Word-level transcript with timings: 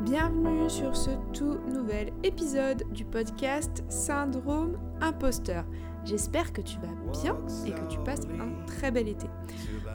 Bienvenue 0.00 0.68
sur 0.68 0.96
ce 0.96 1.10
tout 1.32 1.60
nouvel 1.72 2.12
épisode 2.24 2.82
du 2.90 3.04
podcast 3.04 3.84
Syndrome 3.88 4.76
Imposteur. 5.00 5.64
J'espère 6.04 6.52
que 6.52 6.60
tu 6.60 6.76
vas 6.80 6.88
bien 7.12 7.38
et 7.64 7.70
que 7.70 7.86
tu 7.86 8.00
passes 8.00 8.26
un 8.40 8.66
très 8.66 8.90
bel 8.90 9.06
été. 9.06 9.28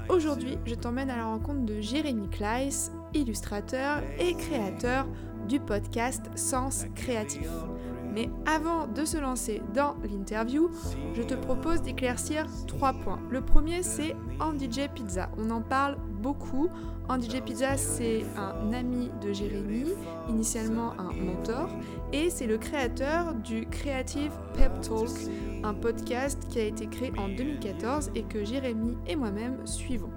Aujourd'hui, 0.08 0.58
je 0.66 0.76
t'emmène 0.76 1.10
à 1.10 1.18
la 1.18 1.26
rencontre 1.26 1.66
de 1.66 1.82
Jérémy 1.82 2.30
Kleiss, 2.30 2.94
illustrateur 3.14 4.02
et 4.18 4.34
créateur 4.36 5.06
du 5.50 5.60
podcast 5.60 6.26
Sens 6.36 6.86
Créatif. 6.96 7.50
Mais 8.20 8.30
avant 8.46 8.86
de 8.86 9.06
se 9.06 9.18
lancer 9.18 9.62
dans 9.74 9.96
l'interview, 10.04 10.70
je 11.14 11.22
te 11.22 11.36
propose 11.36 11.82
d'éclaircir 11.82 12.48
trois 12.68 12.92
points. 12.92 13.22
Le 13.30 13.40
premier, 13.40 13.82
c'est 13.82 14.14
Andy 14.42 14.70
J 14.70 14.90
Pizza. 14.94 15.30
On 15.38 15.50
en 15.52 15.62
parle 15.62 15.98
beaucoup. 16.20 16.68
Andy 17.08 17.30
J 17.30 17.40
Pizza, 17.40 17.78
c'est 17.78 18.26
un 18.36 18.74
ami 18.74 19.10
de 19.22 19.32
Jérémy, 19.32 19.86
initialement 20.28 20.92
un 21.00 21.14
mentor, 21.14 21.70
et 22.12 22.30
c'est 22.30 22.46
le 22.46 22.58
créateur 22.58 23.34
du 23.36 23.66
Creative 23.68 24.34
Pep 24.54 24.82
Talk, 24.82 25.10
un 25.64 25.74
podcast 25.74 26.46
qui 26.50 26.60
a 26.60 26.66
été 26.66 26.88
créé 26.88 27.14
en 27.18 27.30
2014 27.30 28.12
et 28.16 28.24
que 28.24 28.44
Jérémy 28.44 28.98
et 29.08 29.16
moi-même 29.16 29.66
suivons. 29.66 30.12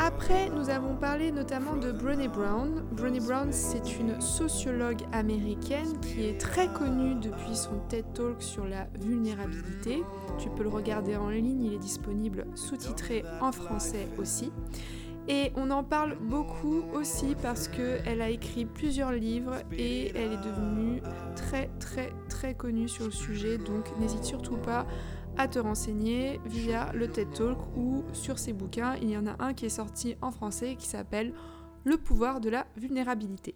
Après, 0.00 0.48
nous 0.50 0.70
avons 0.70 0.94
parlé 0.94 1.32
notamment 1.32 1.74
de 1.74 1.90
Brené 1.90 2.28
Brown. 2.28 2.84
Brené 2.92 3.18
Brown, 3.18 3.52
c'est 3.52 3.98
une 3.98 4.20
sociologue 4.20 5.02
américaine 5.12 5.98
qui 6.00 6.24
est 6.24 6.38
très 6.38 6.72
connue 6.72 7.16
depuis 7.16 7.56
son 7.56 7.80
TED 7.88 8.04
Talk 8.14 8.40
sur 8.40 8.64
la 8.64 8.86
vulnérabilité. 9.00 10.04
Tu 10.38 10.50
peux 10.50 10.62
le 10.62 10.68
regarder 10.68 11.16
en 11.16 11.30
ligne, 11.30 11.64
il 11.64 11.74
est 11.74 11.78
disponible 11.78 12.46
sous-titré 12.54 13.24
en 13.40 13.50
français 13.50 14.06
aussi. 14.18 14.52
Et 15.26 15.52
on 15.56 15.70
en 15.70 15.82
parle 15.84 16.16
beaucoup 16.20 16.84
aussi 16.94 17.36
parce 17.42 17.68
qu'elle 17.68 18.22
a 18.22 18.30
écrit 18.30 18.64
plusieurs 18.64 19.12
livres 19.12 19.56
et 19.76 20.08
elle 20.16 20.32
est 20.32 20.44
devenue 20.44 21.02
très 21.36 21.68
très 21.80 22.14
très 22.30 22.54
connue 22.54 22.88
sur 22.88 23.04
le 23.04 23.10
sujet. 23.10 23.58
Donc 23.58 23.84
n'hésite 23.98 24.24
surtout 24.24 24.56
pas 24.56 24.86
à 25.38 25.46
te 25.46 25.58
renseigner 25.58 26.40
via 26.44 26.90
le 26.92 27.08
TED 27.08 27.30
Talk 27.32 27.58
ou 27.76 28.04
sur 28.12 28.38
ses 28.38 28.52
bouquins. 28.52 28.96
Il 29.00 29.08
y 29.08 29.16
en 29.16 29.26
a 29.26 29.36
un 29.38 29.54
qui 29.54 29.66
est 29.66 29.70
sorti 29.70 30.16
en 30.20 30.32
français 30.32 30.74
qui 30.76 30.86
s'appelle 30.86 31.32
Le 31.84 31.96
pouvoir 31.96 32.40
de 32.40 32.50
la 32.50 32.66
vulnérabilité. 32.76 33.54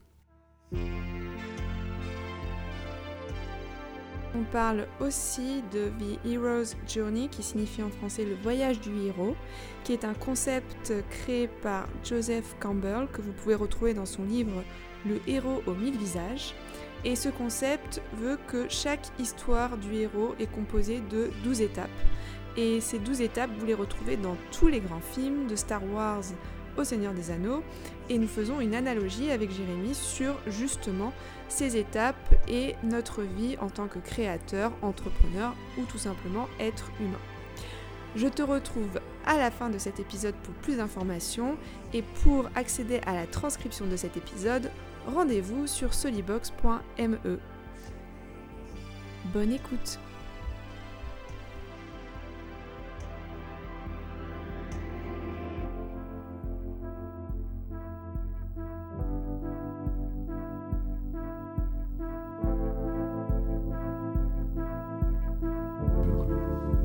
On 4.34 4.44
parle 4.50 4.86
aussi 5.00 5.62
de 5.72 5.90
The 5.90 6.26
Hero's 6.26 6.74
Journey, 6.88 7.28
qui 7.28 7.42
signifie 7.42 7.82
en 7.82 7.90
français 7.90 8.24
le 8.24 8.34
voyage 8.36 8.80
du 8.80 9.06
héros, 9.06 9.36
qui 9.84 9.92
est 9.92 10.06
un 10.06 10.14
concept 10.14 10.94
créé 11.10 11.48
par 11.48 11.86
Joseph 12.02 12.56
Campbell, 12.58 13.08
que 13.12 13.20
vous 13.20 13.32
pouvez 13.32 13.54
retrouver 13.54 13.92
dans 13.92 14.06
son 14.06 14.24
livre 14.24 14.64
Le 15.04 15.20
héros 15.26 15.62
aux 15.66 15.74
mille 15.74 15.98
visages. 15.98 16.54
Et 17.04 17.16
ce 17.16 17.28
concept 17.28 18.00
veut 18.14 18.38
que 18.46 18.66
chaque 18.68 19.06
histoire 19.18 19.76
du 19.76 19.94
héros 19.94 20.34
est 20.38 20.50
composée 20.50 21.02
de 21.10 21.30
12 21.42 21.60
étapes. 21.62 21.90
Et 22.56 22.80
ces 22.80 22.98
12 22.98 23.22
étapes, 23.22 23.50
vous 23.58 23.66
les 23.66 23.74
retrouvez 23.74 24.16
dans 24.16 24.36
tous 24.52 24.68
les 24.68 24.80
grands 24.80 25.00
films, 25.00 25.46
de 25.46 25.56
Star 25.56 25.82
Wars 25.92 26.22
au 26.76 26.84
Seigneur 26.84 27.12
des 27.12 27.30
Anneaux. 27.30 27.62
Et 28.08 28.18
nous 28.18 28.28
faisons 28.28 28.60
une 28.60 28.74
analogie 28.74 29.30
avec 29.30 29.50
Jérémy 29.50 29.94
sur 29.94 30.36
justement 30.46 31.12
ces 31.48 31.76
étapes 31.76 32.34
et 32.48 32.76
notre 32.82 33.22
vie 33.22 33.56
en 33.60 33.68
tant 33.68 33.88
que 33.88 33.98
créateur, 33.98 34.72
entrepreneur 34.82 35.54
ou 35.78 35.84
tout 35.84 35.98
simplement 35.98 36.48
être 36.60 36.90
humain. 37.00 37.18
Je 38.14 38.28
te 38.28 38.42
retrouve 38.42 39.00
à 39.24 39.38
la 39.38 39.50
fin 39.50 39.70
de 39.70 39.78
cet 39.78 39.98
épisode 39.98 40.34
pour 40.42 40.54
plus 40.54 40.76
d'informations 40.76 41.56
et 41.94 42.02
pour 42.22 42.48
accéder 42.54 43.00
à 43.06 43.14
la 43.14 43.26
transcription 43.26 43.86
de 43.86 43.96
cet 43.96 44.16
épisode, 44.18 44.70
rendez-vous 45.06 45.66
sur 45.66 45.94
solibox.me. 45.94 47.38
Bonne 49.32 49.52
écoute 49.52 49.98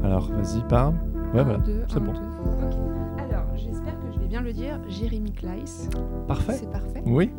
Alors, 0.03 0.29
vas-y, 0.31 0.61
parle. 0.67 0.95
Ouais, 1.33 1.41
Un, 1.41 1.57
deux, 1.59 1.83
c'est 1.87 1.99
bon. 1.99 2.13
deux. 2.13 3.23
Alors, 3.23 3.45
j'espère 3.55 3.99
que 3.99 4.11
je 4.13 4.19
vais 4.19 4.27
bien 4.27 4.41
le 4.41 4.53
dire. 4.53 4.79
Jérémy 4.87 5.31
Kleiss. 5.33 5.89
Parfait. 6.27 6.53
C'est 6.53 6.71
parfait. 6.71 7.03
Oui. 7.05 7.31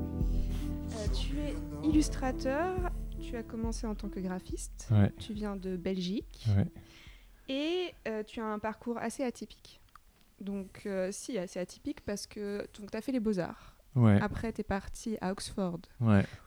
Illustrateur. 1.88 2.91
Tu 3.21 3.34
as 3.37 3.43
commencé 3.43 3.87
en 3.87 3.94
tant 3.94 4.09
que 4.09 4.21
graphiste. 4.21 4.88
Ouais. 4.91 5.10
Tu 5.19 5.32
viens 5.32 5.56
de 5.56 5.76
Belgique. 5.76 6.47
Ouais. 6.56 6.66
Et 7.49 7.94
euh, 8.06 8.22
tu 8.22 8.41
as 8.41 8.44
un 8.44 8.59
parcours 8.59 8.99
assez 8.99 9.25
atypique. 9.25 9.81
Donc, 10.41 10.82
euh, 10.84 11.09
si, 11.10 11.38
assez 11.38 11.59
atypique 11.59 12.03
parce 12.03 12.27
que 12.27 12.66
tu 12.72 12.82
as 12.93 13.00
fait 13.00 13.12
les 13.12 13.21
beaux-arts. 13.21 13.75
Ouais. 13.97 14.19
Après, 14.21 14.53
tu 14.53 14.60
es 14.60 14.65
parti 14.65 15.16
à 15.22 15.32
Oxford 15.32 15.81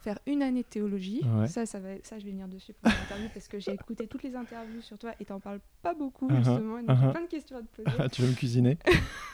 faire 0.02 0.20
une 0.28 0.44
année 0.44 0.62
de 0.62 0.68
théologie. 0.68 1.22
Ça, 1.48 1.66
ça, 1.66 1.80
va, 1.80 1.90
ça, 2.04 2.20
je 2.20 2.26
vais 2.26 2.32
venir 2.32 2.48
dessus 2.48 2.74
pour 2.74 2.92
l'interview 2.92 3.28
parce 3.34 3.48
que 3.48 3.60
j'ai 3.60 3.74
écouté 3.74 4.08
toutes 4.08 4.24
les 4.24 4.36
interviews 4.36 4.82
sur 4.82 4.98
toi 5.00 5.14
et 5.20 5.26
t'en 5.26 5.40
parles 5.40 5.60
pas 5.82 5.96
beaucoup, 5.96 6.30
Uh-huh, 6.30 6.36
justement. 6.38 6.78
et 6.78 6.84
donc, 6.84 6.98
j'ai 6.98 7.06
uh-huh. 7.08 7.12
plein 7.12 7.24
de 7.24 7.28
questions 7.28 7.58
à 7.58 7.62
te 7.62 7.82
poser. 7.82 7.98
Ah, 8.00 8.08
tu 8.10 8.22
veux 8.22 8.30
me 8.30 8.36
cuisiner 8.36 8.78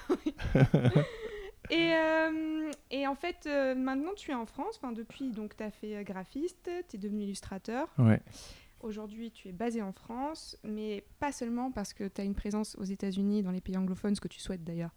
Et, 1.69 1.93
euh, 1.93 2.46
et 2.91 3.07
en 3.07 3.15
fait, 3.15 3.45
euh, 3.47 3.75
maintenant, 3.75 4.11
tu 4.15 4.31
es 4.31 4.33
en 4.33 4.45
France. 4.45 4.79
Enfin, 4.81 4.91
depuis, 4.91 5.31
donc, 5.31 5.55
tu 5.57 5.63
as 5.63 5.71
fait 5.71 5.97
euh, 5.97 6.03
graphiste, 6.03 6.69
tu 6.89 6.95
es 6.95 6.99
devenu 6.99 7.23
illustrateur. 7.23 7.87
Ouais. 7.97 8.21
Aujourd'hui, 8.81 9.31
tu 9.31 9.47
es 9.47 9.51
basé 9.51 9.81
en 9.81 9.91
France, 9.91 10.57
mais 10.63 11.03
pas 11.19 11.31
seulement 11.31 11.71
parce 11.71 11.93
que 11.93 12.07
tu 12.07 12.21
as 12.21 12.23
une 12.23 12.35
présence 12.35 12.75
aux 12.79 12.83
États-Unis, 12.83 13.41
dans 13.43 13.51
les 13.51 13.61
pays 13.61 13.75
anglophones, 13.77 14.15
ce 14.15 14.21
que 14.21 14.27
tu 14.27 14.39
souhaites 14.39 14.63
d'ailleurs, 14.63 14.91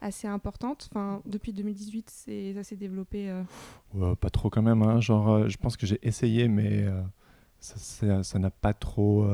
assez 0.00 0.26
importante. 0.26 0.88
Enfin, 0.90 1.20
depuis 1.26 1.52
2018, 1.52 2.08
c'est- 2.10 2.54
ça 2.54 2.62
s'est 2.64 2.76
développé. 2.76 3.28
euh, 3.30 3.42
Ouais, 3.94 4.16
Pas 4.16 4.30
trop 4.30 4.48
quand 4.50 4.62
même. 4.62 4.82
Hein. 4.82 5.00
Genre, 5.00 5.28
euh, 5.30 5.48
je 5.48 5.56
pense 5.58 5.76
que 5.76 5.86
j'ai 5.86 5.98
essayé, 6.06 6.48
mais 6.48 6.86
ça- 7.60 8.38
n'a 8.38 8.50
pas 8.50 8.72
trop 8.74 9.26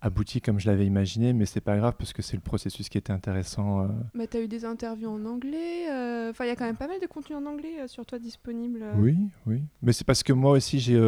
abouti 0.00 0.40
comme 0.40 0.58
je 0.60 0.66
l'avais 0.70 0.86
imaginé. 0.86 1.32
Mais 1.32 1.44
c'est 1.46 1.60
pas 1.60 1.76
grave 1.76 1.94
parce 1.98 2.12
que 2.12 2.22
c'est 2.22 2.36
le 2.36 2.42
processus 2.42 2.88
qui 2.88 2.98
était 2.98 3.12
intéressant. 3.12 3.82
euh. 3.82 3.88
Bah, 4.14 4.26
tu 4.26 4.36
as 4.36 4.40
eu 4.42 4.48
des 4.48 4.64
interviews 4.64 5.08
en 5.08 5.24
anglais. 5.24 5.90
euh, 5.90 6.30
Enfin, 6.30 6.44
il 6.44 6.48
y 6.48 6.50
a 6.50 6.56
quand 6.56 6.66
même 6.66 6.76
pas 6.76 6.86
mal 6.88 7.00
de 7.00 7.06
contenu 7.06 7.36
en 7.36 7.46
anglais 7.46 7.80
euh, 7.80 7.86
sur 7.88 8.04
toi 8.06 8.18
disponible. 8.18 8.84
Oui, 8.96 9.16
oui. 9.46 9.62
Mais 9.82 9.92
c'est 9.92 10.04
parce 10.06 10.22
que 10.22 10.32
moi 10.32 10.52
aussi, 10.52 10.78
j'ai 10.78 10.98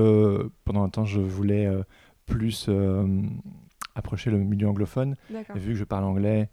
pendant 0.65 0.83
un 0.83 0.89
temps, 0.89 1.05
je 1.05 1.21
voulais 1.21 1.69
plus 2.27 2.69
approcher 3.95 4.31
le 4.31 4.39
milieu 4.39 4.69
anglophone. 4.69 5.15
Et 5.55 5.59
vu 5.59 5.73
que 5.73 5.79
je 5.79 5.85
parle 5.85 6.05
anglais, 6.05 6.49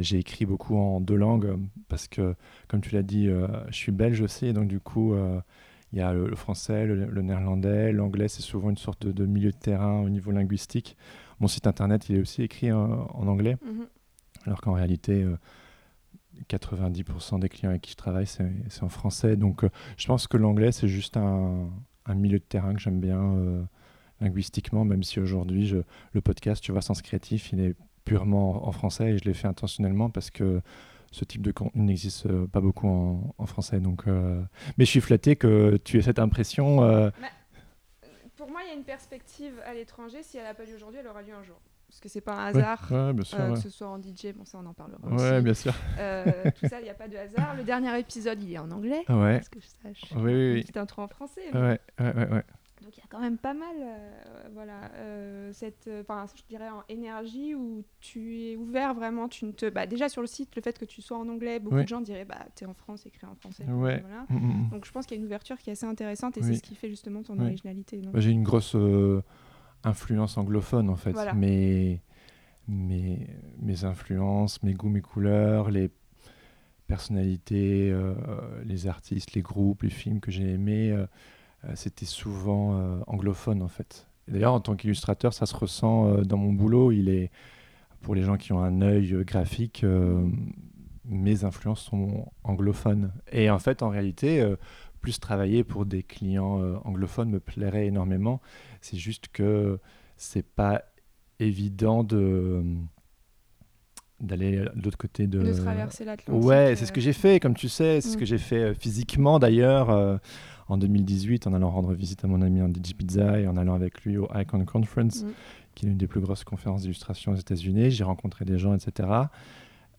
j'ai 0.00 0.18
écrit 0.18 0.46
beaucoup 0.46 0.76
en 0.76 1.00
deux 1.00 1.16
langues 1.16 1.58
parce 1.88 2.08
que, 2.08 2.34
comme 2.68 2.80
tu 2.80 2.94
l'as 2.94 3.02
dit, 3.02 3.26
je 3.26 3.74
suis 3.76 3.92
belge 3.92 4.20
aussi. 4.20 4.46
Et 4.46 4.52
donc, 4.52 4.68
du 4.68 4.80
coup, 4.80 5.14
il 5.92 5.98
y 5.98 6.02
a 6.02 6.12
le, 6.12 6.28
le 6.28 6.36
français, 6.36 6.86
le, 6.86 7.06
le 7.06 7.22
néerlandais. 7.22 7.92
L'anglais, 7.92 8.28
c'est 8.28 8.42
souvent 8.42 8.70
une 8.70 8.76
sorte 8.76 9.06
de, 9.06 9.12
de 9.12 9.26
milieu 9.26 9.50
de 9.50 9.56
terrain 9.56 10.00
au 10.02 10.08
niveau 10.08 10.30
linguistique. 10.30 10.96
Mon 11.40 11.48
site 11.48 11.66
internet, 11.66 12.08
il 12.08 12.16
est 12.16 12.20
aussi 12.20 12.42
écrit 12.42 12.70
euh, 12.70 12.76
en 12.76 13.26
anglais, 13.26 13.56
Mhm. 13.64 13.86
alors 14.46 14.60
qu'en 14.60 14.72
réalité, 14.72 15.22
euh, 15.22 15.36
90% 16.48 17.38
des 17.38 17.48
clients 17.48 17.70
avec 17.70 17.82
qui 17.82 17.92
je 17.92 17.96
travaille, 17.96 18.26
c'est 18.26 18.82
en 18.82 18.88
français. 18.88 19.36
Donc, 19.36 19.64
euh, 19.64 19.70
je 19.96 20.06
pense 20.06 20.26
que 20.26 20.36
l'anglais, 20.36 20.72
c'est 20.72 20.88
juste 20.88 21.16
un, 21.16 21.68
un 22.06 22.14
milieu 22.14 22.38
de 22.38 22.44
terrain 22.44 22.74
que 22.74 22.80
j'aime 22.80 23.00
bien 23.00 23.20
euh, 23.22 23.62
linguistiquement, 24.20 24.84
même 24.84 25.02
si 25.02 25.20
aujourd'hui, 25.20 25.72
le 26.12 26.20
podcast, 26.20 26.62
tu 26.62 26.72
vois, 26.72 26.82
Sens 26.82 27.02
Créatif, 27.02 27.52
il 27.52 27.60
est 27.60 27.74
purement 28.04 28.68
en 28.68 28.72
français 28.72 29.10
et 29.12 29.18
je 29.18 29.24
l'ai 29.24 29.34
fait 29.34 29.48
intentionnellement 29.48 30.10
parce 30.10 30.30
que 30.30 30.60
ce 31.10 31.24
type 31.24 31.42
de 31.42 31.50
contenu 31.52 31.82
n'existe 31.82 32.26
euh, 32.26 32.46
pas 32.46 32.60
beaucoup 32.60 32.86
en, 32.88 33.34
en 33.38 33.46
français. 33.46 33.80
Donc, 33.80 34.06
euh, 34.06 34.42
Mais 34.78 34.84
je 34.84 34.90
suis 34.90 35.00
flatté 35.00 35.36
que 35.36 35.78
tu 35.84 35.98
aies 35.98 36.02
cette 36.02 36.18
impression. 36.18 36.82
euh, 36.84 37.10
Pour 38.46 38.52
moi, 38.52 38.60
il 38.64 38.68
y 38.68 38.70
a 38.70 38.74
une 38.74 38.84
perspective 38.84 39.54
à 39.66 39.74
l'étranger. 39.74 40.22
Si 40.22 40.38
elle 40.38 40.44
n'a 40.44 40.54
pas 40.54 40.62
lieu 40.64 40.76
aujourd'hui, 40.76 41.00
elle 41.00 41.08
aura 41.08 41.20
lieu 41.20 41.34
un 41.34 41.42
jour. 41.42 41.56
Parce 41.88 41.98
que 42.00 42.08
c'est 42.08 42.20
pas 42.20 42.34
un 42.34 42.52
ouais, 42.54 42.60
hasard. 42.62 42.80
ouais, 42.92 43.24
sûr. 43.24 43.40
euh, 43.40 43.48
ouais. 43.48 43.54
que 43.54 43.60
ce 43.60 43.70
soit 43.70 43.88
en 43.88 43.98
DJ, 44.00 44.32
bon 44.36 44.44
ça 44.44 44.58
on 44.62 44.66
en 44.66 44.72
parlera 44.72 44.98
Ouais, 45.08 45.32
aussi. 45.34 45.42
bien 45.44 45.54
sûr. 45.54 45.74
Euh, 45.98 46.24
tout 46.60 46.68
ça, 46.68 46.78
il 46.80 46.84
n'y 46.84 46.90
a 46.90 46.94
pas 46.94 47.08
de 47.08 47.16
hasard. 47.16 47.54
Le 47.56 47.64
dernier 47.64 47.98
épisode, 47.98 48.40
il 48.40 48.52
est 48.52 48.58
en 48.58 48.70
anglais. 48.70 49.04
Ouais, 49.08 49.34
Parce 49.38 49.48
que 49.48 49.58
je 49.60 49.66
sache. 49.66 50.12
oui, 50.14 50.22
oui. 50.32 50.52
Oui. 50.54 50.60
petite 50.62 50.76
intro 50.76 51.02
en 51.02 51.08
français. 51.08 51.42
mais- 51.52 51.58
Ouais, 51.60 51.80
ouais, 51.98 52.14
ouais, 52.14 52.28
ouais. 52.34 52.44
Donc 52.86 52.96
il 52.96 53.00
y 53.00 53.02
a 53.02 53.06
quand 53.08 53.18
même 53.18 53.36
pas 53.36 53.52
mal, 53.52 53.74
euh, 53.80 54.48
voilà, 54.54 54.92
euh, 54.94 55.52
cette, 55.52 55.88
euh, 55.88 56.02
enfin, 56.02 56.24
je 56.36 56.42
dirais 56.48 56.68
en 56.68 56.84
énergie 56.88 57.52
où 57.52 57.82
tu 57.98 58.38
es 58.42 58.54
ouvert 58.54 58.94
vraiment. 58.94 59.28
Tu 59.28 59.44
ne 59.44 59.50
te, 59.50 59.68
bah, 59.68 59.88
déjà 59.88 60.08
sur 60.08 60.20
le 60.20 60.28
site, 60.28 60.54
le 60.54 60.62
fait 60.62 60.78
que 60.78 60.84
tu 60.84 61.02
sois 61.02 61.18
en 61.18 61.28
anglais, 61.28 61.58
beaucoup 61.58 61.74
Oui. 61.78 61.82
de 61.82 61.88
gens 61.88 62.00
diraient, 62.00 62.24
bah, 62.24 62.46
t'es 62.54 62.64
en 62.64 62.74
France, 62.74 63.04
écris 63.04 63.26
en 63.26 63.34
français. 63.34 63.64
Ouais. 63.64 64.00
Voilà. 64.02 64.24
Mm, 64.28 64.36
mm, 64.36 64.66
mm. 64.66 64.70
Donc 64.70 64.84
je 64.84 64.92
pense 64.92 65.04
qu'il 65.04 65.16
y 65.16 65.18
a 65.18 65.20
une 65.20 65.26
ouverture 65.26 65.58
qui 65.58 65.68
est 65.70 65.72
assez 65.72 65.84
intéressante 65.84 66.36
et 66.36 66.42
Oui. 66.42 66.46
c'est 66.46 66.54
ce 66.54 66.62
qui 66.62 66.76
fait 66.76 66.88
justement 66.88 67.24
ton 67.24 67.32
Oui. 67.36 67.46
originalité. 67.46 68.00
Bah, 68.12 68.20
J'ai 68.20 68.30
une 68.30 68.44
grosse 68.44 68.76
euh, 68.76 69.20
influence 69.82 70.38
anglophone 70.38 70.88
en 70.88 70.94
fait, 70.96 71.10
Voilà. 71.10 71.34
mais, 71.34 72.02
mes, 72.68 73.26
mes 73.58 73.84
influences, 73.84 74.62
mes 74.62 74.74
goûts, 74.74 74.90
mes 74.90 75.02
couleurs, 75.02 75.72
les 75.72 75.90
personnalités, 76.86 77.90
euh, 77.90 78.14
les 78.64 78.86
artistes, 78.86 79.32
les 79.32 79.42
groupes, 79.42 79.82
les 79.82 79.90
films 79.90 80.20
que 80.20 80.30
j'ai 80.30 80.52
aimés, 80.52 80.92
euh, 80.92 81.06
c'était 81.74 82.06
souvent 82.06 83.00
anglophone 83.06 83.62
en 83.62 83.68
fait. 83.68 84.08
D'ailleurs, 84.28 84.54
en 84.54 84.60
tant 84.60 84.74
qu'illustrateur, 84.74 85.32
ça 85.32 85.46
se 85.46 85.54
ressent 85.54 86.22
dans 86.22 86.36
mon 86.36 86.52
boulot. 86.52 86.92
Il 86.92 87.08
est, 87.08 87.30
pour 88.00 88.14
les 88.14 88.22
gens 88.22 88.36
qui 88.36 88.52
ont 88.52 88.60
un 88.62 88.82
œil 88.82 89.16
graphique, 89.24 89.84
mes 91.04 91.44
influences 91.44 91.82
sont 91.82 92.26
anglophones. 92.42 93.12
Et 93.30 93.50
en 93.50 93.58
fait, 93.58 93.82
en 93.82 93.88
réalité, 93.88 94.44
plus 95.00 95.20
travailler 95.20 95.62
pour 95.62 95.86
des 95.86 96.02
clients 96.02 96.60
anglophones 96.84 97.30
me 97.30 97.40
plairait 97.40 97.86
énormément. 97.86 98.40
C'est 98.80 98.98
juste 98.98 99.28
que 99.28 99.78
c'est 100.16 100.46
pas 100.46 100.82
évident 101.38 102.02
de 102.02 102.64
d'aller 104.20 104.64
de 104.74 104.82
l'autre 104.82 104.96
côté 104.96 105.26
de... 105.26 105.40
De 105.40 105.52
traverser 105.52 106.04
l'Atlantique. 106.04 106.42
Ouais, 106.42 106.74
c'est 106.74 106.86
ce 106.86 106.92
que 106.92 107.02
j'ai 107.02 107.12
fait, 107.12 107.38
comme 107.38 107.54
tu 107.54 107.68
sais, 107.68 108.00
c'est 108.00 108.08
ce 108.08 108.16
mm. 108.16 108.20
que 108.20 108.24
j'ai 108.24 108.38
fait 108.38 108.62
euh, 108.62 108.74
physiquement 108.74 109.38
d'ailleurs 109.38 109.90
euh, 109.90 110.16
en 110.68 110.78
2018 110.78 111.46
en 111.46 111.54
allant 111.54 111.70
rendre 111.70 111.92
visite 111.92 112.24
à 112.24 112.28
mon 112.28 112.42
ami 112.42 112.60
en 112.62 112.70
Pizza 112.70 113.40
et 113.40 113.46
en 113.46 113.56
allant 113.56 113.74
avec 113.74 114.04
lui 114.04 114.16
au 114.16 114.28
Icon 114.34 114.64
Conference, 114.64 115.22
mm. 115.22 115.28
qui 115.74 115.86
est 115.86 115.88
une 115.90 115.98
des 115.98 116.06
plus 116.06 116.20
grosses 116.20 116.44
conférences 116.44 116.82
d'illustration 116.82 117.32
aux 117.32 117.36
États-Unis. 117.36 117.90
J'ai 117.90 118.04
rencontré 118.04 118.44
des 118.44 118.58
gens, 118.58 118.74
etc. 118.74 119.08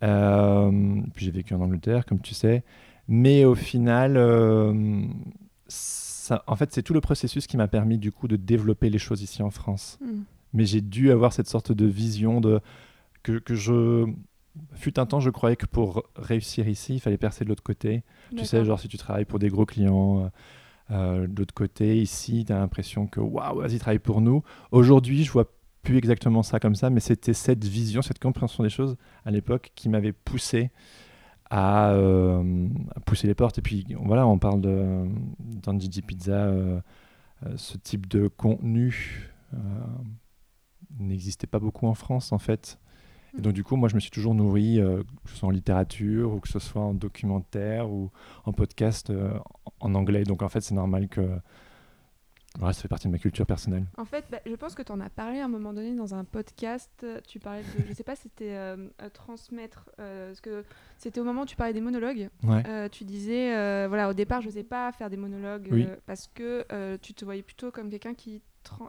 Euh, 0.03 1.01
puis 1.13 1.25
j'ai 1.25 1.31
vécu 1.31 1.53
en 1.53 1.61
Angleterre, 1.61 2.05
comme 2.05 2.19
tu 2.19 2.33
sais. 2.33 2.63
Mais 3.07 3.45
au 3.45 3.55
final, 3.55 4.17
ça, 5.67 6.43
en 6.47 6.55
fait, 6.55 6.73
c'est 6.73 6.83
tout 6.83 6.93
le 6.93 7.01
processus 7.01 7.47
qui 7.47 7.55
m'a 7.55 7.67
permis 7.67 7.97
du 7.97 8.11
coup 8.11 8.27
de 8.27 8.35
développer 8.35 8.89
les 8.89 8.99
choses 8.99 9.21
ici 9.21 9.41
en 9.41 9.49
France. 9.49 9.97
Mm. 10.01 10.21
Mais 10.53 10.65
j'ai 10.65 10.81
dû 10.81 11.11
avoir 11.11 11.33
cette 11.33 11.47
sorte 11.47 11.71
de 11.71 11.85
vision 11.85 12.41
de 12.41 12.59
que, 13.23 13.41
je 13.53 14.05
fut 14.73 14.99
un 14.99 15.05
temps, 15.05 15.19
je 15.19 15.29
croyais 15.29 15.55
que 15.57 15.65
pour 15.65 16.03
réussir 16.15 16.67
ici, 16.67 16.95
il 16.95 16.99
fallait 16.99 17.17
percer 17.17 17.43
de 17.43 17.49
l'autre 17.49 17.63
côté. 17.63 18.03
Tu 18.35 18.45
sais, 18.45 18.63
genre 18.63 18.79
si 18.79 18.87
tu 18.87 18.97
travailles 18.97 19.25
pour 19.25 19.39
des 19.39 19.49
gros 19.49 19.65
clients 19.65 20.31
euh, 20.91 21.23
euh, 21.23 21.27
de 21.27 21.39
l'autre 21.39 21.53
côté, 21.53 22.01
ici, 22.01 22.45
tu 22.45 22.53
as 22.53 22.59
l'impression 22.59 23.07
que 23.07 23.19
waouh, 23.19 23.61
vas-y, 23.61 23.79
travaille 23.79 23.99
pour 23.99 24.21
nous. 24.21 24.43
Aujourd'hui, 24.71 25.23
je 25.23 25.31
vois 25.31 25.51
plus 25.83 25.97
exactement 25.97 26.43
ça 26.43 26.59
comme 26.59 26.75
ça, 26.75 26.89
mais 26.89 26.99
c'était 26.99 27.33
cette 27.33 27.63
vision, 27.63 28.01
cette 28.01 28.19
compréhension 28.19 28.63
des 28.63 28.69
choses 28.69 28.97
à 29.25 29.31
l'époque 29.31 29.71
qui 29.75 29.89
m'avait 29.89 30.13
poussé 30.13 30.71
à, 31.49 31.91
euh, 31.91 32.67
pousser 33.05 33.27
les 33.27 33.35
portes. 33.35 33.57
Et 33.57 33.61
puis 33.61 33.85
voilà, 34.01 34.27
on 34.27 34.37
parle 34.37 34.61
dans 34.61 35.79
Gigi 35.79 36.01
Pizza, 36.01 36.51
ce 37.55 37.77
type 37.77 38.07
de 38.07 38.27
contenu 38.27 39.31
n'existait 40.99 41.47
pas 41.47 41.59
beaucoup 41.59 41.87
en 41.87 41.93
France 41.93 42.31
en 42.31 42.39
fait. 42.39 42.79
Et 43.37 43.41
donc, 43.41 43.53
du 43.53 43.63
coup, 43.63 43.75
moi, 43.75 43.87
je 43.89 43.95
me 43.95 43.99
suis 43.99 44.11
toujours 44.11 44.33
nourri, 44.33 44.79
euh, 44.79 45.03
que 45.23 45.29
ce 45.29 45.37
soit 45.37 45.47
en 45.47 45.51
littérature 45.51 46.33
ou 46.33 46.39
que 46.39 46.47
ce 46.47 46.59
soit 46.59 46.81
en 46.81 46.93
documentaire 46.93 47.89
ou 47.89 48.09
en 48.45 48.53
podcast 48.53 49.09
euh, 49.09 49.37
en 49.79 49.93
anglais. 49.95 50.23
Donc, 50.23 50.41
en 50.41 50.49
fait, 50.49 50.61
c'est 50.61 50.75
normal 50.75 51.07
que. 51.07 51.21
Ça 52.59 52.73
fait 52.73 52.87
partie 52.87 53.05
de 53.05 53.11
ma 53.11 53.19
culture 53.19 53.45
personnelle. 53.45 53.85
En 53.97 54.05
fait, 54.05 54.25
bah, 54.31 54.39
je 54.43 54.55
pense 54.55 54.73
que 54.73 54.81
tu 54.81 54.91
en 54.91 54.99
as 54.99 55.11
parlé 55.11 55.39
à 55.39 55.45
un 55.45 55.47
moment 55.47 55.73
donné 55.73 55.93
dans 55.95 56.15
un 56.15 56.23
podcast. 56.23 57.05
Tu 57.27 57.37
parlais 57.37 57.61
de. 57.61 57.85
je 57.87 57.93
sais 57.93 58.03
pas, 58.03 58.15
c'était 58.15 58.55
euh, 58.55 58.87
transmettre. 59.13 59.91
parce 59.97 60.41
que 60.41 60.63
c'était 60.97 61.19
au 61.19 61.23
moment 61.23 61.43
où 61.43 61.45
tu 61.45 61.55
parlais 61.55 61.73
des 61.73 61.81
monologues. 61.81 62.29
tu 62.91 63.03
disais, 63.03 63.85
voilà, 63.87 64.09
au 64.09 64.13
départ, 64.13 64.41
je 64.41 64.47
n'osais 64.47 64.63
pas 64.63 64.91
faire 64.91 65.11
des 65.11 65.17
monologues 65.17 65.69
parce 66.07 66.27
que 66.33 66.97
tu 66.97 67.13
te 67.13 67.25
voyais 67.25 67.43
plutôt 67.43 67.69
comme 67.69 67.91
quelqu'un 67.91 68.15
qui 68.15 68.41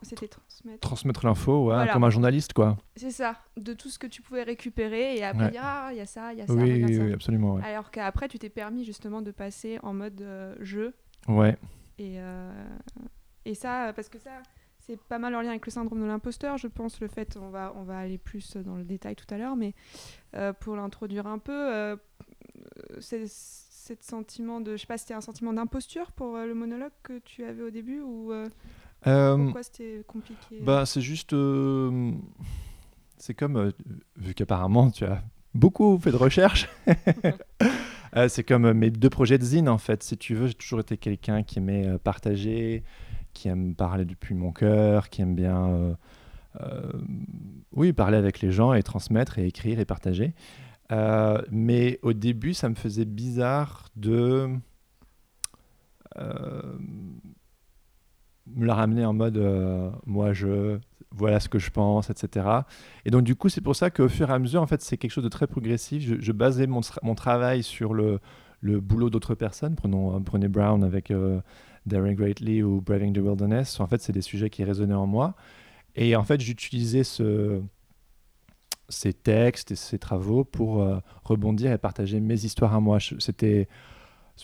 c'était 0.03 0.29
transmettre. 0.29 0.81
Transmettre 0.81 1.27
l'info, 1.27 1.71
ouais, 1.71 1.89
comme 1.93 2.05
un 2.05 2.11
journaliste, 2.11 2.53
quoi. 2.53 2.77
C'est 2.97 3.11
ça, 3.11 3.37
de 3.57 3.73
tout 3.73 3.89
ce 3.89 3.99
que 3.99 4.07
tu 4.07 4.23
pouvais 4.23 4.43
récupérer 4.43 5.17
et 5.17 5.25
après 5.25 5.51
dire 5.51 5.63
ah, 5.65 5.89
il 5.93 5.99
y 5.99 6.01
a 6.01 6.07
ça, 6.07 6.33
il 6.33 6.39
y 6.39 6.43
a 6.43 6.47
ça. 6.47 6.53
Oui, 6.53 6.85
oui, 6.85 7.13
absolument. 7.13 7.57
Alors 7.59 7.91
qu'après, 7.91 8.29
tu 8.29 8.39
t'es 8.39 8.49
permis 8.49 8.85
justement 8.85 9.23
de 9.23 9.31
passer 9.31 9.79
en 9.83 9.95
mode 9.95 10.21
euh, 10.21 10.55
jeu. 10.61 10.95
Ouais. 11.27 11.57
Et, 11.99 12.17
euh, 12.19 12.53
et 13.45 13.55
ça, 13.55 13.93
parce 13.95 14.09
que 14.09 14.19
ça, 14.19 14.31
c'est 14.79 15.01
pas 15.01 15.19
mal 15.19 15.35
en 15.35 15.41
lien 15.41 15.51
avec 15.51 15.67
le 15.67 15.73
syndrome 15.73 16.01
de 16.01 16.07
l'imposteur, 16.07 16.57
je 16.57 16.69
pense. 16.69 17.01
Le 17.01 17.09
fait, 17.09 17.37
on 17.37 17.51
va, 17.51 17.73
on 17.77 17.83
va 17.83 17.99
aller 17.99 18.19
plus 18.19 18.57
dans 18.57 18.77
le 18.77 18.85
détail 18.85 19.17
tout 19.17 19.27
à 19.31 19.39
l'heure, 19.39 19.57
mais 19.57 19.75
euh, 20.35 20.53
pour 20.53 20.77
l'introduire 20.77 21.27
un 21.27 21.39
peu, 21.39 21.97
c'est 23.01 23.27
sentiment 24.01 24.61
de, 24.61 24.73
je 24.73 24.83
sais 24.83 24.87
pas, 24.87 24.99
c'était 24.99 25.15
un 25.15 25.23
sentiment 25.23 25.53
d'imposture 25.53 26.13
pour 26.13 26.37
le 26.37 26.55
monologue 26.55 26.93
que 27.03 27.19
tu 27.21 27.45
avais 27.45 27.63
au 27.63 27.71
début 27.71 28.01
ou 28.01 28.33
Pourquoi 29.03 29.62
c'était 29.62 30.05
compliqué 30.06 30.61
bah, 30.61 30.87
C'est 30.87 31.00
juste. 31.00 31.33
Euh, 31.33 32.12
c'est 33.17 33.35
comme. 33.35 33.56
Euh, 33.56 33.71
vu 34.17 34.35
qu'apparemment, 34.35 34.91
tu 34.91 35.05
as 35.05 35.23
beaucoup 35.55 35.99
fait 35.99 36.11
de 36.11 36.17
recherches. 36.17 36.69
c'est 38.29 38.45
comme 38.45 38.73
mes 38.73 38.91
deux 38.91 39.11
projets 39.11 39.39
de 39.39 39.45
zine, 39.45 39.69
en 39.69 39.79
fait. 39.79 40.03
Si 40.03 40.17
tu 40.17 40.35
veux, 40.35 40.49
j'ai 40.49 40.55
toujours 40.55 40.81
été 40.81 40.97
quelqu'un 40.97 41.43
qui 41.43 41.59
aimait 41.59 41.99
partager, 41.99 42.83
qui 43.33 43.49
aime 43.49 43.75
parler 43.75 44.05
depuis 44.05 44.35
mon 44.35 44.53
cœur, 44.53 45.09
qui 45.09 45.23
aime 45.23 45.35
bien. 45.35 45.97
oui, 47.73 47.93
parler 47.93 48.17
avec 48.17 48.41
les 48.41 48.51
gens 48.51 48.73
et 48.73 48.83
transmettre 48.83 49.39
et 49.39 49.47
écrire 49.47 49.79
et 49.79 49.85
partager. 49.85 50.35
mais 51.51 51.99
au 52.03 52.12
début, 52.12 52.55
ça 52.55 52.69
me 52.69 52.75
faisait 52.75 53.05
bizarre 53.05 53.89
de 53.97 54.51
me 58.56 58.67
la 58.67 58.75
ramener 58.75 59.05
en 59.05 59.12
mode 59.12 59.37
euh, 59.37 59.91
moi 60.06 60.33
je 60.33 60.79
voilà 61.11 61.41
ce 61.41 61.49
que 61.49 61.59
je 61.59 61.71
pense 61.71 62.11
etc 62.11 62.47
et 63.05 63.11
donc 63.11 63.23
du 63.23 63.35
coup 63.35 63.49
c'est 63.49 63.61
pour 63.61 63.77
ça 63.77 63.91
qu'au 63.91 64.09
fur 64.09 64.31
et 64.31 64.33
à 64.33 64.39
mesure 64.39 64.62
en 64.62 64.67
fait 64.67 64.83
c'est 64.83 64.97
quelque 64.97 65.11
chose 65.11 65.25
de 65.25 65.29
très 65.29 65.47
progressif. 65.47 66.21
Je, 66.21 66.33
basais 66.33 66.67
mon, 66.67 66.81
mon, 67.03 67.15
travail 67.15 67.62
sur 67.62 67.95
le, 67.95 68.21
le 68.61 68.81
boulot 68.81 69.11
d'autres 69.11 69.35
personnes 69.35 69.75
prenons 69.75 70.17
euh, 70.17 70.21
prenez 70.21 70.49
Brown 70.49 70.85
avec 70.85 71.11
euh, 71.11 71.41
Darren 71.87 72.15
Greatly 72.15 72.62
ou 72.62 72.81
Braving 72.81 73.12
the 73.12 73.19
Wilderness. 73.19 73.81
En 73.81 73.87
fait 73.87 74.03
c'est 74.03 74.12
des 74.12 74.23
sujets 74.23 74.51
qui 74.51 74.65
résonnaient 74.65 74.94
en 74.94 75.06
moi. 75.06 75.35
Et 75.94 76.15
en 76.17 76.25
fait 76.25 76.41
j'utilisais 76.41 77.05
ce 77.05 77.62
ces 78.91 79.12
textes 79.12 79.73
et 79.73 79.77
ces 79.77 79.99
travaux 79.99 80.44
pour 80.44 80.83
rebondir 81.23 81.73
et 81.73 81.79
partager 81.79 82.21
mes 82.21 82.44
histoires 82.44 82.75
à 82.75 82.81
moi. 82.81 82.99
C'était 83.19 83.69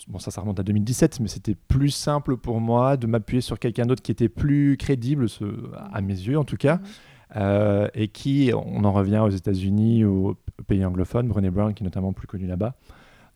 bon 0.09 0.19
ça 0.19 0.31
ça 0.31 0.41
remonte 0.41 0.61
à 0.61 0.63
2017 0.63 1.21
mais 1.21 1.29
c'était 1.29 1.55
plus 1.55 1.91
simple 1.91 2.37
pour 2.37 2.61
moi 2.61 2.97
de 2.97 3.07
m'appuyer 3.07 3.41
sur 3.41 3.59
quelqu'un 3.59 3.87
d'autre 3.87 4.03
qui 4.03 4.13
était 4.13 4.29
plus 4.29 4.77
crédible 4.77 5.27
à 5.93 6.01
mes 6.01 6.15
yeux 6.15 6.39
en 6.39 6.45
tout 6.45 6.57
cas 6.57 6.81
euh, 7.37 7.89
et 7.95 8.09
qui 8.09 8.53
on 8.55 8.85
en 8.85 8.93
revient 8.93 9.19
aux 9.19 9.31
États-Unis 9.31 10.05
aux 10.05 10.37
pays 10.67 10.85
anglophones 10.85 11.27
Brené 11.27 11.51
Brown 11.51 11.75
qui 11.75 11.83
est 11.83 11.87
notamment 11.87 12.13
plus 12.13 12.27
connu 12.27 12.47
là-bas. 12.47 12.75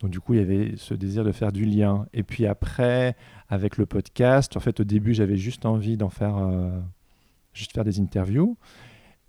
Donc 0.00 0.10
du 0.10 0.20
coup 0.20 0.34
il 0.34 0.40
y 0.40 0.42
avait 0.42 0.74
ce 0.76 0.94
désir 0.94 1.24
de 1.24 1.32
faire 1.32 1.50
du 1.50 1.64
lien. 1.64 2.06
Et 2.12 2.22
puis 2.22 2.46
après 2.46 3.16
avec 3.48 3.76
le 3.76 3.86
podcast 3.86 4.56
en 4.56 4.60
fait 4.60 4.78
au 4.78 4.84
début 4.84 5.14
j'avais 5.14 5.36
juste 5.36 5.66
envie 5.66 5.96
d'en 5.96 6.10
faire 6.10 6.36
euh, 6.38 6.78
juste 7.52 7.72
faire 7.72 7.84
des 7.84 7.98
interviews. 7.98 8.56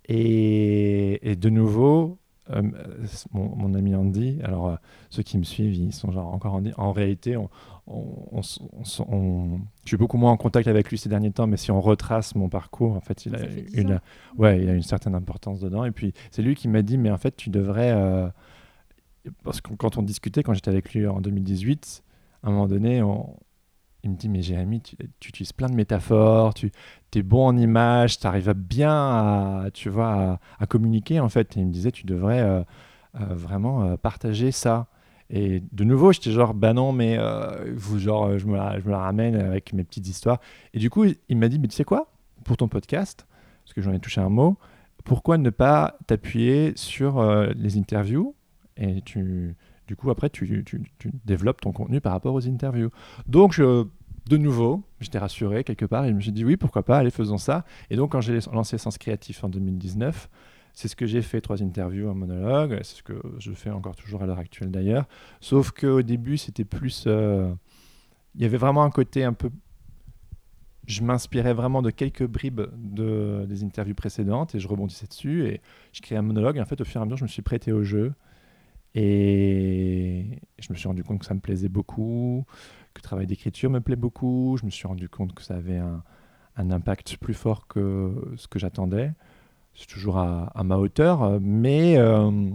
Et 0.08 1.36
de 1.38 1.50
nouveau 1.50 2.18
euh, 2.52 2.62
mon, 3.32 3.74
ami 3.74 3.94
Andy, 3.94 4.38
alors 4.42 4.68
euh, 4.68 4.76
ceux 5.10 5.22
qui 5.22 5.38
me 5.38 5.44
suivent, 5.44 5.74
ils 5.74 5.92
sont 5.92 6.10
genre 6.12 6.32
encore 6.32 6.54
Andy. 6.54 6.72
En 6.76 6.92
réalité, 6.92 7.36
on, 7.36 7.48
je 8.42 8.58
suis 9.84 9.96
beaucoup 9.96 10.16
moins 10.16 10.30
en 10.30 10.36
contact 10.36 10.68
avec 10.68 10.90
lui 10.90 10.98
ces 10.98 11.08
derniers 11.08 11.32
temps, 11.32 11.46
mais 11.46 11.56
si 11.56 11.70
on 11.70 11.80
retrace 11.80 12.34
mon 12.34 12.48
parcours, 12.48 12.94
en 12.94 13.00
fait, 13.00 13.26
il 13.26 13.34
a, 13.34 13.40
une, 13.74 14.00
ouais, 14.38 14.62
il 14.62 14.68
a 14.68 14.74
une 14.74 14.82
certaine 14.82 15.14
importance 15.14 15.60
dedans. 15.60 15.84
Et 15.84 15.90
puis, 15.90 16.12
c'est 16.30 16.42
lui 16.42 16.54
qui 16.54 16.68
m'a 16.68 16.82
dit, 16.82 16.98
mais 16.98 17.10
en 17.10 17.18
fait, 17.18 17.36
tu 17.36 17.50
devrais. 17.50 17.92
Euh, 17.92 18.28
parce 19.44 19.60
que 19.60 19.74
quand 19.74 19.98
on 19.98 20.02
discutait, 20.02 20.42
quand 20.42 20.54
j'étais 20.54 20.70
avec 20.70 20.94
lui 20.94 21.06
en 21.06 21.20
2018, 21.20 22.02
à 22.42 22.48
un 22.48 22.50
moment 22.52 22.68
donné, 22.68 23.02
on, 23.02 23.36
il 24.04 24.10
me 24.10 24.16
dit 24.16 24.28
mais 24.28 24.42
Jérémy 24.42 24.80
tu, 24.80 24.96
utilises 25.28 25.52
plein 25.52 25.68
de 25.68 25.74
métaphores 25.74 26.54
tu 26.54 26.70
es 27.14 27.22
bon 27.22 27.46
en 27.46 27.56
images 27.56 28.18
tu 28.18 28.26
arrives 28.26 28.52
bien 28.52 28.92
à 28.92 29.70
tu 29.72 29.88
vois 29.88 30.40
à, 30.58 30.66
communiquer 30.66 31.20
en 31.20 31.28
fait. 31.28 31.56
Et 31.56 31.60
il 31.60 31.66
me 31.66 31.72
disait 31.72 31.90
tu 31.90 32.06
devrais 32.06 32.40
euh, 32.40 32.62
euh, 33.20 33.24
vraiment 33.30 33.82
euh, 33.82 33.96
partager 33.96 34.52
ça. 34.52 34.86
Et 35.28 35.62
de 35.72 35.84
nouveau 35.84 36.12
j'étais 36.12 36.32
genre 36.32 36.54
bah 36.54 36.72
non 36.72 36.92
mais 36.92 37.18
vous 37.74 37.98
genre 37.98 38.36
je 38.38 38.46
me, 38.46 38.56
la, 38.56 38.80
je 38.80 38.84
me 38.84 38.90
la 38.90 38.98
ramène 38.98 39.36
avec 39.36 39.72
mes 39.72 39.84
petites 39.84 40.08
histoires. 40.08 40.40
Et 40.74 40.78
du 40.78 40.90
coup 40.90 41.04
il 41.28 41.36
m'a 41.36 41.48
dit 41.48 41.58
mais 41.58 41.68
tu 41.68 41.76
sais 41.76 41.84
quoi? 41.84 42.10
Pour 42.44 42.56
ton 42.56 42.68
podcast 42.68 43.26
parce 43.64 43.74
que 43.74 43.82
j'en 43.82 43.92
ai 43.92 44.00
touché 44.00 44.20
un 44.20 44.28
mot 44.28 44.56
pourquoi 45.04 45.38
ne 45.38 45.48
pas 45.48 45.96
t'appuyer 46.06 46.72
sur 46.76 47.24
les 47.54 47.78
interviews? 47.78 48.34
Et 48.76 49.00
tu 49.02 49.56
du 49.90 49.96
coup, 49.96 50.12
après, 50.12 50.30
tu, 50.30 50.64
développes 51.24 51.60
ton 51.60 51.72
contenu 51.72 52.00
par 52.00 52.12
rapport 52.12 52.32
aux 52.32 52.46
interviews. 52.46 52.90
Donc, 53.26 53.58
de 53.58 54.36
nouveau, 54.36 54.84
j'étais 55.00 55.18
rassuré 55.18 55.64
quelque 55.64 55.84
part 55.84 56.04
et 56.04 56.10
je 56.10 56.14
me 56.14 56.20
suis 56.20 56.30
dit 56.30 56.44
oui, 56.44 56.56
pourquoi 56.56 56.84
pas, 56.84 56.98
allez, 56.98 57.10
faisons 57.10 57.38
ça. 57.38 57.64
Et 57.90 57.96
donc, 57.96 58.12
quand 58.12 58.20
j'ai 58.20 58.38
lancé 58.52 58.78
Sens 58.78 58.98
Créatif 58.98 59.42
en 59.42 59.48
2019, 59.48 60.30
c'est 60.74 60.86
ce 60.86 60.94
que 60.94 61.06
j'ai 61.06 61.22
fait, 61.22 61.40
trois 61.40 61.60
interviews, 61.60 62.08
un 62.08 62.14
monologue. 62.14 62.78
C'est 62.84 62.98
ce 62.98 63.02
que 63.02 63.20
je 63.40 63.50
fais 63.50 63.70
encore 63.70 63.96
toujours 63.96 64.22
à 64.22 64.26
l'heure 64.26 64.38
actuelle 64.38 64.70
d'ailleurs. 64.70 65.08
Sauf 65.40 65.72
qu'au 65.72 66.02
début, 66.02 66.38
c'était 66.38 66.64
plus. 66.64 67.02
Euh, 67.08 67.52
il 68.36 68.42
y 68.42 68.44
avait 68.44 68.58
vraiment 68.58 68.84
un 68.84 68.90
côté 68.90 69.24
un 69.24 69.32
peu 69.32 69.50
je 70.86 71.02
m'inspirais 71.02 71.52
vraiment 71.52 71.82
de 71.82 71.90
quelques 71.90 72.26
bribes 72.26 72.62
de, 72.76 73.44
des 73.48 73.64
interviews 73.64 73.94
précédentes 73.94 74.54
et 74.54 74.60
je 74.60 74.68
rebondissais 74.68 75.06
dessus 75.06 75.46
et 75.46 75.60
je 75.92 76.00
créais 76.00 76.18
un 76.18 76.22
monologue. 76.22 76.58
Et 76.58 76.60
en 76.60 76.64
fait, 76.64 76.80
au 76.80 76.84
fur 76.84 77.00
et 77.00 77.02
à 77.02 77.04
mesure, 77.04 77.16
je 77.16 77.24
me 77.24 77.28
suis 77.28 77.42
prêté 77.42 77.72
au 77.72 77.82
jeu 77.82 78.12
et 78.94 80.40
je 80.58 80.72
me 80.72 80.76
suis 80.76 80.88
rendu 80.88 81.04
compte 81.04 81.20
que 81.20 81.26
ça 81.26 81.34
me 81.34 81.40
plaisait 81.40 81.68
beaucoup, 81.68 82.44
que 82.94 83.00
le 83.00 83.02
travail 83.02 83.26
d'écriture 83.26 83.70
me 83.70 83.80
plaît 83.80 83.96
beaucoup. 83.96 84.56
Je 84.58 84.66
me 84.66 84.70
suis 84.70 84.86
rendu 84.86 85.08
compte 85.08 85.34
que 85.34 85.42
ça 85.42 85.56
avait 85.56 85.78
un, 85.78 86.02
impact 86.56 87.16
plus 87.16 87.32
fort 87.32 87.66
que 87.68 88.34
ce 88.36 88.46
que 88.46 88.58
j'attendais. 88.58 89.12
C'est 89.74 89.86
toujours 89.86 90.18
à, 90.18 90.62
ma 90.64 90.76
hauteur, 90.76 91.40
mais 91.40 91.96
euh, 91.96 92.50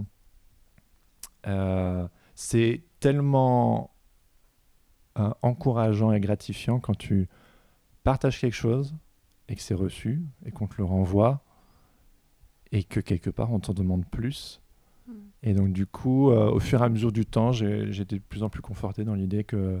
euh, 1.46 2.06
c'est 2.34 2.84
tellement 3.00 3.90
euh, 5.18 5.30
encourageant 5.42 6.12
et 6.12 6.20
gratifiant 6.20 6.78
quand 6.78 6.96
tu 6.96 7.28
partages 8.04 8.40
quelque 8.40 8.52
chose 8.52 8.94
et 9.48 9.56
que 9.56 9.62
c'est 9.62 9.74
reçu 9.74 10.22
et 10.44 10.52
qu'on 10.52 10.66
te 10.66 10.74
le 10.78 10.84
renvoie 10.84 11.42
et 12.70 12.84
que 12.84 13.00
quelque 13.00 13.30
part 13.30 13.52
on 13.52 13.60
t'en 13.60 13.72
demande 13.72 14.06
plus. 14.06 14.60
Et 15.42 15.54
donc 15.54 15.72
du 15.72 15.86
coup, 15.86 16.30
au 16.30 16.58
fur 16.58 16.82
et 16.82 16.84
à 16.84 16.88
mesure 16.88 17.12
du 17.12 17.26
temps, 17.26 17.52
j'étais 17.52 18.16
de 18.16 18.22
plus 18.22 18.42
en 18.42 18.48
plus 18.48 18.62
conforté 18.62 19.04
dans 19.04 19.14
l'idée 19.14 19.44
que 19.44 19.80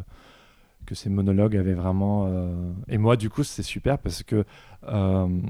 que 0.86 0.94
ces 0.94 1.10
monologues 1.10 1.56
avaient 1.56 1.74
vraiment. 1.74 2.26
Euh, 2.28 2.72
et 2.88 2.96
moi, 2.96 3.16
du 3.16 3.28
coup, 3.28 3.44
c'est 3.44 3.62
super 3.62 3.98
parce 3.98 4.22
que 4.22 4.46
euh, 4.84 5.42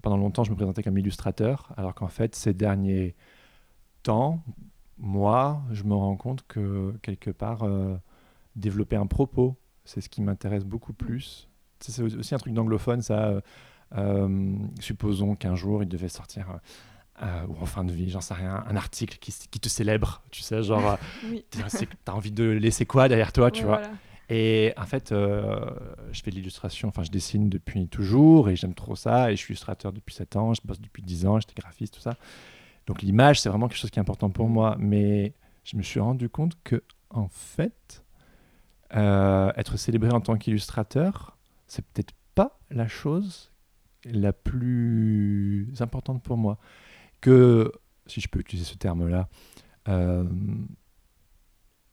pendant 0.00 0.16
longtemps, 0.16 0.44
je 0.44 0.50
me 0.50 0.56
présentais 0.56 0.82
comme 0.82 0.96
illustrateur, 0.96 1.72
alors 1.76 1.94
qu'en 1.94 2.08
fait, 2.08 2.34
ces 2.34 2.54
derniers 2.54 3.14
temps, 4.02 4.42
moi, 4.96 5.60
je 5.72 5.82
me 5.82 5.94
rends 5.94 6.16
compte 6.16 6.46
que 6.46 6.94
quelque 7.02 7.30
part, 7.30 7.64
euh, 7.64 7.96
développer 8.56 8.96
un 8.96 9.06
propos, 9.06 9.56
c'est 9.84 10.00
ce 10.00 10.08
qui 10.08 10.22
m'intéresse 10.22 10.64
beaucoup 10.64 10.92
plus. 10.92 11.48
C'est 11.80 12.02
aussi 12.02 12.34
un 12.34 12.38
truc 12.38 12.54
d'anglophone, 12.54 13.02
ça. 13.02 13.40
supposons 14.80 15.36
qu'un 15.36 15.54
jour, 15.54 15.82
il 15.82 15.88
devait 15.88 16.08
sortir 16.08 16.58
euh, 17.22 17.46
ou 17.48 17.56
en 17.60 17.66
fin 17.66 17.82
de 17.82 17.92
vie, 17.92 18.10
j'en 18.10 18.20
sais 18.20 18.34
rien, 18.34 18.64
un 18.68 18.76
article 18.76 19.18
qui, 19.18 19.32
qui, 19.32 19.58
te 19.58 19.68
célèbre, 19.68 20.22
tu 20.30 20.42
sais, 20.42 20.62
genre, 20.62 20.92
euh, 20.92 20.96
oui. 21.30 21.44
t'as 22.04 22.12
envie 22.12 22.30
de 22.30 22.44
laisser 22.44 22.86
quoi 22.86 23.08
derrière 23.08 23.32
toi, 23.32 23.50
tu 23.50 23.64
vois. 23.64 23.82
Et 24.28 24.72
en 24.76 24.84
fait, 24.84 25.10
euh, 25.10 25.68
je 26.12 26.22
fais 26.22 26.30
de 26.30 26.36
l'illustration, 26.36 26.88
enfin, 26.88 27.02
je 27.02 27.10
dessine 27.10 27.48
depuis 27.48 27.88
toujours 27.88 28.50
et 28.50 28.56
j'aime 28.56 28.74
trop 28.74 28.94
ça. 28.94 29.32
Et 29.32 29.36
je 29.36 29.40
suis 29.40 29.52
illustrateur 29.52 29.92
depuis 29.92 30.14
7 30.14 30.36
ans, 30.36 30.54
je 30.54 30.60
bosse 30.64 30.80
depuis 30.80 31.02
10 31.02 31.26
ans, 31.26 31.40
j'étais 31.40 31.60
graphiste, 31.60 31.94
tout 31.94 32.00
ça. 32.00 32.14
Donc 32.86 33.02
l'image, 33.02 33.40
c'est 33.40 33.48
vraiment 33.48 33.68
quelque 33.68 33.78
chose 33.78 33.90
qui 33.90 33.98
est 33.98 34.02
important 34.02 34.30
pour 34.30 34.48
moi. 34.48 34.76
Mais 34.78 35.32
je 35.64 35.76
me 35.76 35.82
suis 35.82 35.98
rendu 35.98 36.28
compte 36.28 36.56
que, 36.62 36.82
en 37.10 37.28
fait, 37.28 38.04
être 38.92 39.76
célébré 39.76 40.10
en 40.12 40.20
tant 40.20 40.36
qu'illustrateur, 40.36 41.36
c'est 41.66 41.84
peut-être 41.86 42.14
pas 42.34 42.58
la 42.70 42.86
chose 42.86 43.50
la 44.04 44.32
plus 44.32 45.72
importante 45.80 46.22
pour 46.22 46.36
moi 46.36 46.58
que, 47.20 47.72
si 48.06 48.20
je 48.20 48.28
peux 48.28 48.40
utiliser 48.40 48.66
ce 48.66 48.76
terme-là, 48.76 49.28
euh, 49.88 50.24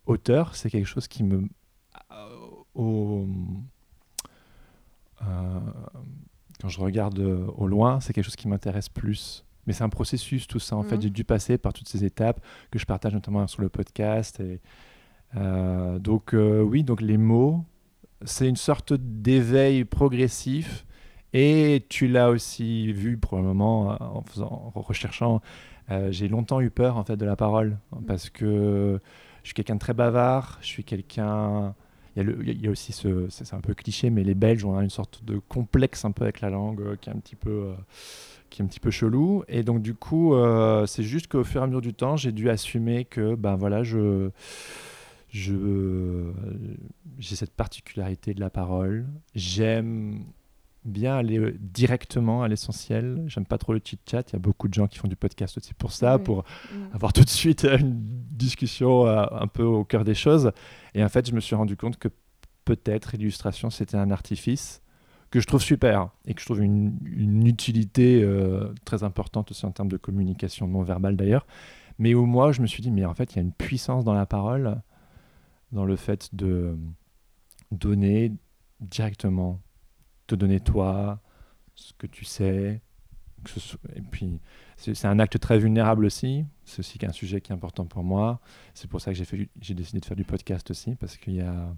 auteur, 0.05 0.55
c'est 0.55 0.69
quelque 0.69 0.87
chose 0.87 1.07
qui 1.07 1.23
me... 1.23 1.47
Euh, 2.11 3.25
euh, 5.21 5.59
quand 6.61 6.69
je 6.69 6.79
regarde 6.79 7.19
au 7.19 7.67
loin, 7.67 7.99
c'est 7.99 8.13
quelque 8.13 8.25
chose 8.25 8.35
qui 8.35 8.47
m'intéresse 8.47 8.89
plus. 8.89 9.45
Mais 9.65 9.73
c'est 9.73 9.83
un 9.83 9.89
processus, 9.89 10.47
tout 10.47 10.59
ça. 10.59 10.75
En 10.75 10.83
fait, 10.83 10.95
mhm. 10.95 11.01
j'ai 11.01 11.09
dû 11.09 11.23
passer 11.23 11.57
par 11.57 11.73
toutes 11.73 11.89
ces 11.89 12.05
étapes 12.05 12.39
que 12.71 12.79
je 12.79 12.85
partage 12.85 13.13
notamment 13.13 13.47
sur 13.47 13.61
le 13.61 13.69
podcast. 13.69 14.39
Et, 14.39 14.61
donc, 15.99 16.33
oui, 16.33 16.83
donc 16.83 17.01
les 17.01 17.17
mots, 17.17 17.65
c'est 18.23 18.47
une 18.47 18.55
sorte 18.55 18.93
d'éveil 18.93 19.83
progressif 19.83 20.85
et 21.33 21.85
tu 21.89 22.07
l'as 22.07 22.29
aussi 22.29 22.93
vu 22.93 23.17
probablement 23.17 23.91
euh, 23.91 23.95
en, 23.99 24.21
faisant, 24.21 24.71
en 24.73 24.81
recherchant. 24.81 25.41
Euh, 25.91 26.11
j'ai 26.11 26.27
longtemps 26.27 26.61
eu 26.61 26.69
peur 26.69 26.97
en 26.97 27.03
fait 27.03 27.17
de 27.17 27.25
la 27.25 27.35
parole 27.35 27.77
mm. 27.91 28.05
parce 28.05 28.29
que 28.29 28.99
je 29.43 29.47
suis 29.47 29.53
quelqu'un 29.53 29.75
de 29.75 29.79
très 29.79 29.93
bavard. 29.93 30.57
Je 30.61 30.67
suis 30.67 30.83
quelqu'un. 30.83 31.75
Il 32.15 32.61
y, 32.63 32.67
a 32.67 32.71
aussi 32.71 32.93
ce, 32.93 33.27
c'est 33.27 33.53
un 33.53 33.59
peu 33.59 33.73
cliché, 33.73 34.09
mais 34.09 34.23
les 34.23 34.35
Belges 34.35 34.63
ont 34.63 34.79
une 34.79 34.89
sorte 34.89 35.25
de 35.25 35.37
complexe 35.37 36.05
un 36.05 36.11
peu 36.11 36.23
avec 36.23 36.39
la 36.39 36.49
langue 36.49 36.79
euh, 36.79 36.95
qui 36.95 37.09
est 37.09 37.13
un 37.13 37.17
petit 37.17 37.35
peu, 37.35 37.73
qui 38.49 38.61
est 38.61 38.65
un 38.65 38.67
petit 38.69 38.79
peu 38.79 38.89
chelou. 38.89 39.43
Et 39.49 39.63
donc 39.63 39.81
du 39.81 39.93
coup, 39.93 40.33
c'est 40.87 41.03
juste 41.03 41.27
qu'au 41.27 41.43
fur 41.43 41.59
et 41.59 41.63
à 41.65 41.67
mesure 41.67 41.81
du 41.81 41.93
temps, 41.93 42.15
j'ai 42.15 42.31
dû 42.31 42.49
assumer 42.49 43.03
que 43.03 43.35
ben 43.35 43.57
voilà, 43.57 43.83
je 43.83 44.29
je 45.27 46.31
j'ai 47.19 47.35
cette 47.35 47.53
particularité 47.53 48.33
de 48.33 48.39
la 48.39 48.49
parole. 48.49 49.05
J'aime 49.35 50.23
bien 50.85 51.17
aller 51.17 51.39
euh, 51.39 51.57
directement 51.59 52.43
à 52.43 52.47
l'essentiel. 52.47 53.23
J'aime 53.27 53.45
pas 53.45 53.57
trop 53.57 53.73
le 53.73 53.81
chit-chat. 53.83 54.29
Il 54.29 54.33
y 54.33 54.35
a 54.35 54.39
beaucoup 54.39 54.67
de 54.67 54.73
gens 54.73 54.87
qui 54.87 54.99
font 54.99 55.07
du 55.07 55.15
podcast 55.15 55.57
aussi 55.57 55.73
pour 55.73 55.91
ça, 55.91 56.19
pour 56.19 56.45
avoir 56.93 57.11
tout 57.11 57.23
de 57.23 57.29
suite 57.29 57.65
euh, 57.65 57.77
une 57.77 57.95
discussion 58.31 59.07
euh, 59.07 59.25
un 59.31 59.47
peu 59.47 59.63
au 59.63 59.83
cœur 59.83 60.03
des 60.03 60.13
choses. 60.13 60.51
Et 60.93 61.03
en 61.03 61.09
fait, 61.09 61.27
je 61.27 61.33
me 61.33 61.39
suis 61.39 61.55
rendu 61.55 61.75
compte 61.75 61.97
que 61.97 62.09
peut-être 62.63 63.17
l'illustration, 63.17 63.69
c'était 63.69 63.97
un 63.97 64.11
artifice 64.11 64.81
que 65.31 65.39
je 65.39 65.47
trouve 65.47 65.61
super 65.61 66.09
et 66.25 66.33
que 66.33 66.39
je 66.39 66.45
trouve 66.45 66.61
une, 66.61 67.45
utilité 67.45 68.25
très 68.85 69.03
importante 69.03 69.51
aussi 69.51 69.65
en 69.65 69.71
termes 69.71 69.89
de 69.89 69.97
communication 69.97 70.67
non 70.67 70.81
verbale 70.81 71.17
d'ailleurs. 71.17 71.45
Mais 71.99 72.13
où 72.13 72.25
moi, 72.25 72.51
je 72.51 72.61
me 72.61 72.67
suis 72.67 72.81
dit, 72.81 72.91
mais 72.91 73.05
en 73.05 73.13
fait, 73.13 73.33
il 73.33 73.35
y 73.35 73.39
a 73.39 73.41
une 73.41 73.51
puissance 73.51 74.05
dans 74.05 74.13
la 74.13 74.25
parole, 74.25 74.81
dans 75.71 75.85
le 75.85 75.95
fait 75.95 76.33
de 76.33 76.77
donner 77.71 78.31
directement 78.79 79.59
te 80.27 80.35
donner 80.35 80.59
toi, 80.59 81.19
ce 81.75 81.93
que 81.93 82.07
tu 82.07 82.25
sais. 82.25 82.81
Et 83.95 84.01
puis, 84.01 84.39
c'est 84.77 85.05
un 85.05 85.19
acte 85.19 85.39
très 85.39 85.59
vulnérable 85.59 86.05
aussi. 86.05 86.45
C'est 86.65 86.79
aussi 86.79 86.97
un 87.03 87.11
sujet 87.11 87.41
qui 87.41 87.51
est 87.51 87.55
important 87.55 87.85
pour 87.85 88.03
moi. 88.03 88.39
C'est 88.73 88.89
pour 88.89 89.01
ça 89.01 89.13
que 89.13 89.19
j'ai 89.61 89.73
décidé 89.73 89.99
de 89.99 90.05
faire 90.05 90.17
du 90.17 90.23
podcast 90.23 90.71
aussi, 90.71 90.95
parce 90.95 91.17
qu'il 91.17 91.35
y 91.35 91.41
a, 91.41 91.73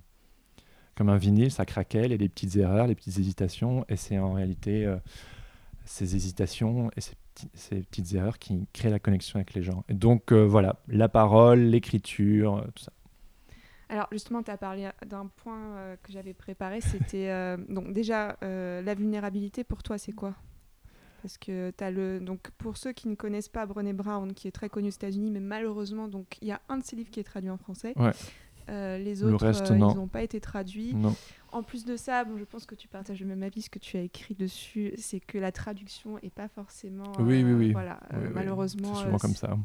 comme 0.96 1.10
un 1.10 1.18
vinyle, 1.18 1.52
ça 1.52 1.66
craquait, 1.66 2.06
il 2.06 2.12
y 2.12 2.14
a 2.14 2.18
des 2.18 2.30
petites 2.30 2.56
erreurs, 2.56 2.88
des 2.88 2.96
petites 2.96 3.18
hésitations, 3.20 3.86
et 3.90 3.96
c'est 3.98 4.18
en 4.18 4.34
réalité 4.34 4.86
euh, 4.86 4.98
ces 5.86 6.16
hésitations 6.16 6.90
et 6.98 7.02
ces, 7.02 7.16
petites 7.82 8.14
erreurs 8.16 8.40
qui 8.40 8.66
créent 8.74 8.90
la 8.90 8.98
connexion 8.98 9.36
avec 9.38 9.54
les 9.54 9.62
gens. 9.62 9.84
Et 9.90 9.94
donc, 9.94 10.32
euh, 10.32 10.44
voilà, 10.44 10.78
la 10.88 11.08
parole, 11.08 11.60
l'écriture, 11.60 12.66
tout 12.74 12.84
ça. 12.84 12.92
Alors 13.90 14.08
justement, 14.12 14.44
tu 14.44 14.52
as 14.52 14.58
parlé 14.58 14.90
d'un 15.06 15.28
point 15.28 15.60
euh, 15.60 15.96
que 16.04 16.12
j'avais 16.12 16.34
préparé, 16.34 16.82
c'était 16.82 17.30
euh, 17.30 17.58
donc 17.70 17.94
déjà 17.94 18.38
euh, 18.44 18.82
la 18.82 18.94
vulnérabilité 18.94 19.64
pour 19.64 19.82
toi, 19.82 19.98
c'est 19.98 20.12
quoi? 20.12 20.36
Parce 21.22 21.38
que 21.38 21.72
tu 21.76 21.84
as 21.84 21.92
le 21.92 22.20
donc 22.20 22.52
pour 22.58 22.78
ceux 22.78 22.92
qui 22.92 23.08
ne 23.08 23.16
connaissent 23.16 23.50
pas 23.50 23.66
Brené 23.66 23.94
Brown, 23.94 24.34
qui 24.34 24.48
est 24.48 24.52
très 24.52 24.70
connu 24.70 24.90
aux 24.90 24.92
États-Unis, 24.92 25.32
mais 25.32 25.40
malheureusement 25.40 26.08
donc 26.08 26.38
il 26.42 26.48
y 26.48 26.52
a 26.52 26.62
un 26.70 26.78
de 26.78 26.84
ses 26.84 26.96
livres 26.96 27.10
qui 27.10 27.20
est 27.20 27.24
traduit 27.24 27.50
en 27.50 27.58
français. 27.58 27.94
les 28.68 29.24
autres, 29.24 29.72
ils 29.72 29.78
n'ont 29.78 30.08
pas 30.08 30.22
été 30.22 30.42
traduits. 30.42 30.96
En 31.54 31.64
plus 31.64 31.86
de 31.86 31.96
ça, 31.96 32.26
bon, 32.26 32.38
je 32.38 32.44
pense 32.44 32.66
que 32.66 32.76
tu 32.76 32.90
partages 32.90 33.22
le 33.22 33.26
même 33.26 33.42
avis. 33.42 33.62
Ce 33.62 33.70
que 33.70 33.80
tu 33.80 33.96
as 33.96 34.02
écrit 34.02 34.36
dessus, 34.36 34.92
c'est 34.98 35.22
que 35.22 35.38
la 35.38 35.54
traduction 35.54 36.20
est 36.20 36.30
pas 36.30 36.50
forcément. 36.50 37.14
oui, 37.20 37.42
oui, 37.42 37.54
oui. 37.54 37.72
Voilà, 37.72 38.02
malheureusement. 38.34 38.96
C'est 38.96 39.06
souvent 39.06 39.18
comme 39.18 39.36
ça. 39.36 39.58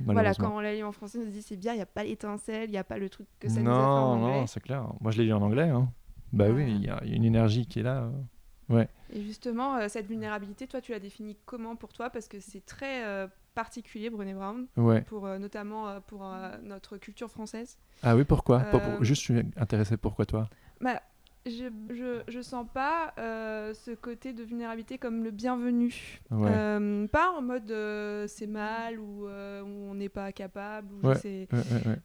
Voilà, 0.00 0.34
quand 0.34 0.54
on 0.54 0.60
l'a 0.60 0.74
lu 0.74 0.82
en 0.82 0.92
français, 0.92 1.18
on 1.20 1.24
se 1.24 1.30
dit 1.30 1.42
c'est 1.42 1.56
bien, 1.56 1.72
il 1.72 1.76
n'y 1.76 1.82
a 1.82 1.86
pas 1.86 2.04
l'étincelle, 2.04 2.68
il 2.68 2.72
n'y 2.72 2.78
a 2.78 2.84
pas 2.84 2.98
le 2.98 3.08
truc 3.08 3.26
que 3.40 3.48
ça 3.48 3.60
non, 3.60 3.70
nous 3.70 3.70
a 3.70 3.74
fait 3.74 3.80
en 3.80 4.12
anglais. 4.12 4.40
Non, 4.40 4.46
c'est 4.46 4.60
clair. 4.60 4.92
Moi, 5.00 5.10
je 5.10 5.18
l'ai 5.18 5.24
lu 5.24 5.32
en 5.32 5.42
anglais. 5.42 5.68
Hein. 5.68 5.88
Bah 6.32 6.46
oui, 6.50 6.64
il 6.68 6.84
y, 6.84 6.88
a 6.88 7.02
une 7.04 7.24
énergie 7.24 7.66
qui 7.66 7.80
est 7.80 7.82
là. 7.82 8.02
Euh. 8.02 8.74
Ouais. 8.74 8.88
Et 9.12 9.22
justement, 9.22 9.76
euh, 9.76 9.88
cette 9.88 10.06
vulnérabilité, 10.06 10.66
toi, 10.66 10.80
tu 10.80 10.92
l'as 10.92 11.00
définie 11.00 11.38
comment 11.46 11.74
pour 11.74 11.92
toi? 11.92 12.10
Parce 12.10 12.28
que 12.28 12.38
c'est 12.38 12.64
très 12.64 13.04
euh, 13.04 13.26
particulier, 13.54 14.10
Brené 14.10 14.34
Brown, 14.34 14.66
ouais. 14.76 15.00
pour, 15.02 15.26
notamment 15.38 16.00
pour 16.02 16.24
notre 16.62 16.98
culture 16.98 17.30
française. 17.30 17.78
Ah 18.02 18.14
oui, 18.14 18.24
pourquoi? 18.24 18.64
Juste, 19.00 19.22
je 19.22 19.32
suis 19.32 19.42
intéressé, 19.56 19.96
pourquoi 19.96 20.26
toi? 20.26 20.48
Bah, 20.80 21.02
je, 21.46 21.70
je, 21.90 22.22
je, 22.28 22.40
sens 22.40 22.66
pas 22.72 23.12
euh, 23.18 23.72
ce 23.74 23.92
côté 23.92 24.32
de 24.32 24.42
vulnérabilité 24.42 24.98
comme 24.98 25.24
le 25.24 25.30
bienvenu. 25.30 26.20
Euh, 26.32 27.06
pas 27.08 27.30
en 27.30 27.42
mode 27.42 27.70
euh, 27.70 28.26
c'est 28.26 28.46
mal 28.46 28.98
ou, 28.98 29.26
on 29.28 29.94
n'est 29.94 30.08
pas 30.08 30.32
capable. 30.32 30.94
Ou 31.02 31.14
c'est 31.14 31.48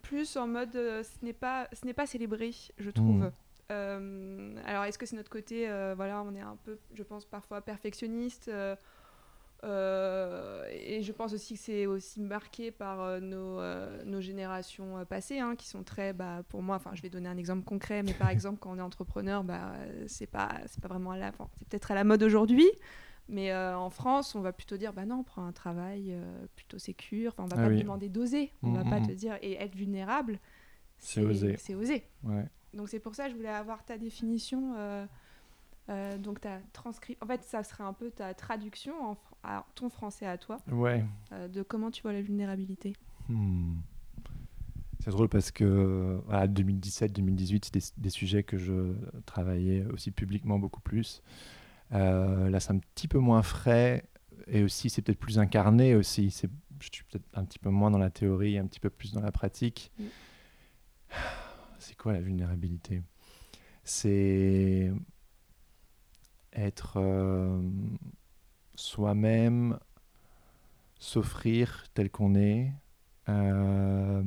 plus 0.01 0.37
en 0.37 0.47
mode 0.47 0.73
ce 0.73 1.25
n'est 1.25 1.33
pas, 1.33 1.67
ce 1.73 1.91
pas 1.91 2.05
célébré, 2.05 2.51
je 2.77 2.89
trouve. 2.89 3.31
Mmh. 3.69 4.57
alors 4.65 4.83
est-ce 4.85 4.97
que 4.97 5.05
c'est 5.05 5.15
notre 5.15 5.31
côté, 5.31 5.67
voilà, 5.95 6.23
on 6.23 6.35
est 6.35 6.41
un 6.41 6.57
peu, 6.63 6.77
je 6.93 7.03
pense, 7.03 7.25
parfois 7.25 7.61
perfectionniste 7.61 8.51
euh, 9.63 10.65
et 10.71 11.01
je 11.03 11.11
pense 11.13 11.33
aussi 11.33 11.53
que 11.53 11.59
c'est 11.59 11.85
aussi 11.85 12.19
marqué 12.21 12.71
par 12.71 13.01
euh, 13.01 13.19
nos, 13.19 13.59
euh, 13.59 14.03
nos, 14.03 14.19
générations 14.19 15.05
passées, 15.05 15.39
hein, 15.39 15.55
qui 15.55 15.67
sont 15.67 15.83
très, 15.83 16.11
bah, 16.11 16.43
pour 16.49 16.61
moi, 16.61 16.75
enfin, 16.75 16.91
je 16.93 17.01
vais 17.01 17.09
donner 17.09 17.29
un 17.29 17.37
exemple 17.37 17.63
concret, 17.63 18.03
mais 18.03 18.13
par 18.13 18.29
exemple, 18.29 18.59
quand 18.59 18.71
on 18.71 18.77
est 18.77 18.81
entrepreneur, 18.81 19.43
bah, 19.43 19.73
c'est 20.07 20.27
pas, 20.27 20.59
c'est 20.67 20.81
pas 20.81 20.89
vraiment 20.89 21.11
à 21.11 21.17
la, 21.17 21.31
c'est 21.57 21.67
peut-être 21.67 21.91
à 21.91 21.95
la 21.95 22.03
mode 22.03 22.23
aujourd'hui, 22.23 22.69
mais 23.29 23.55
en 23.55 23.89
France, 23.89 24.35
on 24.35 24.41
va 24.41 24.51
plutôt 24.51 24.75
dire, 24.75 24.91
bah 24.91 25.05
non, 25.05 25.19
on 25.19 25.23
prend 25.23 25.45
un 25.45 25.53
travail 25.53 26.13
plutôt 26.55 26.77
sécure, 26.77 27.33
on 27.37 27.45
va 27.45 27.55
ah 27.57 27.63
pas 27.63 27.69
te 27.69 27.79
demander 27.79 28.09
d'oser, 28.09 28.51
on 28.63 28.71
va 28.73 28.83
pas 28.83 28.99
mm, 28.99 29.07
te 29.07 29.11
mm. 29.11 29.15
dire, 29.15 29.37
et 29.41 29.53
être 29.53 29.75
vulnérable, 29.75 30.39
C'est 30.97 31.21
osé. 31.21 31.55
C'est 31.57 31.73
osé. 31.73 32.03
Ouais. 32.23 32.45
Donc 32.73 32.89
c'est 32.89 32.99
pour 32.99 33.15
ça 33.15 33.25
que 33.25 33.31
je 33.31 33.35
voulais 33.37 33.47
avoir 33.47 33.85
ta 33.85 33.97
définition. 33.97 34.75
euh, 35.89 36.17
donc 36.17 36.39
ta 36.39 36.59
transcrit. 36.71 37.17
En 37.21 37.25
fait, 37.25 37.43
ça 37.43 37.63
serait 37.63 37.83
un 37.83 37.93
peu 37.93 38.09
ta 38.09 38.33
traduction 38.33 38.93
en 39.01 39.17
à 39.43 39.65
ton 39.75 39.89
français 39.89 40.25
à 40.25 40.37
toi 40.37 40.57
Ouais. 40.71 41.03
euh, 41.31 41.47
de 41.47 41.61
comment 41.63 41.91
tu 41.91 42.01
vois 42.01 42.13
la 42.13 42.21
vulnérabilité. 42.21 42.93
Hmm. 43.29 43.75
C'est 44.99 45.11
drôle 45.11 45.27
parce 45.27 45.51
que 45.51 46.21
voilà, 46.25 46.47
2017-2018, 46.47 47.65
c'est 47.65 47.73
des, 47.73 47.81
des 47.97 48.09
sujets 48.09 48.43
que 48.43 48.57
je 48.57 48.93
travaillais 49.25 49.85
aussi 49.91 50.11
publiquement 50.11 50.59
beaucoup 50.59 50.79
plus. 50.79 51.21
Euh, 51.91 52.49
là, 52.49 52.59
c'est 52.61 52.71
un 52.71 52.79
petit 52.79 53.07
peu 53.09 53.19
moins 53.19 53.43
frais 53.43 54.05
et 54.47 54.63
aussi 54.63 54.89
c'est 54.89 55.01
peut-être 55.01 55.19
plus 55.19 55.39
incarné 55.39 55.95
aussi. 55.95 56.31
C'est, 56.31 56.49
je 56.79 56.89
suis 56.91 57.03
peut-être 57.03 57.25
un 57.33 57.43
petit 57.43 57.59
peu 57.59 57.69
moins 57.69 57.91
dans 57.91 57.97
la 57.97 58.09
théorie, 58.09 58.57
un 58.57 58.65
petit 58.65 58.79
peu 58.79 58.89
plus 58.89 59.11
dans 59.11 59.21
la 59.21 59.31
pratique. 59.31 59.91
Mm. 59.99 60.03
C'est 61.79 61.97
quoi 61.97 62.13
la 62.13 62.21
vulnérabilité? 62.21 63.01
C'est 63.83 64.93
être 66.53 66.93
euh, 66.97 67.61
soi-même, 68.75 69.77
s'offrir 70.99 71.85
tel 71.93 72.09
qu'on 72.09 72.35
est, 72.35 72.71
euh, 73.29 74.23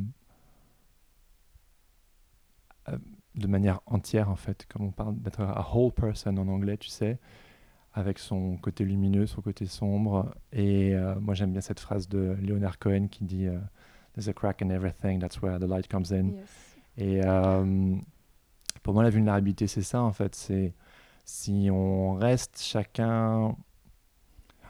euh, 2.88 2.98
de 3.34 3.46
manière 3.46 3.80
entière 3.86 4.30
en 4.30 4.36
fait, 4.36 4.66
comme 4.68 4.86
on 4.86 4.90
parle 4.90 5.16
d'être 5.18 5.40
a 5.40 5.68
whole 5.74 5.92
person 5.92 6.36
en 6.36 6.48
anglais, 6.48 6.76
tu 6.76 6.88
sais, 6.88 7.18
avec 7.92 8.18
son 8.18 8.56
côté 8.56 8.84
lumineux, 8.84 9.26
son 9.26 9.42
côté 9.42 9.66
sombre. 9.66 10.34
Et 10.52 10.94
euh, 10.94 11.18
moi 11.20 11.34
j'aime 11.34 11.52
bien 11.52 11.60
cette 11.60 11.80
phrase 11.80 12.08
de 12.08 12.36
Leonard 12.40 12.78
Cohen 12.78 13.08
qui 13.08 13.24
dit 13.24 13.46
euh, 13.46 13.58
There's 14.14 14.28
a 14.28 14.32
crack 14.32 14.62
in 14.62 14.70
everything, 14.70 15.18
that's 15.18 15.40
where 15.42 15.58
the 15.58 15.68
light 15.68 15.88
comes 15.88 16.12
in. 16.12 16.30
Yes. 16.30 16.76
Et 16.98 17.20
pour 18.86 18.94
moi, 18.94 19.02
la 19.02 19.10
vulnérabilité, 19.10 19.66
c'est 19.66 19.82
ça, 19.82 20.00
en 20.00 20.12
fait. 20.12 20.36
C'est 20.36 20.72
si 21.24 21.68
on 21.72 22.14
reste 22.14 22.62
chacun. 22.62 23.56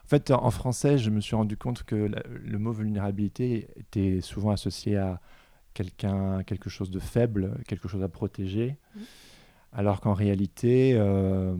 En 0.06 0.08
fait, 0.08 0.30
en 0.30 0.50
français, 0.52 0.98
je 0.98 1.10
me 1.10 1.20
suis 1.20 1.34
rendu 1.34 1.56
compte 1.56 1.82
que 1.82 1.96
la- 1.96 2.22
le 2.28 2.58
mot 2.60 2.70
vulnérabilité 2.70 3.66
était 3.76 4.20
souvent 4.20 4.50
associé 4.52 4.96
à 4.96 5.20
quelqu'un, 5.74 6.44
quelque 6.44 6.70
chose 6.70 6.92
de 6.92 7.00
faible, 7.00 7.60
quelque 7.66 7.88
chose 7.88 8.04
à 8.04 8.08
protéger. 8.08 8.76
Mhm. 8.94 9.02
Alors 9.72 10.00
qu'en 10.00 10.14
réalité, 10.14 10.92
euh, 10.94 11.56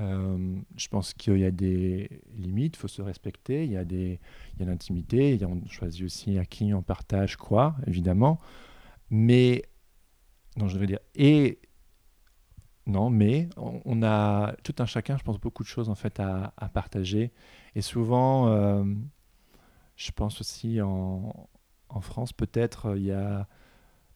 euh, 0.00 0.56
je 0.76 0.86
pense 0.86 1.12
qu'il 1.12 1.38
y 1.38 1.44
a 1.44 1.50
des 1.50 2.22
limites, 2.36 2.76
il 2.76 2.78
faut 2.78 2.86
se 2.86 3.02
respecter, 3.02 3.64
il 3.64 3.72
y 3.72 3.76
a, 3.76 3.84
des, 3.84 4.20
il 4.54 4.60
y 4.60 4.62
a 4.62 4.66
l'intimité, 4.70 5.34
il 5.34 5.40
y 5.40 5.44
a- 5.44 5.48
on 5.48 5.66
choisit 5.66 6.04
aussi 6.04 6.38
à 6.38 6.44
qui 6.44 6.72
on 6.72 6.82
partage 6.82 7.36
quoi, 7.36 7.74
évidemment. 7.88 8.38
Mais, 9.10 9.64
non, 10.56 10.68
je 10.68 10.78
veux 10.78 10.86
dire, 10.86 11.00
et, 11.16 11.58
non, 12.88 13.10
mais 13.10 13.48
on, 13.56 14.02
a 14.02 14.54
tout 14.64 14.74
un 14.78 14.86
chacun, 14.86 15.16
je 15.16 15.22
pense, 15.22 15.38
beaucoup 15.38 15.62
de 15.62 15.68
choses 15.68 15.88
en 15.88 15.94
fait 15.94 16.18
à, 16.18 16.52
à 16.56 16.68
partager. 16.68 17.30
Et 17.74 17.82
souvent, 17.82 18.48
euh, 18.48 18.82
je 19.96 20.10
pense 20.10 20.40
aussi 20.40 20.80
en, 20.80 21.48
en 21.88 22.00
France, 22.00 22.32
peut-être, 22.32 22.96
il 22.96 23.04
y 23.04 23.12
a 23.12 23.46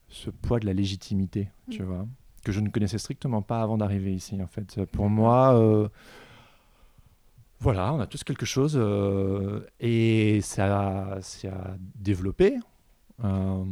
ce 0.08 0.30
poids 0.30 0.58
de 0.58 0.66
la 0.66 0.72
légitimité, 0.72 1.48
tu 1.70 1.82
Mm. 1.82 1.86
vois, 1.86 2.06
que 2.44 2.50
je 2.52 2.60
ne 2.60 2.68
connaissais 2.70 2.98
strictement 2.98 3.42
pas 3.42 3.62
avant 3.62 3.76
d'arriver 3.78 4.12
ici, 4.14 4.40
en 4.42 4.46
fait. 4.46 4.84
Pour 4.86 5.08
moi, 5.08 5.54
euh, 5.54 5.88
voilà, 7.60 7.92
on 7.94 8.00
a 8.00 8.06
tous 8.06 8.24
quelque 8.24 8.44
chose 8.46 8.74
euh, 8.76 9.64
et 9.78 10.40
ça, 10.40 11.14
a 11.14 11.76
développé 11.94 12.58
euh, 13.22 13.64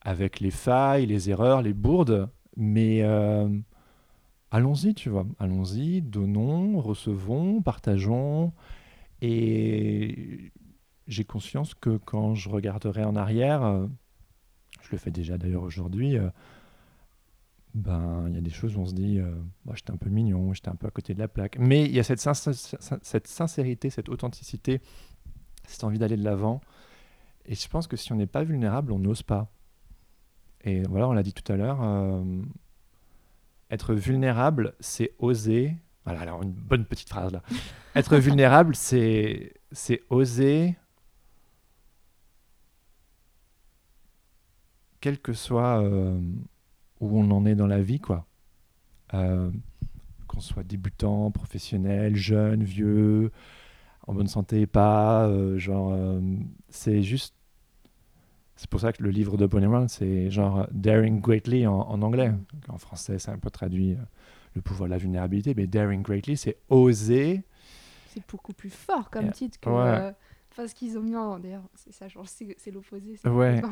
avec 0.00 0.40
les 0.40 0.50
failles, 0.50 1.06
les 1.06 1.28
erreurs, 1.28 1.60
les 1.62 1.74
bourdes, 1.74 2.30
mais 2.56 3.02
euh, 3.02 3.48
allons-y, 4.50 4.94
tu 4.94 5.08
vois, 5.08 5.26
allons-y, 5.38 6.02
donnons, 6.02 6.80
recevons, 6.80 7.62
partageons 7.62 8.52
et 9.20 10.52
j'ai 11.06 11.24
conscience 11.24 11.74
que 11.74 11.96
quand 11.96 12.34
je 12.34 12.48
regarderai 12.48 13.04
en 13.04 13.16
arrière, 13.16 13.62
euh, 13.62 13.86
je 14.82 14.88
le 14.92 14.98
fais 14.98 15.10
déjà 15.10 15.38
d'ailleurs 15.38 15.62
aujourd'hui, 15.62 16.16
euh, 16.16 16.28
ben 17.74 18.26
il 18.28 18.34
y 18.34 18.38
a 18.38 18.40
des 18.40 18.50
choses 18.50 18.76
où 18.76 18.80
on 18.80 18.86
se 18.86 18.94
dit, 18.94 19.18
euh, 19.18 19.34
j'étais 19.74 19.90
un 19.90 19.96
peu 19.96 20.10
mignon, 20.10 20.52
j'étais 20.52 20.68
un 20.68 20.76
peu 20.76 20.86
à 20.86 20.90
côté 20.90 21.14
de 21.14 21.18
la 21.18 21.28
plaque. 21.28 21.58
Mais 21.58 21.84
il 21.84 21.94
y 21.94 21.98
a 21.98 22.02
cette, 22.02 22.20
cette 22.20 23.26
sincérité, 23.26 23.90
cette 23.90 24.08
authenticité, 24.08 24.80
cette 25.66 25.84
envie 25.84 25.98
d'aller 25.98 26.16
de 26.16 26.24
l'avant. 26.24 26.60
Et 27.46 27.54
je 27.54 27.68
pense 27.68 27.86
que 27.86 27.96
si 27.96 28.12
on 28.12 28.16
n'est 28.16 28.26
pas 28.26 28.44
vulnérable, 28.44 28.92
on 28.92 28.98
n'ose 28.98 29.22
pas. 29.22 29.50
Et 30.64 30.82
voilà, 30.82 31.08
on 31.08 31.12
l'a 31.12 31.22
dit 31.22 31.32
tout 31.32 31.50
à 31.50 31.56
l'heure, 31.56 31.80
être 33.70 33.94
vulnérable, 33.94 34.74
c'est 34.80 35.14
oser. 35.18 35.74
Voilà, 36.04 36.20
alors 36.20 36.42
une 36.42 36.52
bonne 36.52 36.84
petite 36.84 37.08
phrase 37.08 37.32
là. 37.32 37.42
Être 37.94 38.16
vulnérable, 38.16 38.74
c'est 38.76 39.54
c'est 39.72 40.02
oser, 40.08 40.76
quel 45.00 45.18
que 45.18 45.32
soit 45.32 45.82
euh, 45.82 46.20
où 47.00 47.18
on 47.18 47.30
en 47.30 47.46
est 47.46 47.54
dans 47.54 47.66
la 47.66 47.80
vie, 47.80 48.00
quoi. 48.00 48.26
Euh, 49.14 49.50
qu'on 50.26 50.40
soit 50.40 50.64
débutant, 50.64 51.30
professionnel, 51.30 52.16
jeune, 52.16 52.62
vieux, 52.62 53.30
en 54.06 54.14
bonne 54.14 54.26
santé, 54.26 54.66
pas, 54.66 55.26
euh, 55.26 55.58
genre, 55.58 55.96
c'est 56.68 57.02
juste. 57.02 57.34
C'est 58.60 58.68
pour 58.68 58.80
ça 58.80 58.92
que 58.92 59.02
le 59.04 59.10
livre 59.10 59.36
de 59.36 59.46
Bonnie 59.46 59.68
Brown, 59.68 59.88
c'est 59.88 60.30
genre 60.30 60.66
Daring 60.72 61.20
Greatly 61.20 61.64
en, 61.66 61.78
en 61.78 62.02
anglais. 62.02 62.32
En 62.68 62.76
français, 62.76 63.18
c'est 63.20 63.30
un 63.30 63.38
peu 63.38 63.50
traduit 63.50 63.92
euh, 63.92 63.96
le 64.54 64.62
pouvoir 64.62 64.88
de 64.88 64.94
la 64.94 64.98
vulnérabilité, 64.98 65.54
mais 65.56 65.68
Daring 65.68 66.02
Greatly, 66.02 66.36
c'est 66.36 66.56
oser. 66.68 67.44
C'est 68.12 68.22
beaucoup 68.28 68.52
plus 68.52 68.70
fort 68.70 69.10
comme 69.10 69.26
Yeah. 69.26 69.32
titre 69.32 69.60
que. 69.60 69.70
Ouais. 69.70 69.76
euh, 69.76 70.10
Enfin, 70.50 70.66
ce 70.66 70.74
qu'ils 70.74 70.98
ont 70.98 71.02
mis 71.02 71.14
en. 71.14 71.38
D'ailleurs, 71.38 71.62
c'est 71.76 71.92
ça, 71.92 72.08
genre, 72.08 72.24
c'est 72.26 72.70
l'opposé. 72.72 73.14
Ouais. 73.26 73.62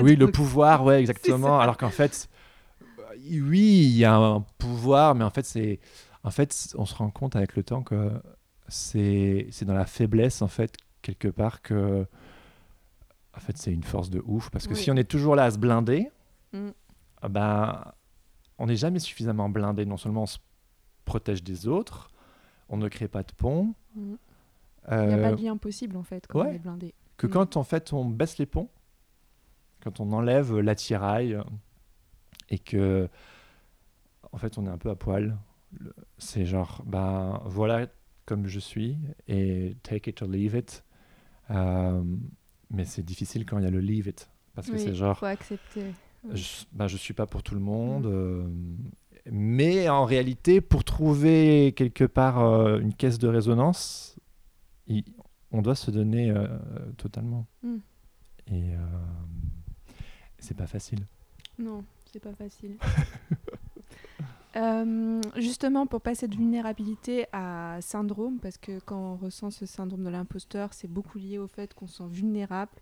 Oui, 0.00 0.14
le 0.14 0.30
pouvoir, 0.30 0.84
ouais, 0.84 1.00
exactement. 1.00 1.58
Alors 1.58 1.76
qu'en 1.76 1.90
fait, 1.90 2.28
euh, 3.00 3.02
oui, 3.42 3.82
il 3.86 3.96
y 3.96 4.04
a 4.04 4.14
un 4.14 4.40
pouvoir, 4.58 5.16
mais 5.16 5.24
en 5.24 5.30
fait, 5.30 5.44
c'est, 5.44 5.80
en 6.22 6.30
fait, 6.30 6.72
on 6.78 6.86
se 6.86 6.94
rend 6.94 7.10
compte 7.10 7.34
avec 7.34 7.56
le 7.56 7.64
temps 7.64 7.82
que 7.82 8.12
c'est, 8.68 9.48
c'est 9.50 9.64
dans 9.64 9.74
la 9.74 9.86
faiblesse, 9.86 10.40
en 10.40 10.46
fait, 10.48 10.74
quelque 11.02 11.26
part 11.28 11.62
que, 11.62 12.06
en 13.36 13.40
fait, 13.40 13.56
c'est 13.58 13.72
une 13.72 13.82
force 13.82 14.08
de 14.10 14.22
ouf. 14.26 14.50
Parce 14.50 14.66
que 14.66 14.72
Oui. 14.74 14.78
si 14.80 14.90
on 14.90 14.96
est 14.96 15.08
toujours 15.08 15.36
là 15.36 15.44
à 15.44 15.50
se 15.50 15.58
blinder, 15.58 16.10
Mm. 16.52 16.68
ah 17.22 17.28
ben, 17.28 17.92
on 18.58 18.66
n'est 18.66 18.76
jamais 18.76 18.98
suffisamment 18.98 19.48
blindé. 19.48 19.84
Non 19.84 19.96
seulement 19.96 20.22
on 20.22 20.26
se 20.26 20.38
protège 21.04 21.42
des 21.42 21.68
autres, 21.68 22.08
on 22.68 22.76
ne 22.76 22.88
crée 22.88 23.08
pas 23.08 23.22
de 23.22 23.32
pont. 23.32 23.74
Mm. 23.94 24.14
Il 24.88 24.96
n'y 24.98 25.12
a 25.14 25.16
euh, 25.18 25.22
pas 25.30 25.32
de 25.36 25.42
lien 25.42 25.56
possible 25.56 25.96
en 25.96 26.02
fait 26.04 26.26
quand 26.28 26.40
ouais. 26.42 26.48
on 26.48 26.52
est 26.52 26.58
blindé. 26.58 26.94
que 27.16 27.26
Mm. 27.26 27.30
quand 27.30 27.56
en 27.56 27.64
fait 27.64 27.92
on 27.92 28.04
baisse 28.04 28.38
les 28.38 28.46
ponts, 28.46 28.70
quand 29.82 30.00
on 30.00 30.12
enlève 30.12 30.56
l'attirail 30.58 31.34
euh, 31.34 31.42
et 32.48 32.58
que 32.58 33.08
en 34.32 34.38
fait 34.38 34.56
on 34.58 34.66
est 34.66 34.70
un 34.70 34.78
peu 34.78 34.90
à 34.90 34.94
poil, 34.96 35.36
c'est 36.18 36.46
genre 36.46 36.82
ben 36.86 37.42
voilà 37.44 37.86
comme 38.24 38.46
je 38.46 38.58
suis 38.60 38.96
et 39.28 39.76
take 39.82 40.10
it 40.10 40.22
or 40.22 40.28
leave 40.28 40.54
it. 40.54 40.84
Euh, 41.50 42.02
mais 42.70 42.84
c'est 42.84 43.02
difficile 43.02 43.44
quand 43.46 43.58
il 43.58 43.64
y 43.64 43.66
a 43.66 43.70
le 43.70 43.80
leave 43.80 44.08
it 44.08 44.28
parce 44.54 44.68
que 44.70 44.78
c'est 44.78 44.94
genre 44.94 45.18
faut 45.18 45.26
accepter. 45.26 45.92
je, 46.32 46.64
ben, 46.72 46.86
je 46.88 46.96
suis 46.96 47.14
pas 47.14 47.26
pour 47.26 47.42
tout 47.42 47.54
le 47.54 47.60
monde. 47.60 48.06
Mm. 48.06 48.10
euh, 48.12 48.48
mais 49.30 49.88
en 49.88 50.04
réalité, 50.04 50.60
pour 50.60 50.84
trouver 50.84 51.72
quelque 51.76 52.04
part 52.04 52.38
euh, 52.40 52.78
une 52.78 52.94
caisse 52.94 53.18
de 53.18 53.26
résonance, 53.28 54.16
il- 54.86 55.04
on 55.52 55.62
doit 55.62 55.74
se 55.74 55.90
donner 55.90 56.30
euh, 56.30 56.46
totalement. 56.96 57.46
Mm. 57.62 57.76
Et 58.52 58.72
c'est 60.38 60.56
pas 60.56 60.66
facile. 60.68 61.06
Non, 61.58 61.84
c'est 62.12 62.20
pas 62.20 62.32
facile. 62.34 62.76
Euh, 64.56 65.20
justement, 65.36 65.86
pour 65.86 66.00
passer 66.00 66.28
de 66.28 66.34
vulnérabilité 66.36 67.26
à 67.32 67.76
syndrome, 67.82 68.38
parce 68.38 68.56
que 68.58 68.78
quand 68.80 68.98
on 68.98 69.16
ressent 69.16 69.50
ce 69.50 69.66
syndrome 69.66 70.04
de 70.04 70.08
l'imposteur, 70.10 70.72
c'est 70.72 70.88
beaucoup 70.90 71.18
lié 71.18 71.38
au 71.38 71.46
fait 71.46 71.74
qu'on 71.74 71.86
se 71.86 71.98
sent 71.98 72.08
vulnérable. 72.10 72.72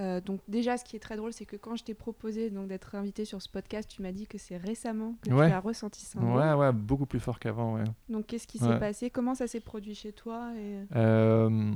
Euh, 0.00 0.20
donc 0.20 0.40
déjà, 0.48 0.76
ce 0.76 0.84
qui 0.84 0.96
est 0.96 1.00
très 1.00 1.16
drôle, 1.16 1.32
c'est 1.32 1.44
que 1.46 1.54
quand 1.54 1.76
je 1.76 1.84
t'ai 1.84 1.94
proposé 1.94 2.50
donc 2.50 2.66
d'être 2.66 2.96
invité 2.96 3.24
sur 3.24 3.40
ce 3.40 3.48
podcast, 3.48 3.88
tu 3.88 4.02
m'as 4.02 4.10
dit 4.10 4.26
que 4.26 4.38
c'est 4.38 4.56
récemment 4.56 5.14
que 5.22 5.30
Ouais. 5.32 5.46
tu 5.46 5.52
as 5.54 5.60
ressenti 5.60 6.04
syndrome. 6.04 6.34
Ouais, 6.34 6.52
ouais, 6.54 6.72
beaucoup 6.72 7.06
plus 7.06 7.20
fort 7.20 7.38
qu'avant. 7.38 7.74
Ouais. 7.76 7.84
Donc 8.08 8.26
qu'est-ce 8.26 8.48
qui 8.48 8.60
Ouais. 8.60 8.72
s'est 8.72 8.78
passé? 8.80 9.10
Comment 9.10 9.36
ça 9.36 9.46
s'est 9.46 9.60
produit 9.60 9.94
chez 9.94 10.12
toi? 10.12 10.50
Et... 10.56 10.80
Euh, 10.96 11.72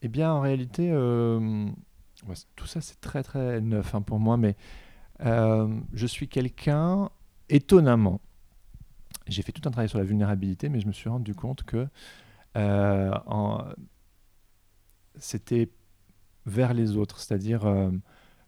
eh 0.00 0.08
bien, 0.08 0.32
en 0.32 0.40
réalité, 0.40 0.90
euh, 0.90 1.66
ouais, 2.26 2.34
tout 2.56 2.66
ça, 2.66 2.80
c'est 2.80 2.98
très, 3.02 3.22
très 3.22 3.60
neuf 3.60 3.94
hein, 3.94 4.00
pour 4.00 4.20
moi, 4.20 4.38
mais 4.38 4.56
je 5.22 6.06
suis 6.06 6.28
quelqu'un, 6.28 7.10
étonnamment, 7.50 8.22
j'ai 9.30 9.42
fait 9.42 9.52
tout 9.52 9.66
un 9.66 9.70
travail 9.70 9.88
sur 9.88 9.98
la 9.98 10.04
vulnérabilité, 10.04 10.68
mais 10.68 10.80
je 10.80 10.86
me 10.86 10.92
suis 10.92 11.08
rendu 11.08 11.34
compte 11.34 11.62
que 11.62 11.86
euh, 12.56 13.12
c'était 15.16 15.70
vers 16.46 16.74
les 16.74 16.96
autres, 16.96 17.20
c'est-à-dire 17.20 17.66
euh, 17.66 17.90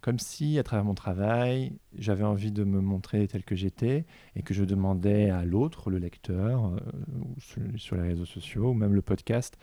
comme 0.01 0.19
si 0.19 0.59
à 0.59 0.63
travers 0.63 0.85
mon 0.85 0.95
travail, 0.95 1.79
j'avais 1.97 2.25
envie 2.25 2.51
de 2.51 2.65
me 2.65 2.81
montrer 2.81 3.29
tel 3.29 3.45
que 3.45 3.55
j'étais 3.55 4.07
et 4.35 4.43
que 4.43 4.55
je 4.55 4.65
demandais 4.65 5.31
à 5.31 5.45
l'autre, 5.45 5.91
le 5.91 5.99
lecteur, 5.99 6.67
euh, 6.67 6.79
sur, 7.77 7.97
les 7.97 8.03
réseaux 8.03 8.25
sociaux, 8.25 8.71
ou 8.71 8.75
même 8.75 8.95
le 8.95 9.03
podcast, 9.03 9.59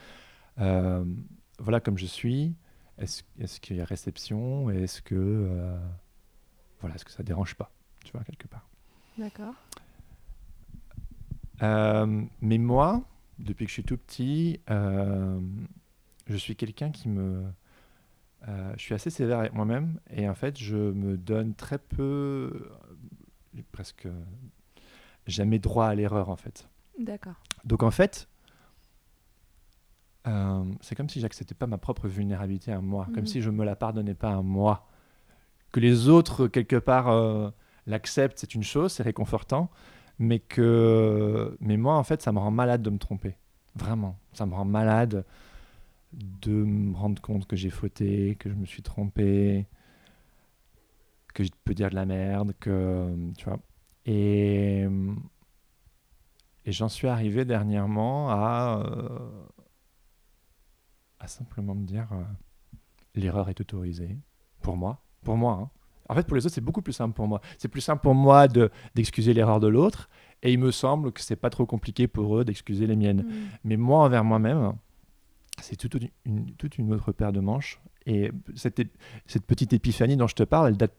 voilà 0.57 1.81
comme 1.81 1.97
je 1.97 2.05
suis, 2.05 2.55
est-ce 2.97 3.23
est 3.39 3.59
qu'il 3.59 3.77
y 3.77 3.81
a 3.81 3.85
réception 3.85 4.69
Est-ce 4.69 5.01
que, 5.01 5.75
voilà, 6.79 6.95
est-ce 6.95 7.05
que 7.05 7.11
ça 7.11 7.23
dérange 7.23 7.55
pas, 7.55 7.71
tu 8.05 8.11
vois, 8.13 8.23
quelque 8.23 8.47
part. 8.47 8.69
D'accord. 9.17 9.53
Euh, 11.61 12.23
mais 12.41 12.57
moi, 12.57 13.03
depuis 13.39 13.65
que 13.65 13.69
je 13.69 13.73
suis 13.73 13.83
tout 13.83 13.97
petit, 13.97 14.59
euh, 14.69 15.39
je 16.27 16.35
suis 16.37 16.55
quelqu'un 16.55 16.91
qui 16.91 17.09
me... 17.09 17.43
euh, 18.47 18.73
je 18.77 18.81
suis 18.81 18.93
assez 18.95 19.09
sévère 19.09 19.39
avec 19.39 19.53
moi-même 19.53 19.99
et 20.09 20.27
en 20.29 20.35
fait, 20.35 20.57
je 20.57 20.75
me 20.77 21.17
donne 21.17 21.53
très 21.55 21.77
peu, 21.79 22.69
presque 23.71 24.07
jamais 25.27 25.59
droit 25.59 25.87
à 25.87 25.95
l'erreur 25.95 26.29
en 26.29 26.35
fait. 26.37 26.67
D'accord. 26.97 27.35
Donc 27.65 27.83
en 27.83 27.91
fait, 27.91 28.27
euh, 30.27 30.63
c'est 30.81 30.95
comme 30.95 31.09
si 31.09 31.19
j'acceptais 31.19 31.55
pas 31.55 31.67
ma 31.67 31.77
propre 31.77 32.07
vulnérabilité 32.07 32.71
à 32.71 32.81
moi, 32.81 33.05
Mhm. 33.07 33.15
comme 33.15 33.25
si 33.25 33.41
je 33.41 33.49
me 33.49 33.63
la 33.65 33.75
pardonnais 33.75 34.13
pas 34.15 34.33
à 34.33 34.41
moi. 34.41 34.87
Que 35.71 35.79
les 35.79 36.07
autres, 36.09 36.47
quelque 36.47 36.75
part, 36.75 37.09
euh, 37.09 37.49
l'acceptent, 37.85 38.39
c'est 38.39 38.55
une 38.55 38.63
chose, 38.63 38.91
c'est 38.93 39.03
réconfortant, 39.03 39.69
mais 40.19 40.39
que 40.39 41.57
mais 41.61 41.77
moi, 41.77 41.97
en 41.97 42.03
fait, 42.03 42.21
ça 42.21 42.31
me 42.31 42.39
rend 42.39 42.51
malade 42.51 42.81
de 42.81 42.89
me 42.89 42.97
tromper. 42.99 43.37
Vraiment, 43.75 44.17
ça 44.33 44.45
me 44.45 44.53
rend 44.55 44.65
malade 44.65 45.25
de 46.13 46.51
me 46.51 46.95
rendre 46.95 47.21
compte 47.21 47.47
que 47.47 47.55
j'ai 47.55 47.69
fauté, 47.69 48.35
que 48.39 48.49
je 48.49 48.55
me 48.55 48.65
suis 48.65 48.81
trompé, 48.83 49.67
que 51.33 51.43
je 51.43 51.49
peux 51.63 51.73
dire 51.73 51.89
de 51.89 51.95
la 51.95 52.05
merde, 52.05 52.53
que 52.59 53.15
tu 53.37 53.45
vois. 53.45 53.59
Et 54.05 54.85
et 56.65 56.71
j'en 56.71 56.89
suis 56.89 57.07
arrivé 57.07 57.45
dernièrement 57.45 58.29
à 58.29 58.83
euh, 58.85 59.45
à 61.19 61.27
simplement 61.27 61.75
me 61.75 61.85
dire 61.85 62.07
euh, 62.13 62.23
l'erreur 63.15 63.49
est 63.49 63.61
autorisée 63.61 64.17
pour 64.61 64.77
moi, 64.77 65.01
pour 65.23 65.37
moi. 65.37 65.53
hein. 65.61 65.69
En 66.09 66.15
fait, 66.15 66.27
pour 66.27 66.35
les 66.35 66.45
autres, 66.45 66.55
c'est 66.55 66.61
beaucoup 66.61 66.81
plus 66.81 66.93
simple 66.93 67.13
pour 67.15 67.27
moi. 67.27 67.39
C'est 67.57 67.67
plus 67.67 67.81
simple 67.81 68.01
pour 68.01 68.15
moi 68.15 68.47
de 68.47 68.69
d'excuser 68.95 69.33
l'erreur 69.33 69.59
de 69.59 69.67
l'autre, 69.67 70.09
et 70.43 70.51
il 70.51 70.59
me 70.59 70.71
semble 70.71 71.11
que 71.11 71.21
c'est 71.21 71.35
pas 71.35 71.49
trop 71.49 71.65
compliqué 71.65 72.07
pour 72.07 72.37
eux 72.37 72.43
d'excuser 72.43 72.87
les 72.87 72.95
miennes. 72.95 73.23
Mm. 73.23 73.33
Mais 73.63 73.77
moi, 73.77 73.99
envers 74.03 74.23
moi-même, 74.23 74.73
c'est 75.61 75.75
toute 75.75 75.95
une, 76.25 76.51
toute 76.55 76.77
une 76.77 76.93
autre 76.93 77.11
paire 77.11 77.31
de 77.31 77.39
manches. 77.39 77.79
Et 78.05 78.31
cette, 78.55 78.81
cette 79.27 79.45
petite 79.45 79.73
épiphanie 79.73 80.17
dont 80.17 80.27
je 80.27 80.35
te 80.35 80.43
parle, 80.43 80.69
elle 80.69 80.77
date 80.77 80.95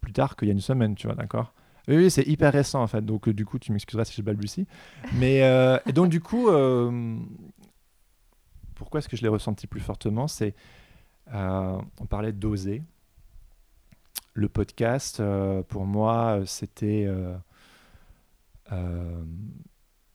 plus 0.00 0.12
tard 0.12 0.36
qu'il 0.36 0.48
y 0.48 0.50
a 0.50 0.54
une 0.54 0.60
semaine, 0.60 0.94
tu 0.94 1.06
vois, 1.06 1.16
d'accord? 1.16 1.52
Oui, 1.88 1.96
oui, 1.96 2.10
c'est 2.10 2.26
hyper 2.26 2.52
récent, 2.52 2.82
en 2.82 2.86
fait. 2.86 3.04
Donc, 3.04 3.28
euh, 3.28 3.34
du 3.34 3.44
coup, 3.44 3.58
tu 3.58 3.72
m'excuseras 3.72 4.04
si 4.04 4.14
je 4.14 4.22
balbutie. 4.22 4.66
Mais, 5.14 5.42
euh, 5.42 5.78
et 5.86 5.92
donc, 5.92 6.10
du 6.10 6.20
coup, 6.20 6.48
euh, 6.48 7.18
pourquoi 8.74 8.98
est-ce 8.98 9.08
que 9.08 9.16
je 9.16 9.22
l'ai 9.22 9.28
ressenti 9.28 9.66
plus 9.66 9.80
fortement? 9.80 10.28
C'est, 10.28 10.54
on 11.32 12.06
parlait 12.08 12.32
d'oser. 12.32 12.82
Le 14.34 14.48
podcast, 14.48 15.20
euh, 15.20 15.62
pour 15.62 15.86
moi, 15.86 16.40
euh, 16.40 16.44
c'était 16.44 17.06
euh, 17.06 17.34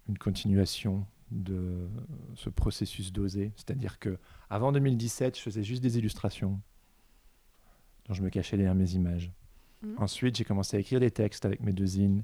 une 0.08 0.18
continuation 0.18 1.06
de 1.32 1.88
ce 2.36 2.50
processus 2.50 3.12
d'oser. 3.12 3.52
C'est-à-dire 3.56 4.00
que 4.00 4.18
avant 4.50 4.72
2017, 4.72 5.38
je 5.38 5.42
faisais 5.42 5.64
juste 5.64 5.82
des 5.82 5.98
illustrations 5.98 6.60
dont 8.06 8.14
je 8.14 8.22
me 8.22 8.30
cachais 8.30 8.58
derrière 8.58 8.76
mes 8.76 8.94
images. 8.94 9.32
Mhm. 9.84 9.96
Ensuite, 9.98 10.36
j'ai 10.36 10.44
commencé 10.44 10.78
à 10.78 10.80
écrire 10.80 11.00
des 11.00 11.12
textes 11.12 11.46
avec 11.46 11.62
mes 11.62 11.74
deux 11.74 11.86
zines, 11.86 12.24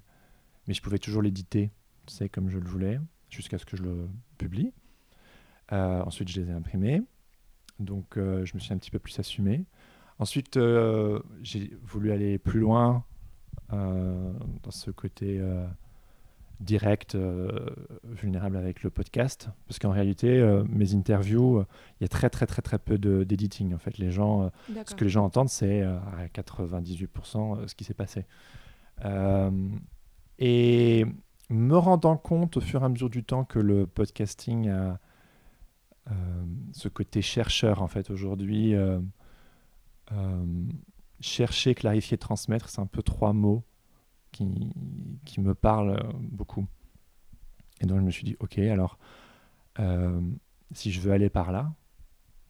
mais 0.68 0.74
je 0.74 0.82
pouvais 0.82 1.00
toujours 1.00 1.22
l'éditer, 1.22 1.72
sais, 2.08 2.30
comme 2.30 2.50
je 2.50 2.58
le 2.58 2.68
voulais, 2.68 3.00
jusqu'à 3.30 3.58
ce 3.58 3.66
que 3.66 3.78
je 3.78 3.84
le 3.84 4.10
publie. 4.38 4.74
Euh, 5.72 6.02
ensuite, 6.04 6.30
je 6.30 6.42
les 6.42 6.50
ai 6.50 6.54
imprimés, 6.54 7.02
donc 7.80 8.18
euh, 8.18 8.46
je 8.46 8.54
me 8.56 8.60
suis 8.60 8.74
un 8.74 8.78
petit 8.78 8.92
peu 8.92 9.00
plus 9.00 9.18
assumé. 9.20 9.66
Ensuite, 10.20 10.58
euh, 10.58 11.20
j'ai 11.42 11.72
voulu 11.84 12.12
aller 12.12 12.38
plus 12.38 12.60
loin 12.62 13.04
euh, 13.74 14.32
dans 14.64 14.72
ce 14.72 14.92
côté 14.92 15.38
euh, 15.40 15.66
direct, 16.62 17.18
vulnérable 18.06 18.56
avec 18.56 18.82
le 18.84 18.90
podcast, 18.90 19.50
parce 19.68 19.78
qu'en 19.78 19.92
réalité, 19.92 20.42
mes 20.70 20.96
interviews, 20.96 21.66
il 22.00 22.04
y 22.04 22.06
a 22.06 22.08
très 22.08 22.30
très 22.30 22.46
très 22.46 22.62
très 22.62 22.80
peu 22.80 22.98
de- 22.98 23.26
d'editing. 23.26 23.74
En 23.74 23.78
fait, 23.78 23.98
les 23.98 24.10
gens, 24.10 24.50
ce 24.86 24.96
que 24.96 25.04
les 25.04 25.10
gens 25.10 25.26
entendent, 25.26 25.50
c'est 25.50 25.82
à 25.82 26.28
98% 26.34 27.58
euh, 27.58 27.68
ce 27.68 27.76
qui 27.76 27.84
s'est 27.84 27.94
passé. 27.94 28.26
Et 30.40 31.06
me 31.50 31.76
rendant 31.78 32.18
compte 32.18 32.58
au 32.58 32.62
fur 32.62 32.82
et 32.82 32.86
à 32.86 32.90
mesure 32.90 33.10
du 33.10 33.24
temps 33.24 33.44
que 33.44 33.60
le 33.60 33.86
podcasting 33.86 34.70
a 34.70 35.00
ce 36.72 36.88
côté 36.88 37.22
chercheur, 37.22 37.82
en 37.82 37.88
fait, 37.88 38.10
aujourd'hui, 38.12 38.76
chercher, 41.20 41.76
clarifier, 41.76 42.18
transmettre, 42.18 42.70
c'est 42.70 42.82
un 42.82 42.86
peu 42.88 43.02
trois 43.02 43.34
mots 43.34 43.64
qui, 44.32 44.72
qui 45.26 45.40
me 45.42 45.54
parlent 45.56 45.92
euh, 46.00 46.12
beaucoup. 46.20 46.66
Et 47.82 47.86
donc 47.86 48.00
je 48.00 48.04
me 48.06 48.12
suis 48.12 48.24
dit, 48.24 48.36
ok, 48.40 48.58
alors 48.60 48.98
euh, 49.80 50.20
si 50.74 50.92
je 50.92 51.00
veux 51.02 51.12
aller 51.12 51.30
par 51.30 51.52
là, 51.52 51.74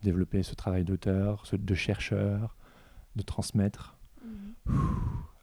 développer 0.04 0.44
ce 0.44 0.56
travail 0.56 0.84
d'auteur, 0.84 1.44
de 1.52 1.76
chercheur, 1.76 2.56
de 3.16 3.22
transmettre. 3.24 3.98
Mhm. 4.24 4.54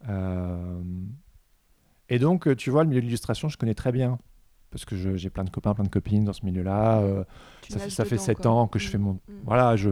euh, 0.09 0.83
et 2.09 2.19
donc, 2.19 2.47
euh, 2.47 2.55
tu 2.55 2.71
vois, 2.71 2.83
le 2.83 2.89
milieu 2.91 3.01
de 3.01 3.07
l'illustration, 3.07 3.49
je 3.49 3.57
connais 3.57 3.75
très 3.75 3.93
bien. 3.93 4.19
Parce 4.71 4.85
que 4.85 4.97
j'ai 5.17 5.31
plein 5.31 5.45
de 5.45 5.51
copains, 5.51 5.75
plein 5.75 5.85
de 5.85 5.89
copines 5.91 6.25
dans 6.25 6.33
ce 6.33 6.45
milieu-là. 6.47 7.01
euh, 7.01 7.25
ça 7.69 7.79
fait, 7.79 7.91
ça 7.91 8.05
fait 8.05 8.17
dedans, 8.17 8.25
7 8.25 8.37
quoi. 8.39 8.51
ans 8.51 8.69
que 8.69 8.79
je 8.79 8.89
Mm, 8.89 8.91
fais 8.91 8.99
mon... 8.99 9.13
mm. 9.15 9.19
Voilà, 9.45 9.77
je, 9.77 9.91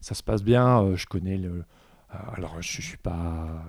ça 0.00 0.14
se 0.14 0.22
passe 0.22 0.42
bien. 0.42 0.82
euh, 0.82 0.96
je 0.96 1.06
connais 1.06 1.36
le... 1.36 1.48
euh, 1.50 2.16
alors, 2.34 2.60
je, 2.60 2.80
je 2.80 2.82
suis 2.82 2.98
pas... 2.98 3.64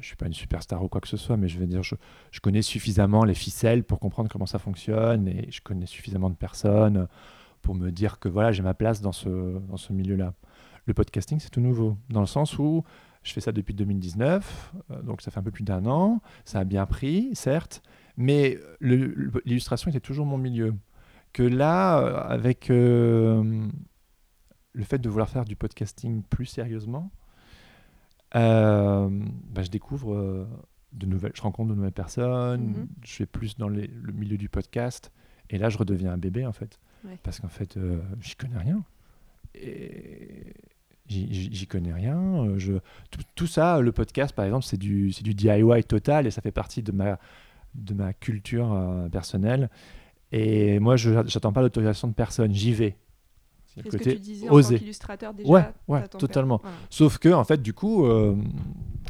Je 0.00 0.06
suis 0.06 0.16
pas 0.16 0.26
une 0.26 0.34
superstar 0.34 0.82
ou 0.82 0.88
quoi 0.88 1.00
que 1.00 1.06
ce 1.06 1.16
soit, 1.16 1.36
mais 1.36 1.46
je 1.46 1.56
veux 1.56 1.68
dire, 1.68 1.82
je, 1.84 1.94
connais 2.40 2.62
suffisamment 2.62 3.22
les 3.24 3.34
ficelles 3.34 3.84
pour 3.84 4.00
comprendre 4.00 4.28
comment 4.28 4.46
ça 4.46 4.58
fonctionne 4.58 5.28
et 5.28 5.48
je 5.52 5.60
connais 5.60 5.86
suffisamment 5.86 6.30
de 6.30 6.34
personnes 6.34 7.06
pour 7.62 7.76
me 7.76 7.90
dire 7.90 8.18
que 8.18 8.28
voilà, 8.28 8.50
j'ai 8.50 8.64
ma 8.64 8.74
place 8.74 9.00
dans 9.00 9.12
ce, 9.12 9.28
dans 9.68 9.76
ce 9.76 9.92
milieu-là. 9.92 10.34
Le 10.86 10.94
podcasting, 10.94 11.38
c'est 11.38 11.50
tout 11.50 11.60
nouveau, 11.60 11.96
dans 12.10 12.20
le 12.20 12.26
sens 12.26 12.58
où 12.58 12.82
je 13.22 13.32
fais 13.32 13.40
ça 13.40 13.52
depuis 13.52 13.72
2019, 13.72 14.74
euh, 14.90 15.02
donc 15.02 15.22
ça 15.22 15.30
fait 15.30 15.38
un 15.38 15.44
peu 15.44 15.52
plus 15.52 15.64
d'un 15.64 15.86
an. 15.86 16.20
Ça 16.44 16.58
a 16.58 16.64
bien 16.64 16.86
pris, 16.86 17.30
certes, 17.34 17.80
mais 18.16 18.58
l'illustration 18.80 19.90
était 19.90 20.00
toujours 20.00 20.26
mon 20.26 20.38
milieu. 20.38 20.74
Que 21.32 21.42
là, 21.42 21.98
avec 22.26 22.70
le 24.74 24.84
fait 24.84 24.98
de 24.98 25.08
vouloir 25.08 25.28
faire 25.30 25.44
du 25.46 25.56
podcasting 25.56 26.22
plus 26.22 26.46
sérieusement, 26.46 27.10
euh, 28.36 29.08
bah, 29.52 29.62
je 29.62 29.70
découvre 29.70 30.12
euh, 30.14 30.46
de 30.92 31.06
nouvelles, 31.06 31.32
je 31.34 31.42
rencontre 31.42 31.70
de 31.70 31.74
nouvelles 31.76 31.92
personnes, 31.92 32.66
Mhm. 32.68 32.86
je 33.04 33.18
vais 33.20 33.26
plus 33.26 33.56
dans 33.56 33.68
les- 33.68 33.86
le 33.88 34.12
milieu 34.12 34.36
du 34.36 34.48
podcast, 34.48 35.12
et 35.50 35.58
là, 35.58 35.68
je 35.70 35.78
redeviens 35.78 36.12
un 36.12 36.18
bébé 36.18 36.44
en 36.46 36.52
fait, 36.52 36.78
Ouais. 37.04 37.18
parce 37.22 37.40
qu'en 37.40 37.48
fait, 37.48 37.76
euh, 37.76 38.00
j'y 38.20 38.34
connais 38.34 38.58
rien. 38.58 38.82
J'y- 41.06 41.66
connais 41.66 41.92
rien. 41.92 42.18
euh, 42.18 42.58
Je, 42.58 42.72
tout, 43.10 43.20
tout 43.34 43.46
ça, 43.46 43.80
le 43.80 43.92
podcast 43.92 44.34
par 44.34 44.44
exemple, 44.46 44.64
c'est 44.64 44.78
du, 44.78 45.10
du 45.10 45.34
DIY 45.34 45.84
total 45.84 46.26
et 46.26 46.30
ça 46.30 46.40
fait 46.40 46.50
partie 46.50 46.82
de 46.82 46.92
ma, 46.92 47.18
de 47.74 47.94
ma 47.94 48.12
culture 48.14 48.74
personnelle. 49.12 49.68
Et 50.32 50.80
moi, 50.80 50.96
je 50.96 51.10
j'attends 51.26 51.52
pas 51.52 51.60
l'autorisation 51.62 52.08
de 52.08 52.14
personne, 52.14 52.52
j'y 52.54 52.72
vais. 52.72 52.96
C'est 53.76 53.84
le 53.84 53.90
ce 53.90 53.96
que 53.96 54.02
côté 54.04 54.14
tu 54.14 54.20
disais 54.20 54.46
en 54.46 54.50
tant 54.50 54.54
oser. 54.56 54.78
qu'illustrateur 54.78 55.34
déjà. 55.34 55.48
Ouais, 55.50 55.64
ouais, 55.88 56.06
totalement. 56.08 56.60
voilà. 56.62 56.76
Sauf 56.90 57.18
que, 57.18 57.28
en 57.30 57.44
fait, 57.44 57.60
du 57.62 57.72
coup, 57.74 58.06
euh, 58.06 58.36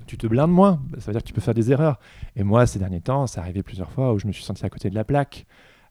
tu 0.07 0.17
te 0.17 0.27
blindes 0.27 0.51
moins. 0.51 0.83
Ça 0.99 1.07
veut 1.07 1.13
dire 1.13 1.23
que 1.23 1.27
tu 1.29 1.35
peux 1.35 1.41
faire 1.41 1.55
des 1.55 1.71
erreurs. 1.71 1.99
Et 2.37 2.43
moi, 2.45 2.67
ces 2.67 2.79
derniers 2.79 3.01
temps, 3.03 3.27
ça 3.27 3.41
arrivé 3.43 3.63
plusieurs 3.63 3.91
fois 3.91 4.13
où 4.15 4.19
je 4.19 4.27
me 4.27 4.33
suis 4.33 4.43
senti 4.45 4.65
à 4.65 4.71
côté 4.71 4.89
de 4.91 4.95
la 4.95 5.05
plaque 5.05 5.47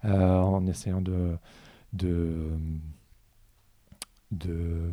euh, 0.06 0.40
en 0.40 0.66
essayant 0.68 1.02
de, 1.02 1.38
de, 1.94 2.50
de. 4.32 4.90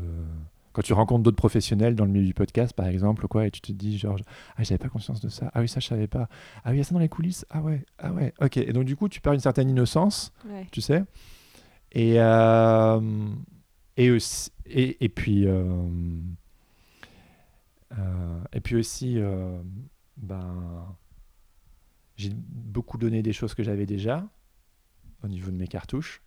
Quand 0.73 0.83
tu 0.83 0.93
rencontres 0.93 1.25
d'autres 1.25 1.37
professionnels 1.37 1.97
dans 1.97 2.05
le 2.05 2.13
milieu 2.13 2.25
du 2.27 2.33
podcast, 2.35 2.73
par 2.75 2.87
exemple, 2.87 3.27
quoi, 3.27 3.45
et 3.47 3.51
tu 3.51 3.61
te 3.61 3.73
dis, 3.73 3.99
genre, 3.99 4.17
ah, 4.57 4.63
j'avais 4.63 4.79
pas 4.79 4.89
conscience 4.89 5.21
de 5.21 5.29
ça. 5.29 5.51
Ah 5.53 5.61
oui, 5.61 5.69
ça, 5.69 5.81
je 5.81 5.89
savais 5.89 6.07
pas. 6.07 6.29
Ah 6.63 6.71
oui, 6.71 6.77
il 6.77 6.79
y 6.79 6.81
a 6.81 6.85
ça 6.85 6.95
dans 6.95 7.01
les 7.01 7.09
coulisses. 7.09 7.45
Ah 7.51 7.61
ouais, 7.61 7.85
ah 7.99 8.13
ouais. 8.13 8.33
Ok. 8.41 8.57
Et 8.59 8.73
donc, 8.73 8.85
du 8.85 8.95
coup, 8.95 9.09
tu 9.09 9.21
perds 9.21 9.33
une 9.33 9.41
certaine 9.41 9.69
innocence 9.69 10.33
Ouais. 10.49 10.67
tu 10.71 10.81
sais. 10.81 11.03
Et, 11.91 12.21
euh, 12.21 13.01
et, 13.97 14.11
aussi, 14.11 14.51
et, 14.67 15.05
et 15.05 15.09
puis, 15.09 15.47
euh, 15.47 15.63
euh, 17.99 18.41
et 18.53 18.61
puis 18.61 18.77
aussi, 18.77 19.19
euh, 19.19 19.61
ben, 20.17 20.97
j'ai 22.17 22.31
beaucoup 22.35 22.99
donné 22.99 23.23
des 23.23 23.33
choses 23.33 23.55
que 23.55 23.63
j'avais 23.63 23.87
déjà 23.87 24.27
au 25.23 25.29
niveau 25.29 25.51
de 25.51 25.57
mes 25.57 25.69
cartouches. 25.69 26.23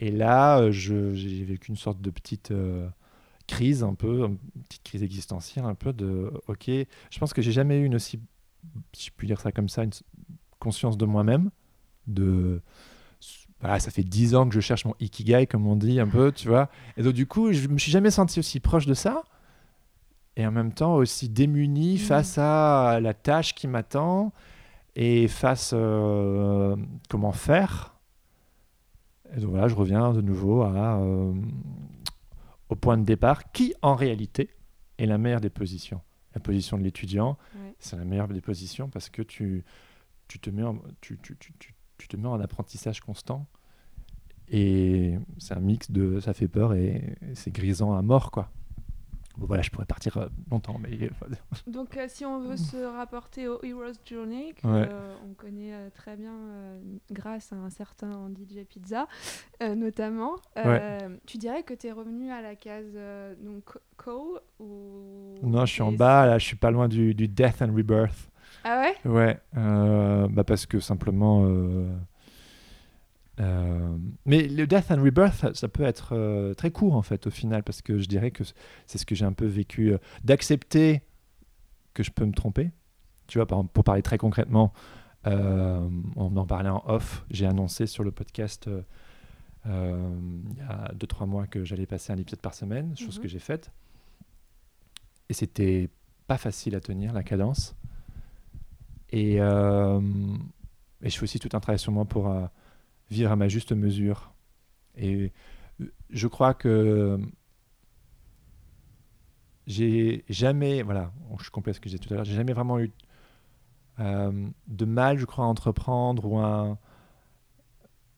Et 0.00 0.10
là, 0.10 0.70
j'ai 0.70 1.44
vécu 1.44 1.70
une 1.70 1.76
sorte 1.76 2.00
de 2.00 2.10
petite 2.10 2.52
crise 3.46 3.84
un 3.84 3.94
peu, 3.94 4.24
une 4.24 4.38
petite 4.68 4.82
crise 4.82 5.02
existentielle 5.02 5.64
un 5.66 5.74
peu 5.74 5.92
de 5.92 6.32
ok, 6.48 6.66
je 6.66 7.18
pense 7.20 7.32
que 7.32 7.42
j'ai 7.42 7.52
jamais 7.52 7.78
eu 7.78 7.84
une 7.84 7.94
aussi, 7.94 8.18
si 8.92 9.06
je 9.06 9.12
puis 9.16 9.28
dire 9.28 9.40
ça 9.40 9.52
comme 9.52 9.68
ça, 9.68 9.84
une 9.84 9.92
conscience 10.58 10.98
de 10.98 11.04
moi-même, 11.04 11.50
de 12.06 12.60
voilà, 13.64 13.80
ça 13.80 13.90
fait 13.90 14.02
dix 14.02 14.34
ans 14.34 14.46
que 14.46 14.54
je 14.54 14.60
cherche 14.60 14.84
mon 14.84 14.94
ikigai 15.00 15.46
comme 15.46 15.66
on 15.66 15.74
dit 15.74 15.98
un 15.98 16.06
peu, 16.06 16.30
tu 16.32 16.48
vois, 16.48 16.68
et 16.98 17.02
donc 17.02 17.14
du 17.14 17.26
coup 17.26 17.50
je 17.50 17.66
me 17.68 17.78
suis 17.78 17.90
jamais 17.90 18.10
senti 18.10 18.38
aussi 18.38 18.60
proche 18.60 18.84
de 18.84 18.92
ça 18.92 19.22
et 20.36 20.46
en 20.46 20.52
même 20.52 20.70
temps 20.70 20.96
aussi 20.96 21.30
démuni 21.30 21.94
mmh. 21.94 21.98
face 21.98 22.36
à 22.36 23.00
la 23.00 23.14
tâche 23.14 23.54
qui 23.54 23.66
m'attend 23.66 24.34
et 24.96 25.28
face 25.28 25.72
euh, 25.74 26.76
comment 27.08 27.32
faire. 27.32 27.94
Et 29.34 29.40
donc 29.40 29.50
voilà, 29.50 29.66
je 29.68 29.74
reviens 29.74 30.12
de 30.12 30.20
nouveau 30.20 30.60
à, 30.62 30.98
euh, 30.98 31.32
au 32.68 32.76
point 32.76 32.98
de 32.98 33.04
départ, 33.04 33.50
qui 33.52 33.74
en 33.80 33.94
réalité 33.94 34.50
est 34.98 35.06
la 35.06 35.16
meilleure 35.16 35.40
des 35.40 35.50
positions. 35.50 36.02
La 36.34 36.40
position 36.40 36.76
de 36.76 36.82
l'étudiant, 36.82 37.38
c'est 37.78 37.96
la 37.96 38.04
meilleure 38.04 38.28
des 38.28 38.40
positions 38.40 38.90
parce 38.90 39.08
que 39.08 39.22
tu, 39.22 39.64
tu, 40.28 40.38
te 40.38 40.50
mets 40.50 40.64
en, 40.64 40.78
tu, 41.00 41.18
tu, 41.22 41.36
tu, 41.36 41.73
tu 42.08 42.16
te 42.16 42.16
mets 42.16 42.28
en 42.28 42.40
apprentissage 42.40 43.00
constant. 43.00 43.46
Et 44.48 45.18
c'est 45.38 45.54
un 45.54 45.60
mix 45.60 45.90
de 45.90 46.20
ça 46.20 46.34
fait 46.34 46.48
peur 46.48 46.74
et 46.74 47.16
c'est 47.34 47.50
grisant 47.50 47.96
à 47.96 48.02
mort, 48.02 48.30
quoi 48.30 48.50
voilà, 49.36 49.62
je 49.62 49.70
pourrais 49.70 49.86
partir 49.86 50.16
euh, 50.16 50.26
longtemps. 50.50 50.78
Mais... 50.78 50.90
Euh, 51.02 51.08
Donc, 51.66 51.96
euh, 51.96 52.06
si 52.08 52.24
on 52.24 52.40
veut 52.40 52.56
se 52.56 52.76
rapporter 52.76 53.48
au 53.48 53.62
Hero's 53.62 53.96
Journey, 54.04 54.54
on 54.64 55.34
connaît 55.36 55.90
très 55.90 56.16
bien 56.16 56.34
grâce 57.10 57.52
à 57.52 57.56
un 57.56 57.70
certain 57.70 58.30
DJ 58.30 58.64
Pizza, 58.68 59.06
notamment, 59.60 60.36
tu 61.26 61.38
dirais 61.38 61.62
que 61.62 61.74
tu 61.74 61.88
es 61.88 61.92
revenu 61.92 62.30
à 62.30 62.40
la 62.40 62.54
case 62.54 62.96
donc, 63.40 63.76
Co 63.96 64.38
ou... 64.58 65.38
Non, 65.42 65.66
je 65.66 65.72
suis 65.72 65.82
en 65.82 65.92
bas, 65.92 66.26
là, 66.26 66.38
je 66.38 66.46
suis 66.46 66.56
pas 66.56 66.70
loin 66.70 66.88
du, 66.88 67.14
du 67.14 67.28
Death 67.28 67.62
and 67.62 67.74
Rebirth. 67.74 68.30
Ah 68.64 68.80
ouais? 68.80 69.10
Ouais, 69.10 69.38
bah 69.54 70.44
parce 70.44 70.66
que 70.66 70.80
simplement 70.80 71.44
euh, 73.40 73.96
mais 74.26 74.46
le 74.46 74.66
Death 74.66 74.90
and 74.90 75.02
Rebirth, 75.02 75.54
ça, 75.54 75.68
peut 75.68 75.82
être 75.82 76.10
euh, 76.12 76.54
très 76.54 76.70
court 76.70 76.94
en 76.94 77.02
fait 77.02 77.26
au 77.26 77.30
final, 77.30 77.62
parce 77.62 77.82
que 77.82 77.98
je 77.98 78.06
dirais 78.06 78.30
que 78.30 78.44
c'est 78.86 78.98
ce 78.98 79.06
que 79.06 79.14
j'ai 79.14 79.24
un 79.24 79.32
peu 79.32 79.46
vécu, 79.46 79.92
euh, 79.92 79.98
d'accepter 80.22 81.02
que 81.94 82.02
je 82.02 82.10
peux 82.10 82.24
me 82.24 82.32
tromper. 82.32 82.70
Tu 83.26 83.38
vois, 83.38 83.46
pour 83.46 83.84
parler 83.84 84.02
très 84.02 84.18
concrètement, 84.18 84.72
on 85.24 86.36
en 86.36 86.46
parlait 86.46 86.68
en 86.68 86.82
off, 86.86 87.24
j'ai 87.30 87.46
annoncé 87.46 87.86
sur 87.86 88.04
le 88.04 88.10
podcast 88.10 88.68
il 89.64 89.70
y 89.70 90.60
a 90.60 90.92
2-3 90.94 91.26
mois 91.26 91.46
que 91.46 91.64
j'allais 91.64 91.86
passer 91.86 92.12
un 92.12 92.18
épisode 92.18 92.42
par 92.42 92.52
semaine, 92.52 92.94
chose 92.98 93.16
mhm. 93.16 93.22
que 93.22 93.28
j'ai 93.28 93.38
faite. 93.38 93.70
Et 95.30 95.32
c'était 95.32 95.88
pas 96.26 96.36
facile 96.36 96.74
à 96.74 96.80
tenir 96.80 97.14
la 97.14 97.22
cadence. 97.22 97.74
Et, 99.10 99.36
et 99.36 99.40
je 99.40 101.16
fais 101.16 101.22
aussi 101.22 101.38
tout 101.38 101.50
un 101.52 101.60
travail 101.60 101.78
sur 101.78 101.92
moi 101.92 102.04
pour 102.04 102.28
vivre 103.10 103.30
à 103.30 103.36
ma 103.36 103.48
juste 103.48 103.72
mesure. 103.72 104.32
Et 104.96 105.32
euh, 105.80 105.86
je 106.10 106.26
crois 106.26 106.54
que 106.54 107.18
j'ai 109.66 110.24
jamais, 110.28 110.82
voilà, 110.82 111.12
je 111.40 111.50
complète 111.50 111.76
ce 111.76 111.80
que 111.80 111.88
j'ai 111.88 111.98
tout 111.98 112.12
à 112.12 112.16
l'heure, 112.16 112.24
j'ai 112.24 112.34
jamais 112.34 112.52
vraiment 112.52 112.78
eu 112.78 112.92
euh, 114.00 114.48
de 114.66 114.84
mal, 114.84 115.18
je 115.18 115.24
crois, 115.24 115.44
à 115.44 115.48
entreprendre 115.48 116.24
ou 116.26 116.38
un. 116.38 116.78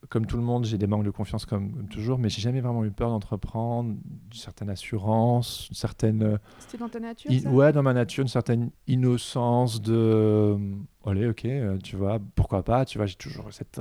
Comme 0.09 0.27
tout 0.27 0.37
le 0.37 0.43
monde, 0.43 0.65
j'ai 0.65 0.79
des 0.79 0.87
manques 0.87 1.05
de 1.05 1.11
confiance 1.11 1.47
comme, 1.47 1.89
toujours, 1.89 2.19
mais 2.19 2.29
j'ai 2.29 2.41
jamais 2.41 2.61
vraiment 2.61 2.85
eu 2.85 2.93
peur 2.93 3.11
d'entreprendre, 3.11 3.91
une 3.91 4.33
certaine 4.33 4.71
assurance, 4.71 5.69
une 5.69 5.75
certaine. 5.75 6.23
Euh, 6.23 6.39
C'était 6.61 6.79
dans 6.79 6.89
ta 6.89 7.01
nature 7.01 7.31
Ouais, 7.53 7.73
dans 7.73 7.83
ma 7.83 7.93
nature, 7.93 8.23
une 8.23 8.29
certaine 8.29 8.71
innocence 8.87 9.81
de. 9.81 10.57
Allez, 11.05 11.27
ok, 11.27 11.47
tu 11.83 11.97
vois, 11.97 12.19
pourquoi 12.35 12.63
pas, 12.63 12.85
tu 12.85 12.99
vois, 12.99 13.07
j'ai 13.07 13.17
toujours 13.17 13.53
cette 13.53 13.81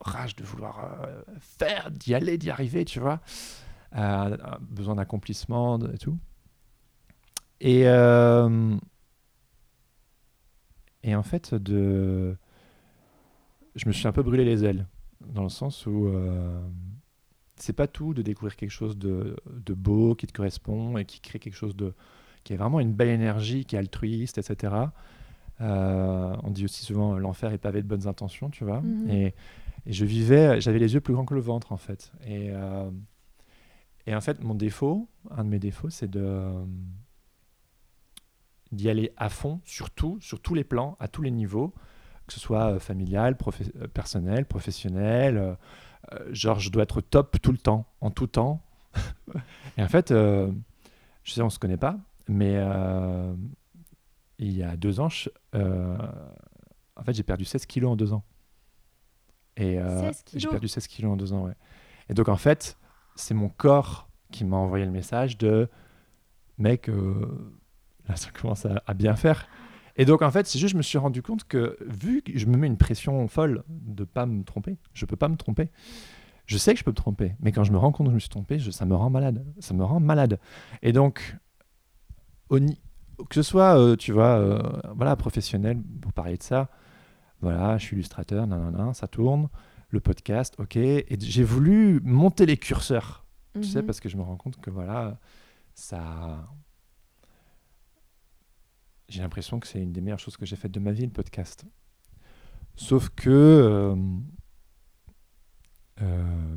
rage 0.00 0.36
de 0.36 0.44
vouloir 0.44 1.02
euh, 1.04 1.22
faire, 1.40 1.90
d'y 1.90 2.14
aller, 2.14 2.38
d'y 2.38 2.50
arriver, 2.50 2.84
tu 2.84 3.00
vois. 3.00 3.20
Euh, 3.96 4.36
besoin 4.60 4.96
d'accomplissement 4.96 5.78
et 5.78 5.98
tout. 5.98 6.18
Et, 7.60 7.88
euh, 7.88 8.76
et 11.02 11.14
en 11.14 11.22
fait, 11.22 11.54
de... 11.54 12.36
je 13.74 13.88
me 13.88 13.92
suis 13.92 14.06
un 14.06 14.12
peu 14.12 14.22
brûlé 14.22 14.44
les 14.44 14.64
ailes, 14.64 14.86
dans 15.26 15.42
le 15.42 15.48
sens 15.48 15.86
où 15.86 16.10
c'est 17.56 17.72
pas 17.72 17.86
tout 17.86 18.14
de 18.14 18.22
découvrir 18.22 18.56
quelque 18.56 18.70
chose 18.70 18.96
de, 18.96 19.36
de, 19.50 19.74
beau, 19.74 20.14
qui 20.14 20.26
te 20.26 20.32
correspond 20.32 20.96
et 20.96 21.04
qui 21.04 21.20
crée 21.20 21.38
quelque 21.38 21.56
chose 21.56 21.76
de 21.76 21.92
qui 22.44 22.52
est 22.52 22.56
vraiment 22.56 22.80
une 22.80 22.92
belle 22.92 23.08
énergie, 23.08 23.64
qui 23.64 23.76
est 23.76 23.78
altruiste, 23.78 24.38
etc. 24.38 24.74
on 25.60 26.50
dit 26.50 26.64
aussi 26.64 26.84
souvent 26.84 27.18
l'enfer 27.18 27.52
est 27.52 27.58
pavé 27.58 27.82
de 27.82 27.88
bonnes 27.88 28.06
intentions, 28.06 28.48
tu 28.50 28.64
vois. 28.64 28.80
Mm-hmm. 28.80 29.10
Et 29.10 29.34
et 29.88 29.92
je 29.92 30.04
vivais, 30.04 30.60
j'avais 30.60 30.78
les 30.78 30.92
yeux 30.92 31.00
plus 31.00 31.14
grands 31.14 31.24
que 31.24 31.34
le 31.34 31.40
ventre, 31.40 31.72
en 31.72 31.78
fait. 31.78 32.12
Et, 32.26 32.50
euh, 32.50 32.90
et 34.06 34.14
en 34.14 34.20
fait, 34.20 34.44
mon 34.44 34.54
défaut, 34.54 35.08
un 35.30 35.44
de 35.44 35.48
mes 35.48 35.58
défauts, 35.58 35.90
c'est 35.90 36.10
de 36.10 36.52
d'y 38.70 38.90
aller 38.90 39.12
à 39.16 39.30
fond, 39.30 39.62
surtout, 39.64 40.18
sur 40.20 40.40
tous 40.40 40.52
les 40.52 40.62
plans, 40.62 40.98
à 41.00 41.08
tous 41.08 41.22
les 41.22 41.30
niveaux, 41.30 41.72
que 42.28 42.34
ce 42.34 42.40
soit 42.40 42.74
euh, 42.74 42.78
familial, 42.78 43.36
euh, 43.36 43.88
personnel, 43.88 44.44
professionnel. 44.44 45.56
genre, 46.30 46.60
je 46.60 46.70
dois 46.70 46.84
être 46.84 47.00
top 47.00 47.38
tout 47.42 47.52
le 47.52 47.58
temps, 47.58 47.86
en 48.00 48.10
tout 48.10 48.28
temps. 48.28 48.62
et 49.76 49.82
en 49.82 49.88
fait, 49.88 50.10
je 50.10 50.52
sais, 51.24 51.42
on 51.42 51.50
se 51.50 51.58
connaît 51.58 51.76
pas, 51.76 51.96
mais 52.28 52.62
il 54.38 54.56
y 54.56 54.62
a 54.62 54.76
deux 54.76 55.00
ans, 55.00 55.08
en 56.98 57.04
fait, 57.04 57.14
j'ai 57.14 57.22
perdu 57.22 57.44
16 57.44 57.66
kilos 57.66 57.92
en 57.92 57.96
deux 57.96 58.12
ans. 58.12 58.24
Et 59.56 59.78
euh, 59.78 60.10
j'ai 60.34 60.48
perdu 60.48 60.68
16 60.68 60.86
kilos 60.86 61.12
en 61.12 61.16
deux 61.16 61.32
ans, 61.32 61.44
ouais. 61.44 61.54
Et 62.08 62.14
donc, 62.14 62.28
en 62.28 62.36
fait, 62.36 62.78
c'est 63.16 63.34
mon 63.34 63.48
corps 63.48 64.08
qui 64.30 64.44
m'a 64.44 64.56
envoyé 64.56 64.84
le 64.84 64.90
message 64.90 65.38
de 65.38 65.68
mec, 66.58 66.88
euh, 66.88 67.52
là, 68.08 68.16
ça 68.16 68.30
commence 68.30 68.66
à, 68.66 68.94
bien 68.94 69.16
faire. 69.16 69.48
Et 69.98 70.04
donc, 70.04 70.22
en 70.22 70.30
fait, 70.30 70.46
c'est 70.46 70.58
juste, 70.58 70.72
je 70.72 70.76
me 70.78 70.82
suis 70.82 70.96
rendu 70.96 71.22
compte 71.22 71.44
que 71.44 71.76
vu 71.86 72.22
que 72.22 72.38
je 72.38 72.46
me 72.46 72.56
mets 72.56 72.68
une 72.68 72.78
pression 72.78 73.26
folle 73.28 73.64
de 73.68 74.04
pas 74.04 74.26
me 74.26 74.44
tromper, 74.44 74.78
je 74.94 75.04
peux 75.04 75.16
pas 75.16 75.28
me 75.28 75.36
tromper. 75.36 75.70
Je 76.46 76.56
sais 76.56 76.72
que 76.72 76.78
je 76.78 76.84
peux 76.84 76.92
me 76.92 76.96
tromper, 76.96 77.34
mais 77.40 77.52
quand 77.52 77.64
je 77.64 77.72
me 77.72 77.76
rends 77.76 77.92
compte 77.92 78.06
que 78.06 78.12
je 78.12 78.14
me 78.14 78.20
suis 78.20 78.30
trompé, 78.30 78.58
ça 78.58 78.86
me 78.86 78.94
rend 78.94 79.10
malade. 79.10 79.44
Ça 79.58 79.74
me 79.74 79.84
rend 79.84 80.00
malade. 80.00 80.38
Et 80.80 80.92
donc, 80.92 81.36
au, 82.48 82.58
que 82.58 83.34
ce 83.34 83.42
soit, 83.42 83.78
euh, 83.78 83.96
tu 83.96 84.12
vois, 84.12 84.82
voilà, 84.94 85.16
professionnel, 85.16 85.82
pour 86.00 86.12
parler 86.12 86.36
de 86.38 86.42
ça, 86.42 86.68
voilà, 87.40 87.78
je 87.78 87.84
suis 87.84 87.96
illustrateur, 87.96 88.46
nanana, 88.46 88.94
ça 88.94 89.08
tourne, 89.08 89.48
le 89.90 90.00
podcast, 90.00 90.54
ok. 90.58 90.76
Et 90.76 91.16
j'ai 91.20 91.44
voulu 91.44 92.00
monter 92.04 92.46
les 92.46 92.56
curseurs, 92.56 93.24
tu 93.54 93.64
sais, 93.64 93.80
mhm. 93.80 93.86
parce 93.86 94.00
que 94.00 94.08
je 94.08 94.16
me 94.16 94.22
rends 94.22 94.36
compte 94.36 94.60
que 94.60 94.70
voilà, 94.70 95.18
ça. 95.74 96.48
J'ai 99.08 99.22
l'impression 99.22 99.58
que 99.58 99.66
c'est 99.66 99.80
une 99.80 99.92
des 99.92 100.00
meilleures 100.00 100.18
choses 100.18 100.36
que 100.36 100.44
j'ai 100.44 100.56
faites 100.56 100.72
de 100.72 100.80
ma 100.80 100.92
vie, 100.92 101.04
le 101.04 101.12
podcast. 101.12 101.64
Sauf 102.76 103.08
que. 103.10 103.30
Euh, 103.30 103.96
euh, 106.02 106.56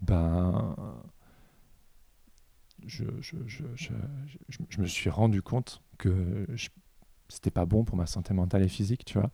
ben. 0.00 0.76
Je, 2.86 3.04
je, 3.20 3.36
je, 3.46 3.64
je, 3.74 4.80
me 4.80 4.86
suis 4.86 5.10
rendu 5.10 5.42
compte 5.42 5.82
que 5.98 6.46
c'était 7.28 7.50
pas 7.50 7.64
bon 7.64 7.84
pour 7.84 7.96
ma 7.96 8.06
santé 8.06 8.32
mentale 8.32 8.62
et 8.62 8.68
physique, 8.68 9.04
tu 9.04 9.18
vois. 9.18 9.32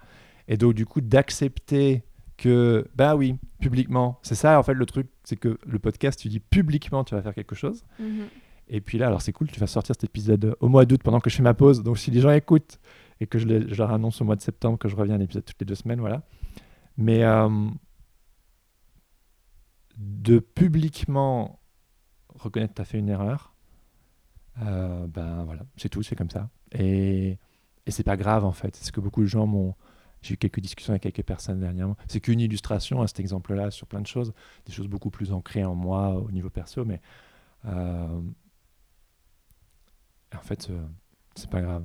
Et 0.49 0.57
donc, 0.57 0.73
du 0.73 0.87
coup, 0.87 1.03
d'accepter 1.03 2.03
que, 2.39 2.89
bah 2.95 3.15
oui, 3.15 3.37
publiquement, 3.61 4.19
c'est 4.23 4.35
ça 4.35 4.59
en 4.59 4.63
fait 4.63 4.75
le 4.75 4.87
truc, 4.87 5.09
c'est 5.23 5.37
que 5.37 5.59
le 5.67 5.79
podcast, 5.79 6.19
tu 6.19 6.29
dis 6.29 6.41
publiquement, 6.41 7.05
tu 7.05 7.15
vas 7.15 7.23
faire 7.23 7.35
quelque 7.35 7.55
chose. 7.55 7.85
Mhm. 7.99 8.29
Et 8.75 8.81
puis 8.81 8.97
là, 8.97 9.09
alors 9.09 9.21
c'est 9.21 9.33
cool, 9.33 9.51
tu 9.51 9.61
vas 9.61 9.67
sortir 9.67 9.95
cet 9.95 10.05
épisode 10.05 10.57
au 10.61 10.69
mois 10.69 10.87
d'août 10.87 11.03
pendant 11.05 11.21
que 11.21 11.29
je 11.29 11.37
fais 11.37 11.43
ma 11.43 11.53
pause. 11.53 11.83
Donc 11.83 11.99
si 11.99 12.11
les 12.11 12.23
gens 12.23 12.33
écoutent 12.33 12.81
et 13.21 13.27
que 13.27 13.39
je, 13.39 13.47
leur 13.47 13.93
annonce 13.93 14.23
au 14.23 14.25
mois 14.25 14.35
de 14.35 14.41
septembre 14.41 14.79
que 14.79 14.89
je 14.89 14.97
reviens 14.97 15.17
à 15.17 15.19
l'épisode 15.19 15.45
toutes 15.45 15.61
les 15.61 15.67
deux 15.67 15.75
semaines, 15.75 16.01
voilà. 16.01 16.23
Mais 16.97 17.23
euh, 17.23 17.69
de 19.99 20.39
publiquement 20.39 21.61
reconnaître 22.35 22.73
que 22.73 22.77
tu 22.77 22.83
as 22.83 22.87
fait 22.87 22.99
une 22.99 23.11
erreur, 23.11 23.55
euh, 24.63 25.07
ben 25.07 25.45
voilà, 25.45 25.65
c'est 25.77 25.91
tout, 25.91 26.03
c'est 26.03 26.17
comme 26.17 26.31
ça. 26.31 26.49
Et, 26.73 27.39
et 27.85 27.91
c'est 27.91 28.05
pas 28.05 28.17
grave 28.17 28.47
en 28.47 28.53
fait. 28.53 28.75
C'est 28.75 28.87
ce 28.87 28.93
que 28.93 29.01
beaucoup 29.01 29.21
de 29.21 29.27
gens 29.27 29.47
m'ont 29.47 29.75
j'ai 30.23 30.35
eu 30.35 30.37
quelques 30.39 30.61
discussions 30.61 30.93
avec 30.93 31.03
quelques 31.03 31.27
personnes 31.27 31.61
dernièrement. 31.61 31.97
C'est 32.09 32.21
qu'une 32.21 32.41
illustration 32.41 33.01
à 33.01 33.05
hein, 33.05 33.07
cet 33.07 33.21
exemple-là 33.21 33.71
sur 33.71 33.87
plein 33.87 34.01
de 34.01 34.07
choses, 34.07 34.33
des 34.65 34.73
choses 34.73 34.87
beaucoup 34.89 35.11
plus 35.11 35.33
ancrées 35.33 35.65
en 35.65 35.75
moi 35.75 36.15
au 36.15 36.31
niveau 36.31 36.49
perso, 36.49 36.85
mais 36.85 37.01
euh, 37.67 38.21
en 40.37 40.43
fait, 40.43 40.69
euh, 40.71 40.85
c'est 41.35 41.51
pas 41.51 41.61
grave. 41.61 41.85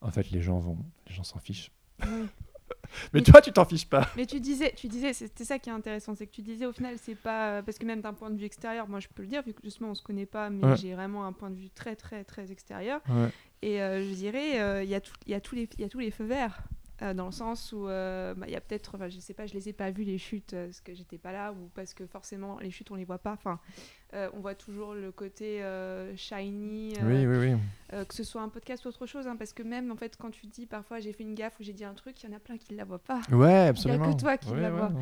En 0.00 0.10
fait, 0.10 0.30
les 0.30 0.40
gens 0.40 0.58
vont, 0.58 0.78
les 1.08 1.14
gens 1.14 1.24
s'en 1.24 1.38
fichent. 1.38 1.70
Mais 3.12 3.22
toi, 3.22 3.40
tu 3.42 3.52
t'en 3.52 3.64
fiches 3.64 3.88
pas. 3.88 4.08
Mais 4.16 4.24
tu 4.26 4.40
disais, 4.40 4.72
tu 4.74 4.88
disais, 4.88 5.12
c'était 5.12 5.44
ça 5.44 5.58
qui 5.58 5.68
est 5.68 5.72
intéressant, 5.72 6.14
c'est 6.14 6.26
que 6.26 6.32
tu 6.32 6.42
disais 6.42 6.64
au 6.66 6.72
final, 6.72 6.96
c'est 6.98 7.14
pas 7.14 7.62
parce 7.62 7.78
que 7.78 7.84
même 7.84 8.00
d'un 8.00 8.14
point 8.14 8.30
de 8.30 8.36
vue 8.38 8.44
extérieur, 8.44 8.88
moi 8.88 8.98
je 9.00 9.08
peux 9.08 9.22
le 9.22 9.28
dire 9.28 9.42
vu 9.42 9.52
que 9.52 9.60
justement 9.62 9.90
on 9.90 9.94
se 9.94 10.02
connaît 10.02 10.26
pas, 10.26 10.48
mais 10.50 10.64
Ouais. 10.64 10.76
j'ai 10.76 10.94
vraiment 10.94 11.26
un 11.26 11.32
point 11.32 11.50
de 11.50 11.56
vue 11.56 11.70
très 11.70 11.96
très 11.96 12.24
très 12.24 12.50
extérieur. 12.50 13.00
Ouais. 13.08 13.28
Et 13.62 13.82
euh, 13.82 14.02
je 14.08 14.14
dirais, 14.14 14.60
euh, 14.60 14.82
il 14.84 14.88
y 14.90 14.94
a 14.94 15.00
tout- 15.00 15.12
il 15.26 15.32
y 15.32 15.34
a 15.34 15.40
tous 15.40 15.54
les, 15.54 15.68
il 15.76 15.80
y 15.82 15.84
a 15.84 15.88
tous 15.88 15.98
les 15.98 16.10
feux 16.10 16.24
verts. 16.26 16.62
euh, 17.02 17.14
dans 17.14 17.26
le 17.26 17.32
sens 17.32 17.72
où 17.72 17.86
euh, 17.86 18.34
bah, 18.34 18.46
il 18.48 18.52
y 18.52 18.56
a 18.56 18.60
peut-être, 18.60 18.96
enfin, 18.96 19.08
je 19.08 19.20
sais 19.20 19.32
pas, 19.34 19.46
je 19.46 19.54
les 19.54 19.68
ai 19.68 19.72
pas 19.72 19.90
vus 19.92 20.02
les 20.02 20.18
chutes 20.18 20.54
euh, 20.54 20.66
parce 20.66 20.80
que 20.80 20.94
j'étais 20.94 21.16
pas 21.18 21.30
là 21.30 21.52
ou 21.52 21.70
parce 21.74 21.94
que 21.94 22.04
forcément 22.06 22.58
les 22.58 22.72
chutes 22.72 22.90
on 22.90 22.96
les 22.96 23.04
voit 23.04 23.18
pas. 23.20 23.32
Enfin, 23.34 23.60
euh, 24.14 24.28
on 24.32 24.40
voit 24.40 24.54
toujours 24.54 24.94
le 24.94 25.12
côté 25.12 25.62
euh, 25.62 26.16
shiny, 26.16 26.94
euh, 26.98 27.04
Oui, 27.04 27.26
oui, 27.26 27.52
oui. 27.52 28.06
que 28.06 28.14
ce 28.14 28.24
soit 28.24 28.40
un 28.40 28.48
podcast 28.48 28.84
ou 28.84 28.88
autre 28.88 29.06
chose, 29.06 29.26
hein, 29.26 29.36
parce 29.36 29.52
que 29.52 29.62
même 29.62 29.90
en 29.90 29.96
fait 29.96 30.16
quand 30.16 30.30
tu 30.30 30.46
dis 30.46 30.64
parfois 30.66 31.00
j'ai 31.00 31.12
fait 31.12 31.24
une 31.24 31.34
gaffe 31.34 31.60
ou 31.60 31.62
j'ai 31.62 31.74
dit 31.74 31.84
un 31.84 31.94
truc, 31.94 32.22
il 32.22 32.30
y 32.30 32.32
en 32.32 32.36
a 32.36 32.40
plein 32.40 32.56
qui 32.56 32.72
ne 32.72 32.78
la 32.78 32.84
voient 32.84 32.98
pas. 32.98 33.20
Ouais, 33.30 33.66
absolument. 33.68 34.14
toi 34.14 34.38
qui 34.38 34.54
la 34.54 34.70
vois. 34.70 34.92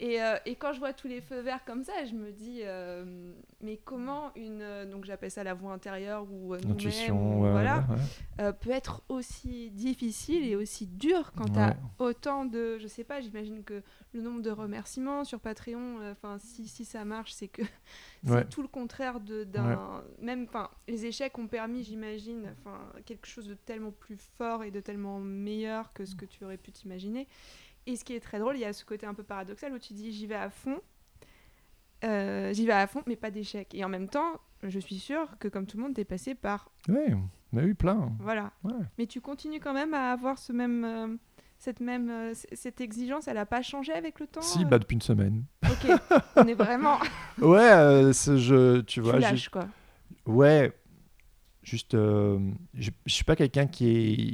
Et, 0.00 0.20
euh, 0.20 0.36
et 0.44 0.56
quand 0.56 0.72
je 0.72 0.80
vois 0.80 0.92
tous 0.92 1.06
les 1.06 1.20
feux 1.20 1.40
verts 1.40 1.64
comme 1.64 1.84
ça, 1.84 1.92
je 2.04 2.14
me 2.14 2.32
dis, 2.32 2.60
euh, 2.62 3.32
mais 3.60 3.76
comment 3.76 4.32
une, 4.34 4.60
euh, 4.60 4.86
donc 4.86 5.04
j'appelle 5.04 5.30
ça 5.30 5.44
la 5.44 5.54
voix 5.54 5.72
intérieure 5.72 6.24
ou 6.32 6.54
ou 6.54 7.42
ouais, 7.44 7.50
voilà, 7.52 7.78
ouais, 7.88 7.96
euh, 8.40 8.52
peut 8.52 8.70
être 8.70 9.02
aussi 9.08 9.70
difficile 9.70 10.44
et 10.44 10.56
aussi 10.56 10.86
dur 10.86 11.32
quand 11.36 11.44
tu 11.50 11.58
Ouais. 11.58 11.66
as 11.66 11.76
autant 12.00 12.44
de, 12.44 12.76
je 12.78 12.88
sais 12.88 13.04
pas, 13.04 13.20
j'imagine 13.20 13.62
que 13.62 13.82
le 14.12 14.20
nombre 14.20 14.42
de 14.42 14.50
remerciements 14.50 15.22
sur 15.24 15.38
Patreon, 15.38 16.00
euh, 16.00 16.12
enfin 16.12 16.38
si, 16.38 16.66
si 16.66 16.84
ça 16.84 17.04
marche, 17.04 17.32
c'est 17.32 17.48
que 17.48 17.62
c'est 18.24 18.32
Ouais. 18.34 18.44
tout 18.46 18.62
le 18.62 18.68
contraire 18.68 19.20
de 19.20 19.44
d'un, 19.44 20.02
même, 20.20 20.44
enfin 20.48 20.70
les 20.88 21.06
échecs 21.06 21.38
ont 21.38 21.46
permis, 21.46 21.84
j'imagine, 21.84 22.52
enfin 22.58 22.78
quelque 23.06 23.26
chose 23.28 23.46
de 23.46 23.54
tellement 23.54 23.92
plus 23.92 24.16
fort 24.38 24.64
et 24.64 24.72
de 24.72 24.80
tellement 24.80 25.20
meilleur 25.20 25.92
que 25.92 26.04
ce 26.04 26.16
que 26.16 26.24
tu 26.24 26.44
aurais 26.44 26.56
pu 26.58 26.72
t'imaginer. 26.72 27.28
Et 27.86 27.96
ce 27.96 28.04
qui 28.04 28.14
est 28.14 28.20
très 28.20 28.38
drôle, 28.38 28.56
il 28.56 28.60
y 28.60 28.64
a 28.64 28.72
ce 28.72 28.84
côté 28.84 29.06
un 29.06 29.14
peu 29.14 29.22
paradoxal 29.22 29.72
où 29.74 29.78
tu 29.78 29.92
dis 29.92 30.12
j'y 30.12 30.26
vais 30.26 30.34
à 30.34 30.48
fond, 30.50 30.80
euh, 32.04 32.52
j'y 32.52 32.66
vais 32.66 32.72
à 32.72 32.86
fond, 32.86 33.02
mais 33.06 33.16
pas 33.16 33.30
d'échec. 33.30 33.74
Et 33.74 33.84
en 33.84 33.88
même 33.88 34.08
temps, 34.08 34.40
je 34.62 34.78
suis 34.78 34.98
sûre 34.98 35.28
que 35.38 35.48
comme 35.48 35.66
tout 35.66 35.76
le 35.76 35.82
monde, 35.84 35.94
t'es 35.94 36.04
passé 36.04 36.34
par 36.34 36.70
Ouais, 36.88 37.14
on 37.52 37.58
a 37.58 37.62
eu 37.62 37.74
plein. 37.74 38.12
voilà. 38.20 38.52
Ouais. 38.62 38.72
Mais 38.98 39.06
tu 39.06 39.20
continues 39.20 39.60
quand 39.60 39.74
même 39.74 39.94
à 39.94 40.12
avoir 40.12 40.38
ce 40.38 40.52
même, 40.52 40.84
euh, 40.84 41.16
cette 41.58 41.80
même, 41.80 42.10
euh, 42.10 42.32
cette 42.52 42.80
exigence. 42.80 43.28
Elle 43.28 43.38
a 43.38 43.46
pas 43.46 43.62
changé 43.62 43.92
avec 43.92 44.20
le 44.20 44.26
temps. 44.26 44.42
Si, 44.42 44.64
bah 44.64 44.78
depuis 44.78 44.94
une 44.94 45.02
semaine. 45.02 45.44
Ok, 45.64 45.90
on 46.36 46.46
est 46.46 46.54
vraiment. 46.54 46.98
Ouais, 47.38 47.70
euh, 47.72 48.12
c'est- 48.12 48.38
je, 48.38 48.78
tu 48.80 48.84
tu 48.94 49.00
vois, 49.00 49.14
j'ai- 49.14 49.20
lâches 49.20 49.48
quoi. 49.48 49.66
Ouais, 50.24 50.72
juste, 51.62 51.92
je, 51.94 52.50
je 52.74 53.12
suis 53.12 53.24
pas 53.24 53.34
quelqu'un 53.36 53.66
qui, 53.66 53.88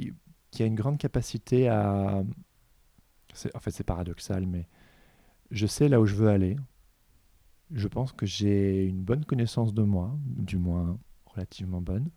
est, 0.09 0.13
qui 0.51 0.61
a 0.63 0.65
une 0.67 0.75
grande 0.75 0.97
capacité 0.97 1.67
à. 1.67 2.23
En 3.55 3.59
fait, 3.59 3.71
c'est 3.71 3.83
paradoxal, 3.83 4.45
mais 4.45 4.67
je 5.51 5.65
sais 5.67 5.87
là 5.89 5.99
où 6.01 6.05
je 6.05 6.15
veux 6.15 6.29
aller. 6.29 6.57
Je 7.73 7.87
pense 7.87 8.11
que 8.11 8.25
j'ai 8.25 8.85
une 8.85 9.01
bonne 9.01 9.23
connaissance 9.25 9.73
de 9.73 9.83
moi, 9.83 10.17
du 10.25 10.57
moins 10.57 10.99
relativement 11.25 11.81
bonne. 11.81 12.09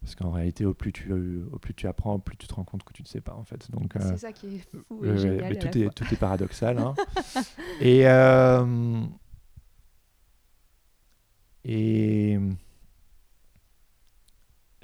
Parce 0.00 0.14
qu'en 0.14 0.30
réalité, 0.30 0.64
au 0.66 0.74
plus, 0.74 0.92
tu, 0.92 1.10
au 1.50 1.58
plus 1.58 1.72
tu 1.74 1.86
apprends, 1.88 2.14
au 2.14 2.18
plus 2.18 2.36
tu 2.36 2.46
te 2.46 2.54
rends 2.54 2.62
compte 2.64 2.84
que 2.84 2.92
tu 2.92 3.02
ne 3.02 3.06
sais 3.08 3.22
pas, 3.22 3.34
en 3.34 3.42
fait. 3.44 3.70
Donc, 3.70 3.96
euh, 3.96 4.00
C'est 4.02 4.18
ça 4.18 4.32
qui 4.32 4.56
est 4.56 4.58
fou 4.58 4.76
et 5.02 5.08
Ouais, 5.08 5.10
ouais, 5.12 5.16
génial. 5.18 5.38
mais 5.38 5.56
à 5.58 5.60
tout, 5.60 5.66
la 5.78 5.80
est, 5.80 5.82
fois. 5.84 5.92
tout 5.94 6.04
est 6.12 6.16
paradoxal. 6.18 6.78
hein. 6.78 6.94
et, 7.80 8.06
euh, 8.06 9.02
et 11.64 12.38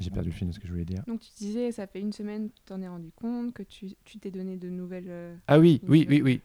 j'ai 0.01 0.11
perdu 0.11 0.31
le 0.31 0.35
fil 0.35 0.49
de 0.49 0.53
ce 0.53 0.59
que 0.59 0.67
je 0.67 0.73
voulais 0.73 0.85
dire. 0.85 1.03
Donc 1.07 1.21
tu 1.21 1.31
disais, 1.37 1.73
ça 1.73 1.87
fait 1.87 2.01
une 2.01 2.13
semaine, 2.13 2.51
tu 2.51 2.63
t'en 2.65 2.81
es 2.81 2.89
rendu 2.89 3.11
compte 3.15 3.53
que 3.53 3.63
tu 3.63 3.91
tu 4.05 4.19
t'es 4.19 4.31
donné 4.31 4.57
de 4.57 4.69
nouvelles. 4.69 5.09
euh, 5.09 5.37
Ah 5.47 5.59
oui, 5.59 5.81
oui, 5.87 6.07
oui, 6.09 6.23
oui. 6.23 6.41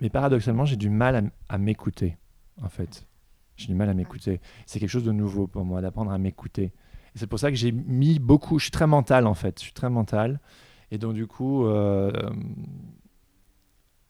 Mais 0.00 0.10
paradoxalement, 0.10 0.64
j'ai 0.64 0.76
du 0.76 0.88
mal 0.88 1.30
à, 1.48 1.58
m'écouter, 1.58 2.16
en 2.62 2.68
fait. 2.68 3.06
J'ai 3.56 3.66
du 3.66 3.74
mal 3.74 3.88
à 3.90 3.94
m'écouter. 3.94 4.40
C'est 4.64 4.80
quelque 4.80 4.88
chose 4.88 5.04
de 5.04 5.12
nouveau 5.12 5.46
pour 5.46 5.64
moi, 5.64 5.82
d'apprendre 5.82 6.10
à 6.10 6.16
m'écouter. 6.16 6.72
Et 7.14 7.18
c'est 7.18 7.26
pour 7.26 7.38
ça 7.38 7.50
que 7.50 7.56
j'ai 7.56 7.70
mis 7.70 8.18
beaucoup. 8.18 8.58
Je 8.58 8.64
suis 8.64 8.70
très 8.70 8.86
mental, 8.86 9.26
en 9.26 9.34
fait. 9.34 9.58
Je 9.58 9.64
suis 9.64 9.74
très 9.74 9.90
mental. 9.90 10.40
Et 10.90 10.96
donc, 10.96 11.12
du 11.12 11.26
coup, 11.26 11.66
euh, 11.66 12.10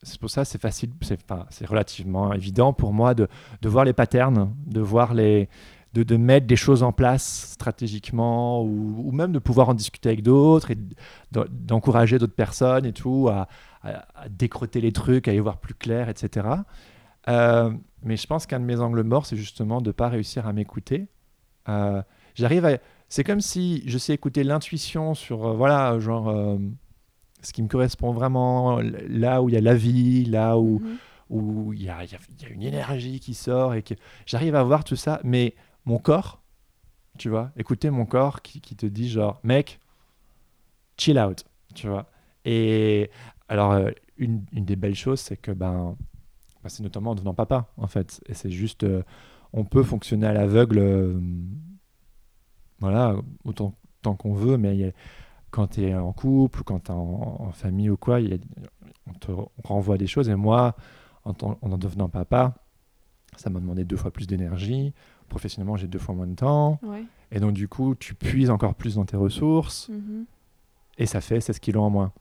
c'est 0.03 0.19
pour 0.19 0.31
ça 0.31 0.45
c'est 0.45 0.61
facile, 0.61 0.91
c'est 1.03 1.19
enfin, 1.31 1.47
relativement 1.67 2.33
évident 2.33 2.73
pour 2.73 2.93
moi 2.93 3.15
de, 3.15 3.29
de 3.61 3.69
voir 3.69 3.85
les 3.85 3.93
patterns, 3.93 4.55
de 4.67 4.81
voir 4.81 5.15
les. 5.15 5.49
De, 5.93 6.05
de 6.05 6.17
mettre 6.17 6.47
des 6.47 6.55
choses 6.55 6.85
en 6.85 6.93
place 6.93 7.51
stratégiquement 7.53 8.63
ou, 8.63 9.03
ou 9.09 9.11
même 9.11 9.33
de 9.33 9.41
pouvoir 9.41 9.71
en 9.71 9.75
discuter 9.75 10.09
avec 10.09 10.23
d'autres 10.23 10.71
et 10.71 10.79
d'en- 11.33 11.47
d'encourager 11.51 12.19
d'autres 12.19 12.35
personnes 12.35 12.87
et 12.87 12.93
tout 12.93 13.29
à, 13.29 13.49
à, 13.83 14.07
à 14.15 14.29
décroter 14.29 14.81
les 14.81 14.93
trucs, 14.93 15.27
à 15.27 15.35
y 15.35 15.39
voir 15.41 15.59
plus 15.59 15.75
clair, 15.75 16.09
etc. 16.09 16.47
Euh, 17.29 17.73
mais 18.05 18.17
je 18.17 18.27
pense 18.27 18.47
qu'un 18.47 18.61
de 18.61 18.65
mes 18.65 18.79
angles 18.81 19.03
morts, 19.03 19.27
c'est 19.27 19.37
justement 19.37 19.81
de 19.81 19.89
ne 19.89 19.93
pas 19.93 20.09
réussir 20.09 20.47
à 20.47 20.53
m'écouter. 20.53 21.09
Euh, 21.69 22.03
J'arrive 22.35 22.65
à. 22.67 22.79
C'est 23.09 23.25
comme 23.25 23.41
si 23.41 23.83
je 23.87 23.99
sais 23.99 24.15
écouter 24.15 24.45
l'intuition 24.45 25.15
sur, 25.15 25.45
euh, 25.47 25.55
voilà, 25.55 25.99
genre, 25.99 26.33
ce 27.43 27.53
qui 27.53 27.63
me 27.63 27.69
correspond 27.69 28.13
vraiment, 28.13 28.81
là 29.09 29.43
où 29.43 29.49
il 29.49 29.55
y 29.55 29.59
a 29.59 29.61
la 29.61 29.75
vie, 29.75 30.25
là 30.25 30.59
où 30.59 30.79
mhm. 30.81 30.99
où 31.31 31.73
il 31.73 31.81
y 31.81 31.85
y 31.85 31.87
y 31.87 31.91
a 31.91 32.49
une 32.51 32.63
énergie 32.63 33.21
qui 33.21 33.35
sort 33.35 33.75
et 33.75 33.83
que 33.83 33.95
j'arrive 34.27 34.55
à 34.55 34.63
voir 34.63 34.85
tout 34.85 34.97
ça, 34.97 35.21
mais 35.25 35.55
mon 35.85 35.99
corps, 35.99 36.43
tu 37.19 37.29
vois, 37.29 37.51
écouter 37.57 37.91
mon 37.91 38.07
corps 38.07 38.43
qui, 38.43 38.61
qui 38.61 38.77
te 38.77 38.87
dit 38.87 39.09
genre, 39.09 39.41
mec, 39.43 39.81
chill 40.97 41.19
out, 41.19 41.45
tu 41.75 41.89
vois. 41.89 42.11
Et 42.45 43.11
alors, 43.49 43.73
euh, 43.73 43.91
une, 44.17 44.45
une 44.53 44.65
des 44.65 44.77
belles 44.77 44.95
choses, 44.95 45.21
c'est 45.21 45.37
que 45.37 45.53
ben, 45.53 45.97
ben, 46.63 46.69
c'est 46.69 46.83
notamment 46.83 47.13
en 47.13 47.15
devenant 47.15 47.35
papa, 47.35 47.69
en 47.77 47.87
fait. 47.87 48.23
Et 48.27 48.35
c'est 48.35 48.51
juste, 48.51 48.85
euh, 48.85 49.03
on 49.53 49.65
peut 49.65 49.83
fonctionner 49.83 50.27
à 50.27 50.33
l'aveugle, 50.33 50.79
euh, 50.79 51.21
voilà, 52.79 53.17
autant 53.45 53.75
tant 54.03 54.15
qu'on 54.15 54.33
veut, 54.33 54.57
mais 54.57 54.95
quand 55.51 55.67
tu 55.67 55.83
es 55.83 55.95
en 55.95 56.13
couple 56.15 56.61
ou 56.61 56.65
quand 56.65 56.81
tu 56.85 56.93
es 56.93 56.95
en, 56.95 57.51
famille 57.53 57.91
ou 57.91 57.99
quoi, 57.99 58.21
y 58.21 58.41
on 59.07 59.13
te 59.13 59.31
renvoie 59.63 59.99
des 59.99 60.07
choses. 60.07 60.31
Et 60.31 60.35
moi, 60.37 60.75
en 61.25 61.35
en 61.61 61.77
devenant 61.79 62.09
papa, 62.09 62.55
ça 63.37 63.51
m'a 63.51 63.61
demandé 63.61 63.85
deux 63.85 63.97
fois 63.97 64.11
plus 64.11 64.27
d'énergie. 64.27 64.95
Professionnellement, 65.31 65.77
j'ai 65.77 65.87
deux 65.87 65.99
fois 65.99 66.15
moins 66.15 66.27
de 66.27 66.35
temps. 66.35 66.79
Ouais. 66.83 67.05
Et 67.33 67.41
donc, 67.41 67.53
du 67.53 67.69
coup, 67.69 67.95
tu 67.95 68.15
puises 68.15 68.51
encore 68.51 68.75
plus 68.75 68.97
dans 68.97 69.07
tes 69.07 69.17
ressources. 69.17 69.89
mhm. 69.89 70.27
Et 70.99 71.07
ça 71.07 71.23
fait 71.23 71.41
16 71.41 71.61
kilos 71.61 71.83
en 71.83 71.89
moins. 71.89 72.13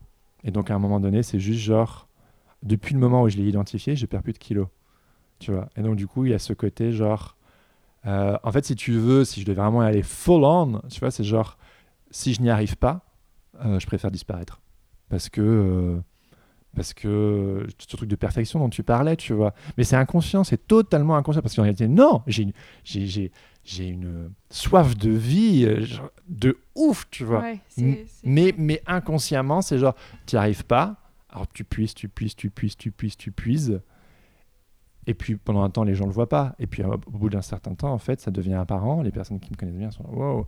Et 0.46 0.52
donc, 0.52 0.72
à 0.72 0.76
un 0.76 0.80
moment 0.80 1.02
donné, 1.02 1.22
c'est 1.22 1.40
juste 1.40 1.60
genre, 1.60 2.08
depuis 2.64 2.94
le 2.94 3.00
moment 3.02 3.24
où 3.24 3.30
je 3.30 3.36
l'ai 3.36 3.44
identifié, 3.44 3.98
je 3.98 4.06
perds 4.06 4.24
plus 4.24 4.32
de 4.32 4.38
kilos. 4.38 4.68
Tu 5.40 5.52
vois. 5.52 5.68
Et 5.76 5.82
donc, 5.82 5.98
du 5.98 6.08
coup, 6.08 6.24
il 6.24 6.32
y 6.32 6.34
a 6.34 6.40
ce 6.40 6.54
côté 6.54 6.94
genre, 6.94 7.36
euh, 8.06 8.38
en 8.44 8.52
fait, 8.54 8.64
si 8.64 8.76
tu 8.76 8.94
veux, 8.94 9.26
si 9.26 9.42
je 9.42 9.46
devais 9.46 9.60
vraiment 9.60 9.82
aller 9.82 10.04
full 10.04 10.46
on, 10.46 10.82
tu 10.90 11.02
vois, 11.02 11.12
c'est 11.12 11.26
genre, 11.26 11.58
si 12.12 12.34
je 12.34 12.42
n'y 12.42 12.50
arrive 12.50 12.78
pas, 12.78 13.06
euh, 13.66 13.80
je 13.80 13.88
préfère 13.88 14.12
disparaître. 14.12 14.62
Parce 15.10 15.28
que. 15.28 16.02
Parce 16.76 16.94
que 16.94 17.66
ce 17.78 17.88
truc 17.88 18.10
de 18.10 18.16
perfection 18.16 18.60
dont 18.60 18.70
tu 18.70 18.84
parlais, 18.84 19.16
tu 19.16 19.34
vois. 19.34 19.54
Mais 19.78 19.84
c'est 19.84 19.96
inconscient, 19.96 20.44
c'est 20.44 20.68
totalement 20.68 21.16
inconscient. 21.16 21.42
Parce 21.42 21.56
qu'en 21.56 21.64
réalité, 21.64 21.88
non, 21.88 22.22
j'ai 22.28 22.44
une, 22.44 22.54
j'ai, 22.84 23.32
une 23.88 24.32
soif 24.50 24.96
de 24.98 25.10
vie 25.10 25.84
genre, 25.86 26.10
de 26.28 26.58
ouf, 26.76 27.08
tu 27.12 27.24
vois. 27.24 27.42
Ouais, 27.42 27.60
M- 27.78 27.96
c'est- 27.96 28.06
c'est- 28.08 28.28
Mais, 28.28 28.54
mais 28.58 28.82
inconsciemment, 28.88 29.62
c'est 29.62 29.78
genre, 29.80 29.96
tu 30.26 30.36
n'y 30.36 30.40
arrives 30.40 30.66
pas, 30.66 30.98
alors 31.30 31.48
tu 31.48 31.64
puisses, 31.64 31.94
tu 31.96 32.08
puisses, 32.10 32.36
tu 32.36 32.50
puisses, 32.50 32.78
tu 32.78 32.92
puisses, 32.92 33.18
tu 33.18 33.32
puises. 33.32 33.82
Et 35.08 35.14
puis 35.16 35.36
pendant 35.38 35.64
un 35.64 35.70
temps, 35.72 35.84
les 35.84 35.96
gens 35.96 36.04
ne 36.06 36.10
le 36.10 36.14
voient 36.14 36.30
pas. 36.30 36.56
Et 36.60 36.68
puis 36.68 36.84
euh, 36.84 36.88
au 37.08 37.18
bout 37.18 37.30
d'un 37.30 37.42
certain 37.42 37.74
temps, 37.74 37.92
en 37.92 37.98
fait, 37.98 38.22
ça 38.22 38.30
devient 38.32 38.54
apparent. 38.54 39.02
Les 39.02 39.12
personnes 39.12 39.40
qui 39.40 39.50
me 39.52 39.56
connaissent 39.58 39.76
bien 39.78 39.92
sont 39.92 40.04
là, 40.04 40.10
wow. 40.12 40.46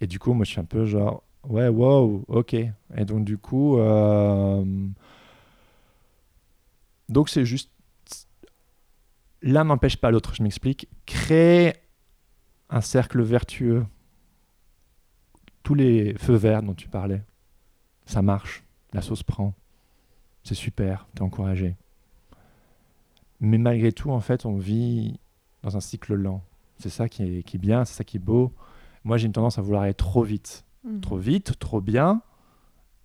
Et 0.00 0.06
du 0.06 0.18
coup, 0.18 0.32
moi, 0.34 0.44
je 0.44 0.50
suis 0.52 0.60
un 0.60 0.64
peu 0.64 0.84
genre, 0.84 1.22
ouais, 1.48 1.68
wow, 1.68 2.24
ok. 2.28 2.54
Et 2.54 3.04
donc, 3.04 3.24
du 3.24 3.38
coup, 3.38 3.78
euh, 3.78 4.64
donc 7.08 7.28
c'est 7.28 7.44
juste, 7.44 7.70
l'un 9.42 9.64
n'empêche 9.64 9.96
pas 9.96 10.10
l'autre, 10.10 10.34
je 10.34 10.42
m'explique. 10.42 10.88
Créer 11.06 11.74
un 12.70 12.80
cercle 12.80 13.22
vertueux 13.22 13.84
tous 15.62 15.74
les 15.74 16.14
feux 16.18 16.34
verts 16.34 16.62
dont 16.62 16.74
tu 16.74 16.88
parlais, 16.88 17.22
ça 18.06 18.22
marche, 18.22 18.64
la 18.92 19.02
sauce 19.02 19.22
prend, 19.22 19.54
c'est 20.42 20.54
super, 20.54 21.06
t'es 21.14 21.22
encouragé. 21.22 21.76
Mais 23.40 23.58
malgré 23.58 23.92
tout, 23.92 24.10
en 24.10 24.20
fait, 24.20 24.46
on 24.46 24.56
vit 24.56 25.18
dans 25.62 25.76
un 25.76 25.80
cycle 25.80 26.14
lent. 26.14 26.42
C'est 26.78 26.90
ça 26.90 27.08
qui 27.08 27.22
est, 27.22 27.42
qui 27.42 27.56
est 27.56 27.60
bien, 27.60 27.84
c'est 27.84 27.94
ça 27.94 28.04
qui 28.04 28.16
est 28.16 28.20
beau. 28.20 28.52
Moi, 29.04 29.16
j'ai 29.16 29.26
une 29.26 29.32
tendance 29.32 29.58
à 29.58 29.62
vouloir 29.62 29.82
aller 29.82 29.94
trop 29.94 30.22
vite. 30.22 30.64
Mhm. 30.84 31.00
Trop 31.00 31.18
vite, 31.18 31.58
trop 31.58 31.80
bien, 31.80 32.22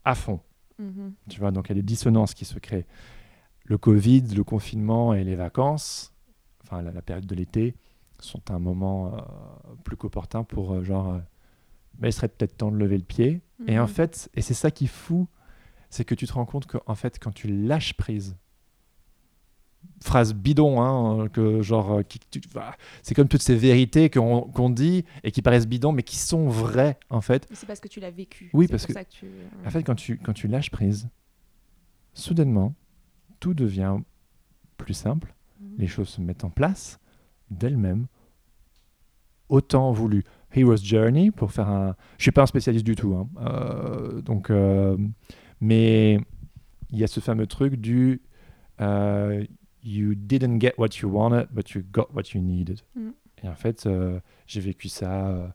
à 0.05 0.15
fond. 0.15 0.39
Mhm. 0.79 1.13
Tu 1.29 1.39
vois, 1.39 1.51
donc 1.51 1.65
il 1.65 1.69
y 1.69 1.71
a 1.71 1.75
des 1.75 1.81
dissonances 1.83 2.33
qui 2.33 2.45
se 2.45 2.59
créent. 2.59 2.85
Le 3.67 3.77
Covid, 3.77 4.21
le 4.35 4.43
confinement 4.43 5.13
et 5.13 5.23
les 5.23 5.35
vacances, 5.35 6.13
enfin 6.63 6.81
la, 6.81 6.91
la 6.91 7.01
période 7.01 7.25
de 7.25 7.35
l'été, 7.35 7.75
sont 8.19 8.41
un 8.49 8.59
moment 8.59 9.13
euh, 9.13 9.19
plus 9.83 9.95
qu'opportun 9.97 10.43
pour 10.43 10.73
euh, 10.73 10.83
genre, 10.83 11.13
euh, 11.13 11.19
mais 11.99 12.09
il 12.09 12.13
serait 12.13 12.29
peut-être 12.29 12.57
temps 12.57 12.71
de 12.71 12.77
lever 12.77 12.97
le 12.97 13.03
pied. 13.03 13.41
Et 13.67 13.77
en 13.77 13.83
Mhm. 13.83 13.87
fait, 13.89 14.29
et 14.35 14.41
c'est 14.41 14.53
ça 14.53 14.71
qui 14.71 14.85
est 14.85 14.87
fou, 14.87 15.27
c'est 15.89 16.05
que 16.05 16.15
tu 16.15 16.25
te 16.27 16.33
rends 16.33 16.45
compte 16.45 16.65
qu'en 16.67 16.95
fait, 16.95 17.19
quand 17.19 17.31
tu 17.33 17.47
lâches 17.47 17.93
prise, 17.95 18.35
phrase 20.03 20.33
bidon, 20.33 20.81
hein, 20.81 21.27
que 21.29 21.61
genre, 21.61 22.01
bah, 22.53 22.75
c'est 23.03 23.13
comme 23.15 23.27
toutes 23.27 23.41
ces 23.41 23.55
vérités 23.55 24.09
qu'on 24.09 24.69
dit 24.69 25.05
et 25.23 25.31
qui 25.31 25.41
paraissent 25.41 25.67
bidons, 25.67 25.91
mais 25.91 26.03
qui 26.03 26.17
sont 26.17 26.47
vraies 26.47 26.97
en 27.09 27.21
fait. 27.21 27.47
Mais 27.49 27.55
C'est 27.55 27.65
parce 27.65 27.79
que 27.79 27.87
tu 27.87 27.99
l'as 27.99 28.11
vécu. 28.11 28.49
Oui, 28.53 28.67
parce 28.67 28.83
pour 28.83 28.87
que- 28.87 28.93
ça 28.93 29.03
que 29.05 29.11
tu. 29.11 29.27
En 29.65 29.69
fait, 29.69 29.83
quand 29.83 29.95
tu, 29.95 30.17
quand 30.17 30.33
tu 30.33 30.47
lâches 30.47 30.71
prise, 30.71 31.09
soudainement, 32.13 32.73
tout 33.39 33.53
devient 33.53 33.97
plus 34.77 34.93
simple, 34.93 35.33
Mhm. 35.59 35.75
les 35.79 35.87
choses 35.87 36.09
se 36.09 36.21
mettent 36.21 36.43
en 36.43 36.49
place 36.49 36.99
d'elles-mêmes, 37.49 38.07
autant 39.49 39.91
voulu. 39.91 40.23
Hero's 40.53 40.83
Journey, 40.83 41.31
pour 41.31 41.51
faire 41.51 41.69
un... 41.69 41.95
Je 42.17 42.23
suis 42.23 42.31
pas 42.31 42.43
un 42.43 42.47
spécialiste 42.47 42.85
du 42.85 42.95
tout, 42.95 43.13
hein, 43.15 43.27
euh, 43.41 44.21
donc, 44.21 44.49
euh, 44.49 44.97
mais 45.61 46.19
il 46.91 46.99
y 46.99 47.03
a 47.03 47.07
ce 47.07 47.19
fameux 47.19 47.47
truc 47.47 47.75
du 47.75 48.21
euh, 48.81 49.43
You 49.83 50.15
didn't 50.15 50.59
get 50.59 50.73
what 50.77 50.89
you 51.01 51.09
wanted, 51.09 51.47
but 51.51 51.71
you 51.71 51.81
got 51.91 52.07
what 52.13 52.23
you 52.33 52.41
needed. 52.41 52.81
Mhm. 52.95 53.13
Et 53.43 53.47
en 53.47 53.55
fait, 53.55 53.87
j'ai 54.47 54.59
vécu 54.59 54.89
ça 54.89 55.53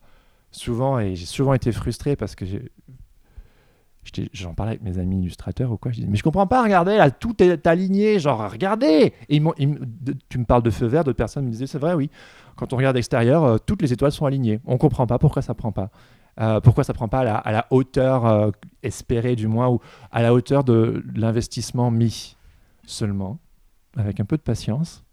souvent 0.52 0.98
et 0.98 1.16
j'ai 1.16 1.26
souvent 1.26 1.52
été 1.52 1.70
frustré 1.72 2.14
parce 2.16 2.34
que 2.34 2.44
j'en 4.32 4.54
parlais 4.54 4.72
avec 4.72 4.82
mes 4.82 4.98
amis 4.98 5.20
illustrateurs 5.20 5.70
ou 5.72 5.76
quoi. 5.76 5.92
Je 5.92 5.96
disais, 5.96 6.08
mais 6.08 6.16
je 6.16 6.22
comprends 6.22 6.46
pas, 6.46 6.62
regardez, 6.62 6.96
là, 6.96 7.10
tout 7.10 7.40
est 7.42 7.66
aligné, 7.66 8.18
genre, 8.18 8.50
regardez. 8.50 9.12
Et 9.28 9.36
ils 9.36 9.44
ils 9.58 9.78
tu 10.28 10.38
me 10.38 10.44
parles 10.44 10.62
de 10.62 10.70
feu 10.70 10.86
vert, 10.86 11.04
d'autres 11.04 11.16
personnes 11.16 11.44
me 11.44 11.50
disaient, 11.50 11.66
c'est 11.66 11.78
vrai, 11.78 11.94
oui. 11.94 12.10
Quand 12.56 12.72
on 12.72 12.76
regarde 12.76 12.96
l'extérieur, 12.96 13.44
euh, 13.44 13.58
toutes 13.58 13.80
les 13.82 13.92
étoiles 13.92 14.12
sont 14.12 14.26
alignées. 14.26 14.60
On 14.66 14.76
comprend 14.76 15.06
pas 15.06 15.18
pourquoi 15.18 15.42
ça 15.42 15.54
prend 15.54 15.72
pas. 15.72 15.90
Euh, 16.40 16.60
pourquoi 16.60 16.84
ça 16.84 16.94
prend 16.94 17.08
pas 17.08 17.20
à 17.20 17.24
la, 17.24 17.36
à 17.36 17.52
la 17.52 17.66
hauteur 17.70 18.26
euh, 18.26 18.50
espérée, 18.82 19.36
du 19.36 19.46
moins, 19.46 19.68
ou 19.68 19.80
à 20.10 20.22
la 20.22 20.32
hauteur 20.34 20.64
de 20.64 21.04
l'investissement 21.14 21.90
mis 21.90 22.36
seulement, 22.84 23.38
avec 23.96 24.18
un 24.20 24.24
peu 24.24 24.36
de 24.36 24.42
patience. 24.42 25.04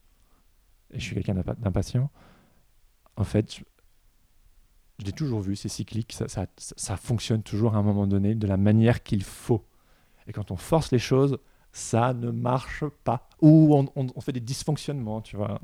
Et 0.94 1.00
je 1.00 1.04
suis 1.06 1.16
quelqu'un 1.16 1.36
d'impa- 1.36 1.56
d'impatient. 1.60 2.10
En 3.16 3.24
fait, 3.24 3.62
je, 5.00 5.06
l'ai 5.06 5.12
toujours 5.12 5.42
vu, 5.42 5.56
c'est 5.56 5.70
cyclique, 5.70 6.14
ça, 6.14 6.28
ça, 6.28 6.46
ça 6.58 6.98
fonctionne 6.98 7.42
toujours 7.44 7.76
à 7.76 7.80
un 7.80 7.84
moment 7.84 8.08
donné 8.08 8.36
de 8.36 8.48
la 8.48 8.58
manière 8.58 9.02
qu'il 9.04 9.24
faut. 9.24 9.66
Et 10.28 10.34
quand 10.34 10.52
on 10.52 10.58
force 10.58 10.92
les 10.92 11.00
choses, 11.00 11.38
ça 11.72 12.14
ne 12.14 12.30
marche 12.32 12.84
pas. 13.04 13.28
Ou 13.42 13.76
on, 13.76 13.88
on- 13.96 14.08
on 14.16 14.22
fait 14.22 14.32
des 14.34 14.40
dysfonctionnements, 14.40 15.22
tu 15.22 15.36
vois. 15.38 15.60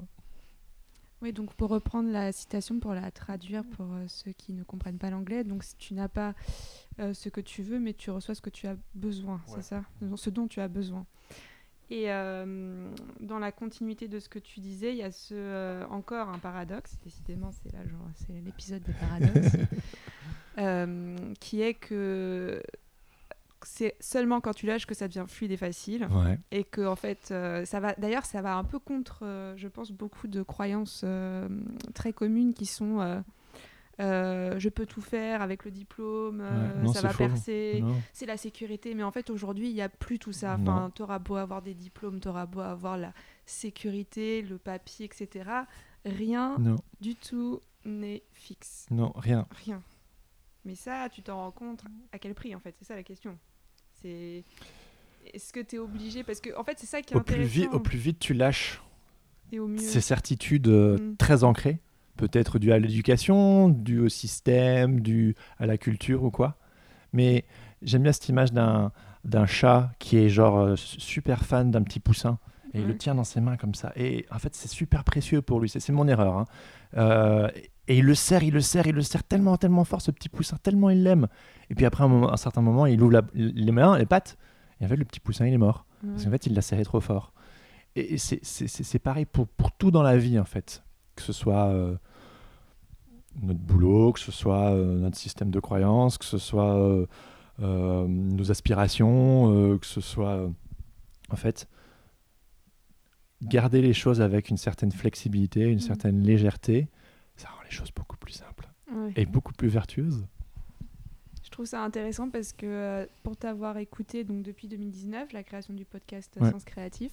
Oui, 1.21 1.33
donc 1.33 1.53
pour 1.55 1.69
reprendre 1.69 2.09
la 2.11 2.31
citation, 2.31 2.79
pour 2.79 2.93
la 2.93 3.09
traduire 3.09 3.63
pour 3.65 3.85
euh, 3.93 4.05
ceux 4.07 4.31
qui 4.33 4.53
ne 4.53 4.63
comprennent 4.63 4.97
pas 4.97 5.09
l'anglais, 5.09 5.43
donc 5.43 5.63
si 5.63 5.75
tu 5.77 5.93
n'as 5.93 6.09
pas 6.09 6.35
euh, 6.99 7.13
ce 7.13 7.29
que 7.29 7.41
tu 7.41 7.63
veux, 7.63 7.79
mais 7.79 7.93
tu 7.93 8.11
reçois 8.11 8.35
ce 8.35 8.41
que 8.41 8.49
tu 8.49 8.67
as 8.67 8.75
besoin, 8.93 9.35
Ouais. 9.47 9.55
c'est 9.55 9.61
ça? 9.63 9.83
Ce 10.17 10.29
dont 10.29 10.47
tu 10.47 10.59
as 10.61 10.67
besoin. 10.67 11.05
Et 11.91 12.11
euh, 12.11 12.89
dans 13.19 13.37
la 13.39 13.51
continuité 13.51 14.07
de 14.07 14.19
ce 14.19 14.27
que 14.27 14.39
tu 14.39 14.59
disais, 14.59 14.91
il 14.91 14.97
y 14.97 15.03
a 15.03 15.11
ce, 15.11 15.33
euh, 15.35 15.85
encore 15.91 16.29
un 16.29 16.39
paradoxe, 16.39 16.97
décidément 17.03 17.51
c'est 17.51 17.71
là, 17.73 17.79
genre, 17.85 18.07
c'est 18.15 18.33
l'épisode 18.43 18.81
des 18.81 18.93
paradoxes, 18.93 19.55
euh, 20.57 21.15
qui 21.39 21.61
est 21.61 21.75
que 21.75 22.61
c'est 23.63 23.95
seulement 23.99 24.41
quand 24.41 24.53
tu 24.53 24.65
lâches 24.67 24.85
que 24.85 24.93
ça 24.95 25.07
devient 25.07 25.25
fluide 25.27 25.51
et 25.51 25.57
facile 25.57 26.07
Ouais. 26.11 26.39
et 26.51 26.63
que 26.63 26.85
en 26.85 26.95
fait 26.95 27.33
ça 27.65 27.79
va 27.79 27.93
d'ailleurs 27.95 28.25
ça 28.25 28.41
va 28.43 28.55
un 28.57 28.63
peu 28.63 28.77
contre 28.77 29.23
je 29.55 29.67
pense 29.67 29.91
beaucoup 29.91 30.27
de 30.27 30.43
croyances 30.43 31.03
très 31.95 32.13
communes 32.13 32.53
qui 32.53 32.67
sont 32.67 33.23
euh, 33.99 34.59
je 34.59 34.69
peux 34.69 34.85
tout 34.85 35.01
faire 35.01 35.41
avec 35.41 35.63
le 35.65 35.71
diplôme 35.71 36.41
euh, 36.41 36.73
Ouais, 36.75 36.83
non, 36.83 36.93
ça 36.93 37.01
va 37.01 37.09
faux. 37.09 37.19
percer 37.19 37.83
c'est 38.13 38.25
la 38.25 38.37
sécurité. 38.37 38.93
Mais 38.93 39.03
en 39.03 39.11
fait 39.11 39.29
aujourd'hui 39.29 39.69
il 39.69 39.73
n'y 39.73 39.81
a 39.81 39.89
plus 39.89 40.19
tout 40.19 40.33
ça. 40.33 40.57
Enfin 40.61 40.91
t'auras 40.93 41.19
beau 41.19 41.35
avoir 41.35 41.61
des 41.61 41.73
diplômes 41.73 42.19
t'auras 42.19 42.45
beau 42.45 42.59
avoir 42.61 42.97
la 42.97 43.13
sécurité 43.45 44.41
le 44.41 44.57
papier 44.57 45.05
etc 45.05 45.49
rien 46.05 46.57
non, 46.59 46.75
du 47.01 47.15
tout 47.15 47.61
n'est 47.85 48.23
fixe. 48.33 48.85
Non, 48.91 49.11
rien. 49.15 49.47
rien. 49.65 49.81
Mais 50.65 50.75
ça 50.75 51.07
tu 51.09 51.21
t'en 51.21 51.37
rends 51.37 51.51
compte 51.51 51.83
à 52.11 52.19
quel 52.19 52.33
prix 52.33 52.53
en 52.55 52.59
fait? 52.59 52.75
C'est 52.79 52.85
ça 52.85 52.95
la 52.95 53.03
question. 53.03 53.37
C'est 54.01 54.43
est-ce 55.33 55.53
que 55.53 55.59
tu 55.59 55.77
es 55.77 55.79
obligé? 55.79 56.23
Parce 56.23 56.39
que 56.41 56.55
en 56.57 56.63
fait 56.63 56.77
c'est 56.79 56.85
ça 56.85 57.01
qui 57.01 57.13
est 57.13 57.17
Au 57.17 57.21
plus, 57.21 57.33
intéressant. 57.35 57.53
vite, 57.61 57.73
au 57.73 57.79
plus 57.79 57.97
vite 57.97 58.19
tu 58.19 58.33
lâches. 58.33 58.81
Ces 59.77 60.01
certitudes 60.01 60.67
euh, 60.67 60.97
Mm. 60.97 61.15
très 61.17 61.43
ancrées, 61.45 61.79
peut-être 62.17 62.59
dues 62.59 62.71
à 62.71 62.79
l'éducation, 62.79 63.69
dues 63.69 63.99
au 63.99 64.09
système, 64.09 64.99
dues 65.01 65.35
à 65.59 65.65
la 65.65 65.77
culture 65.77 66.23
ou 66.23 66.31
quoi. 66.31 66.57
Mais 67.13 67.45
j'aime 67.81 68.03
bien 68.03 68.11
cette 68.11 68.29
image 68.29 68.51
d'un 68.53 68.91
d'un 69.23 69.47
chat 69.47 69.91
qui 69.97 70.17
est 70.17 70.29
genre 70.29 70.59
euh, 70.59 70.75
super 70.75 71.45
fan 71.45 71.71
d'un 71.71 71.81
petit 71.81 71.99
poussin 71.99 72.37
et 72.75 72.79
il 72.79 72.85
le 72.87 72.97
tient 72.97 73.15
dans 73.15 73.23
ses 73.23 73.41
mains 73.41 73.57
comme 73.57 73.73
ça. 73.73 73.91
Et 73.95 74.25
en 74.31 74.37
fait, 74.37 74.53
c'est 74.53 74.67
super 74.67 75.03
précieux 75.03 75.41
pour 75.41 75.59
lui. 75.59 75.67
C'est 75.69 75.79
c'est 75.79 75.93
mon 75.93 76.07
erreur. 76.07 76.37
hein. 76.37 76.45
Euh, 76.97 77.49
et 77.87 77.97
il 77.99 78.05
le 78.05 78.13
serre, 78.15 78.43
il 78.43 78.53
le 78.53 78.61
serre, 78.61 78.85
il 78.87 78.93
le 78.95 79.01
serre 79.01 79.23
tellement, 79.23 79.57
tellement 79.57 79.83
fort, 79.83 80.01
ce 80.01 80.11
petit 80.11 80.29
poussin, 80.29 80.57
tellement 80.61 80.89
il 80.91 81.01
l'aime. 81.03 81.27
Et 81.69 81.75
puis 81.75 81.85
après, 81.85 82.03
un, 82.03 82.07
moment- 82.07 82.31
un 82.33 82.37
certain 82.37 82.61
moment, 82.61 82.85
il 82.85 83.01
ouvre 83.01 83.13
la- 83.13 83.21
les 83.33 83.71
mains, 83.71 83.97
les 83.97 84.05
pattes, 84.05 84.37
et 84.81 84.85
en 84.85 84.87
fait, 84.87 84.95
le 84.95 85.05
petit 85.05 85.19
poussin, 85.19 85.45
il 85.47 85.53
est 85.53 85.57
mort. 85.57 85.85
Parce 86.11 86.25
qu'en 86.25 86.31
fait, 86.31 86.45
il 86.47 86.53
l'a 86.53 86.61
serré 86.61 86.83
trop 86.83 86.99
fort. 87.01 87.33
Et 87.95 88.17
c'est- 88.17 88.39
c'est 88.43 88.99
pareil 88.99 89.25
pour, 89.25 89.47
pour 89.47 89.71
tout 89.71 89.89
dans 89.91 90.03
la 90.03 90.17
vie, 90.17 90.37
en 90.39 90.45
fait. 90.45 90.83
Que 91.15 91.21
ce 91.21 91.33
soit 91.33 91.67
euh, 91.67 91.95
notre 93.41 93.59
boulot, 93.59 94.11
que 94.13 94.19
ce 94.19 94.31
soit 94.31 94.71
euh, 94.71 94.97
notre 94.99 95.17
système 95.17 95.49
de 95.51 95.59
croyances, 95.59 96.17
que 96.17 96.25
ce 96.25 96.37
soit 96.37 96.75
euh, 97.61 98.07
nos 98.07 98.51
aspirations, 98.51 99.77
que 99.77 99.85
ce 99.85 100.01
soit... 100.01 100.49
en 101.29 101.35
fait, 101.35 101.67
garder 103.41 103.81
les 103.81 103.93
choses 103.93 104.21
avec 104.21 104.49
une 104.49 104.57
certaine 104.57 104.91
flexibilité, 104.91 105.61
une 105.63 105.73
Mhm. 105.75 105.79
certaine 105.79 106.21
légèreté, 106.23 106.87
ça 107.35 107.49
rend 107.49 107.61
les 107.63 107.71
choses 107.71 107.91
beaucoup 107.95 108.17
plus 108.17 108.33
simples 108.33 108.67
Ouais. 108.93 109.13
et 109.15 109.25
beaucoup 109.25 109.53
plus 109.53 109.67
vertueuses. 109.67 110.25
Je 111.43 111.49
trouve 111.49 111.65
ça 111.65 111.83
intéressant 111.83 112.29
parce 112.29 112.53
que 112.53 112.65
euh, 112.65 113.05
pour 113.23 113.37
t'avoir 113.37 113.77
écouté 113.77 114.23
donc 114.23 114.41
depuis 114.41 114.67
2019, 114.67 115.31
la 115.31 115.43
création 115.43 115.73
du 115.73 115.85
podcast 115.85 116.35
Ouais. 116.39 116.51
Sens 116.51 116.63
Créatif, 116.63 117.11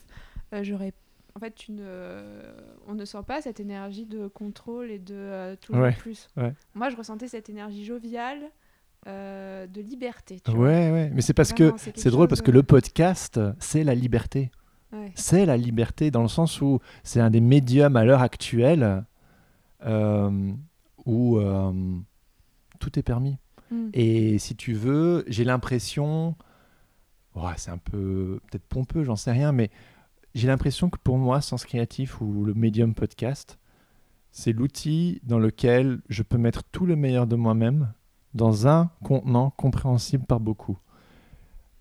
euh, 0.53 0.65
j'aurais 0.65 0.93
en 1.35 1.41
fait 1.41 1.55
tu 1.55 1.73
ne 1.73 2.21
on 2.87 2.95
ne 2.95 3.05
sent 3.05 3.23
pas 3.27 3.41
cette 3.43 3.61
énergie 3.61 4.07
de 4.07 4.27
contrôle 4.29 4.91
et 4.91 4.99
de 4.99 5.15
euh, 5.15 5.57
toujours 5.57 5.83
Ouais, 5.83 5.93
plus. 5.93 6.29
ouais. 6.37 6.53
Moi, 6.75 6.91
je 6.91 6.97
ressentais 6.97 7.29
cette 7.29 7.49
énergie 7.49 7.85
joviale 7.85 8.41
euh, 9.07 9.67
de 9.67 9.81
liberté. 9.81 10.41
tu 10.45 10.51
vois. 10.51 10.61
Ouais, 10.67 10.91
ouais. 10.91 11.11
Mais 11.15 11.23
c'est 11.23 11.35
parce 11.35 11.53
Vraiment, 11.53 11.73
que 11.73 11.91
c'est 11.95 12.11
drôle 12.11 12.29
parce 12.29 12.43
que 12.43 12.51
le 12.51 12.63
podcast, 12.63 13.41
c'est 13.59 13.85
la 13.85 13.95
liberté. 13.95 14.51
Ouais. 14.93 15.11
c'est 15.15 15.47
la 15.47 15.57
liberté 15.57 16.11
dans 16.11 16.21
le 16.21 16.29
sens 16.29 16.61
où 16.61 16.79
c'est 17.03 17.19
un 17.21 17.31
des 17.31 17.41
médiums 17.41 17.97
à 17.97 18.05
l'heure 18.05 18.21
actuelle 18.21 19.05
euh, 19.87 20.53
où 21.07 21.39
euh, 21.39 21.73
tout 22.79 22.99
est 22.99 23.03
permis. 23.03 23.39
Mm. 23.71 23.89
Et 23.95 24.39
si 24.39 24.55
tu 24.55 24.75
veux, 24.75 25.25
j'ai 25.29 25.45
l'impression, 25.45 26.37
ouais, 27.35 27.53
c'est 27.57 27.71
un 27.71 27.79
peu 27.79 28.39
peut-être 28.51 28.67
pompeux, 28.67 29.03
j'en 29.03 29.17
sais 29.17 29.33
rien, 29.33 29.51
mais 29.53 29.71
j'ai 30.35 30.49
l'impression 30.49 30.91
que 30.91 30.99
pour 30.99 31.19
moi, 31.19 31.41
Sens 31.41 31.65
Créatif 31.65 32.21
ou 32.21 32.45
le 32.45 32.55
médium 32.55 32.95
podcast, 32.95 33.59
c'est 34.31 34.53
l'outil 34.53 35.21
dans 35.25 35.39
lequel 35.39 36.01
je 36.09 36.23
peux 36.23 36.39
mettre 36.39 36.65
tout 36.65 36.87
le 36.87 36.97
meilleur 36.97 37.27
de 37.27 37.37
moi-même 37.37 37.93
dans 38.35 38.67
un 38.67 38.91
contenant 39.05 39.51
compréhensible 39.51 40.25
par 40.25 40.41
beaucoup. 40.41 40.79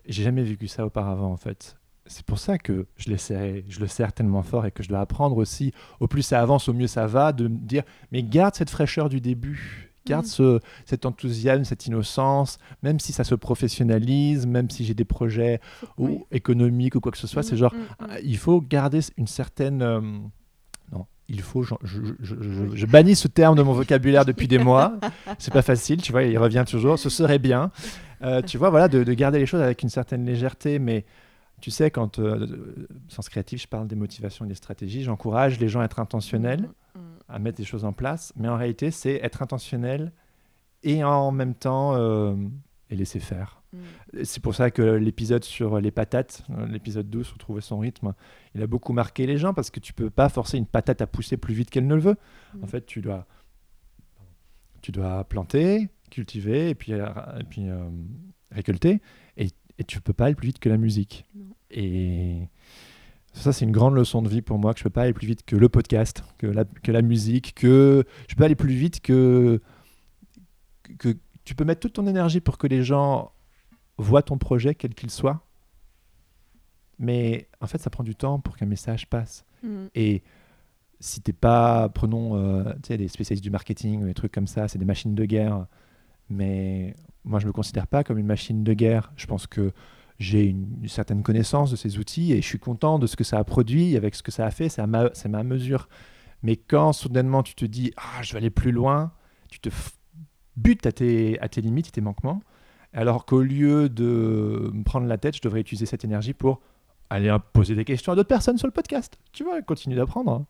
J'ai 0.05 0.23
jamais 0.23 0.43
vécu 0.43 0.67
ça 0.67 0.85
auparavant 0.85 1.31
en 1.31 1.37
fait. 1.37 1.77
C'est 2.07 2.25
pour 2.25 2.39
ça 2.39 2.57
que 2.57 2.87
je, 2.97 3.13
je 3.15 3.79
le 3.79 3.87
serre 3.87 4.11
tellement 4.11 4.43
fort 4.43 4.65
et 4.65 4.71
que 4.71 4.83
je 4.83 4.89
dois 4.89 4.99
apprendre 4.99 5.37
aussi, 5.37 5.71
au 5.99 6.07
plus 6.07 6.23
ça 6.23 6.41
avance, 6.41 6.67
au 6.67 6.73
mieux 6.73 6.87
ça 6.87 7.07
va, 7.07 7.31
de 7.31 7.47
me 7.47 7.57
dire, 7.57 7.83
mais 8.11 8.21
garde 8.21 8.55
cette 8.55 8.69
fraîcheur 8.69 9.07
du 9.07 9.21
début, 9.21 9.90
garde 10.05 10.25
Mhm. 10.25 10.31
ce, 10.31 10.59
cet 10.85 11.05
enthousiasme, 11.05 11.63
cette 11.63 11.85
innocence, 11.85 12.57
même 12.83 12.99
si 12.99 13.13
ça 13.13 13.23
se 13.23 13.35
professionnalise, 13.35 14.45
même 14.47 14.69
si 14.69 14.83
j'ai 14.85 14.93
des 14.93 15.05
projets 15.05 15.59
ou 15.97 16.25
économiques 16.31 16.95
ou 16.95 16.99
quoi 16.99 17.11
que 17.11 17.17
ce 17.17 17.27
soit, 17.27 17.43
c'est 17.43 17.55
Mm, 17.55 17.57
genre, 17.57 17.73
mm, 17.73 17.77
mm. 18.05 18.09
euh, 18.11 18.19
il 18.23 18.37
faut 18.37 18.61
garder 18.61 18.99
une 19.17 19.27
certaine... 19.27 19.81
euh, 19.81 20.01
non, 20.91 21.05
il 21.29 21.41
faut... 21.41 21.63
Je, 21.63 21.75
je, 21.83 22.01
je- 22.19 22.35
je- 22.41 22.75
je 22.75 22.85
bannis 22.85 23.15
ce 23.15 23.27
terme 23.27 23.55
de 23.55 23.61
mon 23.61 23.73
vocabulaire 23.73 24.25
depuis 24.25 24.47
des 24.47 24.57
mois. 24.59 24.93
C'est 25.39 25.53
pas 25.53 25.61
facile, 25.61 26.01
tu 26.01 26.11
vois, 26.11 26.23
il 26.23 26.37
revient 26.37 26.65
toujours. 26.67 26.97
Ce 26.99 27.09
serait 27.09 27.39
bien. 27.39 27.71
Euh, 28.23 28.41
tu 28.41 28.57
vois, 28.57 28.69
voilà, 28.69 28.87
de, 28.87 29.03
de 29.03 29.13
garder 29.13 29.39
les 29.39 29.45
choses 29.45 29.61
avec 29.61 29.81
une 29.83 29.89
certaine 29.89 30.25
légèreté, 30.25 30.79
mais... 30.79 31.05
Tu 31.61 31.69
sais, 31.69 31.91
quand, 31.91 32.17
euh, 32.17 32.87
sens 33.07 33.29
créatif, 33.29 33.61
je 33.61 33.67
parle 33.67 33.87
des 33.87 33.95
motivations 33.95 34.45
et 34.45 34.47
des 34.47 34.55
stratégies, 34.55 35.03
j'encourage 35.03 35.59
les 35.59 35.67
gens 35.69 35.79
à 35.79 35.85
être 35.85 35.99
intentionnels, 35.99 36.61
Mm, 36.95 36.99
mm. 36.99 37.10
À 37.31 37.39
mettre 37.39 37.57
des 37.57 37.63
choses 37.63 37.85
en 37.85 37.93
place, 37.93 38.33
mais 38.35 38.47
en 38.47 38.57
réalité, 38.57 38.91
c'est 38.91 39.15
être 39.23 39.41
intentionnel 39.41 40.11
et 40.83 41.03
en 41.03 41.31
même 41.31 41.55
temps 41.55 41.95
euh, 41.95 42.35
et 42.89 42.95
laisser 42.95 43.19
faire. 43.19 43.61
Mm. 43.73 43.77
C'est 44.23 44.41
pour 44.41 44.55
ça 44.55 44.71
que 44.71 44.81
l'épisode 44.81 45.43
sur 45.43 45.79
les 45.79 45.91
patates, 45.91 46.43
l'épisode 46.67 47.09
12 47.09 47.27
sur 47.27 47.37
trouver 47.37 47.61
son 47.61 47.79
rythme, 47.79 48.13
il 48.55 48.61
a 48.61 48.67
beaucoup 48.67 48.93
marqué 48.93 49.25
les 49.25 49.37
gens 49.37 49.53
parce 49.53 49.69
que 49.69 49.79
tu 49.79 49.93
peux 49.93 50.09
pas 50.09 50.29
forcer 50.29 50.57
une 50.57 50.65
patate 50.65 51.01
à 51.01 51.07
pousser 51.07 51.37
plus 51.37 51.53
vite 51.53 51.69
qu'elle 51.69 51.87
ne 51.87 51.95
le 51.95 52.01
veut. 52.01 52.17
Mm. 52.53 52.63
En 52.63 52.67
fait, 52.67 52.85
tu 52.85 53.01
dois, 53.01 53.25
tu 54.81 54.91
dois 54.91 55.23
planter, 55.25 55.89
cultiver 56.09 56.69
et 56.69 56.75
puis, 56.75 56.93
euh, 56.93 57.07
et 57.39 57.43
puis 57.43 57.69
euh, 57.69 57.89
récolter. 58.51 59.01
Et, 59.37 59.47
et 59.77 59.83
tu 59.83 60.01
peux 60.01 60.13
pas 60.13 60.25
aller 60.25 60.35
plus 60.35 60.47
vite 60.47 60.59
que 60.59 60.69
la 60.69 60.77
musique. 60.77 61.25
Et 61.69 62.47
ça, 63.33 63.53
c'est 63.53 63.65
une 63.65 63.71
grande 63.71 63.95
leçon 63.95 64.21
de 64.21 64.29
vie 64.29 64.41
pour 64.41 64.59
moi, 64.59 64.73
que 64.73 64.79
je 64.79 64.83
peux 64.83 64.89
pas 64.89 65.03
aller 65.03 65.13
plus 65.13 65.27
vite 65.27 65.45
que 65.45 65.55
le 65.55 65.69
podcast, 65.69 66.23
que 66.37 66.47
la, 66.47 66.65
que 66.65 66.91
la 66.91 67.01
musique, 67.01 67.53
que 67.55 68.03
je 68.27 68.35
peux 68.35 68.39
pas 68.39 68.45
aller 68.45 68.55
plus 68.55 68.73
vite 68.73 68.99
que, 69.01 69.61
que 70.97 71.15
tu 71.45 71.55
peux 71.55 71.63
mettre 71.63 71.79
toute 71.79 71.93
ton 71.93 72.07
énergie 72.07 72.41
pour 72.41 72.57
que 72.57 72.67
les 72.67 72.83
gens 72.83 73.31
voient 73.97 74.21
ton 74.21 74.37
projet, 74.37 74.75
quel 74.75 74.93
qu'il 74.93 75.09
soit. 75.09 75.45
Mais 76.99 77.47
en 77.61 77.67
fait, 77.67 77.79
ça 77.79 77.89
prend 77.89 78.03
du 78.03 78.15
temps 78.15 78.39
pour 78.39 78.57
qu'un 78.57 78.65
message 78.65 79.09
passe. 79.09 79.45
Mm. 79.63 79.85
Et 79.95 80.23
si 80.99 81.21
t'es 81.21 81.33
pas, 81.33 81.89
prenons 81.89 82.35
euh, 82.35 82.73
les 82.89 83.07
spécialistes 83.07 83.43
du 83.43 83.49
marketing 83.49 84.03
ou 84.03 84.05
des 84.05 84.13
trucs 84.13 84.31
comme 84.31 84.47
ça, 84.47 84.67
c'est 84.67 84.77
des 84.77 84.85
machines 84.85 85.15
de 85.15 85.25
guerre. 85.25 85.65
Mais 86.29 86.95
moi, 87.23 87.39
je 87.39 87.47
me 87.47 87.51
considère 87.51 87.87
pas 87.87 88.03
comme 88.03 88.17
une 88.17 88.27
machine 88.27 88.63
de 88.63 88.73
guerre. 88.73 89.11
Je 89.15 89.25
pense 89.25 89.47
que 89.47 89.71
j'ai 90.21 90.43
une, 90.43 90.87
certaine 90.87 91.23
connaissance 91.23 91.71
de 91.71 91.75
ces 91.75 91.97
outils 91.97 92.33
et 92.33 92.41
je 92.41 92.47
suis 92.47 92.59
content 92.59 92.99
de 92.99 93.07
ce 93.07 93.15
que 93.15 93.23
ça 93.23 93.39
a 93.39 93.43
produit, 93.43 93.97
avec 93.97 94.15
ce 94.15 94.23
que 94.23 94.31
ça 94.31 94.45
a 94.45 94.51
fait, 94.51 94.69
c'est 94.69 94.85
ma, 94.85 95.09
ma 95.29 95.43
mesure. 95.43 95.89
Mais 96.43 96.55
quand 96.55 96.93
soudainement 96.93 97.43
tu 97.43 97.55
te 97.55 97.65
dis, 97.65 97.91
ah, 97.97 98.21
je 98.21 98.33
vais 98.33 98.37
aller 98.37 98.49
plus 98.49 98.71
loin, 98.71 99.11
tu 99.49 99.59
te 99.59 99.69
butes 100.57 100.85
à 100.85 100.91
tes, 100.91 101.39
à 101.39 101.49
tes 101.49 101.61
limites 101.61 101.87
et 101.87 101.91
tes 101.91 102.01
manquements, 102.01 102.41
alors 102.93 103.25
qu'au 103.25 103.41
lieu 103.41 103.89
de 103.89 104.69
me 104.73 104.83
prendre 104.83 105.07
la 105.07 105.17
tête, 105.17 105.35
je 105.35 105.41
devrais 105.41 105.61
utiliser 105.61 105.85
cette 105.85 106.03
énergie 106.03 106.33
pour 106.33 106.61
aller 107.09 107.35
poser 107.53 107.75
des 107.75 107.85
questions 107.85 108.13
à 108.13 108.15
d'autres 108.15 108.29
personnes 108.29 108.57
sur 108.57 108.67
le 108.67 108.73
podcast. 108.73 109.19
Tu 109.33 109.43
vois, 109.43 109.61
continuer 109.61 109.95
d'apprendre. 109.95 110.45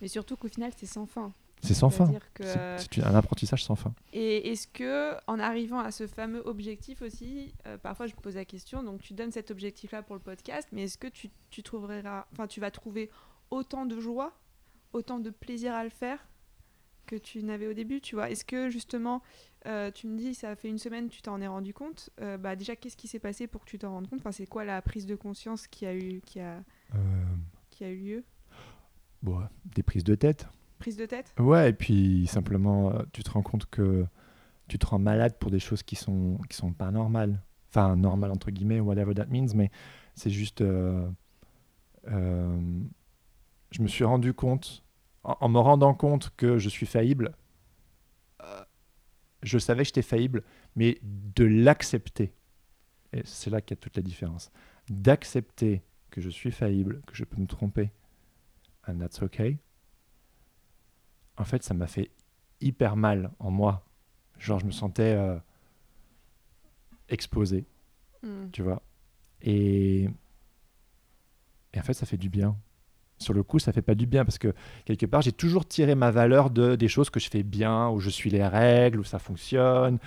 Mais 0.00 0.08
surtout 0.08 0.36
qu'au 0.36 0.48
final, 0.48 0.70
c'est 0.76 0.86
sans 0.86 1.06
fin. 1.06 1.32
C'est 1.62 1.74
sans 1.74 1.90
fin. 1.90 2.06
C'est- 2.40 2.44
euh, 2.44 2.78
un 3.04 3.14
apprentissage 3.14 3.64
sans 3.64 3.74
fin. 3.74 3.94
Et 4.12 4.50
est-ce 4.50 4.66
que, 4.68 5.14
en 5.26 5.38
arrivant 5.38 5.80
à 5.80 5.90
ce 5.90 6.06
fameux 6.06 6.42
objectif 6.46 7.02
aussi, 7.02 7.54
euh, 7.66 7.76
parfois 7.78 8.06
je 8.06 8.14
me 8.14 8.20
pose 8.20 8.36
la 8.36 8.44
question, 8.44 8.82
donc 8.82 9.02
tu 9.02 9.12
donnes 9.14 9.32
cet 9.32 9.50
objectif-là 9.50 10.02
pour 10.02 10.14
le 10.14 10.20
podcast, 10.22 10.68
mais 10.72 10.84
est-ce 10.84 10.98
que 10.98 11.08
tu, 11.08 11.30
tu 11.50 11.62
trouveras, 11.62 12.26
enfin 12.32 12.46
tu 12.46 12.60
vas 12.60 12.70
trouver 12.70 13.10
autant 13.50 13.86
de 13.86 13.98
joie, 13.98 14.38
autant 14.92 15.18
de 15.18 15.30
plaisir 15.30 15.74
à 15.74 15.84
le 15.84 15.90
faire 15.90 16.26
que 17.06 17.16
tu 17.16 17.42
n'avais 17.42 17.66
au 17.66 17.72
début, 17.72 18.00
tu 18.02 18.14
vois? 18.14 18.30
Est-ce 18.30 18.44
que 18.44 18.68
justement, 18.68 19.22
euh, 19.66 19.90
tu 19.90 20.06
me 20.06 20.16
dis, 20.18 20.34
ça 20.34 20.54
fait 20.56 20.68
une 20.68 20.78
semaine, 20.78 21.08
tu 21.08 21.22
t'en 21.22 21.40
es 21.40 21.46
rendu 21.46 21.72
compte 21.74 22.10
Euh, 22.20 22.36
Bah 22.36 22.54
déjà, 22.54 22.76
qu'est-ce 22.76 22.96
qui 22.98 23.08
s'est 23.08 23.18
passé 23.18 23.46
pour 23.46 23.64
que 23.64 23.70
tu 23.70 23.78
t'en 23.78 23.90
rendes 23.92 24.08
compte? 24.08 24.20
Enfin, 24.20 24.32
c'est 24.32 24.46
quoi 24.46 24.64
la 24.64 24.80
prise 24.82 25.06
de 25.06 25.14
conscience 25.16 25.66
qui 25.66 25.86
a 25.86 25.94
eu, 25.94 26.20
qui 26.24 26.38
a, 26.40 26.62
qui 27.70 27.84
a 27.84 27.88
eu 27.90 27.96
lieu? 27.96 28.24
Bon, 29.22 29.40
des 29.64 29.82
prises 29.82 30.04
de 30.04 30.14
tête. 30.14 30.46
Prise 30.78 30.96
de 30.96 31.06
tête? 31.06 31.34
Ouais, 31.38 31.70
et 31.70 31.72
puis 31.72 32.26
simplement, 32.26 32.92
euh, 32.92 33.02
tu 33.12 33.22
te 33.22 33.30
rends 33.30 33.42
compte 33.42 33.66
que 33.66 34.06
tu 34.68 34.78
te 34.78 34.86
rends 34.86 34.98
malade 34.98 35.36
pour 35.38 35.50
des 35.50 35.58
choses 35.60 35.82
qui 35.82 35.96
sont, 35.96 36.38
qui 36.48 36.56
sont 36.56 36.72
pas 36.72 36.90
normales. 36.90 37.42
Enfin, 37.70 37.96
normales 37.96 38.30
entre 38.30 38.50
guillemets, 38.50 38.80
whatever 38.80 39.14
that 39.14 39.26
means, 39.26 39.48
mais 39.54 39.70
c'est 40.14 40.30
juste. 40.30 40.60
euh, 40.60 41.08
euh, 42.08 42.80
je 43.70 43.82
me 43.82 43.88
suis 43.88 44.04
rendu 44.04 44.32
compte, 44.32 44.84
en, 45.24 45.36
en 45.40 45.48
me 45.48 45.58
rendant 45.58 45.94
compte 45.94 46.32
que 46.36 46.58
je 46.58 46.68
suis 46.68 46.86
faillible, 46.86 47.34
je 49.42 49.58
savais 49.58 49.82
que 49.82 49.86
j'étais 49.86 50.02
faillible, 50.02 50.42
mais 50.76 50.98
de 51.02 51.44
l'accepter. 51.44 52.32
Et 53.12 53.22
c'est 53.24 53.50
là 53.50 53.60
qu'il 53.60 53.76
y 53.76 53.78
a 53.78 53.80
toute 53.80 53.96
la 53.96 54.02
différence. 54.02 54.50
D'accepter 54.90 55.82
que 56.10 56.20
je 56.20 56.28
suis 56.30 56.50
faillible, 56.50 57.02
que 57.06 57.14
je 57.14 57.24
peux 57.24 57.40
me 57.40 57.46
tromper, 57.46 57.90
and 58.86 58.98
that's 58.98 59.22
okay 59.22 59.58
en 61.38 61.44
fait, 61.44 61.62
ça 61.62 61.74
m'a 61.74 61.86
fait 61.86 62.10
hyper 62.60 62.96
mal 62.96 63.30
en 63.38 63.50
moi. 63.50 63.86
Genre, 64.38 64.58
je 64.60 64.66
me 64.66 64.70
sentais 64.72 65.14
euh, 65.16 65.36
explosé, 67.08 67.64
Hmm. 68.22 68.48
tu 68.50 68.62
vois. 68.62 68.82
Et... 69.42 70.08
et 71.72 71.78
en 71.78 71.82
fait, 71.82 71.92
ça 71.94 72.04
fait 72.04 72.16
du 72.16 72.28
bien. 72.28 72.56
Sur 73.18 73.32
le 73.32 73.44
coup, 73.44 73.58
ça 73.60 73.72
fait 73.72 73.82
pas 73.82 73.94
du 73.94 74.06
bien 74.06 74.24
parce 74.24 74.38
que 74.38 74.52
quelque 74.84 75.06
part, 75.06 75.22
j'ai 75.22 75.32
toujours 75.32 75.66
tiré 75.66 75.94
ma 75.94 76.10
valeur 76.10 76.50
de 76.50 76.74
des 76.74 76.88
choses 76.88 77.10
que 77.10 77.20
je 77.20 77.28
fais 77.30 77.44
bien, 77.44 77.88
où 77.90 78.00
je 78.00 78.10
suis 78.10 78.30
les 78.30 78.44
règles, 78.46 78.98
où 79.00 79.04
ça 79.04 79.18
fonctionne, 79.20 79.98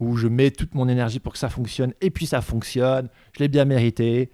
où 0.00 0.16
je 0.16 0.26
mets 0.28 0.50
toute 0.50 0.74
mon 0.74 0.88
énergie 0.88 1.20
pour 1.20 1.32
que 1.32 1.38
ça 1.38 1.48
fonctionne, 1.48 1.94
et 2.00 2.10
puis 2.10 2.26
ça 2.26 2.40
fonctionne, 2.40 3.08
je 3.34 3.40
l'ai 3.40 3.48
bien 3.48 3.64
mérité. 3.64 4.30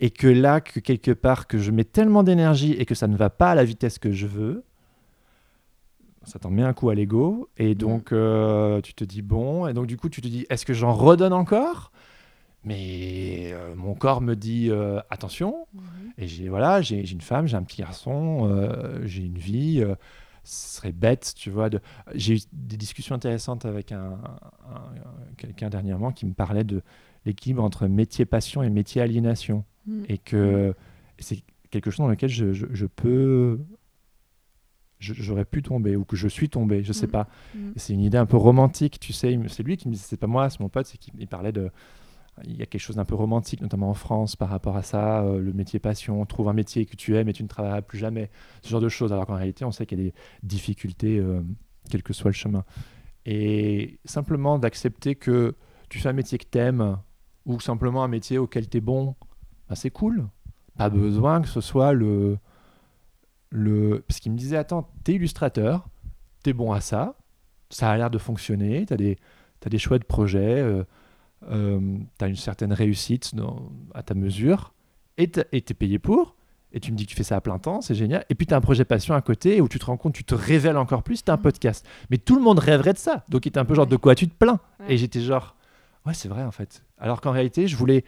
Et 0.00 0.10
que 0.10 0.28
là, 0.28 0.60
que 0.60 0.78
quelque 0.80 1.10
part, 1.10 1.46
que 1.46 1.58
je 1.58 1.70
mets 1.70 1.84
tellement 1.84 2.22
d'énergie 2.22 2.72
et 2.72 2.84
que 2.86 2.94
ça 2.94 3.08
ne 3.08 3.16
va 3.16 3.30
pas 3.30 3.50
à 3.50 3.54
la 3.54 3.64
vitesse 3.64 3.98
que 3.98 4.12
je 4.12 4.26
veux, 4.26 4.64
ça 6.28 6.38
t'en 6.38 6.50
met 6.50 6.62
un 6.62 6.72
coup 6.72 6.90
à 6.90 6.94
l'ego. 6.94 7.48
Et 7.56 7.74
donc, 7.74 8.12
euh, 8.12 8.80
tu 8.80 8.94
te 8.94 9.02
dis, 9.04 9.22
bon, 9.22 9.66
et 9.66 9.72
donc 9.74 9.86
du 9.86 9.96
coup, 9.96 10.08
tu 10.08 10.20
te 10.20 10.28
dis, 10.28 10.46
est-ce 10.50 10.64
que 10.66 10.74
j'en 10.74 10.92
redonne 10.94 11.32
encore? 11.32 11.90
Mais 12.64 13.50
euh, 13.52 13.74
mon 13.76 13.94
corps 13.94 14.20
me 14.20 14.34
dit, 14.34 14.68
euh, 14.70 15.00
attention, 15.10 15.66
Mhm. 15.74 15.82
et 16.18 16.26
j'ai 16.26 16.48
voilà, 16.48 16.82
j'ai 16.82 17.08
une 17.10 17.20
femme, 17.20 17.46
j'ai 17.46 17.56
un 17.56 17.62
petit 17.62 17.80
garçon, 17.82 18.48
euh, 18.50 19.00
j'ai 19.04 19.22
une 19.24 19.38
vie. 19.38 19.82
ce 20.44 20.76
serait 20.76 20.92
bête, 20.92 21.34
tu 21.36 21.50
vois. 21.50 21.68
De... 21.68 21.78
J'ai 22.14 22.36
eu 22.36 22.40
des 22.54 22.78
discussions 22.78 23.14
intéressantes 23.14 23.66
avec 23.66 23.92
un, 23.92 23.98
un- 24.12 24.76
un- 24.76 25.34
quelqu'un 25.36 25.68
dernièrement 25.68 26.10
qui 26.10 26.24
me 26.24 26.32
parlait 26.32 26.64
de 26.64 26.80
l'équilibre 27.26 27.62
entre 27.62 27.86
métier 27.86 28.24
passion 28.24 28.62
et 28.62 28.70
métier 28.70 29.02
aliénation, 29.02 29.64
Hmm. 29.86 30.04
et 30.08 30.16
que 30.16 30.74
c'est 31.18 31.42
quelque 31.70 31.90
chose 31.90 31.98
dans 31.98 32.08
lequel 32.08 32.30
je, 32.30 32.52
je- 32.54 32.66
je 32.70 32.86
peux, 32.86 33.58
j'aurais 35.00 35.44
pu 35.44 35.62
tomber 35.62 35.96
ou 35.96 36.04
que 36.04 36.16
je 36.16 36.28
suis 36.28 36.48
tombé, 36.48 36.82
je 36.82 36.92
sais 36.92 37.06
Mm. 37.06 37.10
pas. 37.10 37.28
Mm. 37.54 37.70
C'est 37.76 37.92
une 37.94 38.00
idée 38.00 38.18
un 38.18 38.26
peu 38.26 38.36
romantique, 38.36 38.98
tu 39.00 39.12
sais. 39.12 39.38
C'est 39.48 39.62
lui 39.62 39.76
qui 39.76 39.88
me 39.88 39.92
disait, 39.94 40.06
c'est 40.08 40.16
pas 40.16 40.26
moi, 40.26 40.50
c'est 40.50 40.60
mon 40.60 40.68
pote, 40.68 40.86
c'est 40.86 40.98
qu'il 40.98 41.14
il 41.18 41.26
parlait 41.28 41.52
de. 41.52 41.70
Il 42.44 42.56
y 42.56 42.62
a 42.62 42.66
quelque 42.66 42.80
chose 42.80 42.94
d'un 42.94 43.04
peu 43.04 43.16
romantique, 43.16 43.60
notamment 43.60 43.90
en 43.90 43.94
France, 43.94 44.36
par 44.36 44.48
rapport 44.48 44.76
à 44.76 44.82
ça. 44.84 45.22
euh, 45.24 45.40
le 45.40 45.52
métier 45.52 45.80
passion, 45.80 46.24
trouve 46.24 46.48
un 46.48 46.52
métier 46.52 46.86
que 46.86 46.94
tu 46.94 47.16
aimes 47.16 47.28
et 47.28 47.32
tu 47.32 47.42
ne 47.42 47.48
travailleras 47.48 47.82
plus 47.82 47.98
jamais. 47.98 48.30
Ce 48.62 48.68
genre 48.68 48.80
de 48.80 48.88
choses. 48.88 49.12
Alors 49.12 49.26
qu'en 49.26 49.34
réalité, 49.34 49.64
on 49.64 49.72
sait 49.72 49.86
qu'il 49.86 49.98
y 49.98 50.02
a 50.02 50.04
des 50.04 50.14
difficultés, 50.44 51.18
euh, 51.18 51.40
quel 51.90 52.02
que 52.04 52.12
soit 52.12 52.30
le 52.30 52.34
chemin. 52.34 52.64
Et 53.26 53.98
simplement 54.04 54.58
d'accepter 54.58 55.14
que 55.16 55.54
tu 55.88 55.98
fais 55.98 56.08
un 56.08 56.12
métier 56.12 56.38
que 56.38 56.46
tu 56.50 56.58
aimes 56.58 56.98
ou 57.44 57.60
simplement 57.60 58.04
un 58.04 58.08
métier 58.08 58.38
auquel 58.38 58.68
tu 58.68 58.78
es 58.78 58.80
bon, 58.80 59.16
bah, 59.68 59.74
c'est 59.74 59.90
cool. 59.90 60.28
Pas 60.76 60.90
besoin 60.90 61.40
que 61.42 61.48
ce 61.48 61.60
soit 61.60 61.92
le. 61.92 62.38
Le... 63.50 64.04
Parce 64.06 64.20
qu'il 64.20 64.32
me 64.32 64.36
disait 64.36 64.56
Attends, 64.56 64.90
t'es 65.04 65.14
illustrateur, 65.14 65.88
t'es 66.42 66.52
bon 66.52 66.72
à 66.72 66.80
ça, 66.80 67.14
ça 67.70 67.90
a 67.90 67.96
l'air 67.96 68.10
de 68.10 68.18
fonctionner, 68.18 68.86
t'as 68.86 68.96
des, 68.96 69.16
t'as 69.60 69.70
des 69.70 69.78
chouettes 69.78 70.04
projets, 70.04 70.60
euh, 70.60 70.84
euh, 71.50 71.80
t'as 72.18 72.28
une 72.28 72.36
certaine 72.36 72.72
réussite 72.72 73.34
dans- 73.34 73.70
à 73.94 74.02
ta 74.02 74.14
mesure, 74.14 74.72
et 75.16 75.28
t'as- 75.30 75.44
t'es 75.44 75.74
payé 75.74 75.98
pour. 75.98 76.34
Et 76.70 76.80
tu 76.80 76.92
me 76.92 76.98
dis 76.98 77.06
que 77.06 77.10
tu 77.10 77.16
fais 77.16 77.22
ça 77.24 77.36
à 77.36 77.40
plein 77.40 77.58
temps, 77.58 77.80
c'est 77.80 77.94
génial. 77.94 78.26
Et 78.28 78.34
puis 78.34 78.46
tu 78.46 78.52
as 78.52 78.56
un 78.58 78.60
projet 78.60 78.84
passion 78.84 79.14
à 79.14 79.22
côté 79.22 79.62
où 79.62 79.68
tu 79.68 79.78
te 79.78 79.86
rends 79.86 79.96
compte, 79.96 80.12
tu 80.12 80.22
te 80.22 80.34
révèles 80.34 80.76
encore 80.76 81.02
plus, 81.02 81.24
tu 81.24 81.30
un 81.30 81.36
Mhm. 81.36 81.42
podcast. 81.42 81.86
Mais 82.10 82.18
tout 82.18 82.36
le 82.36 82.42
monde 82.42 82.58
rêverait 82.58 82.92
de 82.92 82.98
ça. 82.98 83.24
Donc 83.30 83.46
il 83.46 83.48
était 83.48 83.58
un 83.58 83.64
peu 83.64 83.74
genre 83.74 83.86
Ouais. 83.86 83.90
de 83.90 83.96
quoi 83.96 84.14
tu 84.14 84.28
te 84.28 84.34
plains 84.34 84.60
Ouais. 84.80 84.92
Et 84.92 84.98
j'étais 84.98 85.22
genre, 85.22 85.56
ouais, 86.04 86.12
c'est 86.12 86.28
vrai 86.28 86.42
en 86.44 86.50
fait. 86.50 86.84
Alors 86.98 87.22
qu'en 87.22 87.30
réalité, 87.30 87.68
je 87.68 87.74
voulais 87.76 88.04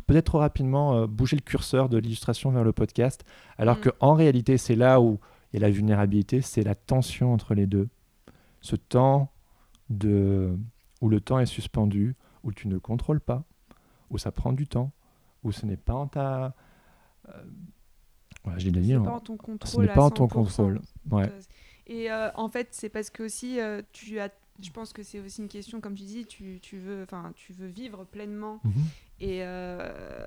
peut-être 0.00 0.26
trop 0.26 0.38
rapidement 0.38 0.94
euh, 0.94 1.06
bouger 1.06 1.36
le 1.36 1.42
curseur 1.42 1.88
de 1.88 1.98
l'illustration 1.98 2.50
vers 2.50 2.64
le 2.64 2.72
podcast. 2.72 3.24
Alors 3.58 3.76
Mm. 3.78 3.80
que 3.80 3.90
en 4.00 4.14
réalité, 4.14 4.58
c'est 4.58 4.76
là 4.76 5.00
où 5.00 5.18
il 5.52 5.60
y 5.60 5.64
a 5.64 5.66
la 5.66 5.72
vulnérabilité, 5.72 6.40
c'est 6.42 6.62
la 6.62 6.74
tension 6.74 7.32
entre 7.32 7.54
les 7.54 7.66
deux. 7.66 7.88
Ce 8.60 8.76
temps 8.76 9.30
de 9.90 10.56
où 11.00 11.08
le 11.08 11.20
temps 11.20 11.38
est 11.38 11.46
suspendu, 11.46 12.16
où 12.42 12.52
tu 12.52 12.68
ne 12.68 12.76
contrôles 12.78 13.20
pas, 13.20 13.44
où 14.10 14.18
ça 14.18 14.32
prend 14.32 14.52
du 14.52 14.66
temps, 14.66 14.90
où 15.44 15.52
ce 15.52 15.64
n'est 15.64 15.76
pas 15.76 15.94
en 15.94 16.06
ta. 16.08 16.54
euh, 17.28 17.32
dit, 18.56 18.94
pas 18.94 19.10
en 19.12 19.20
ton 19.20 19.36
contrôle. 19.36 19.84
ce 19.84 19.88
n'est 19.88 19.94
pas 19.94 20.04
en 20.04 20.10
ton 20.10 20.26
100%. 20.26 20.28
contrôle. 20.28 20.80
Ouais. 21.10 21.30
Et 21.86 22.10
euh, 22.10 22.30
en 22.34 22.48
fait, 22.48 22.68
c'est 22.72 22.88
parce 22.88 23.10
que 23.10 23.22
aussi, 23.22 23.60
euh, 23.60 23.82
tu 23.92 24.18
as, 24.20 24.30
je 24.60 24.70
pense 24.70 24.92
que 24.92 25.02
c'est 25.02 25.20
aussi 25.20 25.42
une 25.42 25.48
question, 25.48 25.80
comme 25.80 25.94
tu 25.94 26.04
dis, 26.04 26.26
tu, 26.26 26.58
tu 26.60 26.78
veux, 26.78 27.06
tu 27.34 27.52
veux 27.52 27.68
vivre 27.68 28.04
pleinement. 28.04 28.60
Mhm. 28.64 28.72
Et, 29.20 29.40
euh, 29.42 30.26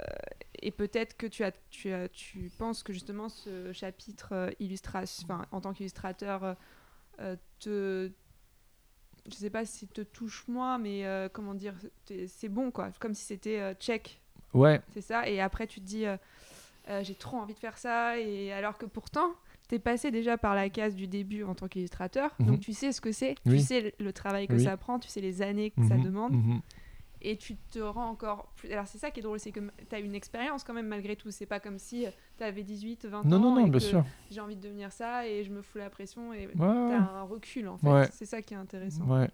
et 0.61 0.71
peut-être 0.71 1.15
que 1.15 1.27
tu 1.27 1.43
as, 1.43 1.53
tu 1.69 1.91
as, 1.91 2.09
tu 2.09 2.51
penses 2.57 2.83
que 2.83 2.93
justement 2.93 3.29
ce 3.29 3.71
chapitre 3.71 4.29
euh, 4.33 4.51
illustration, 4.59 5.27
en 5.51 5.61
tant 5.61 5.73
qu'illustrateur, 5.73 6.55
euh, 7.19 7.35
te, 7.59 8.11
je 9.29 9.35
sais 9.35 9.49
pas 9.49 9.65
si 9.65 9.87
te 9.87 10.01
touche 10.01 10.47
moins, 10.47 10.77
mais 10.77 11.05
euh, 11.05 11.29
comment 11.31 11.53
dire, 11.53 11.75
c'est 12.27 12.49
bon 12.49 12.71
quoi, 12.71 12.91
comme 12.99 13.13
si 13.13 13.23
c'était 13.23 13.59
euh, 13.59 13.73
check, 13.75 14.21
Ouais, 14.53 14.81
c'est 14.93 15.01
ça. 15.01 15.27
Et 15.29 15.39
après, 15.39 15.67
tu 15.67 15.79
te 15.79 15.85
dis, 15.85 16.05
euh, 16.05 16.17
j'ai 17.03 17.15
trop 17.15 17.37
envie 17.37 17.53
de 17.53 17.59
faire 17.59 17.77
ça. 17.77 18.19
Et 18.19 18.51
alors 18.51 18.77
que 18.77 18.85
pourtant, 18.85 19.33
tu 19.71 19.75
es 19.75 19.79
passé 19.79 20.11
déjà 20.11 20.37
par 20.37 20.53
la 20.53 20.69
case 20.69 20.95
du 20.95 21.07
début 21.07 21.43
en 21.45 21.55
tant 21.55 21.69
qu'illustrateur. 21.69 22.35
Mhm. 22.39 22.45
Donc, 22.45 22.59
tu 22.59 22.73
sais 22.73 22.91
ce 22.91 22.99
que 22.99 23.13
c'est. 23.13 23.35
Tu 23.45 23.57
sais 23.59 23.95
le, 23.97 24.11
travail 24.13 24.45
que 24.47 24.53
Oui. 24.55 24.63
ça 24.65 24.75
prend. 24.75 24.99
Tu 24.99 25.07
sais 25.07 25.21
les 25.21 25.41
années 25.41 25.71
que 25.71 25.81
ça 25.87 25.95
Mhm, 25.95 26.03
demande. 26.03 26.33
mhm. 26.33 26.61
Et 27.21 27.37
tu 27.37 27.55
te 27.55 27.79
rends 27.79 28.07
encore 28.09 28.51
plus. 28.57 28.69
Alors, 28.71 28.87
c'est 28.87 28.97
ça 28.97 29.11
qui 29.11 29.19
est 29.19 29.23
drôle, 29.23 29.39
c'est 29.39 29.51
que 29.51 29.59
tu 29.89 29.95
as 29.95 29.99
une 29.99 30.13
expérience 30.15 30.63
quand 30.65 30.73
même 30.73 30.87
malgré 30.87 31.15
tout. 31.15 31.29
C'est 31.31 31.45
pas 31.45 31.59
comme 31.59 31.77
si 31.77 32.05
tu 32.37 32.43
avais 32.43 32.63
18, 32.63 33.05
20 33.05 33.23
Non, 33.23 33.37
ans. 33.37 33.39
non, 33.39 33.51
non, 33.55 33.59
et 33.59 33.63
bien 33.69 33.71
que 33.73 33.79
sûr. 33.79 34.03
J'ai 34.29 34.41
envie 34.41 34.55
de 34.57 34.61
devenir 34.61 34.91
ça 34.91 35.25
et 35.27 35.43
je 35.45 35.51
me 35.51 35.61
fous 35.61 35.77
la 35.77 35.89
pression. 35.89 36.33
Et 36.33 36.47
Ouais, 36.47 36.53
tu 36.55 36.61
as 36.63 37.09
un 37.09 37.21
recul 37.23 37.67
en 37.69 37.77
fait. 37.77 37.87
Ouais. 37.87 38.09
C'est 38.11 38.25
ça 38.25 38.41
qui 38.41 38.55
est 38.55 38.57
intéressant. 38.57 39.05
Ouais. 39.05 39.29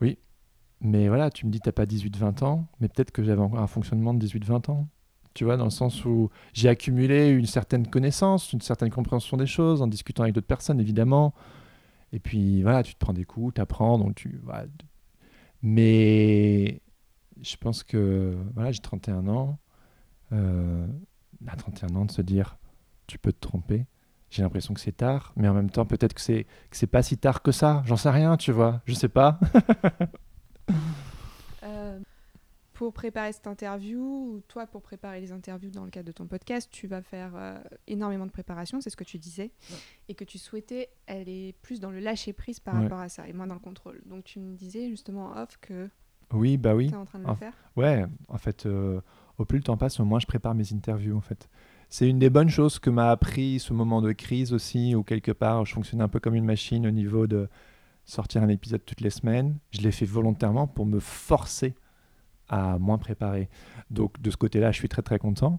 Oui. 0.00 0.18
Mais 0.80 1.08
voilà, 1.08 1.30
tu 1.30 1.46
me 1.46 1.50
dis, 1.52 1.60
t'as 1.60 1.70
pas 1.72 1.86
18-20 1.86 2.42
ans, 2.42 2.66
mais 2.80 2.88
peut-être 2.88 3.12
que 3.12 3.22
j'avais 3.22 3.40
encore 3.40 3.60
un 3.60 3.66
fonctionnement 3.68 4.12
de 4.14 4.18
18-20 4.26 4.68
ans. 4.70 4.88
Tu 5.34 5.44
vois, 5.44 5.56
dans 5.56 5.64
le 5.64 5.70
sens 5.70 6.04
où 6.04 6.30
j'ai 6.52 6.68
accumulé 6.68 7.28
une 7.28 7.46
certaine 7.46 7.86
connaissance, 7.86 8.52
une 8.52 8.60
certaine 8.60 8.90
compréhension 8.90 9.36
des 9.36 9.46
choses, 9.46 9.82
en 9.82 9.86
discutant 9.86 10.24
avec 10.24 10.34
d'autres 10.34 10.46
personnes, 10.46 10.80
évidemment. 10.80 11.34
Et 12.12 12.20
puis, 12.20 12.62
voilà, 12.62 12.82
tu 12.82 12.94
te 12.94 12.98
prends 12.98 13.14
des 13.14 13.24
coups, 13.24 13.54
tu 13.54 13.60
apprends, 13.60 13.98
donc 13.98 14.14
tu... 14.14 14.40
Voilà. 14.44 14.66
Mais 15.62 16.82
je 17.40 17.56
pense 17.56 17.82
que, 17.82 18.36
voilà, 18.54 18.72
j'ai 18.72 18.80
31 18.80 19.28
ans. 19.28 19.58
Euh, 20.32 20.86
à 21.46 21.56
31 21.56 21.96
ans, 21.96 22.04
de 22.04 22.10
se 22.10 22.22
dire, 22.22 22.56
tu 23.06 23.18
peux 23.18 23.32
te 23.32 23.40
tromper. 23.40 23.86
J'ai 24.30 24.42
l'impression 24.42 24.72
que 24.72 24.80
c'est 24.80 24.96
tard, 24.96 25.32
mais 25.36 25.48
en 25.48 25.54
même 25.54 25.70
temps, 25.70 25.84
peut-être 25.84 26.14
que 26.14 26.20
c'est 26.20 26.44
que 26.70 26.76
c'est 26.76 26.86
pas 26.86 27.02
si 27.02 27.18
tard 27.18 27.42
que 27.42 27.52
ça. 27.52 27.82
J'en 27.84 27.96
sais 27.96 28.10
rien, 28.10 28.36
tu 28.36 28.50
vois. 28.50 28.80
Je 28.86 28.94
sais 28.94 29.08
pas. 29.08 29.38
Pour 32.82 32.92
préparer 32.92 33.32
cette 33.32 33.46
interview, 33.46 34.00
ou 34.00 34.40
toi 34.48 34.66
pour 34.66 34.82
préparer 34.82 35.20
les 35.20 35.30
interviews 35.30 35.70
dans 35.70 35.84
le 35.84 35.90
cadre 35.92 36.08
de 36.08 36.10
ton 36.12 36.26
podcast, 36.26 36.68
tu 36.72 36.88
vas 36.88 37.00
faire 37.00 37.30
euh, 37.36 37.56
énormément 37.86 38.26
de 38.26 38.32
préparation, 38.32 38.80
c'est 38.80 38.90
ce 38.90 38.96
que 38.96 39.04
tu 39.04 39.18
disais, 39.18 39.52
et 40.08 40.14
que 40.14 40.24
tu 40.24 40.36
souhaitais 40.36 40.88
aller 41.06 41.54
plus 41.62 41.78
dans 41.78 41.92
le 41.92 42.00
lâcher 42.00 42.32
prise 42.32 42.58
par 42.58 42.74
Ouais. 42.74 42.82
rapport 42.82 42.98
à 42.98 43.08
ça, 43.08 43.28
et 43.28 43.32
moins 43.32 43.46
dans 43.46 43.54
le 43.54 43.60
contrôle. 43.60 44.02
Donc 44.06 44.24
tu 44.24 44.40
me 44.40 44.56
disais 44.56 44.88
justement 44.90 45.26
en 45.26 45.42
off 45.44 45.58
que 45.60 45.88
Oui, 46.32 46.56
bah 46.56 46.74
oui. 46.74 46.88
tu 46.88 46.94
es 46.94 46.96
en 46.96 47.04
train 47.04 47.20
de 47.20 47.24
le 47.24 47.30
En- 47.30 47.36
faire. 47.36 47.54
Ouais, 47.76 48.04
en 48.26 48.38
fait, 48.38 48.66
euh, 48.66 49.00
au 49.38 49.44
plus 49.44 49.58
le 49.58 49.62
temps 49.62 49.76
passe, 49.76 50.00
au 50.00 50.04
moins 50.04 50.18
je 50.18 50.26
prépare 50.26 50.56
mes 50.56 50.72
interviews, 50.72 51.16
en 51.16 51.20
fait. 51.20 51.48
C'est 51.88 52.08
une 52.08 52.18
des 52.18 52.30
bonnes 52.30 52.48
choses 52.50 52.80
que 52.80 52.90
m'a 52.90 53.12
appris 53.12 53.60
ce 53.60 53.72
moment 53.72 54.02
de 54.02 54.10
crise 54.10 54.52
aussi, 54.52 54.96
où 54.96 55.04
quelque 55.04 55.30
part, 55.30 55.64
je 55.66 55.72
fonctionnais 55.74 56.02
un 56.02 56.08
peu 56.08 56.18
comme 56.18 56.34
une 56.34 56.44
machine 56.46 56.84
au 56.84 56.90
niveau 56.90 57.28
de 57.28 57.48
sortir 58.06 58.42
un 58.42 58.48
épisode 58.48 58.84
toutes 58.84 59.02
les 59.02 59.10
semaines. 59.10 59.56
Je 59.70 59.82
l'ai 59.82 59.92
fait 59.92 60.04
volontairement 60.04 60.66
pour 60.66 60.84
me 60.84 60.98
forcer 60.98 61.76
à 62.48 62.78
moins 62.78 62.98
préparer. 62.98 63.48
Donc, 63.90 64.20
de 64.20 64.30
ce 64.30 64.36
côté-là, 64.36 64.72
je 64.72 64.78
suis 64.78 64.88
très, 64.88 65.02
très 65.02 65.18
content. 65.18 65.58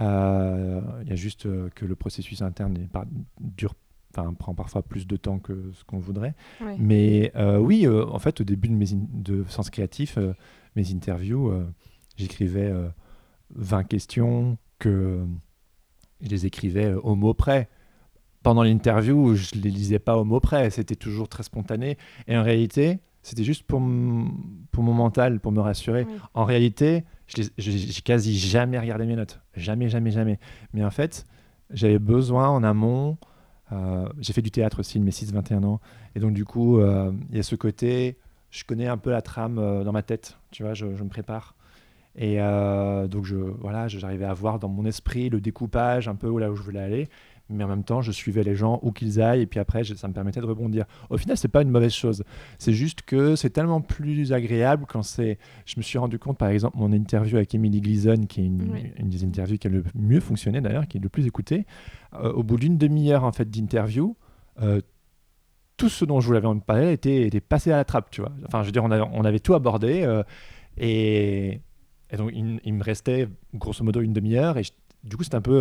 Euh, 0.00 0.80
Il 1.02 1.08
y 1.08 1.12
a 1.12 1.16
juste 1.16 1.46
euh, 1.46 1.68
que 1.74 1.84
le 1.84 1.94
processus 1.94 2.40
interne 2.42 2.88
pas, 2.88 3.04
dure, 3.40 3.74
enfin, 4.14 4.32
prend 4.34 4.54
parfois 4.54 4.82
plus 4.82 5.06
de 5.06 5.16
temps 5.16 5.38
que 5.38 5.70
ce 5.72 5.84
qu'on 5.84 5.98
voudrait. 5.98 6.34
Ouais. 6.60 6.76
Mais 6.78 7.32
euh, 7.36 7.58
oui, 7.58 7.86
euh, 7.86 8.06
en 8.06 8.18
fait, 8.18 8.40
au 8.40 8.44
début 8.44 8.68
de 8.68 8.74
mes 8.74 8.86
de 8.92 9.44
Sens 9.48 9.68
Créatif, 9.70 10.16
euh, 10.16 10.32
mes 10.76 10.92
interviews, 10.92 11.50
euh, 11.50 11.66
j'écrivais 12.16 12.70
euh, 12.70 12.88
20 13.54 13.84
questions 13.84 14.56
que 14.78 15.24
je 16.22 16.28
les 16.28 16.46
écrivais 16.46 16.86
euh, 16.86 17.00
au 17.00 17.14
mot 17.14 17.34
près. 17.34 17.68
Pendant 18.42 18.62
l'interview, 18.62 19.34
je 19.34 19.54
les 19.56 19.70
lisais 19.70 19.98
pas 19.98 20.16
au 20.16 20.24
mot 20.24 20.40
près, 20.40 20.70
c'était 20.70 20.96
toujours 20.96 21.28
très 21.28 21.42
spontané. 21.42 21.98
Et 22.26 22.36
en 22.38 22.42
réalité, 22.42 23.00
c'était 23.22 23.44
juste 23.44 23.64
pour, 23.64 23.80
pour 24.70 24.82
mon 24.82 24.92
mental, 24.94 25.40
pour 25.40 25.52
me 25.52 25.60
rassurer. 25.60 26.06
Oui. 26.08 26.14
En 26.34 26.44
réalité, 26.44 27.04
j'ai 27.26 28.02
quasi 28.02 28.38
jamais 28.38 28.78
regardé 28.78 29.04
mes 29.06 29.16
notes. 29.16 29.40
Jamais, 29.54 29.88
jamais, 29.88 30.10
jamais. 30.10 30.38
Mais 30.72 30.84
en 30.84 30.90
fait, 30.90 31.24
j'avais 31.70 31.98
besoin 31.98 32.48
en 32.48 32.62
amont. 32.64 33.18
euh, 33.72 34.08
j'ai 34.20 34.32
fait 34.32 34.42
du 34.42 34.50
théâtre 34.50 34.80
aussi 34.80 34.98
de 34.98 35.04
mes 35.04 35.10
6-21 35.12 35.62
ans. 35.64 35.80
Et 36.14 36.20
donc, 36.20 36.32
du 36.32 36.44
coup, 36.44 36.78
euh, 36.78 37.12
il 37.30 37.36
y 37.36 37.40
a 37.40 37.42
ce 37.44 37.54
côté, 37.54 38.18
je 38.50 38.64
connais 38.64 38.88
un 38.88 38.96
peu 38.96 39.10
la 39.10 39.22
trame 39.22 39.58
euh, 39.58 39.84
dans 39.84 39.92
ma 39.92 40.02
tête. 40.02 40.38
Tu 40.50 40.62
vois, 40.64 40.74
je, 40.74 40.96
je 40.96 41.04
me 41.04 41.08
prépare. 41.08 41.54
Et 42.16 42.38
donc, 43.08 43.24
je, 43.24 43.36
voilà, 43.36 43.86
j'arrivais 43.86 44.24
à 44.24 44.34
voir 44.34 44.58
dans 44.58 44.68
mon 44.68 44.84
esprit 44.84 45.30
le 45.30 45.40
découpage, 45.40 46.08
un 46.08 46.16
peu 46.16 46.26
où- 46.28 46.38
là 46.38 46.50
où 46.50 46.56
je 46.56 46.62
voulais 46.62 46.80
aller. 46.80 47.08
Mais 47.50 47.64
en 47.64 47.68
même 47.68 47.84
temps, 47.84 48.00
je 48.00 48.12
suivais 48.12 48.42
les 48.42 48.54
gens 48.54 48.78
où 48.82 48.92
qu'ils 48.92 49.20
aillent. 49.20 49.42
Et 49.42 49.46
puis 49.46 49.60
après, 49.60 49.84
je- 49.84 49.94
ça 49.94 50.06
me 50.08 50.12
permettait 50.12 50.40
de 50.40 50.46
rebondir. 50.46 50.84
Au 51.10 51.16
final, 51.18 51.36
c'est 51.36 51.48
pas 51.48 51.62
une 51.62 51.70
mauvaise 51.70 51.92
chose. 51.92 52.22
C'est 52.58 52.72
juste 52.72 53.02
que 53.02 53.36
c'est 53.36 53.50
tellement 53.50 53.80
plus 53.80 54.32
agréable 54.32 54.84
quand 54.88 55.02
c'est. 55.02 55.38
Je 55.66 55.74
me 55.76 55.82
suis 55.82 55.98
rendu 55.98 56.18
compte, 56.18 56.38
par 56.38 56.48
exemple, 56.48 56.76
mon 56.78 56.92
interview 56.92 57.36
avec 57.36 57.54
Emily 57.54 57.80
Gleason, 57.80 58.26
qui 58.28 58.40
est 58.42 58.46
une, 58.46 58.70
Oui. 58.72 58.92
une 58.98 59.08
des 59.08 59.24
interviews 59.24 59.58
qui 59.58 59.66
a 59.66 59.70
le 59.70 59.84
mieux 59.94 60.20
fonctionné 60.20 60.60
d'ailleurs, 60.60 60.86
qui 60.88 60.98
est 60.98 61.00
le 61.00 61.08
plus 61.08 61.26
écoutée. 61.26 61.66
Euh, 62.14 62.32
au 62.32 62.42
bout 62.42 62.56
d'une 62.58 62.78
demi-heure 62.78 63.24
en 63.24 63.32
fait 63.32 63.48
d'interview, 63.50 64.16
euh, 64.62 64.80
tout 65.76 65.88
ce 65.88 66.04
dont 66.04 66.20
je 66.20 66.26
voulais 66.26 66.44
en 66.44 66.58
parler 66.58 66.92
était, 66.92 67.22
était 67.26 67.40
passé 67.40 67.72
à 67.72 67.76
la 67.76 67.84
trappe, 67.84 68.10
tu 68.10 68.20
vois. 68.20 68.32
Enfin, 68.46 68.62
je 68.62 68.66
veux 68.66 68.72
dire, 68.72 68.84
on 68.84 68.90
avait, 68.90 69.04
on 69.12 69.24
avait 69.24 69.38
tout 69.40 69.54
abordé 69.54 70.02
euh, 70.02 70.22
et, 70.76 71.60
et 72.10 72.16
donc 72.16 72.30
il, 72.34 72.60
il 72.64 72.74
me 72.74 72.82
restait 72.82 73.28
grosso 73.54 73.82
modo 73.84 74.00
une 74.00 74.12
demi-heure 74.12 74.58
et 74.58 74.62
je- 74.64 74.72
du 75.04 75.16
coup 75.16 75.22
c'était 75.24 75.36
un 75.36 75.40
peu 75.40 75.54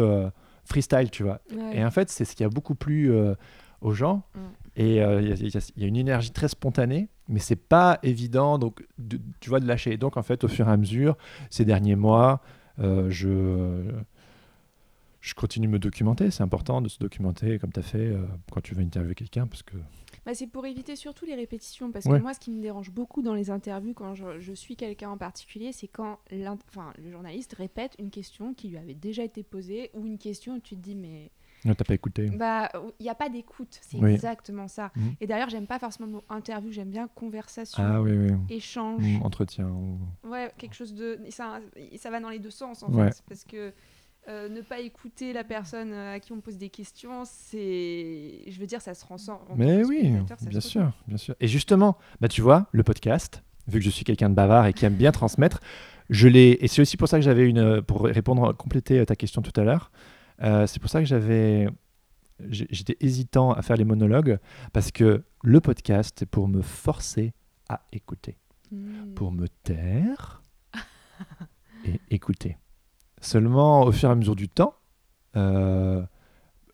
freestyle, 0.70 1.10
tu 1.12 1.24
vois. 1.24 1.42
Ouais. 1.54 1.78
Et 1.78 1.84
en 1.86 1.92
fait, 1.92 2.10
c'est 2.10 2.26
ce 2.26 2.36
qui 2.36 2.44
a 2.44 2.50
beaucoup 2.50 2.76
plu 2.76 3.12
euh, 3.12 3.34
aux 3.82 3.92
gens. 3.92 4.24
Mm. 4.36 4.40
Et 4.76 5.02
euh, 5.04 5.22
il 5.22 5.28
y, 5.28 5.32
a- 5.58 5.60
y 5.76 5.84
y 5.84 5.88
une 5.88 5.96
énergie 5.98 6.32
très 6.32 6.48
spontanée, 6.48 7.10
mais 7.28 7.40
c'est 7.40 7.56
pas 7.58 8.00
évident, 8.04 8.58
donc 8.60 8.86
de- 8.98 9.20
tu 9.40 9.50
vois, 9.50 9.60
de 9.60 9.68
lâcher. 9.68 9.98
Donc 9.98 10.16
en 10.16 10.24
fait, 10.24 10.44
au 10.44 10.48
fur 10.48 10.68
et 10.68 10.72
à 10.72 10.78
mesure, 10.78 11.18
ces 11.50 11.66
derniers 11.66 11.96
mois, 11.98 12.42
euh, 12.80 13.10
je 13.10 13.92
je 15.22 15.34
continue 15.34 15.68
de 15.68 15.72
me 15.74 15.80
documenter. 15.80 16.32
C'est 16.32 16.44
important 16.44 16.82
de 16.82 16.88
se 16.88 16.98
documenter 17.00 17.60
comme 17.60 17.74
tu 17.74 17.80
as 17.80 17.84
fait 17.84 18.14
quand 18.52 18.62
tu 18.62 18.74
veux 18.74 18.82
interviewer 18.84 19.16
quelqu'un, 19.16 19.48
parce 19.48 19.64
que 19.64 19.76
Bah, 20.26 20.34
c'est 20.34 20.48
pour 20.48 20.66
éviter 20.66 20.96
surtout 20.96 21.26
les 21.26 21.36
répétitions, 21.36 21.92
parce 21.92 22.06
Ouais. 22.06 22.18
que 22.18 22.24
moi, 22.24 22.34
ce 22.34 22.40
qui 22.40 22.52
me 22.52 22.62
dérange 22.62 22.92
beaucoup 22.92 23.22
dans 23.22 23.34
les 23.34 23.50
interviews, 23.50 23.94
quand 23.94 24.16
je, 24.16 24.40
je 24.40 24.54
suis 24.54 24.76
quelqu'un 24.76 25.10
en 25.10 25.18
particulier, 25.18 25.72
c'est 25.72 25.88
quand 25.88 26.20
enfin, 26.70 26.94
le 27.04 27.12
journaliste 27.12 27.54
répète 27.54 27.96
une 28.00 28.10
question 28.10 28.54
qui 28.54 28.68
lui 28.70 28.78
avait 28.78 28.94
déjà 28.94 29.24
été 29.24 29.44
posée, 29.44 29.90
ou 29.94 30.06
une 30.06 30.18
question 30.18 30.56
où 30.56 30.60
tu 30.60 30.76
te 30.76 30.82
dis, 30.82 30.96
mais 30.96 31.32
non, 31.66 31.76
t'as 31.76 31.84
pas 31.84 31.94
écouté. 31.94 32.30
bah, 32.30 32.70
il 33.00 33.04
n'y 33.04 33.10
a 33.10 33.16
pas 33.16 33.28
d'écoute, 33.28 33.78
c'est 33.82 33.98
Oui. 33.98 34.12
exactement 34.14 34.68
ça. 34.70 34.92
Mhm. 34.96 35.16
Et 35.20 35.28
d'ailleurs, 35.28 35.50
j'aime 35.50 35.68
pas 35.68 35.78
forcément 35.80 36.06
le 36.08 36.14
mot 36.14 36.24
interview, 36.30 36.72
j'aime 36.72 36.90
bien 36.90 37.08
conversation, 37.10 37.84
Ah 37.86 38.02
oui, 38.02 38.12
oui. 38.14 38.32
échange. 38.50 39.04
Mm, 39.04 39.22
entretien. 39.24 39.68
ou- 39.70 40.00
Ouais, 40.30 40.52
quelque 40.58 40.74
chose 40.76 40.94
de. 40.94 41.20
Ça, 41.30 41.60
ça 41.98 42.10
va 42.10 42.20
dans 42.22 42.30
les 42.30 42.40
deux 42.40 42.50
sens 42.50 42.82
en 42.84 42.92
Ouais. 42.94 43.12
fait. 43.12 43.24
Parce 43.28 43.44
que 43.44 43.74
euh, 44.30 44.48
ne 44.50 44.62
pas 44.62 44.80
écouter 44.80 45.34
la 45.34 45.44
personne 45.44 45.92
euh, 45.92 46.14
à 46.16 46.20
qui 46.20 46.32
on 46.34 46.40
pose 46.42 46.58
des 46.58 46.70
questions, 46.70 47.24
c'est. 47.26 48.44
Je 48.48 48.60
veux 48.60 48.68
dire, 48.68 48.82
ça 48.82 48.94
se 48.94 49.06
ressent. 49.06 49.42
en 49.50 49.56
Mais 49.56 49.84
oui, 49.84 50.12
bien 50.12 50.26
ressent. 50.54 50.62
sûr, 50.70 50.92
bien 51.08 51.18
sûr. 51.18 51.36
Et 51.40 51.48
justement, 51.48 51.98
bah 52.22 52.28
tu 52.28 52.42
vois, 52.42 52.68
le 52.72 52.84
podcast, 52.84 53.44
vu 53.68 53.80
que 53.80 53.86
je 53.86 53.90
suis 53.90 54.06
quelqu'un 54.06 54.30
de 54.30 54.36
bavard 54.36 54.68
et 54.68 54.74
qui 54.74 54.86
aime 54.86 54.96
bien 54.96 55.12
transmettre, 55.12 55.60
je 56.10 56.28
l'ai. 56.28 56.58
Et 56.62 56.68
c'est 56.68 56.82
aussi 56.82 56.96
pour 56.98 57.08
ça 57.08 57.18
que 57.18 57.24
j'avais 57.24 57.50
une. 57.50 57.82
Pour 57.82 58.04
répondre, 58.04 58.54
compléter 58.54 59.06
ta 59.06 59.16
question 59.16 59.42
tout 59.42 59.58
à 59.60 59.64
l'heure, 59.64 59.92
euh, 60.42 60.68
c'est 60.68 60.80
pour 60.80 60.90
ça 60.90 61.00
que 61.00 61.06
j'avais. 61.08 61.68
J'étais 62.50 62.96
hésitant 63.02 63.52
à 63.52 63.62
faire 63.62 63.76
les 63.76 63.84
monologues 63.84 64.40
parce 64.72 64.92
que 64.92 65.24
le 65.44 65.60
podcast, 65.60 66.16
c'est 66.20 66.26
pour 66.30 66.48
me 66.48 66.62
forcer 66.62 67.34
à 67.68 67.82
écouter, 67.92 68.38
Mm. 68.72 69.14
pour 69.16 69.32
me 69.32 69.48
taire 69.48 70.42
et 71.86 72.00
écouter. 72.12 72.58
Seulement, 73.22 73.84
au 73.84 73.92
fur 73.92 74.10
et 74.10 74.12
à 74.12 74.16
mesure 74.16 74.36
du 74.36 74.50
temps, 74.50 74.76
euh, 75.36 76.02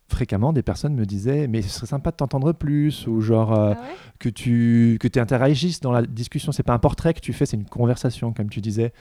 fréquemment, 0.07 0.53
des 0.53 0.63
personnes 0.63 0.95
me 0.95 1.05
disaient 1.05 1.47
Mais 1.47 1.61
ce 1.61 1.69
serait 1.69 1.87
sympa 1.87 2.11
de 2.11 2.17
t'entendre 2.17 2.53
plus, 2.53 3.07
ou 3.07 3.21
genre 3.21 3.53
euh, 3.53 3.73
Ah 3.75 3.81
ouais 3.81 3.87
que 4.19 4.29
tu 4.29 4.97
que 4.99 5.19
interagisses 5.19 5.81
dans 5.81 5.91
la 5.91 6.03
discussion. 6.03 6.51
C'est 6.51 6.63
pas 6.63 6.73
un 6.73 6.79
portrait 6.79 7.13
que 7.13 7.19
tu 7.19 7.33
fais, 7.33 7.45
c'est 7.45 7.57
une 7.57 7.65
conversation, 7.65 8.33
comme 8.33 8.49
tu 8.49 8.61
disais. 8.61 8.93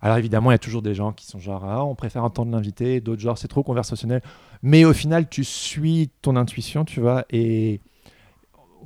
Alors 0.00 0.16
évidemment, 0.16 0.50
il 0.50 0.54
y 0.54 0.56
a 0.56 0.58
toujours 0.58 0.82
des 0.82 0.94
gens 0.94 1.12
qui 1.12 1.26
sont 1.26 1.38
genre 1.38 1.64
ah, 1.64 1.84
on 1.84 1.94
préfère 1.94 2.24
entendre 2.24 2.50
l'invité, 2.50 3.00
d'autres 3.00 3.20
genre 3.20 3.38
c'est 3.38 3.48
trop 3.48 3.62
conversationnel. 3.62 4.20
Mais 4.62 4.84
au 4.84 4.92
final, 4.92 5.28
tu 5.28 5.44
suis 5.44 6.10
ton 6.22 6.36
intuition, 6.36 6.84
tu 6.84 7.00
vois, 7.00 7.24
et 7.30 7.80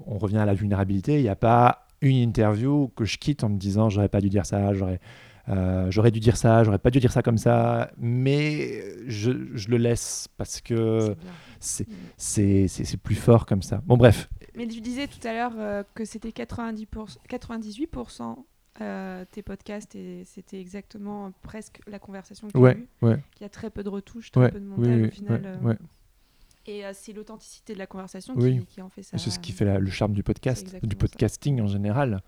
on 0.06 0.18
revient 0.18 0.38
à 0.38 0.44
la 0.44 0.54
vulnérabilité. 0.54 1.16
Il 1.16 1.22
n'y 1.22 1.28
a 1.28 1.36
pas 1.36 1.86
une 2.02 2.16
interview 2.16 2.92
que 2.96 3.04
je 3.04 3.18
quitte 3.18 3.44
en 3.44 3.48
me 3.48 3.56
disant 3.56 3.88
j'aurais 3.88 4.10
pas 4.10 4.20
dû 4.20 4.28
dire 4.28 4.44
ça, 4.44 4.74
j'aurais 4.74 5.00
euh, 5.48 5.90
j'aurais 5.90 6.10
dû 6.10 6.18
dire 6.20 6.36
ça, 6.36 6.64
j'aurais 6.64 6.78
pas 6.78 6.90
dû 6.90 6.98
dire 7.00 7.12
ça 7.12 7.22
comme 7.22 7.38
ça, 7.38 7.90
mais 7.98 8.82
je, 9.06 9.30
je 9.54 9.68
le 9.68 9.76
laisse 9.76 10.28
parce 10.36 10.60
que 10.60 11.14
C'est 11.60 12.96
plus 13.02 13.14
fort 13.14 13.46
comme 13.46 13.62
ça. 13.62 13.82
Bon 13.86 13.96
bref, 13.96 14.28
Mais 14.56 14.66
tu 14.66 14.80
disais 14.80 15.06
tout 15.06 15.26
à 15.26 15.32
l'heure 15.32 15.52
euh, 15.56 15.82
que 15.94 16.04
c'était 16.04 16.30
90%, 16.30 17.16
98% 17.28 18.36
euh, 18.82 19.24
tes 19.30 19.42
podcasts 19.42 19.94
et 19.94 20.24
c'était 20.24 20.60
exactement 20.60 21.32
presque 21.42 21.80
la 21.86 21.98
conversation 21.98 22.48
que 22.48 22.52
tu 22.52 22.58
as 22.58 22.60
ouais, 22.60 22.76
eue, 22.76 22.88
ouais, 23.06 23.18
qu'il 23.34 23.42
y 23.42 23.46
a 23.46 23.48
très 23.48 23.70
peu 23.70 23.82
de 23.82 23.88
retouches, 23.88 24.30
très 24.30 24.40
ouais, 24.42 24.50
peu 24.50 24.60
de 24.60 24.66
montage 24.66 25.00
oui, 25.00 25.06
au 25.06 25.10
final. 25.10 25.58
Et 26.68 26.84
euh, 26.84 26.90
c'est 26.92 27.12
l'authenticité 27.12 27.74
de 27.74 27.78
la 27.78 27.86
conversation 27.86 28.34
Oui. 28.36 28.66
qui, 28.68 28.82
en 28.82 28.88
fait 28.88 29.04
ça. 29.04 29.16
C'est 29.18 29.30
ce 29.30 29.38
qui 29.38 29.52
fait 29.52 29.64
la- 29.64 29.78
le 29.78 29.88
charme 29.90 30.12
du 30.14 30.24
podcast, 30.24 30.64
du 30.66 30.70
ça. 30.72 30.96
podcasting 30.98 31.60
en 31.60 31.68
général. 31.68 32.22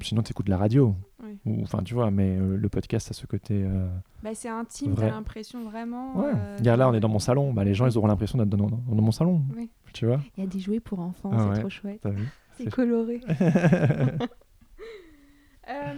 Sinon, 0.00 0.22
tu 0.22 0.30
écoutes 0.32 0.48
la 0.48 0.56
radio. 0.56 0.94
Oui. 1.22 1.38
Ou, 1.46 1.62
enfin, 1.62 1.82
tu 1.82 1.94
vois, 1.94 2.10
mais 2.10 2.36
euh, 2.38 2.56
le 2.56 2.68
podcast 2.68 3.10
a 3.10 3.14
ce 3.14 3.26
côté. 3.26 3.62
euh, 3.64 3.88
Bah, 4.22 4.30
c'est 4.34 4.48
intime, 4.48 4.92
Vrai. 4.92 5.08
t'as 5.08 5.14
l'impression 5.14 5.64
vraiment. 5.64 6.16
Ouais. 6.16 6.32
euh, 6.34 6.56
Regarde, 6.58 6.78
là, 6.78 6.88
on 6.88 6.94
est 6.94 7.00
dans 7.00 7.08
mon 7.08 7.18
salon. 7.18 7.52
Bah, 7.52 7.64
les 7.64 7.74
gens, 7.74 7.86
ils 7.86 7.96
auront 7.98 8.06
l'impression 8.06 8.38
d'être 8.38 8.48
dans, 8.50 8.66
dans- 8.68 8.76
dans 8.94 9.02
mon 9.02 9.10
salon. 9.12 9.42
Oui. 9.56 9.68
Tu 9.92 10.06
vois 10.06 10.20
Il 10.36 10.44
y 10.44 10.46
a 10.46 10.50
des 10.50 10.60
jouets 10.60 10.80
pour 10.80 11.00
enfants, 11.00 11.30
Ah 11.32 11.38
c'est 11.40 11.48
ouais. 11.50 11.60
trop 11.60 11.70
chouette. 11.70 12.00
T'as 12.02 12.10
vu 12.10 12.28
C'est 12.56 12.64
C'est- 12.64 12.70
coloré. 12.70 13.20
Euh, 15.70 15.92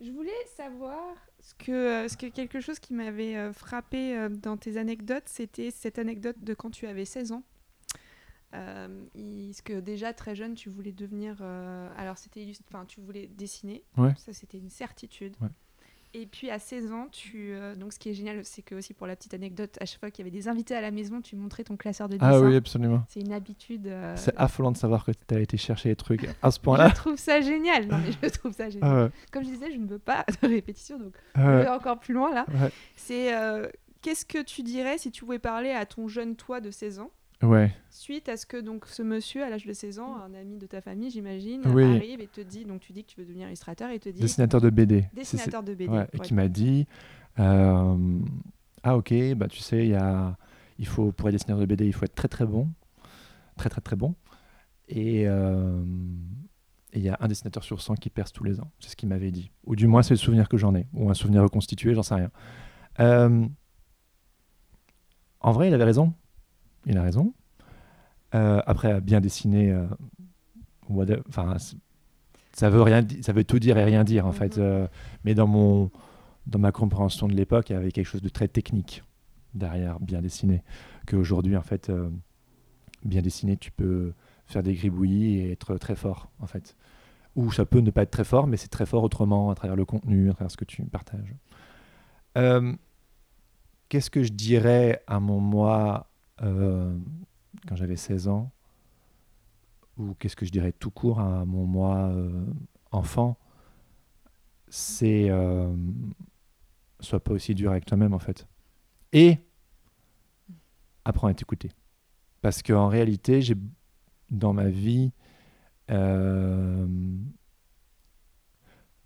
je 0.00 0.10
voulais 0.12 0.30
savoir 0.56 1.14
ce 1.40 1.52
que, 1.54 2.06
ce 2.08 2.16
que 2.16 2.26
quelque 2.26 2.60
chose 2.60 2.78
qui 2.78 2.94
m'avait 2.94 3.36
euh, 3.36 3.52
frappé 3.52 4.16
euh, 4.16 4.28
dans 4.28 4.56
tes 4.56 4.76
anecdotes, 4.76 5.24
c'était 5.26 5.70
cette 5.72 5.98
anecdote 5.98 6.36
de 6.42 6.54
quand 6.54 6.70
tu 6.70 6.86
avais 6.86 7.04
16 7.04 7.32
ans. 7.32 7.42
Euh, 8.54 9.04
est-ce 9.50 9.62
que 9.62 9.80
déjà 9.80 10.12
très 10.12 10.34
jeune, 10.34 10.54
tu 10.54 10.68
voulais 10.70 10.92
devenir. 10.92 11.36
euh, 11.40 11.88
alors, 11.96 12.18
c'était. 12.18 12.46
Enfin, 12.68 12.84
tu 12.86 13.00
voulais 13.00 13.26
dessiner. 13.26 13.82
Ouais. 13.96 14.12
Ça, 14.16 14.32
c'était 14.32 14.58
une 14.58 14.70
certitude. 14.70 15.34
Ouais. 15.40 15.48
Et 16.16 16.26
puis 16.26 16.48
à 16.48 16.60
16 16.60 16.92
ans, 16.92 17.08
tu, 17.10 17.50
euh, 17.54 17.74
donc 17.74 17.92
ce 17.92 17.98
qui 17.98 18.08
est 18.08 18.14
génial, 18.14 18.44
c'est 18.44 18.62
que 18.62 18.76
aussi 18.76 18.94
pour 18.94 19.08
la 19.08 19.16
petite 19.16 19.34
anecdote, 19.34 19.76
à 19.80 19.84
chaque 19.84 19.98
fois 19.98 20.12
qu'il 20.12 20.24
y 20.24 20.28
avait 20.28 20.36
des 20.38 20.46
invités 20.46 20.76
à 20.76 20.80
la 20.80 20.92
maison, 20.92 21.20
tu 21.20 21.34
montrais 21.34 21.64
ton 21.64 21.76
classeur 21.76 22.08
de 22.08 22.12
dessin. 22.16 22.30
Ah 22.30 22.40
oui, 22.40 22.54
absolument. 22.54 23.04
C'est 23.08 23.18
une 23.18 23.32
habitude. 23.32 23.88
euh, 23.88 24.14
C'est 24.16 24.32
affolant 24.36 24.70
de 24.70 24.76
savoir 24.76 25.04
que 25.04 25.10
tu 25.10 25.34
as 25.34 25.40
été 25.40 25.56
chercher 25.56 25.88
les 25.88 25.96
trucs 25.96 26.28
à 26.40 26.52
ce 26.52 26.58
je 26.60 26.62
point-là. 26.62 26.90
trouve 26.90 27.16
ça 27.18 27.40
génial. 27.40 27.88
Non 27.88 27.98
mais 27.98 28.12
je 28.12 28.28
trouve 28.28 28.52
ça 28.52 28.70
génial. 28.70 28.88
Ah 28.88 29.04
ouais, 29.06 29.10
Comme 29.32 29.42
je 29.42 29.48
disais, 29.50 29.72
je 29.72 29.76
ne 29.78 29.88
veux 29.88 29.98
pas 29.98 30.24
de 30.40 30.46
répétition, 30.46 31.00
donc 31.00 31.16
ah 31.34 31.40
on 31.40 31.46
ouais, 31.56 31.64
va 31.64 31.76
encore 31.76 31.98
plus 31.98 32.14
loin 32.14 32.32
là. 32.32 32.46
ouais. 32.48 32.70
C'est 32.94 33.34
euh, 33.36 33.66
qu'est-ce 34.00 34.24
que 34.24 34.40
tu 34.40 34.62
dirais 34.62 34.98
si 34.98 35.10
tu 35.10 35.24
pouvais 35.24 35.40
parler 35.40 35.70
à 35.70 35.84
ton 35.84 36.06
jeune 36.06 36.36
toi 36.36 36.60
de 36.60 36.70
16 36.70 37.00
ans? 37.00 37.10
Ouais. 37.44 37.72
Suite 37.90 38.28
à 38.28 38.36
ce 38.36 38.46
que 38.46 38.56
donc 38.56 38.86
ce 38.86 39.02
monsieur 39.02 39.44
à 39.44 39.50
l'âge 39.50 39.66
de 39.66 39.72
16 39.72 39.98
ans, 39.98 40.16
un 40.16 40.34
ami 40.34 40.58
de 40.58 40.66
ta 40.66 40.80
famille, 40.80 41.10
j'imagine, 41.10 41.62
Oui. 41.66 41.84
arrive 41.84 42.20
et 42.20 42.26
te 42.26 42.40
dit, 42.40 42.64
donc 42.64 42.80
tu 42.80 42.92
dis 42.92 43.04
que 43.04 43.10
tu 43.10 43.20
veux 43.20 43.26
devenir 43.26 43.46
illustrateur 43.48 43.90
et 43.90 43.98
te 43.98 44.08
dit 44.08 44.20
Dessinateur 44.20 44.60
de 44.60 44.70
BD. 44.70 45.06
Dessinateur 45.14 45.62
de 45.62 45.74
BD. 45.74 45.92
Ouais, 45.92 46.06
et 46.12 46.18
qui 46.18 46.34
m'a 46.34 46.48
dit 46.48 46.86
euh, 47.38 48.18
Ah, 48.82 48.96
ok, 48.96 49.14
bah, 49.36 49.48
tu 49.48 49.60
sais, 49.60 49.84
il 49.84 49.90
y 49.90 49.94
a, 49.94 50.36
il 50.78 50.86
faut, 50.86 51.12
pour 51.12 51.28
être 51.28 51.34
dessinateur 51.34 51.60
de 51.60 51.66
BD, 51.66 51.86
il 51.86 51.92
faut 51.92 52.04
être 52.04 52.14
très 52.14 52.28
très 52.28 52.46
bon. 52.46 52.68
Très 53.56 53.68
très 53.70 53.80
très 53.80 53.96
bon. 53.96 54.14
Et 54.88 55.28
euh, 55.28 55.82
et 56.92 56.98
il 56.98 57.04
y 57.04 57.08
a 57.08 57.16
un 57.20 57.26
dessinateur 57.26 57.64
sur 57.64 57.80
100 57.80 57.96
qui 57.96 58.08
perce 58.08 58.32
tous 58.32 58.44
les 58.44 58.60
ans. 58.60 58.70
C'est 58.78 58.90
ce 58.90 58.96
qu'il 58.96 59.08
m'avait 59.08 59.32
dit. 59.32 59.50
Ou 59.64 59.74
du 59.74 59.88
moins, 59.88 60.02
c'est 60.02 60.14
le 60.14 60.18
souvenir 60.18 60.48
que 60.48 60.56
j'en 60.56 60.74
ai. 60.76 60.86
Ou 60.94 61.10
un 61.10 61.14
souvenir 61.14 61.42
reconstitué, 61.42 61.92
j'en 61.92 62.04
sais 62.04 62.14
rien. 62.14 62.30
Euh, 63.00 63.46
en 65.40 65.52
vrai, 65.52 65.68
il 65.68 65.74
avait 65.74 65.84
raison. 65.84 66.14
Il 66.86 66.96
a 66.98 67.02
raison. 67.02 67.32
Euh, 68.34 68.60
après, 68.66 69.00
bien 69.00 69.20
dessiner, 69.20 69.70
euh, 69.72 69.86
whatever- 70.88 71.22
ça 72.52 72.70
veut 72.70 72.82
rien, 72.82 73.06
ça 73.22 73.32
veut 73.32 73.44
tout 73.44 73.58
dire 73.58 73.78
et 73.78 73.84
rien 73.84 74.04
dire 74.04 74.26
en 74.26 74.30
Mhm. 74.30 74.34
fait. 74.34 74.58
Euh, 74.58 74.86
mais 75.24 75.34
dans 75.34 75.46
mon, 75.46 75.90
dans 76.46 76.58
ma 76.58 76.72
compréhension 76.72 77.26
de 77.28 77.34
l'époque, 77.34 77.70
il 77.70 77.74
y 77.74 77.76
avait 77.76 77.92
quelque 77.92 78.06
chose 78.06 78.22
de 78.22 78.28
très 78.28 78.48
technique 78.48 79.02
derrière 79.54 79.98
bien 80.00 80.20
dessiné. 80.20 80.62
Qu'aujourd'hui, 81.06 81.56
en 81.56 81.62
fait, 81.62 81.90
euh, 81.90 82.10
bien 83.04 83.22
dessiné, 83.22 83.56
tu 83.56 83.70
peux 83.70 84.12
faire 84.46 84.62
des 84.62 84.74
gribouillis 84.74 85.38
et 85.38 85.52
être 85.52 85.76
très 85.76 85.94
fort 85.96 86.28
en 86.40 86.46
fait. 86.46 86.76
Ou 87.36 87.50
ça 87.50 87.64
peut 87.64 87.80
ne 87.80 87.90
pas 87.90 88.02
être 88.02 88.10
très 88.10 88.24
fort, 88.24 88.46
mais 88.46 88.56
c'est 88.56 88.68
très 88.68 88.86
fort 88.86 89.02
autrement 89.02 89.50
à 89.50 89.54
travers 89.54 89.74
le 89.76 89.84
contenu, 89.84 90.28
à 90.30 90.34
travers 90.34 90.50
ce 90.50 90.56
que 90.56 90.64
tu 90.64 90.82
partages. 90.84 91.34
Qu'est-ce 93.88 94.10
que 94.10 94.22
je 94.22 94.32
dirais 94.32 95.02
à 95.06 95.20
mon 95.20 95.40
moi 95.40 96.08
euh, 96.42 96.96
quand 97.68 97.76
j'avais 97.76 97.96
16 97.96 98.28
ans 98.28 98.50
Ou 99.96 100.14
qu'est-ce 100.14 100.36
que 100.36 100.44
je 100.46 100.50
dirais 100.50 100.72
tout 100.72 100.90
court 100.90 101.20
à 101.20 101.44
mon 101.44 101.66
moi 101.66 102.08
euh, 102.08 102.46
enfant 102.90 103.38
C'est 104.68 105.30
euh, 105.30 105.74
sois 107.00 107.20
pas 107.22 107.32
aussi 107.32 107.54
dur 107.54 107.70
avec 107.70 107.84
toi-même 107.86 108.14
en 108.14 108.18
fait. 108.18 108.46
Et 109.12 109.38
apprends 111.04 111.28
à 111.28 111.34
t'écouter. 111.34 111.70
Parce 112.42 112.62
qu'en 112.62 112.88
réalité, 112.88 113.40
j'ai 113.42 113.54
dans 114.30 114.52
ma 114.52 114.68
vie. 114.68 115.12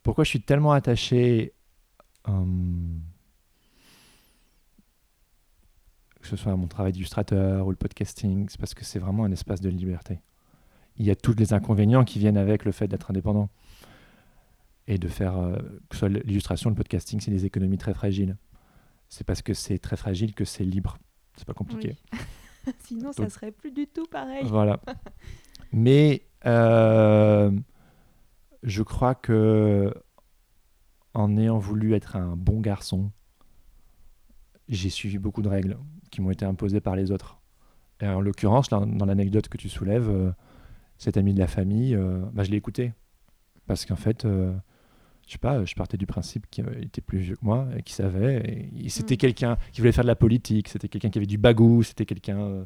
pourquoi 0.02 0.24
je 0.24 0.30
suis 0.30 0.40
tellement 0.42 0.72
attaché. 0.72 1.52
euh, 2.28 2.44
que 6.28 6.36
ce 6.36 6.42
soit 6.42 6.54
mon 6.56 6.66
travail 6.66 6.92
d'illustrateur 6.92 7.66
ou 7.66 7.70
le 7.70 7.76
podcasting, 7.76 8.48
c'est 8.50 8.60
parce 8.60 8.74
que 8.74 8.84
c'est 8.84 8.98
vraiment 8.98 9.24
un 9.24 9.32
espace 9.32 9.60
de 9.60 9.70
liberté. 9.70 10.20
Il 10.98 11.06
y 11.06 11.10
a 11.10 11.16
tous 11.16 11.34
les 11.34 11.54
inconvénients 11.54 12.04
qui 12.04 12.18
viennent 12.18 12.36
avec 12.36 12.64
le 12.64 12.72
fait 12.72 12.86
d'être 12.86 13.10
indépendant. 13.10 13.48
Et 14.86 14.98
de 14.98 15.08
faire, 15.08 15.36
euh, 15.38 15.56
que 15.88 15.94
ce 15.94 15.98
soit 15.98 16.08
l'illustration, 16.08 16.70
le 16.70 16.76
podcasting, 16.76 17.20
c'est 17.20 17.30
des 17.30 17.44
économies 17.44 17.76
très 17.76 17.92
fragiles. 17.92 18.36
C'est 19.08 19.24
parce 19.24 19.42
que 19.42 19.52
c'est 19.52 19.78
très 19.78 19.96
fragile 19.96 20.34
que 20.34 20.44
c'est 20.44 20.64
libre. 20.64 20.98
C'est 21.36 21.46
pas 21.46 21.54
compliqué. 21.54 21.96
Oui. 22.12 22.72
Sinon, 22.78 23.12
ça 23.12 23.28
serait 23.28 23.52
plus 23.52 23.70
du 23.70 23.86
tout 23.86 24.06
pareil. 24.06 24.44
Voilà. 24.46 24.80
Mais 25.72 26.22
euh, 26.46 27.50
je 28.62 28.82
crois 28.82 29.14
que 29.14 29.94
en 31.14 31.36
ayant 31.36 31.58
voulu 31.58 31.94
être 31.94 32.16
un 32.16 32.36
bon 32.36 32.60
garçon, 32.60 33.10
j'ai 34.68 34.90
suivi 34.90 35.18
beaucoup 35.18 35.42
de 35.42 35.48
règles 35.48 35.76
qui 36.10 36.20
m'ont 36.20 36.30
été 36.30 36.44
imposées 36.44 36.80
par 36.80 36.96
les 36.96 37.10
autres. 37.10 37.38
Et 38.00 38.06
en 38.06 38.20
l'occurrence, 38.20 38.70
là, 38.70 38.84
dans 38.86 39.06
l'anecdote 39.06 39.48
que 39.48 39.56
tu 39.56 39.68
soulèves, 39.68 40.08
euh, 40.08 40.30
cet 40.98 41.16
ami 41.16 41.34
de 41.34 41.38
la 41.38 41.46
famille, 41.48 41.94
euh, 41.94 42.20
bah, 42.32 42.44
je 42.44 42.50
l'ai 42.50 42.56
écouté. 42.56 42.92
Parce 43.66 43.84
qu'en 43.86 43.96
fait, 43.96 44.24
euh, 44.24 44.52
je 45.26 45.32
sais 45.32 45.38
pas, 45.38 45.64
je 45.64 45.74
partais 45.74 45.96
du 45.96 46.06
principe 46.06 46.46
qu'il 46.50 46.66
était 46.82 47.00
plus 47.02 47.18
vieux 47.18 47.36
que 47.36 47.44
moi 47.44 47.66
et 47.76 47.82
qu'il 47.82 47.94
savait. 47.94 48.70
Et 48.78 48.88
c'était 48.88 49.14
Mm. 49.14 49.18
quelqu'un 49.18 49.56
qui 49.72 49.80
voulait 49.80 49.92
faire 49.92 50.04
de 50.04 50.08
la 50.08 50.16
politique, 50.16 50.68
c'était 50.68 50.88
quelqu'un 50.88 51.10
qui 51.10 51.18
avait 51.18 51.26
du 51.26 51.38
bagou, 51.38 51.82
c'était 51.82 52.06
quelqu'un. 52.06 52.38
euh, 52.40 52.64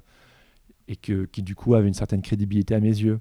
et 0.89 0.97
que, 0.97 1.25
qui 1.27 1.43
du 1.43 1.55
coup 1.55 1.75
avait 1.75 1.87
une 1.89 1.95
certaine 1.95 2.23
crédibilité 2.23 2.75
à 2.75 2.81
mes 2.81 2.89
yeux. 2.89 3.21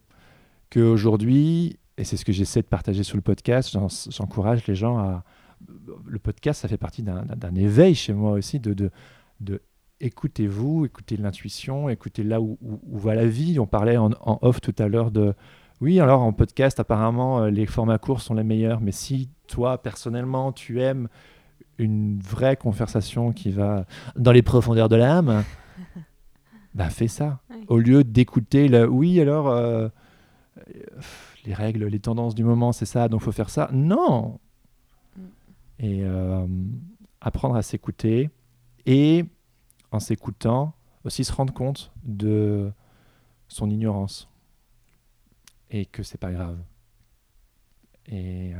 Qu'aujourd'hui, 0.69 1.77
et 1.97 2.03
c'est 2.03 2.17
ce 2.17 2.25
que 2.25 2.31
j'essaie 2.31 2.61
de 2.61 2.67
partager 2.67 3.03
sur 3.03 3.15
le 3.17 3.21
podcast, 3.21 3.69
j'en- 3.71 3.87
j'encourage 4.09 4.65
les 4.67 4.75
gens 4.75 4.97
à... 4.97 5.23
Le 6.07 6.17
podcast, 6.17 6.61
ça 6.61 6.67
fait 6.67 6.77
partie 6.77 7.03
d'un 7.03 7.23
d'un 7.23 7.53
éveil 7.53 7.93
chez 7.93 8.13
moi 8.13 8.31
aussi, 8.31 8.59
de, 8.59 8.73
de, 8.73 8.89
de 9.41 9.61
écoutez-vous, 10.05 10.85
écoutez 10.85 11.17
l'intuition, 11.17 11.89
écoutez 11.89 12.23
là 12.23 12.41
où, 12.41 12.57
où- 12.61 12.79
où 12.91 12.97
va 12.97 13.15
la 13.15 13.25
vie. 13.25 13.59
On 13.59 13.65
parlait 13.67 13.97
en, 13.97 14.11
en 14.21 14.39
off 14.41 14.59
tout 14.61 14.75
à 14.79 14.87
l'heure 14.87 15.11
de... 15.11 15.33
Oui, 15.79 15.99
alors 15.99 16.21
en 16.21 16.31
podcast, 16.33 16.79
apparemment, 16.79 17.41
euh, 17.43 17.49
les 17.49 17.65
formats 17.65 17.97
courts 17.97 18.21
sont 18.21 18.33
les 18.35 18.43
meilleurs, 18.43 18.81
mais 18.81 18.91
si 18.91 19.29
toi, 19.47 19.81
personnellement, 19.81 20.51
tu 20.51 20.81
aimes 20.81 21.07
une 21.79 22.19
vraie 22.19 22.55
conversation 22.57 23.31
qui 23.31 23.49
va 23.51 23.85
dans 24.15 24.31
les 24.31 24.43
profondeurs 24.43 24.89
de 24.89 24.95
l'âme, 24.95 25.43
bah 26.75 26.89
fais 26.89 27.07
ça 27.07 27.39
au 27.67 27.77
lieu 27.79 28.03
d'écouter 28.03 28.67
le 28.67 28.87
oui 28.87 29.19
alors 29.19 29.49
euh, 29.49 29.87
euh, 30.69 30.73
les 31.45 31.53
règles 31.53 31.85
les 31.85 31.99
tendances 31.99 32.33
du 32.35 32.43
moment 32.45 32.71
c'est 32.71 32.85
ça 32.85 33.09
donc 33.09 33.21
faut 33.21 33.31
faire 33.33 33.49
ça 33.49 33.69
non 33.73 34.39
Mm. 35.17 35.21
et 35.79 35.99
euh, 36.03 36.45
apprendre 37.19 37.55
à 37.55 37.61
s'écouter 37.61 38.29
et 38.85 39.25
en 39.91 39.99
s'écoutant 39.99 40.73
aussi 41.03 41.23
se 41.23 41.33
rendre 41.33 41.53
compte 41.53 41.91
de 42.03 42.71
son 43.47 43.69
ignorance 43.69 44.29
et 45.69 45.85
que 45.85 46.03
c'est 46.03 46.17
pas 46.19 46.31
grave 46.31 46.57
et 48.07 48.53
euh, 48.55 48.59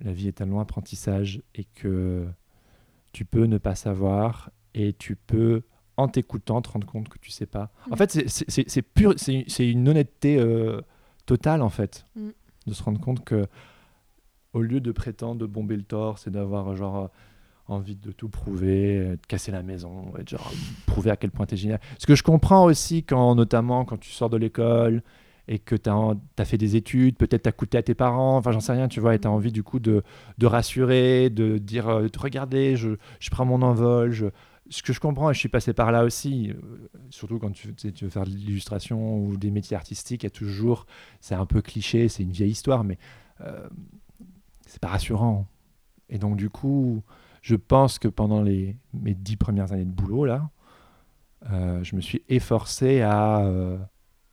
la 0.00 0.12
vie 0.12 0.28
est 0.28 0.40
un 0.40 0.46
long 0.46 0.60
apprentissage 0.60 1.42
et 1.54 1.64
que 1.64 2.26
tu 3.12 3.24
peux 3.24 3.44
ne 3.44 3.58
pas 3.58 3.74
savoir 3.74 4.50
et 4.74 4.92
tu 4.94 5.16
peux 5.16 5.62
en 5.96 6.08
t'écoutant 6.08 6.62
te 6.62 6.70
rendre 6.70 6.86
compte 6.86 7.08
que 7.08 7.18
tu 7.18 7.30
sais 7.30 7.46
pas. 7.46 7.70
En 7.90 7.94
Mm. 7.94 7.98
fait, 7.98 8.28
c'est- 8.28 8.82
pur, 8.82 9.14
c'est 9.18 9.68
une 9.70 9.88
honnêteté 9.88 10.38
euh, 10.38 10.80
totale 11.26 11.62
en 11.62 11.68
fait, 11.68 12.06
Mm. 12.16 12.30
de 12.66 12.72
se 12.74 12.82
rendre 12.82 13.00
compte 13.00 13.24
que 13.24 13.46
au 14.54 14.60
lieu 14.62 14.80
de 14.80 14.92
prétendre 14.92 15.40
de 15.40 15.46
bomber 15.46 15.76
le 15.76 15.82
torse 15.84 16.26
et 16.26 16.30
d'avoir 16.30 16.74
genre 16.76 17.10
envie 17.68 17.96
de 17.96 18.12
tout 18.12 18.28
prouver, 18.28 18.98
euh, 18.98 19.12
de 19.12 19.26
casser 19.26 19.52
la 19.52 19.62
maison, 19.62 20.12
de, 20.18 20.36
prouver 20.86 21.10
à 21.10 21.16
quel 21.16 21.30
point 21.30 21.46
tu 21.46 21.54
es 21.54 21.56
génial. 21.56 21.80
Ce 21.98 22.06
que 22.06 22.14
je 22.14 22.22
comprends 22.22 22.64
aussi 22.64 23.04
quand 23.04 23.34
notamment 23.34 23.84
quand 23.84 23.98
tu 23.98 24.10
sors 24.10 24.30
de 24.30 24.36
l'école 24.36 25.02
et 25.48 25.58
que 25.58 25.74
tu 25.74 25.90
as, 25.90 26.44
fait 26.44 26.58
des 26.58 26.76
études, 26.76 27.16
peut-être 27.16 27.42
tu 27.42 27.48
as 27.48 27.52
coûté 27.52 27.78
à 27.78 27.82
tes 27.82 27.94
parents, 27.94 28.36
enfin 28.36 28.52
j'en 28.52 28.60
sais 28.60 28.72
rien, 28.72 28.88
tu 28.88 29.00
vois, 29.00 29.14
et 29.14 29.18
tu 29.18 29.26
as 29.26 29.30
envie 29.30 29.52
du 29.52 29.62
coup 29.62 29.80
de, 29.80 30.02
de 30.38 30.46
rassurer, 30.46 31.30
de 31.30 31.58
dire 31.58 31.88
euh, 31.88 32.06
regardez, 32.16 32.76
je, 32.76 32.90
je 33.18 33.30
prends 33.30 33.44
mon 33.44 33.60
envol, 33.62 34.12
je, 34.12 34.26
ce 34.70 34.82
que 34.82 34.92
je 34.92 35.00
comprends, 35.00 35.30
et 35.30 35.34
je 35.34 35.38
suis 35.38 35.48
passé 35.48 35.72
par 35.72 35.92
là 35.92 36.04
aussi, 36.04 36.50
euh, 36.50 36.88
surtout 37.10 37.38
quand 37.38 37.52
tu 37.52 37.74
veux 38.00 38.10
faire 38.10 38.24
de 38.24 38.30
l'illustration 38.30 39.18
ou 39.18 39.36
des 39.36 39.50
métiers 39.50 39.76
artistiques, 39.76 40.22
il 40.22 40.26
y 40.26 40.28
a 40.28 40.30
toujours, 40.30 40.86
c'est 41.20 41.34
un 41.34 41.46
peu 41.46 41.60
cliché, 41.60 42.08
c'est 42.08 42.22
une 42.22 42.32
vieille 42.32 42.50
histoire, 42.50 42.84
mais 42.84 42.98
euh, 43.40 43.68
c'est 44.66 44.80
pas 44.80 44.88
rassurant. 44.88 45.46
Et 46.08 46.18
donc 46.18 46.36
du 46.36 46.50
coup, 46.50 47.02
je 47.42 47.54
pense 47.56 47.98
que 47.98 48.08
pendant 48.08 48.40
les, 48.42 48.76
mes 48.94 49.14
dix 49.14 49.36
premières 49.36 49.72
années 49.72 49.84
de 49.84 49.90
boulot, 49.90 50.24
là, 50.24 50.50
euh, 51.50 51.82
je 51.84 51.96
me 51.96 52.00
suis 52.00 52.22
efforcé 52.28 53.00
à, 53.02 53.40
euh, 53.44 53.78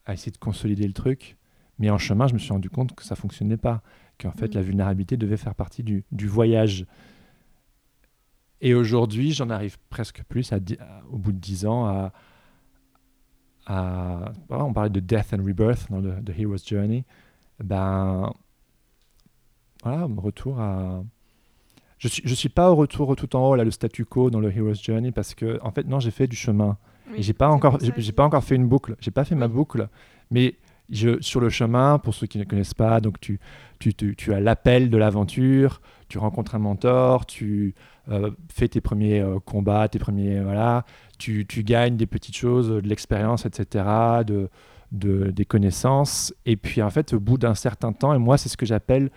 à 0.05 0.13
essayer 0.13 0.31
de 0.31 0.37
consolider 0.37 0.85
le 0.87 0.93
truc, 0.93 1.37
mais 1.79 1.89
en 1.89 1.97
chemin, 1.97 2.27
je 2.27 2.33
me 2.33 2.39
suis 2.39 2.51
rendu 2.53 2.69
compte 2.69 2.93
que 2.95 3.03
ça 3.03 3.15
fonctionnait 3.15 3.57
pas, 3.57 3.81
qu'en 4.19 4.31
fait, 4.31 4.51
Mm. 4.53 4.55
la 4.55 4.61
vulnérabilité 4.61 5.17
devait 5.17 5.37
faire 5.37 5.55
partie 5.55 5.81
du, 5.83 6.03
du 6.11 6.27
voyage. 6.27 6.85
Et 8.61 8.73
aujourd'hui, 8.73 9.31
j'en 9.31 9.49
arrive 9.49 9.77
presque 9.89 10.23
plus, 10.25 10.51
à, 10.53 10.59
di- 10.59 10.77
à- 10.79 11.01
au 11.09 11.17
bout 11.17 11.31
de 11.31 11.37
dix 11.39 11.65
ans, 11.65 11.87
à, 13.65 14.31
on 14.49 14.73
parlait 14.73 14.89
de 14.89 14.99
death 14.99 15.33
and 15.33 15.43
rebirth 15.45 15.89
dans 15.89 15.99
le 16.01 16.21
The 16.23 16.37
Hero's 16.37 16.65
Journey. 16.67 17.05
Ben, 17.63 18.31
voilà, 19.83 20.07
retour 20.17 20.59
à. 20.59 21.03
Je 21.99 22.07
suis, 22.07 22.21
je 22.25 22.33
suis 22.33 22.49
pas 22.49 22.71
au 22.71 22.75
retour 22.75 23.15
tout 23.15 23.35
en 23.35 23.49
haut, 23.49 23.55
là, 23.55 23.63
le 23.63 23.71
statu 23.71 24.05
quo 24.05 24.29
dans 24.29 24.39
le 24.39 24.51
Hero's 24.55 24.81
Journey, 24.81 25.11
parce 25.11 25.35
que, 25.35 25.59
en 25.61 25.71
fait, 25.71 25.85
non, 25.85 25.99
j'ai 25.99 26.11
fait 26.11 26.27
du 26.27 26.35
chemin. 26.35 26.77
Oui, 27.11 27.19
Et 27.19 27.21
j'ai 27.21 27.33
pas 27.33 27.49
encore, 27.49 27.77
j'ai 27.97 28.11
pas 28.13 28.23
encore 28.23 28.43
fait 28.43 28.55
une 28.55 28.67
boucle. 28.67 28.95
J'ai 29.01 29.11
pas 29.11 29.25
fait 29.25 29.35
ma 29.35 29.49
boucle, 29.49 29.89
mais 30.31 30.55
je, 30.89 31.21
sur 31.21 31.41
le 31.41 31.49
chemin, 31.49 31.99
pour 31.99 32.13
ceux 32.13 32.25
qui 32.25 32.37
ne 32.37 32.45
connaissent 32.45 32.73
pas, 32.73 33.01
donc 33.01 33.19
tu, 33.19 33.39
tu, 33.79 33.93
tu, 33.93 34.15
tu 34.15 34.33
as 34.33 34.39
l'appel 34.39 34.89
de 34.89 34.97
l'aventure, 34.97 35.81
tu 36.07 36.17
rencontres 36.17 36.55
un 36.55 36.59
mentor, 36.59 37.25
tu 37.25 37.75
euh, 38.09 38.31
fais 38.51 38.67
tes 38.67 38.81
premiers 38.81 39.19
euh, 39.19 39.39
combats, 39.39 39.87
tes 39.87 39.99
premiers 39.99 40.41
voilà, 40.41 40.85
tu, 41.17 41.45
tu 41.45 41.63
gagnes 41.63 41.97
des 41.97 42.07
petites 42.07 42.35
choses, 42.35 42.69
de 42.69 42.87
l'expérience, 42.87 43.45
etc., 43.45 43.85
de, 44.25 44.49
de, 44.91 45.31
des 45.31 45.45
connaissances, 45.45 46.33
et 46.45 46.55
puis 46.55 46.81
en 46.81 46.89
fait, 46.89 47.13
au 47.13 47.19
bout 47.19 47.37
d'un 47.37 47.55
certain 47.55 47.93
temps, 47.93 48.13
et 48.13 48.17
moi, 48.17 48.37
c'est 48.37 48.49
ce 48.49 48.57
que 48.57 48.65
j'appelle 48.65 49.11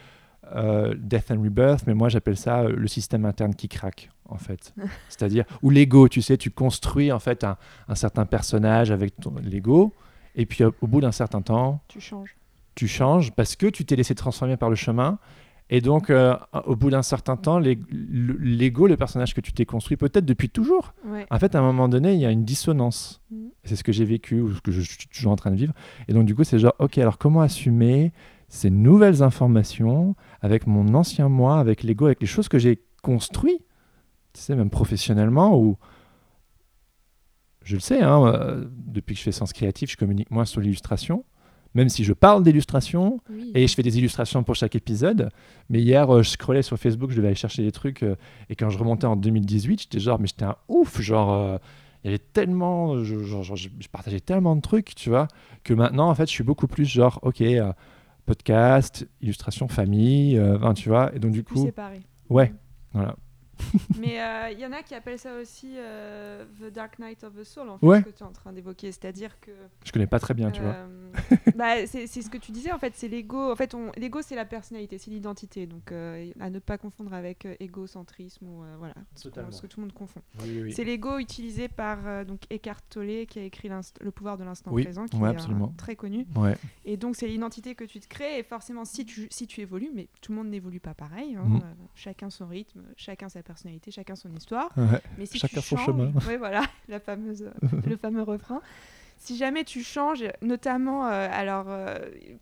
euh, 0.54 0.94
Death 0.98 1.30
and 1.30 1.42
Rebirth, 1.42 1.84
mais 1.86 1.94
moi, 1.94 2.08
j'appelle 2.08 2.36
ça 2.36 2.60
euh, 2.62 2.74
le 2.76 2.88
système 2.88 3.24
interne 3.24 3.54
qui 3.54 3.68
craque, 3.68 4.10
en 4.28 4.36
fait. 4.38 4.74
C'est-à-dire, 5.08 5.44
ou 5.62 5.70
l'ego, 5.70 6.08
tu 6.08 6.22
sais, 6.22 6.36
tu 6.36 6.50
construis 6.50 7.10
en 7.12 7.18
fait 7.18 7.44
un, 7.44 7.56
un 7.88 7.94
certain 7.94 8.24
personnage 8.26 8.90
avec 8.90 9.16
ton 9.20 9.34
l'ego, 9.42 9.92
et 10.34 10.46
puis 10.46 10.64
au, 10.64 10.86
bout 10.86 11.00
d'un 11.00 11.12
certain 11.12 11.42
temps, 11.42 11.80
Tu 11.88 12.00
changes. 12.00 12.36
tu 12.74 12.88
changes 12.88 13.32
parce 13.32 13.54
que 13.56 13.66
tu 13.66 13.84
t'es 13.84 13.96
laissé 13.96 14.14
transformer 14.14 14.56
par 14.56 14.70
le 14.70 14.76
chemin. 14.76 15.18
Et 15.70 15.80
donc, 15.80 16.10
euh, 16.10 16.36
au 16.66 16.76
bout 16.76 16.90
d'un 16.90 17.02
certain 17.02 17.36
temps, 17.36 17.58
l'ego, 17.58 18.86
le 18.86 18.96
personnage 18.96 19.34
que 19.34 19.40
tu 19.40 19.52
t'es 19.52 19.64
construit, 19.64 19.96
peut-être 19.96 20.24
depuis 20.26 20.50
toujours, 20.50 20.92
Ouais. 21.06 21.26
en 21.30 21.38
fait, 21.38 21.54
à 21.54 21.60
un 21.60 21.62
moment 21.62 21.88
donné, 21.88 22.12
il 22.12 22.20
y 22.20 22.26
a 22.26 22.30
une 22.30 22.44
dissonance. 22.44 23.22
Mhm. 23.30 23.48
C'est 23.64 23.76
ce 23.76 23.84
que 23.84 23.92
j'ai 23.92 24.04
vécu 24.04 24.40
ou 24.40 24.52
ce 24.54 24.60
que 24.60 24.72
je 24.72 24.80
suis 24.82 25.06
toujours 25.08 25.32
en 25.32 25.36
train 25.36 25.50
de 25.50 25.56
vivre. 25.56 25.72
Et 26.08 26.12
donc, 26.12 26.26
du 26.26 26.34
coup, 26.34 26.44
c'est 26.44 26.58
genre, 26.58 26.74
OK, 26.78 26.98
alors 26.98 27.16
comment 27.16 27.40
assumer 27.40 28.12
ces 28.52 28.68
nouvelles 28.68 29.22
informations 29.22 30.14
avec 30.42 30.66
mon 30.66 30.92
ancien 30.94 31.30
moi, 31.30 31.58
avec 31.58 31.82
l'ego, 31.82 32.04
avec 32.04 32.20
les 32.20 32.26
choses 32.26 32.48
que 32.48 32.58
j'ai 32.58 32.82
construites, 33.02 33.64
tu 34.34 34.42
sais, 34.42 34.54
même 34.54 34.68
professionnellement, 34.68 35.58
ou 35.58 35.78
je 37.64 37.76
le 37.76 37.80
sais, 37.80 38.02
hein, 38.02 38.26
euh, 38.26 38.64
depuis 38.86 39.14
que 39.14 39.20
je 39.20 39.24
fais 39.24 39.32
Sens 39.32 39.54
Créatif, 39.54 39.92
je 39.92 39.96
communique 39.96 40.30
moins 40.30 40.44
sur 40.44 40.60
l'illustration, 40.60 41.24
même 41.74 41.88
si 41.88 42.04
je 42.04 42.12
parle 42.12 42.42
d'illustration, 42.42 43.20
Oui. 43.30 43.52
et 43.54 43.66
je 43.66 43.74
fais 43.74 43.82
des 43.82 43.96
illustrations 43.96 44.42
pour 44.42 44.54
chaque 44.54 44.74
épisode. 44.74 45.30
Mais 45.70 45.80
hier, 45.80 46.10
euh, 46.14 46.22
je 46.22 46.28
scrollais 46.28 46.60
sur 46.60 46.76
Facebook, 46.76 47.10
je 47.10 47.16
devais 47.16 47.28
aller 47.28 47.34
chercher 47.34 47.62
des 47.62 47.72
trucs. 47.72 48.02
euh, 48.02 48.16
et 48.50 48.54
quand 48.54 48.68
je 48.68 48.76
remontais 48.76 49.06
en 49.06 49.16
2018, 49.16 49.80
j'étais 49.84 49.98
genre, 49.98 50.20
mais 50.20 50.26
j'étais 50.26 50.44
un 50.44 50.56
ouf. 50.68 51.00
Genre, 51.00 51.58
il 52.04 52.08
y 52.08 52.08
avait 52.08 52.18
tellement. 52.18 53.02
Je, 53.02 53.18
genre, 53.20 53.56
je, 53.56 53.70
partageais 53.90 54.20
tellement 54.20 54.56
de 54.56 54.60
trucs, 54.60 54.94
tu 54.94 55.08
vois, 55.08 55.26
que 55.64 55.72
maintenant, 55.72 56.10
en 56.10 56.14
fait, 56.14 56.26
je 56.26 56.32
suis 56.32 56.44
beaucoup 56.44 56.66
plus 56.66 56.84
genre, 56.84 57.18
ok, 57.22 57.42
podcast, 58.26 59.06
illustration, 59.20 59.68
famille, 59.68 60.38
euh, 60.38 60.72
tu 60.74 60.88
vois. 60.88 61.14
Et 61.14 61.18
donc, 61.18 61.32
du 61.32 61.44
coup, 61.44 61.64
séparé. 61.64 62.00
ouais, 62.30 62.52
voilà. 62.92 63.16
Mais 64.00 64.18
il 64.52 64.58
y 64.60 64.66
en 64.66 64.72
a 64.72 64.82
qui 64.82 64.94
appellent 64.94 65.18
ça 65.18 65.34
aussi 65.36 65.74
euh, 65.76 66.44
The 66.60 66.72
Dark 66.72 66.98
Night 66.98 67.24
of 67.24 67.34
the 67.34 67.44
Soul, 67.44 67.68
en 67.68 67.78
fait, 67.78 67.86
Ouais. 67.86 67.98
ce 68.00 68.04
que 68.04 68.10
tu 68.10 68.22
es 68.22 68.26
en 68.26 68.32
train 68.32 68.52
d'évoquer. 68.52 68.92
C'est-à-dire 68.92 69.38
que. 69.40 69.50
Je 69.84 69.92
connais 69.92 70.06
pas 70.06 70.18
très 70.18 70.34
bien, 70.34 70.50
tu 70.50 70.60
vois. 70.60 70.70
euh, 70.72 71.08
bah, 71.56 71.86
c'est 71.86 72.06
c'est 72.06 72.22
ce 72.22 72.30
que 72.30 72.38
tu 72.38 72.52
disais, 72.52 72.72
en 72.72 72.78
fait, 72.78 72.92
c'est 72.96 73.08
l'ego. 73.08 73.52
En 73.52 73.56
fait, 73.56 73.74
on- 73.74 73.92
l'ego, 73.96 74.20
c'est 74.22 74.34
la 74.36 74.44
personnalité, 74.44 74.98
c'est 74.98 75.10
l'identité. 75.10 75.66
Donc, 75.66 75.92
euh, 75.92 76.30
à 76.40 76.50
ne 76.50 76.58
pas 76.58 76.78
confondre 76.78 77.12
avec 77.14 77.46
euh, 77.46 77.54
égocentrisme 77.60 78.46
ou 78.46 78.62
euh, 78.62 78.74
voilà, 78.78 78.94
ce, 79.14 79.28
ce 79.50 79.62
que 79.62 79.66
tout 79.66 79.80
le 79.80 79.86
monde 79.86 79.92
confond. 79.94 80.20
Oui, 80.42 80.48
oui, 80.50 80.62
oui. 80.64 80.72
C'est 80.72 80.84
l'ego 80.84 81.18
utilisé 81.18 81.68
par 81.68 82.06
euh, 82.06 82.24
donc 82.24 82.40
Eckhart 82.50 82.82
Tolle 82.88 83.26
qui 83.26 83.38
a 83.38 83.42
écrit 83.44 83.68
Le 84.00 84.10
pouvoir 84.10 84.38
de 84.38 84.44
l'instant 84.44 84.70
Oui, 84.72 84.84
présent, 84.84 85.06
qui 85.06 85.16
ouais, 85.16 85.28
est 85.30 85.32
absolument. 85.32 85.66
un- 85.66 85.76
très 85.76 85.96
connu. 85.96 86.26
Ouais, 86.36 86.56
Et 86.84 86.96
donc, 86.96 87.16
c'est 87.16 87.26
l'identité 87.28 87.74
que 87.74 87.84
tu 87.84 88.00
te 88.00 88.08
crées. 88.08 88.38
Et 88.38 88.42
forcément, 88.42 88.84
si 88.84 89.04
tu, 89.04 89.26
si 89.30 89.46
tu 89.46 89.60
évolues, 89.60 89.90
mais 89.94 90.08
tout 90.20 90.32
le 90.32 90.38
monde 90.38 90.48
n'évolue 90.48 90.80
pas 90.80 90.94
pareil. 90.94 91.36
hein, 91.36 91.44
Mhm. 91.44 91.56
euh, 91.56 91.72
chacun 91.94 92.30
son 92.30 92.46
rythme, 92.46 92.82
chacun 92.96 93.28
sa 93.28 93.42
personnalité, 93.42 93.51
chacun 93.90 94.16
son 94.16 94.32
histoire. 94.34 94.70
ouais. 94.76 95.00
Mais 95.18 95.26
si 95.26 95.38
Chacun 95.38 95.60
tu 95.60 95.66
son 95.66 95.76
changes, 95.76 95.86
chemin. 95.86 96.12
ouais, 96.26 96.36
voilà, 96.36 96.62
la 96.88 97.00
fameuse, 97.00 97.50
le 97.86 97.96
fameux 97.96 98.22
refrain. 98.22 98.60
Si 99.18 99.36
jamais 99.36 99.62
tu 99.62 99.84
changes, 99.84 100.24
notamment, 100.42 101.06
euh, 101.06 101.28
alors 101.30 101.66
euh, 101.68 101.96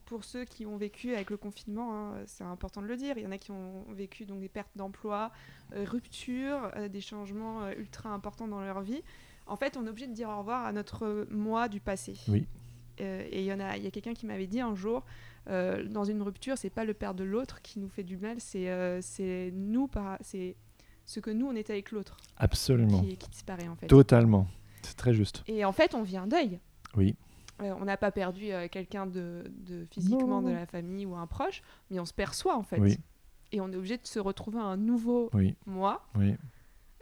pour 0.06 0.24
ceux 0.24 0.44
qui 0.46 0.64
ont 0.64 0.78
vécu 0.78 1.14
avec 1.14 1.28
le 1.28 1.36
confinement, 1.36 1.92
hein, 1.94 2.14
c'est 2.24 2.44
important 2.44 2.80
de 2.80 2.86
le 2.86 2.96
dire, 2.96 3.18
il 3.18 3.24
y 3.24 3.26
en 3.26 3.32
a 3.32 3.38
qui 3.38 3.50
ont 3.50 3.84
vécu 3.90 4.24
donc 4.24 4.40
des 4.40 4.48
pertes 4.48 4.70
d'emploi, 4.76 5.30
euh, 5.74 5.84
ruptures, 5.84 6.70
euh, 6.76 6.88
des 6.88 7.02
changements 7.02 7.68
ultra 7.72 8.08
importants 8.10 8.48
dans 8.48 8.60
leur 8.62 8.80
vie. 8.80 9.02
En 9.46 9.56
fait, 9.56 9.76
on 9.76 9.84
est 9.86 9.90
obligé 9.90 10.06
de 10.06 10.14
dire 10.14 10.30
au 10.30 10.38
revoir 10.38 10.64
à 10.64 10.72
notre 10.72 11.26
moi 11.30 11.68
du 11.68 11.80
passé. 11.80 12.14
Oui. 12.28 12.46
Et 12.98 13.40
il 13.40 13.44
y 13.46 13.52
en 13.52 13.60
a, 13.60 13.76
il 13.78 13.82
y 13.82 13.86
a 13.86 13.90
quelqu'un 13.90 14.12
qui 14.12 14.26
m'avait 14.26 14.46
dit 14.46 14.60
un 14.60 14.74
jour, 14.74 15.04
euh, 15.48 15.84
dans 15.84 16.04
une 16.04 16.20
rupture, 16.22 16.58
c'est 16.58 16.70
pas 16.70 16.84
le 16.84 16.92
père 16.94 17.14
de 17.14 17.24
l'autre 17.24 17.62
qui 17.62 17.78
nous 17.78 17.88
fait 17.88 18.02
du 18.02 18.16
mal, 18.18 18.36
c'est 18.40 18.68
euh, 18.70 19.00
nous 19.54 19.88
c'est 20.20 20.54
ce 21.10 21.18
que 21.18 21.30
nous 21.30 21.46
on 21.46 21.56
était 21.56 21.72
avec 21.72 21.90
l'autre 21.90 22.16
Absolument. 22.36 23.00
qui, 23.02 23.16
qui 23.16 23.28
disparaît 23.30 23.66
en 23.66 23.74
fait. 23.74 23.88
Totalement. 23.88 24.46
C'est 24.82 24.96
très 24.96 25.12
juste. 25.12 25.42
Et 25.48 25.64
en 25.64 25.72
fait, 25.72 25.94
on 25.96 26.02
vit 26.04 26.16
un 26.16 26.28
deuil. 26.28 26.60
Oui. 26.96 27.16
Euh, 27.60 27.74
on 27.80 27.84
n'a 27.84 27.96
pas 27.96 28.12
perdu 28.12 28.52
euh, 28.52 28.68
quelqu'un 28.68 29.06
de, 29.06 29.42
de 29.66 29.84
physiquement 29.90 30.40
Non, 30.40 30.48
de 30.48 30.54
la 30.54 30.66
famille 30.66 31.06
ou 31.06 31.16
un 31.16 31.26
proche, 31.26 31.62
mais 31.90 31.98
on 31.98 32.04
se 32.04 32.14
perçoit 32.14 32.56
en 32.56 32.62
fait. 32.62 32.78
Oui. 32.78 32.96
Et 33.50 33.60
on 33.60 33.70
est 33.72 33.76
obligé 33.76 33.96
de 33.96 34.06
se 34.06 34.20
retrouver 34.20 34.60
un 34.60 34.76
nouveau 34.76 35.30
Oui, 35.34 35.56
moi 35.66 36.06
oui. 36.16 36.36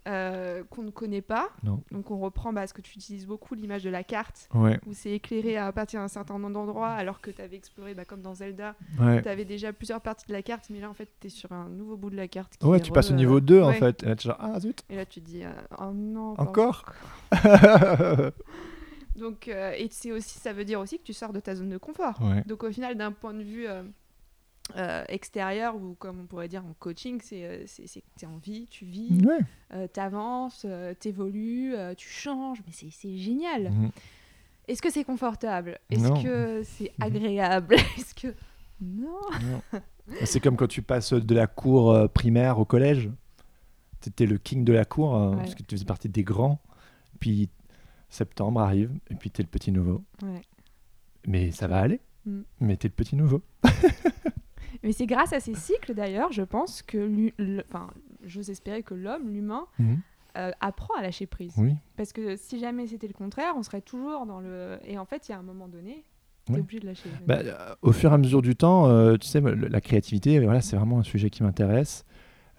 Euh, 0.09 0.65
qu'on 0.71 0.83
ne 0.83 0.91
connaît 0.91 1.21
pas. 1.23 1.51
Non. 1.63 1.83
Donc 1.93 2.11
on 2.11 2.19
reprend 2.19 2.53
bah, 2.53 2.67
ce 2.67 2.73
que 2.73 2.81
tu 2.81 2.97
utilises 2.97 3.27
beaucoup, 3.27 3.55
l'image 3.55 3.85
de 3.85 3.91
la 3.91 4.03
carte, 4.03 4.49
Ouais, 4.55 4.81
où 4.87 4.93
c'est 4.95 5.11
éclairé 5.13 5.57
à 5.57 5.71
partir 5.73 6.01
d'un 6.01 6.09
certain 6.09 6.39
nombre 6.39 6.55
d'endroits, 6.55 6.91
alors 6.91 7.21
que 7.21 7.31
tu 7.31 7.43
avais 7.43 7.57
exploré, 7.57 7.95
bah, 7.95 8.05
comme 8.05 8.23
dans 8.23 8.35
Zelda, 8.35 8.75
ouais. 8.99 9.23
tu 9.23 9.29
avais 9.29 9.45
déjà 9.45 9.73
plusieurs 9.73 10.01
parties 10.01 10.27
de 10.27 10.33
la 10.33 10.43
carte, 10.43 10.71
mais 10.71 10.81
là 10.81 10.89
en 10.89 10.95
fait 10.95 11.09
tu 11.21 11.27
es 11.27 11.31
sur 11.31 11.53
un 11.53 11.69
nouveau 11.69 11.97
bout 11.97 12.11
de 12.11 12.17
la 12.17 12.29
carte. 12.29 12.57
qui 12.57 12.67
Ouais, 12.67 12.81
tu 12.81 12.91
passes 12.91 13.11
au 13.11 13.15
niveau 13.15 13.41
2 13.41 13.63
en 13.63 13.73
fait. 13.73 14.03
Et 14.03 14.07
là, 14.07 14.17
tu 14.17 14.29
genre, 14.29 14.39
ah 14.41 14.59
zut. 14.61 14.83
Et 14.89 14.97
là 14.97 15.05
tu 15.05 15.21
te 15.21 15.27
dis, 15.27 15.45
euh, 15.45 15.51
oh 15.79 15.93
non. 15.93 16.35
Encore 16.39 16.85
Donc, 19.17 19.49
euh, 19.49 19.73
et 19.77 19.89
c'est 19.91 20.13
aussi, 20.13 20.39
ça 20.39 20.53
veut 20.53 20.65
dire 20.65 20.79
aussi 20.79 20.99
que 20.99 21.03
tu 21.03 21.13
sors 21.13 21.33
de 21.33 21.41
ta 21.41 21.57
zone 21.57 21.71
de 21.71 21.79
confort. 21.79 22.21
Donc 22.47 22.63
au 22.63 22.71
final, 22.71 22.97
d'un 22.97 23.13
point 23.13 23.35
de 23.35 23.43
vue 23.43 23.67
euh, 24.77 24.79
euh, 24.79 25.05
extérieur, 25.09 25.77
ou 25.77 25.95
comme 25.99 26.21
on 26.21 26.27
pourrait 26.27 26.49
dire 26.49 26.65
en 26.65 26.75
coaching, 26.79 27.21
c'est 27.23 27.45
euh, 27.45 27.63
c'est- 27.67 27.87
c'est 27.87 28.01
que 28.01 28.07
tu 28.19 28.25
es 28.25 28.29
en 28.29 28.37
vie, 28.39 28.67
tu 28.71 28.85
vis, 28.85 29.21
Ouais. 29.25 29.89
tu 29.93 30.01
avances, 30.01 30.67
tu 31.01 31.09
évolues, 31.09 31.75
tu 31.97 32.09
changes, 32.09 32.59
mais 32.67 32.73
c'est 32.73 32.91
c'est 32.91 33.17
génial. 33.17 33.71
Mhm. 33.71 33.91
Est-ce 34.69 34.83
que 34.83 34.91
c'est 34.91 35.05
confortable? 35.05 35.79
Est-ce 35.91 36.23
que 36.23 36.63
c'est 36.65 36.93
Mhm. 36.99 37.05
agréable? 37.07 37.75
Est-ce 37.99 38.15
que... 38.15 38.35
Non? 38.81 39.19
Non. 39.43 39.63
C'est 40.25 40.41
comme 40.41 40.57
quand 40.57 40.69
tu 40.69 40.81
passes 40.83 41.13
de 41.13 41.35
la 41.35 41.47
cour 41.47 41.91
euh, 41.93 42.07
primaire 42.09 42.59
au 42.59 42.65
collège. 42.65 43.11
Tu 44.01 44.09
étais 44.09 44.25
le 44.25 44.39
king 44.39 44.65
de 44.65 44.73
la 44.73 44.85
cour 44.85 45.15
euh, 45.17 45.31
Ouais. 45.31 45.37
parce 45.37 45.55
que 45.55 45.63
tu 45.65 45.75
faisais 45.75 45.85
partie 45.85 46.09
des 46.09 46.23
grands. 46.23 46.61
Puis 47.19 47.51
septembre 48.09 48.61
arrive 48.61 48.91
et 49.11 49.15
puis 49.17 49.31
tu 49.31 49.41
es 49.41 49.45
le 49.45 49.51
petit 49.51 49.73
nouveau. 49.73 50.03
Ouais. 50.23 50.41
Mais 51.27 51.51
ça 51.51 51.67
va 51.67 51.81
aller. 51.81 52.01
Mm. 52.25 52.41
Mais 52.61 52.77
tu 52.77 52.87
es 52.87 52.91
le 52.91 52.95
petit 52.95 53.17
nouveau. 53.17 53.43
Mais 54.83 54.93
c'est 54.93 55.07
grâce 55.07 55.33
à 55.33 55.41
ces 55.41 55.55
cycles 55.55 55.95
d'ailleurs, 55.95 56.31
je 56.33 56.43
pense 56.43 56.83
que, 56.83 57.33
enfin, 57.69 57.91
j'ose 58.25 58.51
espérer 58.51 58.83
que 58.83 58.95
l'homme, 58.95 59.29
l'humain, 59.31 59.67
Mhm. 59.79 59.99
euh, 60.37 60.51
apprend 60.61 60.95
à 60.99 61.03
lâcher 61.03 61.27
prise. 61.27 61.55
Oui. 61.59 61.75
Parce 61.97 62.13
que 62.13 62.37
si 62.37 62.59
jamais 62.61 62.87
c'était 62.87 63.09
le 63.09 63.13
contraire, 63.15 63.55
on 63.57 63.63
serait 63.63 63.81
toujours 63.81 64.25
dans 64.27 64.41
le. 64.41 64.79
Et 64.85 64.97
en 64.99 65.05
fait, 65.05 65.29
il 65.29 65.33
y 65.33 65.35
a 65.35 65.39
un 65.39 65.43
moment 65.43 65.67
donné, 65.69 66.05
Ouais. 66.49 66.61
obligé 66.61 66.81
de 66.81 66.87
lâcher. 66.87 67.09
Bah, 67.27 67.39
euh, 67.45 67.75
au 67.83 67.93
fur 67.93 68.11
et 68.11 68.15
à 68.15 68.19
mesure 68.19 68.41
du 68.41 68.55
temps, 68.57 68.87
euh, 68.87 69.17
tu 69.17 69.27
sais, 69.27 69.41
le- 69.41 69.55
la 69.69 69.81
créativité, 69.81 70.39
voilà, 70.41 70.61
c'est 70.61 70.77
vraiment 70.77 70.99
un 71.01 71.03
sujet 71.03 71.29
qui 71.29 71.43
m'intéresse. 71.43 72.05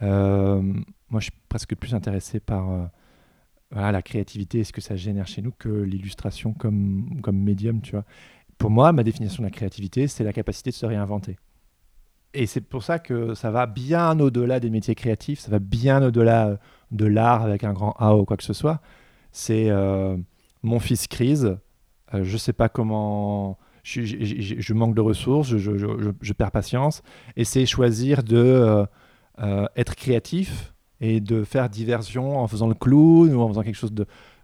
Euh, 0.02 0.62
moi, 1.10 1.20
je 1.20 1.26
suis 1.26 1.34
presque 1.50 1.76
plus 1.76 1.94
intéressé 1.96 2.40
par 2.40 2.90
voilà, 3.72 3.92
la 3.92 4.02
créativité 4.02 4.60
et 4.60 4.64
ce 4.64 4.74
que 4.74 4.82
ça 4.82 4.96
génère 4.96 5.28
chez 5.28 5.42
nous 5.44 5.52
que 5.52 5.70
l'illustration 5.70 6.54
comme, 6.54 7.20
comme 7.22 7.38
médium, 7.38 7.82
tu 7.82 7.92
vois. 7.92 8.04
Pour 8.58 8.72
moi, 8.72 8.92
ma 8.92 9.04
définition 9.04 9.42
de 9.44 9.48
la 9.48 9.52
créativité, 9.52 10.08
c'est 10.08 10.24
la 10.24 10.34
capacité 10.34 10.72
de 10.72 10.76
se 10.76 10.86
réinventer. 10.88 11.38
Et 12.34 12.46
c'est 12.46 12.62
pour 12.62 12.84
ça 12.84 13.00
que 13.00 13.34
ça 13.34 13.52
va 13.52 13.66
bien 13.66 14.20
au-delà 14.20 14.60
des 14.60 14.70
métiers 14.70 14.96
créatifs, 14.96 15.40
ça 15.40 15.52
va 15.52 15.60
bien 15.60 16.04
au-delà 16.04 16.50
euh, 16.50 16.58
de 16.92 17.06
l'art 17.06 17.42
avec 17.42 17.64
un 17.64 17.74
grand 17.74 17.96
A 17.98 18.16
ou 18.16 18.26
quoi 18.26 18.38
que 18.38 18.44
ce 18.44 18.54
soit. 18.54 18.82
C'est 19.32 19.70
euh, 19.70 20.16
mon 20.64 20.80
fils 20.80 21.08
crise, 21.08 21.58
euh, 22.14 22.24
je 22.24 22.38
sais 22.38 22.54
pas 22.54 22.70
comment, 22.70 23.58
je, 23.84 24.74
manque 24.74 24.96
de 24.96 25.02
ressources, 25.02 25.58
je, 25.58 26.34
perds 26.34 26.52
patience, 26.52 27.02
et 27.36 27.44
c'est 27.44 27.66
choisir 27.66 28.24
de 28.24 28.38
euh, 28.38 28.86
euh, 29.40 29.66
être 29.76 29.96
créatif 29.96 30.74
et 31.02 31.22
de 31.22 31.44
faire 31.44 31.70
diversion 31.70 32.40
en 32.40 32.48
faisant 32.48 32.68
le 32.68 32.74
clown 32.74 33.34
ou 33.34 33.42
en 33.42 33.48
faisant 33.48 33.64
quelque 33.64 33.76
chose 33.76 33.94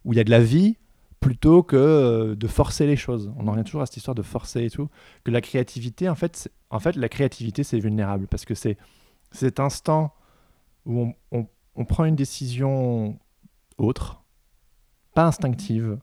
où 0.06 0.14
il 0.14 0.18
y 0.18 0.20
a 0.20 0.24
de 0.24 0.32
la 0.32 0.40
vie 0.40 0.78
plutôt 1.20 1.63
que 1.63 1.76
euh, 1.76 2.36
de 2.36 2.47
forcer 2.47 2.86
les 2.86 2.95
choses. 2.95 3.32
On 3.38 3.47
en 3.47 3.51
revient 3.51 3.63
toujours 3.63 3.82
à 3.82 3.86
cette 3.86 3.97
histoire 3.97 4.16
de 4.16 4.22
forcer 4.22 4.66
et 4.66 4.70
tout. 4.70 4.89
Que 5.24 5.32
la 5.32 5.41
créativité, 5.41 6.07
en 6.09 6.16
fait, 6.16 6.51
en 6.70 6.80
fait 6.80 6.95
la 6.95 7.09
créativité, 7.09 7.63
c'est 7.63 7.80
vulnérable 7.80 8.28
parce 8.28 8.45
que 8.45 8.53
c'est 8.55 8.78
cet 9.32 9.59
instant 9.59 10.13
où 10.86 10.99
on, 11.01 11.13
on- 11.32 11.47
on 11.78 11.84
prend 11.86 12.05
une 12.05 12.16
décision 12.16 13.20
autre, 13.78 14.24
pas 15.13 15.26
instinctive, 15.26 15.97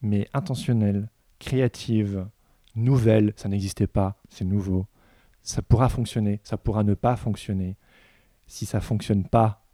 mais 0.00 0.28
intentionnelle, 0.32 1.10
créative, 1.38 2.26
nouvelle, 2.74 3.34
ça 3.36 3.48
n'existait 3.48 3.86
pas, 3.86 4.16
c'est 4.30 4.44
nouveau. 4.46 4.86
Ça 5.42 5.60
pourra 5.60 5.88
fonctionner, 5.90 6.40
ça 6.44 6.56
pourra 6.56 6.82
ne 6.84 6.94
pas 6.94 7.16
fonctionner. 7.16 7.76
Si 8.46 8.64
ça 8.64 8.80
fonctionne 8.80 9.24
pas, 9.28 9.64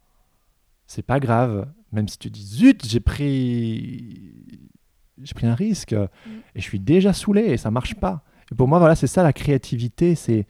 c'est 0.86 1.02
pas 1.02 1.20
grave, 1.20 1.68
même 1.92 2.08
si 2.08 2.18
tu 2.18 2.30
dis 2.30 2.44
zut, 2.44 2.86
j'ai 2.86 3.00
pris 3.00 4.34
j'ai 5.22 5.34
pris 5.34 5.46
un 5.46 5.54
risque 5.54 5.92
et 5.92 6.60
je 6.60 6.62
suis 6.62 6.80
déjà 6.80 7.12
saoulé 7.12 7.42
et 7.42 7.56
ça 7.56 7.70
marche 7.70 7.94
pas. 7.94 8.22
Et 8.52 8.54
pour 8.54 8.68
moi, 8.68 8.78
voilà, 8.78 8.94
c'est 8.94 9.06
ça 9.06 9.22
la 9.22 9.32
créativité, 9.32 10.14
c'est 10.14 10.46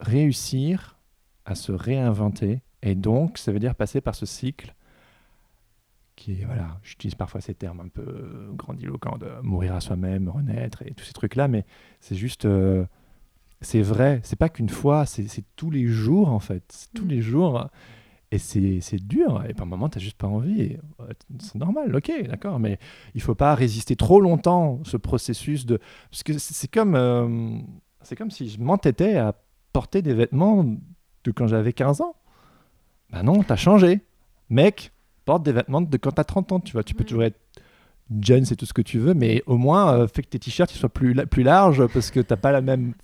réussir 0.00 0.98
à 1.44 1.54
se 1.54 1.72
réinventer. 1.72 2.62
Et 2.82 2.94
donc, 2.94 3.38
ça 3.38 3.52
veut 3.52 3.58
dire 3.58 3.74
passer 3.74 4.00
par 4.00 4.14
ce 4.14 4.26
cycle 4.26 4.74
qui 6.18 6.34
voilà, 6.42 6.80
j'utilise 6.82 7.14
parfois 7.14 7.40
ces 7.40 7.54
termes 7.54 7.80
un 7.80 7.88
peu 7.88 8.50
grandiloquents 8.54 9.18
de 9.18 9.30
mourir 9.42 9.74
à 9.74 9.80
soi-même, 9.80 10.28
renaître 10.28 10.82
et 10.82 10.90
tous 10.90 11.04
ces 11.04 11.12
trucs-là, 11.12 11.46
mais 11.46 11.64
c'est 12.00 12.16
juste, 12.16 12.44
euh, 12.44 12.84
c'est 13.60 13.82
vrai, 13.82 14.20
c'est 14.24 14.38
pas 14.38 14.48
qu'une 14.48 14.68
fois, 14.68 15.06
c'est 15.06 15.28
tous 15.54 15.70
les 15.70 15.86
jours 15.86 16.28
en 16.28 16.40
fait, 16.40 16.88
tous 16.92 17.04
mm. 17.04 17.08
les 17.08 17.20
jours. 17.22 17.70
Et 18.30 18.38
c'est 18.38 18.96
dur, 18.96 19.42
et 19.48 19.54
par 19.54 19.66
moments, 19.66 19.88
tu 19.88 19.98
n'as 19.98 20.04
juste 20.04 20.18
pas 20.18 20.26
envie. 20.26 20.76
C'est 21.40 21.54
normal, 21.54 21.96
ok, 21.96 22.12
d'accord, 22.28 22.58
mais 22.58 22.78
il 23.14 23.22
faut 23.22 23.34
pas 23.34 23.54
résister 23.54 23.96
trop 23.96 24.20
longtemps, 24.20 24.80
ce 24.84 24.98
processus 24.98 25.64
de... 25.64 25.78
Parce 26.10 26.22
que 26.22 26.38
c'est 26.38 26.70
comme, 26.70 26.94
euh, 26.94 27.58
c'est 28.02 28.16
comme 28.16 28.30
si 28.30 28.50
je 28.50 28.60
m'entêtais 28.60 29.16
à 29.16 29.34
porter 29.72 30.02
des 30.02 30.12
vêtements 30.12 30.64
de 31.24 31.30
quand 31.30 31.46
j'avais 31.46 31.72
15 31.72 32.02
ans. 32.02 32.16
Ben 33.10 33.22
non, 33.22 33.42
tu 33.42 33.52
as 33.52 33.56
changé. 33.56 34.00
Mec, 34.50 34.92
porte 35.24 35.42
des 35.42 35.52
vêtements 35.52 35.80
de 35.80 35.96
quand 35.96 36.12
tu 36.12 36.20
as 36.20 36.24
30 36.24 36.52
ans, 36.52 36.60
tu 36.60 36.72
vois. 36.72 36.82
Tu 36.82 36.94
peux 36.94 37.04
toujours 37.04 37.24
être 37.24 37.38
jeune, 38.20 38.44
c'est 38.44 38.56
tout 38.56 38.66
ce 38.66 38.72
que 38.72 38.82
tu 38.82 38.98
veux, 38.98 39.14
mais 39.14 39.42
au 39.46 39.56
moins, 39.56 39.92
euh, 39.92 40.08
fais 40.08 40.22
que 40.22 40.28
tes 40.28 40.38
t-shirts 40.38 40.70
soient 40.70 40.88
plus, 40.88 41.14
plus 41.26 41.42
larges 41.42 41.86
parce 41.88 42.10
que 42.10 42.20
tu 42.20 42.26
n'as 42.30 42.36
pas 42.36 42.52
la 42.52 42.60
même 42.60 42.94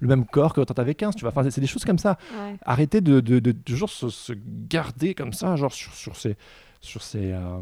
le 0.00 0.08
même 0.08 0.24
corps 0.24 0.52
que 0.52 0.60
quand 0.60 0.74
tu 0.74 0.80
avais 0.80 0.94
15, 0.94 1.14
tu 1.14 1.20
vois. 1.22 1.30
Enfin, 1.30 1.48
c'est 1.48 1.60
des 1.60 1.66
choses 1.66 1.84
comme 1.84 1.98
ça. 1.98 2.18
Arrêtez 2.62 3.00
de, 3.00 3.20
de, 3.20 3.38
de, 3.38 3.52
toujours 3.52 3.90
se, 3.90 4.32
garder 4.68 5.14
comme 5.14 5.32
ça, 5.32 5.56
genre 5.56 5.72
sur, 5.72 5.94
sur 5.94 6.16
ces 6.16 6.36
sur 6.80 7.02
ces 7.02 7.32
euh, 7.32 7.60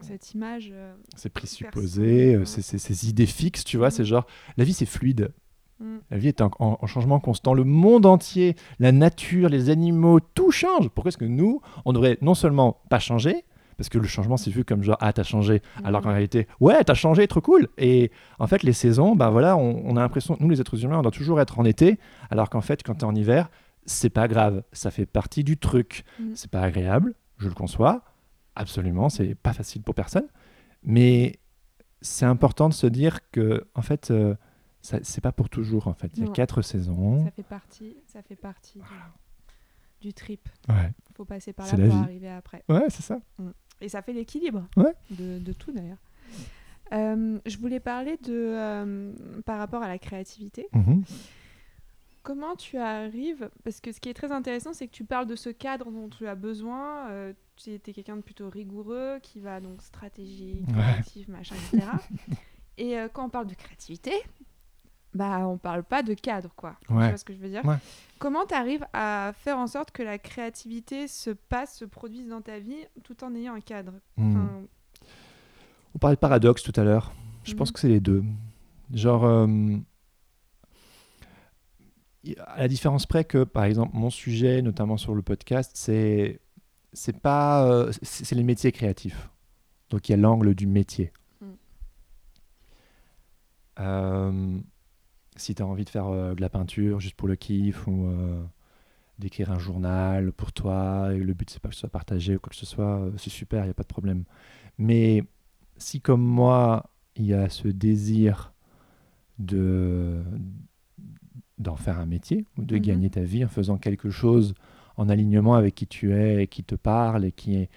cette 0.00 0.32
image 0.32 0.70
euh, 0.72 0.94
ces 1.16 1.28
présupposés 1.28 2.40
ces, 2.46 2.62
ces, 2.62 3.08
idées 3.10 3.26
fixes 3.26 3.62
tu 3.62 3.76
vois 3.76 3.88
mm. 3.88 3.90
c'est 3.90 4.04
genre 4.06 4.26
la 4.56 4.64
vie 4.64 4.72
c'est 4.72 4.86
fluide 4.86 5.32
mm. 5.80 5.96
La 6.10 6.16
vie 6.16 6.28
est 6.28 6.40
en, 6.40 6.50
en, 6.58 6.86
changement 6.86 7.20
constant. 7.20 7.52
Le 7.52 7.64
monde 7.64 8.06
entier, 8.06 8.56
la 8.78 8.90
nature, 8.90 9.50
les 9.50 9.68
animaux, 9.68 10.18
tout 10.20 10.50
change. 10.50 10.88
Pourquoi 10.88 11.10
est-ce 11.10 11.18
que 11.18 11.26
nous, 11.26 11.60
on 11.84 11.92
devrait 11.92 12.16
non 12.22 12.34
seulement 12.34 12.80
pas 12.88 13.00
changer, 13.00 13.44
parce 13.76 13.88
que 13.88 13.98
le 13.98 14.06
changement 14.06 14.36
c'est 14.36 14.50
vu 14.50 14.64
comme 14.64 14.82
genre 14.82 14.96
ah 15.00 15.12
t'as 15.12 15.22
changé. 15.22 15.62
Alors 15.84 16.02
qu'en 16.02 16.10
réalité 16.10 16.46
ouais 16.60 16.82
t'as 16.84 16.94
changé 16.94 17.26
trop 17.26 17.40
cool. 17.40 17.68
Et 17.78 18.10
en 18.38 18.46
fait 18.46 18.62
les 18.62 18.72
saisons 18.72 19.16
ben 19.16 19.30
voilà 19.30 19.56
on, 19.56 19.96
a 19.96 20.00
l'impression 20.00 20.36
nous 20.40 20.48
les 20.48 20.60
êtres 20.60 20.82
humains 20.84 20.98
on 20.98 21.02
doit 21.02 21.10
toujours 21.10 21.40
être 21.40 21.58
en 21.58 21.64
été. 21.64 21.98
Alors 22.30 22.50
qu'en 22.50 22.60
fait 22.60 22.82
quand 22.82 22.94
t'es 22.94 23.04
en 23.04 23.14
hiver 23.14 23.50
c'est 23.86 24.10
pas 24.10 24.28
grave. 24.28 24.62
Ça 24.72 24.90
fait 24.90 25.06
partie 25.06 25.44
du 25.44 25.56
truc. 25.56 26.04
Mm. 26.18 26.32
c'est 26.34 26.50
pas 26.50 26.62
agréable 26.62 27.14
je 27.38 27.48
le 27.48 27.54
conçois. 27.54 28.02
Absolument 28.56 29.08
c'est 29.08 29.34
pas 29.34 29.52
facile 29.52 29.82
pour 29.82 29.94
personne. 29.94 30.26
Mais 30.82 31.38
c'est 32.00 32.26
important 32.26 32.68
de 32.68 32.74
se 32.74 32.86
dire 32.86 33.18
que 33.30 33.66
en 33.74 33.82
fait 33.82 34.10
euh, 34.10 34.34
c'est 34.80 35.22
pas 35.22 35.32
pour 35.32 35.48
toujours 35.48 35.88
en 35.88 35.94
fait. 35.94 36.12
Il 36.16 36.24
y 36.24 36.28
a 36.28 36.30
quatre 36.30 36.60
saisons. 36.60 37.24
Ça 37.24 37.30
fait 37.30 37.42
partie 37.42 37.96
ça 38.06 38.22
fait 38.22 38.36
partie 38.36 38.80
du, 40.02 40.12
trip. 40.12 40.46
Ouais. 40.68 40.92
Faut 41.14 41.24
passer 41.24 41.54
par 41.54 41.66
là 41.66 41.86
pour 41.88 41.96
arriver 41.96 42.28
après. 42.28 42.62
Ouais 42.68 42.84
c'est 42.90 43.02
ça. 43.02 43.18
Mm. 43.38 43.50
Et 43.80 43.88
ça 43.88 44.02
fait 44.02 44.12
l'équilibre 44.12 44.66
de, 45.10 45.52
tout 45.52 45.72
d'ailleurs. 45.72 45.98
Euh, 46.92 47.38
je 47.46 47.58
voulais 47.58 47.80
parler 47.80 48.18
de 48.18 48.32
euh, 48.32 49.12
par 49.44 49.58
rapport 49.58 49.82
à 49.82 49.88
la 49.88 49.98
créativité. 49.98 50.68
Mhm. 50.72 51.02
Comment 52.22 52.56
tu 52.56 52.78
arrives 52.78 53.50
Parce 53.64 53.80
que 53.80 53.92
ce 53.92 54.00
qui 54.00 54.08
est 54.08 54.14
très 54.14 54.32
intéressant, 54.32 54.72
c'est 54.72 54.86
que 54.86 54.92
tu 54.92 55.04
parles 55.04 55.26
de 55.26 55.36
ce 55.36 55.50
cadre 55.50 55.90
dont 55.90 56.08
tu 56.08 56.26
as 56.26 56.34
besoin. 56.34 57.08
Euh, 57.10 57.32
tu 57.56 57.72
es, 57.72 57.78
quelqu'un 57.78 58.16
de 58.16 58.22
plutôt 58.22 58.48
rigoureux, 58.48 59.18
qui 59.22 59.40
va 59.40 59.60
donc 59.60 59.82
stratégique, 59.82 60.66
créatif, 60.66 61.28
machin, 61.28 61.54
etc. 61.72 61.86
Et 62.78 62.96
quand 63.12 63.26
on 63.26 63.30
parle 63.30 63.46
de 63.46 63.54
créativité, 63.54 64.12
bah 65.14 65.46
on 65.46 65.56
parle 65.56 65.84
pas 65.84 66.02
de 66.02 66.14
cadre 66.14 66.50
quoi. 66.56 66.76
Tu 66.86 66.92
vois 66.92 67.16
ce 67.16 67.24
que 67.24 67.32
je 67.32 67.38
veux 67.38 67.48
dire 67.48 67.62
Comment 68.18 68.46
tu 68.46 68.54
arrives 68.54 68.86
à 68.92 69.32
faire 69.36 69.58
en 69.58 69.66
sorte 69.66 69.90
que 69.90 70.02
la 70.02 70.18
créativité 70.18 71.08
se 71.08 71.30
passe, 71.30 71.76
se 71.78 71.84
produise 71.84 72.28
dans 72.28 72.40
ta 72.40 72.58
vie 72.58 72.86
tout 73.02 73.22
en 73.24 73.34
ayant 73.34 73.54
un 73.54 73.60
cadre? 73.60 73.92
Hmm. 74.16 74.64
On 75.94 75.98
parlait 75.98 76.16
de 76.16 76.20
paradoxe 76.20 76.62
tout 76.62 76.72
à 76.76 76.84
l'heure. 76.84 77.12
Je 77.44 77.54
pense 77.54 77.68
mhm. 77.68 77.74
que 77.74 77.80
c'est 77.80 77.88
les 77.88 78.00
deux. 78.00 78.24
Genre 78.92 79.24
euh, 79.24 79.46
à 82.46 82.60
la 82.60 82.68
différence 82.68 83.06
près 83.06 83.24
que 83.24 83.44
par 83.44 83.64
exemple 83.64 83.92
mon 83.94 84.10
sujet 84.10 84.62
notamment 84.62 84.96
sur 84.96 85.14
le 85.14 85.22
podcast 85.22 85.72
c'est 85.74 86.40
c'est 86.92 87.18
pas 87.18 87.66
euh, 87.66 87.92
c'est 88.02 88.34
les 88.34 88.42
métiers 88.42 88.72
créatifs. 88.72 89.30
Donc 89.90 90.08
il 90.08 90.12
y 90.12 90.14
a 90.14 90.18
l'angle 90.18 90.54
du 90.54 90.66
métier. 90.66 91.12
Mm. 91.40 91.46
Euh, 93.80 94.58
si 95.36 95.54
tu 95.54 95.62
as 95.62 95.66
envie 95.66 95.84
de 95.84 95.90
faire 95.90 96.08
euh, 96.08 96.34
de 96.34 96.40
la 96.40 96.48
peinture 96.48 97.00
juste 97.00 97.16
pour 97.16 97.28
le 97.28 97.36
kiff 97.36 97.86
ou 97.86 98.06
euh, 98.06 98.42
d'écrire 99.18 99.50
un 99.50 99.58
journal 99.58 100.32
pour 100.32 100.52
toi, 100.52 101.12
et 101.12 101.18
le 101.18 101.34
but 101.34 101.50
c'est 101.50 101.60
pas 101.60 101.68
que 101.68 101.74
ce 101.74 101.80
soit 101.80 101.88
partagé 101.88 102.36
ou 102.36 102.40
quoi 102.40 102.50
que 102.50 102.56
ce 102.56 102.66
soit, 102.66 103.00
euh, 103.00 103.12
c'est 103.16 103.30
super, 103.30 103.62
il 103.62 103.66
n'y 103.66 103.70
a 103.70 103.74
pas 103.74 103.82
de 103.82 103.88
problème. 103.88 104.24
Mais 104.78 105.24
si 105.76 106.00
comme 106.00 106.22
moi, 106.22 106.90
il 107.16 107.26
y 107.26 107.34
a 107.34 107.48
ce 107.48 107.68
désir 107.68 108.52
de 109.38 110.22
d'en 111.58 111.76
faire 111.76 111.98
un 111.98 112.06
métier 112.06 112.46
ou 112.58 112.64
de 112.64 112.76
mhm. 112.76 112.82
gagner 112.82 113.10
ta 113.10 113.22
vie 113.22 113.44
en 113.44 113.48
faisant 113.48 113.78
quelque 113.78 114.10
chose 114.10 114.54
en 114.96 115.08
alignement 115.08 115.54
avec 115.54 115.74
qui 115.74 115.86
tu 115.86 116.12
es 116.12 116.42
et 116.44 116.46
qui 116.48 116.64
te 116.64 116.74
parle 116.74 117.24
et 117.24 117.32
qui 117.32 117.56
est 117.56 117.70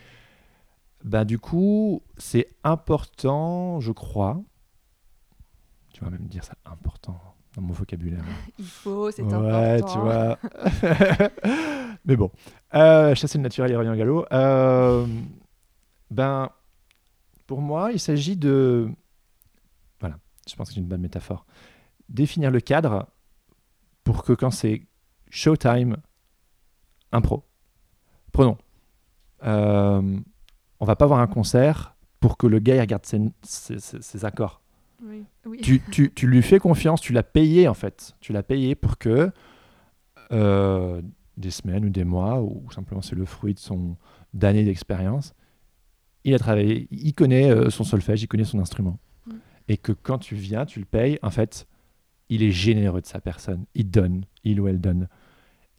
ben, 1.03 1.25
du 1.25 1.37
coup 1.37 2.01
c'est 2.17 2.47
important 2.63 3.79
je 3.79 3.91
crois 3.91 4.41
tu 5.93 6.03
vas 6.03 6.09
même 6.09 6.27
dire 6.27 6.43
ça 6.43 6.55
important 6.65 7.19
dans 7.57 7.63
mon 7.63 7.73
vocabulaire. 7.73 8.23
Il 8.59 8.65
faut, 8.65 9.09
c'est 9.11 9.23
ouais, 9.23 9.81
tu 9.81 9.97
vois. 9.97 10.37
Mais 12.05 12.15
bon, 12.15 12.31
euh, 12.75 13.15
chasser 13.15 13.39
le 13.39 13.43
naturel, 13.43 13.71
il 13.71 13.75
revient 13.75 13.89
au 13.89 13.95
galop. 13.95 14.25
Euh, 14.31 15.05
ben, 16.09 16.49
pour 17.47 17.61
moi, 17.61 17.91
il 17.91 17.99
s'agit 17.99 18.37
de. 18.37 18.89
Voilà, 19.99 20.17
je 20.47 20.55
pense 20.55 20.69
que 20.69 20.75
c'est 20.75 20.79
une 20.79 20.87
bonne 20.87 21.01
métaphore. 21.01 21.45
Définir 22.07 22.51
le 22.51 22.61
cadre 22.61 23.07
pour 24.03 24.23
que 24.23 24.31
quand 24.31 24.51
c'est 24.51 24.83
showtime, 25.29 25.97
impro. 27.11 27.43
Prenons. 28.31 28.57
Euh, 29.43 30.19
on 30.79 30.85
va 30.85 30.95
pas 30.95 31.07
voir 31.07 31.19
un 31.19 31.27
concert 31.27 31.95
pour 32.19 32.37
que 32.37 32.47
le 32.47 32.59
gars 32.59 32.79
regarde 32.79 33.05
ses 33.05 34.25
accords. 34.25 34.61
Tu, 35.61 35.81
tu, 35.91 36.11
tu, 36.11 36.27
lui 36.27 36.41
fais 36.41 36.59
confiance, 36.59 37.01
tu 37.01 37.13
l'as 37.13 37.23
payé 37.23 37.67
en 37.67 37.73
fait. 37.73 38.15
Tu 38.19 38.33
l'as 38.33 38.43
payé 38.43 38.75
pour 38.75 38.97
que 38.97 39.31
euh, 40.31 41.01
des 41.37 41.51
semaines 41.51 41.85
ou 41.85 41.89
des 41.89 42.03
mois, 42.03 42.41
ou 42.41 42.69
simplement 42.71 43.01
c'est 43.01 43.15
le 43.15 43.25
fruit 43.25 43.53
de 43.53 43.59
son 43.59 43.95
d'années 44.33 44.63
d'expérience, 44.63 45.33
il 46.23 46.33
a 46.33 46.39
travaillé, 46.39 46.87
il 46.91 47.13
connaît 47.13 47.49
euh, 47.49 47.69
son 47.69 47.83
solfège, 47.83 48.23
il 48.23 48.27
connaît 48.27 48.43
son 48.43 48.59
instrument. 48.59 48.99
Mm. 49.25 49.31
Et 49.69 49.77
que 49.77 49.91
quand 49.91 50.17
tu 50.17 50.35
viens, 50.35 50.65
tu 50.65 50.79
le 50.79 50.85
payes, 50.85 51.19
en 51.21 51.29
fait, 51.29 51.67
il 52.29 52.43
est 52.43 52.51
généreux 52.51 53.01
de 53.01 53.05
sa 53.05 53.21
personne. 53.21 53.65
Il 53.75 53.89
donne, 53.89 54.25
il 54.43 54.59
ou 54.59 54.67
elle 54.67 54.81
donne. 54.81 55.07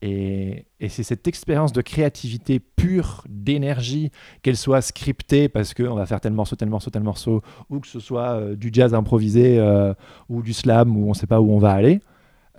Et, 0.00 0.66
c'est 0.88 1.02
cette 1.02 1.26
expérience 1.26 1.72
de 1.72 1.82
créativité 1.82 2.60
pure, 2.60 3.24
d'énergie, 3.28 4.10
qu'elle 4.42 4.56
soit 4.56 4.80
scriptée 4.80 5.48
parce 5.48 5.74
qu'on 5.74 5.94
va 5.94 6.06
faire 6.06 6.20
tel 6.20 6.32
morceau, 6.32 6.56
tel 6.56 6.68
morceau, 6.68 6.90
tel 6.90 7.02
morceau, 7.02 7.42
ou 7.68 7.80
que 7.80 7.86
ce 7.88 7.98
soit 7.98 8.40
euh, 8.40 8.56
du 8.56 8.70
jazz 8.72 8.94
improvisé 8.94 9.58
euh, 9.58 9.92
ou 10.28 10.42
du 10.42 10.52
slam 10.52 10.96
où 10.96 11.06
on 11.06 11.10
ne 11.10 11.14
sait 11.14 11.26
pas 11.26 11.40
où 11.40 11.50
on 11.50 11.58
va 11.58 11.72
aller, 11.72 12.00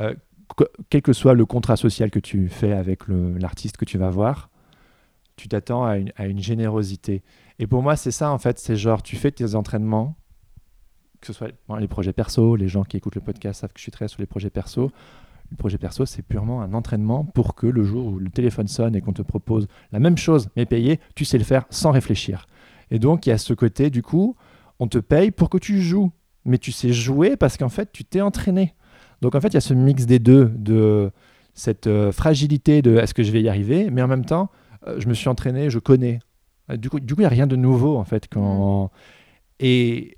euh, 0.02 0.14
quel 0.90 1.02
que 1.02 1.14
soit 1.14 1.34
le 1.34 1.46
contrat 1.46 1.78
social 1.78 2.12
que 2.12 2.20
tu 2.20 2.50
fais 2.50 2.74
avec 2.74 3.04
l'artiste 3.08 3.78
que 3.78 3.86
tu 3.86 3.98
vas 3.98 4.10
voir, 4.10 4.50
tu 5.38 5.48
t'attends 5.48 5.86
à 5.86 5.98
une, 5.98 6.12
à 6.18 6.26
une, 6.26 6.40
générosité. 6.40 7.24
Et 7.60 7.68
pour 7.68 7.82
moi, 7.82 7.96
c'est 7.96 8.12
ça 8.12 8.32
en 8.32 8.38
fait, 8.38 8.60
c'est 8.60 8.76
genre 8.76 9.02
tu 9.02 9.16
fais 9.16 9.32
tes 9.32 9.56
entraînements, 9.56 10.18
que 11.22 11.28
ce 11.28 11.34
soit 11.34 11.50
les 11.80 11.88
projets 11.88 12.14
perso, 12.14 12.56
les 12.56 12.68
gens 12.68 12.84
qui 12.84 12.98
écoutent 12.98 13.16
le 13.16 13.22
podcast 13.22 13.62
savent 13.62 13.72
que 13.72 13.80
je 13.80 13.84
suis 13.84 13.92
très 13.92 14.08
sur 14.10 14.20
les 14.20 14.26
projets 14.26 14.50
perso 14.50 14.92
le 15.52 15.58
projet 15.58 15.78
perso, 15.78 16.06
c'est 16.06 16.22
purement 16.22 16.62
un 16.62 16.74
entraînement 16.74 17.26
pour 17.26 17.56
que 17.56 17.68
le 17.68 17.84
jour 17.84 18.06
où 18.06 18.20
le 18.20 18.30
téléphone 18.30 18.68
sonne 18.68 18.96
et 18.96 19.02
qu'on 19.02 19.14
te 19.14 19.22
propose 19.22 19.68
la 19.92 20.00
même 20.00 20.18
chose 20.18 20.50
mais 20.56 20.66
payé, 20.66 21.00
tu 21.16 21.26
sais 21.26 21.38
le 21.38 21.44
faire 21.44 21.66
sans 21.70 21.92
réfléchir. 21.92 22.48
Et 22.92 23.00
donc, 23.00 23.26
il 23.26 23.30
y 23.30 23.32
a 23.32 23.38
ce 23.38 23.54
côté, 23.54 23.90
du 23.90 24.02
coup, 24.02 24.36
on 24.80 24.88
te 24.88 24.98
paye 24.98 25.32
pour 25.32 25.50
que 25.50 25.58
tu 25.58 25.82
joues. 25.82 26.12
Mais 26.46 26.58
tu 26.58 26.72
sais 26.72 26.94
jouer 26.94 27.36
parce 27.36 27.58
qu'en 27.58 27.70
fait, 27.70 27.92
tu 27.92 28.06
t'es 28.06 28.22
entraîné. 28.22 28.74
Donc, 29.22 29.36
en 29.36 29.42
fait, 29.42 29.50
il 29.50 29.56
y 29.56 29.58
a 29.58 29.62
ce 29.62 29.74
mix 29.74 30.06
des 30.06 30.20
deux, 30.20 30.46
de 30.56 31.12
cette 31.54 31.88
euh, 31.88 32.12
fragilité 32.12 32.82
de 32.82 32.96
est-ce 32.96 33.14
que 33.14 33.24
je 33.24 33.32
vais 33.32 33.42
y 33.42 33.50
arriver, 33.50 33.90
mais 33.92 34.02
en 34.02 34.08
même 34.08 34.26
temps, 34.26 34.50
euh, 34.88 35.00
je 35.00 35.08
me 35.08 35.14
suis 35.14 35.28
entraîné, 35.28 35.70
je 35.70 35.80
connais. 35.80 36.20
Euh, 36.72 36.78
du 36.78 36.90
coup, 36.90 37.00
du 37.00 37.14
coup, 37.14 37.22
il 37.22 37.24
n'y 37.24 37.28
a 37.28 37.30
rien 37.30 37.48
de 37.48 37.58
nouveau, 37.58 37.98
en 37.98 38.06
fait. 38.06 38.28
Quand... 38.32 38.86
Mm. 38.86 38.90
Et 39.60 40.18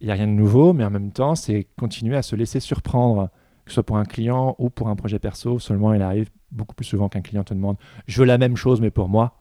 il 0.00 0.06
n'y 0.06 0.10
a 0.10 0.14
rien 0.14 0.26
de 0.26 0.32
nouveau, 0.32 0.72
mais 0.72 0.84
en 0.84 0.90
même 0.90 1.12
temps, 1.12 1.34
c'est 1.34 1.66
continuer 1.78 2.16
à 2.16 2.22
se 2.22 2.34
laisser 2.34 2.60
surprendre 2.60 3.30
que 3.64 3.70
ce 3.70 3.74
soit 3.74 3.82
pour 3.82 3.96
un 3.96 4.04
client 4.04 4.54
ou 4.58 4.70
pour 4.70 4.88
un 4.88 4.96
projet 4.96 5.18
perso, 5.18 5.58
seulement 5.58 5.94
il 5.94 6.02
arrive 6.02 6.30
beaucoup 6.50 6.74
plus 6.74 6.84
souvent 6.84 7.08
qu'un 7.08 7.22
client 7.22 7.44
te 7.44 7.54
demande 7.54 7.76
je 8.06 8.20
veux 8.20 8.26
la 8.26 8.38
même 8.38 8.56
chose 8.56 8.80
mais 8.80 8.90
pour 8.90 9.08
moi. 9.08 9.38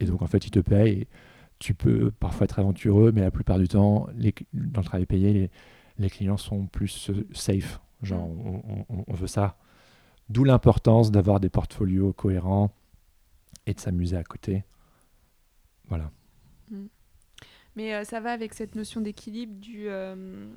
Et 0.00 0.04
donc 0.06 0.22
en 0.22 0.26
fait 0.26 0.46
il 0.46 0.50
te 0.50 0.60
paye. 0.60 1.06
tu 1.58 1.74
peux 1.74 2.10
parfois 2.10 2.44
être 2.44 2.58
aventureux, 2.58 3.12
mais 3.12 3.20
la 3.20 3.30
plupart 3.30 3.58
du 3.58 3.68
temps, 3.68 4.08
les, 4.14 4.34
dans 4.54 4.80
le 4.80 4.86
travail 4.86 5.04
payé, 5.06 5.32
les, 5.34 5.50
les 5.98 6.08
clients 6.10 6.38
sont 6.38 6.66
plus 6.66 7.10
euh, 7.10 7.26
safe. 7.32 7.80
Genre, 8.02 8.26
Mm. 8.26 8.46
on, 8.46 8.84
on- 8.88 9.04
on 9.06 9.12
veut 9.14 9.26
ça. 9.26 9.58
D'où 10.30 10.44
l'importance 10.44 11.10
d'avoir 11.10 11.38
des 11.38 11.50
portfolios 11.50 12.14
cohérents 12.14 12.70
et 13.66 13.74
de 13.74 13.80
s'amuser 13.80 14.16
à 14.16 14.24
côté. 14.24 14.64
Voilà. 15.88 16.10
Mais 17.76 17.94
euh, 17.94 18.04
ça 18.04 18.20
va 18.20 18.32
avec 18.32 18.54
cette 18.54 18.74
notion 18.74 19.00
d'équilibre 19.02 19.60
du 19.60 19.88
euh, 19.88 20.48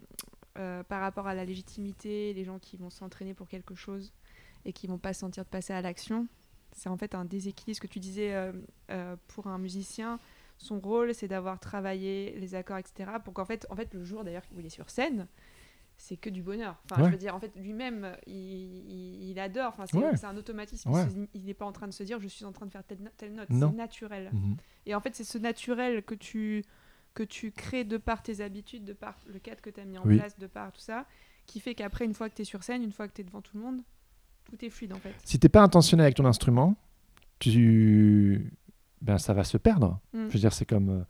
euh, 0.58 0.84
par 0.84 1.02
rapport 1.02 1.28
à 1.28 1.34
la 1.34 1.46
légitimité, 1.46 2.34
les 2.34 2.44
gens 2.44 2.60
qui 2.60 2.78
vont 2.78 2.90
s'entraîner 2.90 3.34
pour 3.34 3.48
quelque 3.48 3.76
chose 3.76 4.14
et 4.66 4.74
qui 4.74 4.88
vont 4.88 4.98
pas 4.98 5.14
se 5.14 5.22
sentir 5.22 5.44
de 5.44 5.50
passer 5.50 5.74
à 5.74 5.82
l'action. 5.82 6.28
C'est 6.72 6.90
en 6.90 6.98
fait 6.98 7.16
un 7.16 7.26
déséquilibre. 7.26 7.76
Ce 7.76 7.82
que 7.82 7.88
tu 7.88 8.00
disais 8.00 8.34
euh, 8.34 8.52
euh, 8.92 9.16
pour 9.28 9.48
un 9.48 9.58
musicien, 9.58 10.20
son 10.58 10.80
rôle 10.80 11.14
c'est 11.14 11.28
d'avoir 11.28 11.60
travaillé 11.60 12.36
les 12.40 12.56
accords, 12.56 12.78
etc. 12.78 13.12
Pour 13.24 13.34
qu'en 13.34 13.46
fait, 13.46 13.66
en 13.70 13.76
fait, 13.76 13.94
le 13.94 14.04
jour 14.04 14.24
d'ailleurs 14.24 14.44
où 14.56 14.60
il 14.60 14.66
est 14.66 14.70
sur 14.70 14.90
scène, 14.90 15.28
c'est 15.98 16.18
que 16.18 16.30
du 16.30 16.42
bonheur. 16.42 16.82
Enfin, 16.90 17.06
je 17.06 17.12
veux 17.12 17.18
dire, 17.18 17.36
en 17.36 17.40
fait, 17.40 17.52
lui-même, 17.56 18.16
il, 18.26 18.34
il- 18.36 19.30
il 19.30 19.40
adore. 19.40 19.70
Enfin, 19.74 19.86
c'est 19.86 19.98
Ouais. 19.98 20.26
un 20.26 20.36
automatisme. 20.38 20.90
Ouais. 20.92 21.06
Il 21.36 21.46
n'est 21.46 21.54
pas 21.54 21.66
en 21.66 21.72
train 21.72 21.88
de 21.88 21.94
se 21.94 22.02
dire, 22.04 22.20
je 22.20 22.28
suis 22.28 22.46
en 22.46 22.52
train 22.52 22.66
de 22.66 22.72
faire 22.72 22.84
telle, 22.84 23.12
telle 23.18 23.34
note. 23.34 23.48
C'est 23.52 23.72
naturel. 23.76 24.30
Mhm. 24.34 24.58
Et 24.88 24.96
en 24.96 25.00
fait, 25.00 25.16
c'est 25.16 25.24
ce 25.24 25.38
naturel 25.38 26.04
que 26.04 26.16
tu, 26.16 26.64
que 27.14 27.24
tu 27.24 27.52
crées 27.52 27.84
de 27.84 27.98
par 27.98 28.24
tes 28.24 28.42
habitudes, 28.42 28.86
de 28.86 28.94
par 28.94 29.18
le 29.32 29.40
cadre 29.40 29.62
que 29.62 29.70
tu 29.70 29.80
as 29.80 29.86
mis 29.86 29.98
en 29.98 30.06
Oui. 30.06 30.18
place, 30.18 30.38
de 30.40 30.48
par 30.48 30.72
tout 30.72 30.82
ça, 30.82 31.06
qui 31.46 31.60
fait 31.60 31.76
qu'après, 31.76 32.06
une 32.06 32.14
fois 32.14 32.30
que 32.30 32.36
tu 32.36 32.42
es 32.42 32.46
sur 32.46 32.64
scène, 32.64 32.84
une 32.84 32.92
fois 32.92 33.08
que 33.08 33.14
tu 33.14 33.22
es 33.22 33.24
devant 33.24 33.42
tout 33.42 33.56
le 33.58 33.64
monde, 33.64 33.82
tout 34.46 34.64
est 34.66 34.70
fluide 34.70 34.94
en 34.94 34.98
fait. 34.98 35.14
Si 35.24 35.38
t'es 35.40 35.50
pas 35.50 35.62
intentionnel 35.62 36.06
avec 36.06 36.16
ton 36.16 36.26
instrument, 36.26 36.76
tu... 37.40 38.52
ben, 39.02 39.18
ça 39.18 39.34
va 39.34 39.44
se 39.44 39.58
perdre. 39.58 40.00
Mm. 40.14 40.28
Je 40.30 40.34
veux 40.34 40.40
dire, 40.40 40.54
c'est 40.54 40.66
comme. 40.66 40.90
euh, 40.90 41.04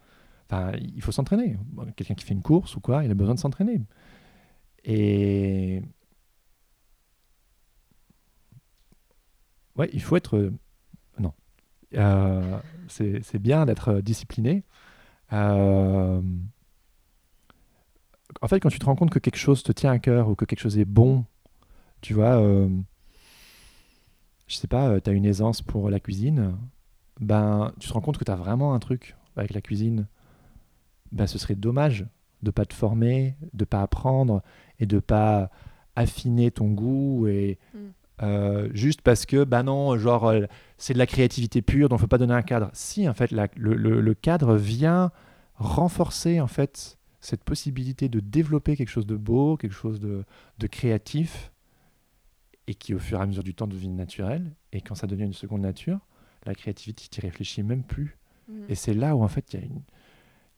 Enfin, 0.49 0.73
il 0.77 1.01
faut 1.01 1.11
s'entraîner. 1.11 1.57
Quelqu'un 1.95 2.13
qui 2.15 2.25
fait 2.25 2.33
une 2.33 2.41
course 2.43 2.75
ou 2.75 2.79
quoi, 2.81 3.03
il 3.05 3.09
a 3.09 3.13
besoin 3.15 3.33
de 3.33 3.39
s'entraîner. 3.39 3.81
Et. 4.83 5.81
Ouais, 9.75 9.89
il 9.93 10.01
faut 10.01 10.15
être. 10.15 10.37
euh, 10.37 10.51
Non. 11.19 11.33
Euh, 11.95 12.59
c'est 12.87 13.39
bien 13.39 13.65
d'être 13.65 14.01
discipliné. 14.01 14.63
Euh, 15.33 16.21
En 18.41 18.47
fait, 18.47 18.59
quand 18.59 18.69
tu 18.69 18.79
te 18.79 18.85
rends 18.85 18.95
compte 18.95 19.11
que 19.11 19.19
quelque 19.19 19.37
chose 19.37 19.63
te 19.63 19.71
tient 19.71 19.91
à 19.91 19.99
cœur 19.99 20.27
ou 20.27 20.35
que 20.35 20.45
quelque 20.45 20.59
chose 20.59 20.77
est 20.77 20.85
bon, 20.85 21.25
tu 22.01 22.13
vois, 22.13 22.41
euh, 22.41 22.67
je 24.47 24.55
sais 24.55 24.67
pas, 24.67 24.99
tu 24.99 25.09
as 25.09 25.13
une 25.13 25.25
aisance 25.25 25.61
pour 25.61 25.89
la 25.89 25.99
cuisine, 25.99 26.55
ben, 27.19 27.71
tu 27.79 27.87
te 27.87 27.93
rends 27.93 28.01
compte 28.01 28.17
que 28.17 28.23
tu 28.23 28.31
as 28.31 28.35
vraiment 28.35 28.73
un 28.73 28.79
truc 28.79 29.15
avec 29.35 29.53
la 29.53 29.61
cuisine. 29.61 30.07
Ben, 31.11 31.27
ce 31.27 31.37
serait 31.37 31.55
dommage 31.55 32.05
de 32.41 32.51
pas 32.51 32.65
te 32.65 32.73
former, 32.73 33.35
de 33.53 33.65
pas 33.65 33.81
apprendre 33.81 34.41
et 34.79 34.85
de 34.85 34.99
pas 34.99 35.49
affiner 35.95 36.51
ton 36.51 36.69
goût 36.69 37.27
et 37.27 37.59
Mm. 37.73 37.77
Euh, 38.23 38.69
juste 38.73 39.01
parce 39.01 39.25
que 39.25 39.43
bah 39.43 39.61
non 39.63 39.97
genre 39.97 40.27
euh, 40.27 40.45
c'est 40.77 40.93
de 40.93 40.97
la 40.99 41.05
créativité 41.07 41.61
pure 41.61 41.89
donc 41.89 41.99
faut 41.99 42.07
pas 42.07 42.17
donner 42.17 42.33
un 42.33 42.41
cadre. 42.41 42.69
Si 42.73 43.07
en 43.07 43.13
fait 43.13 43.31
la- 43.31 43.49
le, 43.55 43.75
le- 43.75 44.01
le 44.01 44.13
cadre 44.13 44.55
vient 44.55 45.11
renforcer 45.55 46.39
en 46.41 46.47
fait 46.47 46.97
cette 47.19 47.43
possibilité 47.43 48.09
de 48.09 48.19
développer 48.19 48.75
quelque 48.75 48.89
chose 48.89 49.05
de 49.05 49.15
beau 49.15 49.57
quelque 49.57 49.73
chose 49.75 49.99
de, 49.99 50.23
de 50.59 50.67
créatif 50.67 51.51
et 52.67 52.75
qui 52.75 52.93
au 52.93 52.99
fur 52.99 53.19
et 53.19 53.23
à 53.23 53.25
mesure 53.25 53.43
du 53.43 53.53
temps 53.53 53.67
devient 53.67 53.89
naturel 53.89 54.55
et 54.71 54.81
quand 54.81 54.95
ça 54.95 55.07
devient 55.07 55.23
une 55.25 55.33
seconde 55.33 55.61
nature 55.61 55.99
la 56.45 56.55
créativité 56.55 57.05
tu 57.11 57.21
réfléchis 57.21 57.63
même 57.63 57.83
plus. 57.83 58.17
Mm. 58.49 58.53
et 58.69 58.75
c'est 58.75 58.93
là 58.93 59.15
où 59.15 59.23
en 59.23 59.27
fait 59.27 59.53
il 59.53 59.59
y 59.59 59.63
a 59.63 59.65
une 59.65 59.81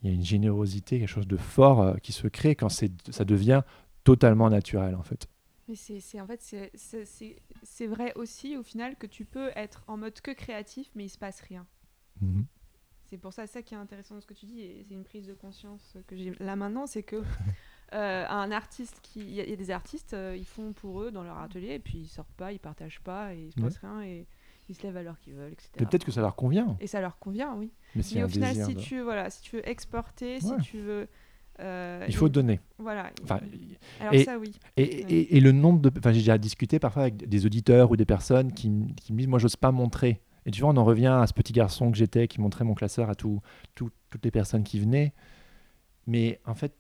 il 0.04 0.10
y 0.10 0.12
a 0.12 0.16
une 0.16 0.26
générosité 0.26 1.00
quelque 1.00 1.08
chose 1.10 1.28
de 1.28 1.38
fort 1.38 1.82
euh, 1.82 1.96
qui 2.02 2.12
se 2.12 2.28
crée 2.28 2.56
quand 2.56 2.70
ça 2.70 3.26
devient 3.26 3.64
totalement 4.04 4.50
naturel 4.50 4.96
en 4.96 5.04
fait 5.04 5.28
Mais 5.68 5.76
c'est 5.76 6.22
en 6.22 6.28
fait, 6.28 6.42
c'est- 6.42 7.88
vrai 7.88 8.14
aussi 8.16 8.56
au 8.56 8.64
final 8.64 8.96
que 8.98 9.08
tu 9.08 9.26
peux 9.26 9.50
être 9.56 9.84
en 9.88 9.98
mode 9.98 10.20
que 10.22 10.32
créatif, 10.32 10.90
mais 10.96 11.06
il 11.06 11.10
se 11.10 11.18
passe 11.18 11.42
rien. 11.42 11.66
Mhm. 12.22 12.46
C'est 13.10 13.18
pour 13.18 13.34
ça 13.34 13.48
ça 13.48 13.62
qui 13.62 13.74
est 13.74 13.78
intéressant 13.78 14.16
dans 14.16 14.22
ce 14.22 14.26
que 14.28 14.34
tu 14.34 14.46
dis, 14.46 14.62
et 14.62 14.84
c'est 14.88 14.94
une 14.94 15.04
prise 15.04 15.28
de 15.28 15.34
conscience 15.34 15.98
que 16.08 16.16
j'ai 16.16 16.32
là 16.40 16.56
maintenant, 16.56 16.86
c'est 16.88 17.04
que 17.04 17.16
euh, 17.94 18.26
un 18.28 18.52
artiste 18.52 19.00
qui, 19.02 19.22
il 19.22 19.34
y, 19.34 19.40
a- 19.42 19.44
il 19.44 19.50
y 19.50 19.54
a 19.54 19.56
des 19.56 19.72
artistes, 19.72 20.14
euh, 20.14 20.36
ils 20.38 20.46
font 20.46 20.74
pour 20.74 21.02
eux 21.02 21.12
dans 21.12 21.24
leur 21.24 21.38
atelier, 21.40 21.74
et 21.76 21.80
puis 21.80 22.00
ils 22.00 22.08
sortent 22.08 22.34
pas, 22.34 22.52
ils 22.52 22.60
partagent 22.60 23.02
pas, 23.02 23.34
et 23.34 23.46
il 23.46 23.52
se 23.52 23.58
Ouais. 23.60 23.64
passe 23.68 23.78
rien, 23.78 24.02
et 24.04 24.28
ils 24.70 24.76
se 24.76 24.82
lèvent 24.84 24.98
à 24.98 25.04
l'heure 25.04 25.20
qu'ils 25.20 25.36
veulent, 25.36 25.54
etc. 25.54 25.70
peut-être 25.78 26.04
que 26.06 26.12
ça 26.12 26.22
leur 26.22 26.36
convient 26.36 26.76
Et 26.80 26.88
ça 26.88 27.00
leur 27.02 27.18
convient, 27.20 27.56
oui. 27.56 27.72
mais 27.96 28.02
Mais 28.16 28.24
au 28.24 28.28
final, 28.28 28.56
si 28.56 28.76
tu 28.76 29.02
voilà, 29.02 29.30
si 29.30 29.42
tu 29.44 29.56
veux 29.58 29.70
exporter, 29.70 30.40
si 30.42 30.56
tu 30.64 30.80
veux, 30.80 31.08
euh, 31.60 32.04
il 32.08 32.16
faut 32.16 32.28
et- 32.28 32.30
donner 32.32 32.60
voilà. 32.78 33.10
enfin 33.24 33.40
Alors 34.02 34.14
et- 34.14 34.24
ça, 34.24 34.38
oui. 34.38 34.52
Et, 34.78 34.82
Ouais. 34.84 34.88
et- 35.10 35.38
et 35.38 35.40
le 35.40 35.52
nombre 35.52 35.80
de. 35.80 35.92
Enfin, 35.98 36.12
j'ai 36.12 36.20
déjà 36.20 36.38
discuté 36.38 36.80
parfois 36.80 37.04
avec 37.04 37.28
des 37.30 37.46
auditeurs 37.46 37.92
ou 37.92 37.96
des 37.96 38.06
personnes 38.06 38.52
qui, 38.54 38.70
me 38.70 38.92
disent 38.94 39.28
Moi, 39.28 39.40
j'ose 39.40 39.56
pas 39.56 39.72
montrer. 39.72 40.22
Et 40.46 40.52
tu 40.52 40.62
vois, 40.62 40.70
on 40.72 40.78
en 40.78 40.84
revient 40.86 41.08
à 41.08 41.26
ce 41.28 41.34
petit 41.34 41.54
garçon 41.54 41.92
que 41.92 41.98
j'étais 41.98 42.28
qui 42.28 42.40
montrait 42.42 42.64
mon 42.66 42.74
classeur 42.76 43.10
à 43.10 43.16
tout- 43.16 43.42
tout- 43.74 43.90
toutes 44.10 44.24
les 44.26 44.32
personnes 44.32 44.64
qui 44.64 44.80
venaient. 44.80 45.14
Mais 46.08 46.40
en 46.46 46.54
fait, 46.56 46.74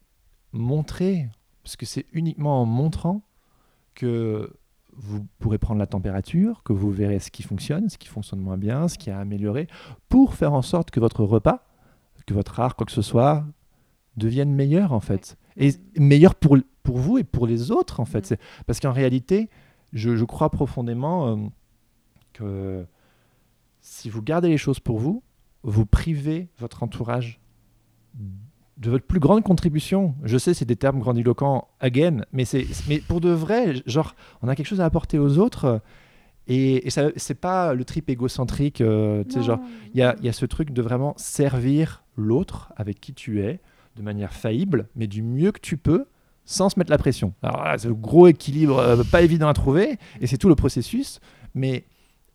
montrer, 0.51 1.27
parce 1.63 1.75
que 1.75 1.85
c'est 1.85 2.05
uniquement 2.13 2.61
en 2.61 2.65
montrant 2.65 3.21
que 3.95 4.53
vous 4.97 5.25
pourrez 5.39 5.57
prendre 5.57 5.79
la 5.79 5.87
température, 5.87 6.63
que 6.63 6.73
vous 6.73 6.91
verrez 6.91 7.19
ce 7.19 7.31
qui 7.31 7.43
fonctionne, 7.43 7.89
ce 7.89 7.97
qui 7.97 8.07
fonctionne 8.07 8.39
moins 8.39 8.57
bien, 8.57 8.87
ce 8.87 8.97
qui 8.97 9.09
a 9.09 9.19
amélioré, 9.19 9.67
pour 10.09 10.35
faire 10.35 10.53
en 10.53 10.61
sorte 10.61 10.91
que 10.91 10.99
votre 10.99 11.23
repas, 11.23 11.65
que 12.25 12.33
votre 12.33 12.59
art, 12.59 12.75
quoi 12.75 12.85
que 12.85 12.91
ce 12.91 13.01
soit, 13.01 13.45
devienne 14.17 14.53
meilleur 14.53 14.93
en 14.93 14.99
fait. 14.99 15.37
Et 15.57 15.71
meilleur 15.97 16.35
pour, 16.35 16.57
pour 16.83 16.97
vous 16.97 17.17
et 17.17 17.23
pour 17.23 17.47
les 17.47 17.71
autres 17.71 17.99
en 17.99 18.05
fait. 18.05 18.35
Parce 18.65 18.79
qu'en 18.79 18.91
réalité, 18.91 19.49
je, 19.93 20.15
je 20.15 20.25
crois 20.25 20.49
profondément 20.49 21.27
euh, 21.27 21.35
que 22.33 22.85
si 23.81 24.09
vous 24.09 24.21
gardez 24.21 24.49
les 24.49 24.57
choses 24.57 24.79
pour 24.79 24.99
vous, 24.99 25.23
vous 25.63 25.85
privez 25.85 26.49
votre 26.59 26.83
entourage 26.83 27.39
de 28.77 28.89
votre 28.89 29.05
plus 29.05 29.19
grande 29.19 29.43
contribution. 29.43 30.15
Je 30.23 30.37
sais, 30.37 30.53
c'est 30.53 30.65
des 30.65 30.75
termes 30.75 30.99
grandiloquents, 30.99 31.67
again, 31.79 32.21
mais, 32.33 32.45
c'est, 32.45 32.65
mais 32.89 32.99
pour 32.99 33.21
de 33.21 33.29
vrai, 33.29 33.75
genre, 33.85 34.15
on 34.41 34.47
a 34.47 34.55
quelque 34.55 34.67
chose 34.67 34.81
à 34.81 34.85
apporter 34.85 35.17
aux 35.17 35.37
autres. 35.37 35.81
Et, 36.47 36.85
et 36.85 36.89
ça, 36.89 37.09
c'est 37.15 37.39
pas 37.39 37.73
le 37.73 37.85
trip 37.85 38.09
égocentrique, 38.09 38.81
euh, 38.81 39.23
tu 39.23 39.31
sais, 39.31 39.43
genre, 39.43 39.59
il 39.93 39.99
y 39.99 40.03
a, 40.03 40.15
il 40.19 40.25
y 40.25 40.29
a 40.29 40.33
ce 40.33 40.45
truc 40.45 40.71
de 40.71 40.81
vraiment 40.81 41.13
servir 41.17 42.03
l'autre 42.17 42.71
avec 42.75 42.99
qui 42.99 43.13
tu 43.13 43.41
es, 43.41 43.59
de 43.95 44.01
manière 44.01 44.33
faillible, 44.33 44.87
mais 44.95 45.07
du 45.07 45.21
mieux 45.21 45.51
que 45.51 45.59
tu 45.59 45.77
peux, 45.77 46.05
sans 46.43 46.69
se 46.69 46.77
mettre 46.77 46.91
la 46.91 46.97
pression. 46.97 47.33
Alors 47.41 47.63
là, 47.63 47.77
c'est 47.77 47.87
le 47.87 47.95
gros 47.95 48.27
équilibre, 48.27 48.77
euh, 48.77 49.03
pas 49.03 49.21
évident 49.21 49.47
à 49.47 49.53
trouver, 49.53 49.97
et 50.21 50.27
c'est 50.27 50.37
tout 50.37 50.49
le 50.49 50.55
processus. 50.55 51.19
Mais 51.53 51.85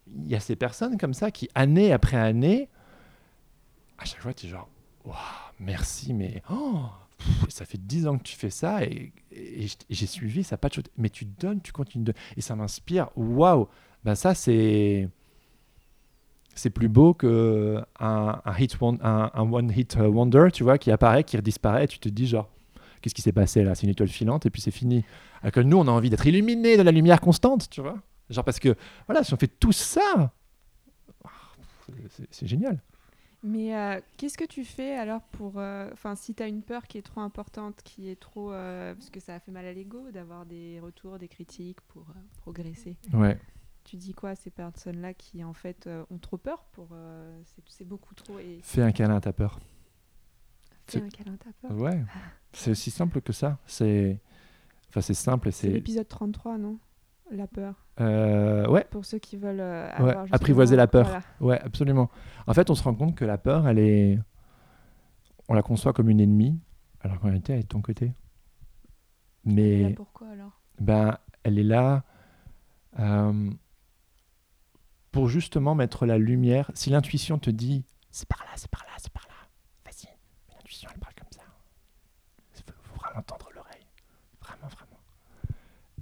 il 0.06 0.28
y 0.28 0.34
a 0.34 0.40
ces 0.40 0.56
personnes 0.56 0.98
comme 0.98 1.14
ça 1.14 1.30
qui, 1.30 1.48
année 1.54 1.92
après 1.92 2.16
année, 2.16 2.68
à 3.98 4.04
chaque 4.04 4.20
fois, 4.20 4.34
tu 4.34 4.46
es 4.46 4.48
genre, 4.48 4.68
Waouh, 5.04 5.16
merci, 5.58 6.12
mais 6.12 6.42
oh, 6.50 6.84
ça 7.48 7.64
fait 7.64 7.78
10 7.78 8.06
ans 8.06 8.18
que 8.18 8.24
tu 8.24 8.36
fais 8.36 8.50
ça, 8.50 8.82
et, 8.84 9.12
j'ai 9.88 10.06
suivi, 10.06 10.44
ça 10.44 10.54
n'a 10.54 10.58
pas 10.58 10.68
de 10.68 10.74
chose. 10.74 10.84
Mais 10.96 11.10
tu 11.10 11.24
donnes, 11.24 11.60
tu 11.60 11.72
continues 11.72 12.04
de. 12.04 12.14
Et 12.36 12.40
ça 12.40 12.56
m'inspire, 12.56 13.08
waouh, 13.16 13.68
ben 14.04 14.14
ça, 14.14 14.34
c'est 14.34 15.08
c'est 16.54 16.70
plus 16.70 16.88
beau 16.88 17.14
que 17.14 17.82
un, 17.98 18.40
un 18.44 18.58
hit 18.58 18.78
won- 18.80 18.98
un, 19.02 19.30
un 19.34 19.52
one 19.52 19.72
hit 19.74 19.96
wonder, 19.96 20.48
tu 20.52 20.62
vois, 20.64 20.78
qui 20.78 20.90
apparaît, 20.90 21.24
qui 21.24 21.40
disparaît, 21.42 21.84
et 21.84 21.88
tu 21.88 21.98
te 21.98 22.08
dis 22.08 22.26
genre 22.26 22.48
qu'est-ce 23.00 23.14
qui 23.14 23.22
s'est 23.22 23.32
passé 23.32 23.62
là? 23.64 23.74
C'est 23.74 23.84
une 23.84 23.90
étoile 23.90 24.08
filante 24.08 24.46
et 24.46 24.50
puis 24.50 24.60
c'est 24.60 24.70
fini. 24.70 25.04
Alors 25.42 25.52
que 25.52 25.60
nous, 25.60 25.76
on 25.78 25.86
a 25.88 25.90
envie 25.90 26.10
d'être 26.10 26.26
illuminés 26.26 26.76
de 26.76 26.82
la 26.82 26.90
lumière 26.92 27.20
constante, 27.20 27.70
tu 27.70 27.80
vois. 27.80 27.98
Genre 28.28 28.44
parce 28.44 28.58
que 28.60 28.74
voilà, 29.06 29.24
si 29.24 29.32
on 29.34 29.36
fait 29.36 29.48
tout 29.58 29.72
ça, 29.72 30.32
c'est- 32.30 32.46
génial. 32.46 32.78
Mais 33.42 33.74
euh, 33.74 34.00
qu'est-ce 34.18 34.36
que 34.36 34.44
tu 34.44 34.64
fais 34.64 34.96
alors 34.96 35.22
pour. 35.32 35.54
euh, 35.56 35.88
Enfin, 35.92 36.14
si 36.14 36.34
tu 36.34 36.42
as 36.42 36.46
une 36.46 36.62
peur 36.62 36.86
qui 36.86 36.98
est 36.98 37.02
trop 37.02 37.22
importante, 37.22 37.80
qui 37.82 38.10
est 38.10 38.20
trop. 38.20 38.52
euh, 38.52 38.94
parce 38.94 39.08
que 39.08 39.18
ça 39.18 39.34
a 39.34 39.40
fait 39.40 39.50
mal 39.50 39.64
à 39.64 39.72
l'ego 39.72 40.10
d'avoir 40.12 40.44
des 40.44 40.78
retours, 40.80 41.18
des 41.18 41.28
critiques 41.28 41.80
pour 41.88 42.04
progresser? 42.42 42.96
Ouais. 43.14 43.38
Tu 43.90 43.96
dis 43.96 44.12
quoi 44.14 44.30
à 44.30 44.34
ces 44.36 44.50
personnes-là 44.50 45.14
qui 45.14 45.42
en 45.42 45.52
fait 45.52 45.88
euh, 45.88 46.04
ont 46.10 46.18
trop 46.18 46.36
peur 46.36 46.62
pour. 46.70 46.90
euh, 46.92 47.42
c'est- 47.66 47.84
beaucoup 47.84 48.14
trop. 48.14 48.38
Et 48.38 48.60
Fais 48.62 48.82
un 48.82 48.92
câlin 48.92 49.16
à 49.16 49.20
ta 49.20 49.32
peur. 49.32 49.58
fais 50.86 51.02
un 51.02 51.08
câlin, 51.08 51.36
t'as 51.36 51.50
peur. 51.68 51.76
Ouais. 51.76 52.00
C'est 52.52 52.70
aussi 52.70 52.92
simple 52.92 53.20
que 53.20 53.32
ça. 53.32 53.58
C'est 53.66 54.20
enfin 54.88 55.00
c'est 55.00 55.14
simple 55.14 55.48
et 55.48 55.50
C'est 55.50 55.70
l'épisode 55.70 56.06
33, 56.06 56.56
non? 56.56 56.78
La 57.32 57.48
peur. 57.48 57.74
Euh, 58.00 58.68
ouais. 58.68 58.84
Pour 58.92 59.04
ceux 59.04 59.18
qui 59.18 59.36
veulent 59.36 59.58
euh, 59.60 59.90
avoir. 59.90 60.26
apprivoiser 60.30 60.76
la 60.76 60.86
peur. 60.86 61.06
Voilà. 61.06 61.22
Ouais, 61.40 61.60
absolument. 61.60 62.10
En 62.46 62.54
fait, 62.54 62.70
on 62.70 62.76
se 62.76 62.84
rend 62.84 62.94
compte 62.94 63.16
que 63.16 63.24
la 63.24 63.38
peur, 63.38 63.66
elle 63.66 63.78
est, 63.80 64.20
on 65.48 65.54
la 65.54 65.62
conçoit 65.62 65.92
comme 65.92 66.10
une 66.10 66.20
ennemie, 66.20 66.60
alors 67.00 67.18
qu'en 67.18 67.26
réalité, 67.26 67.54
elle 67.54 67.58
est 67.60 67.62
de 67.64 67.68
ton 67.68 67.82
côté. 67.82 68.06
Et 69.46 69.82
là, 69.82 69.88
Mais 69.88 69.94
pourquoi 69.94 70.28
alors? 70.28 70.60
ben, 70.80 71.18
elle 71.42 71.58
est 71.58 71.64
là 71.64 72.04
euh, 72.98 73.50
pour 75.12 75.28
justement 75.28 75.74
mettre 75.74 76.06
la 76.06 76.18
lumière. 76.18 76.70
Si 76.74 76.90
l'intuition 76.90 77.38
te 77.38 77.50
dit 77.50 77.84
c'est 78.10 78.28
par 78.28 78.40
là, 78.44 78.50
c'est 78.56 78.70
par 78.70 78.84
là, 78.84 78.92
c'est 78.98 79.12
par 79.12 79.26
là, 79.28 79.48
vas-y, 79.84 80.08
l'intuition 80.54 80.88
elle 80.92 81.00
parle 81.00 81.14
comme 81.14 81.30
ça. 81.30 81.42
Il 82.56 82.62
faut, 82.62 83.00
vraiment 83.00 83.22
tendre 83.22 83.48
l'oreille, 83.54 83.86
vraiment, 84.40 84.68
vraiment. 84.68 85.00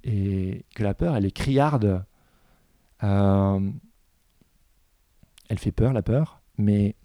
Et 0.05 0.65
que 0.75 0.83
la 0.83 0.95
peur 0.95 1.17
elle 1.17 1.27
est 1.27 1.33
criarde. 1.33 2.05
Euh, 3.05 3.71
elle 5.49 5.59
fait 5.59 5.73
peur, 5.73 5.93
la 5.93 6.03
peur, 6.03 6.41
mais 6.57 6.97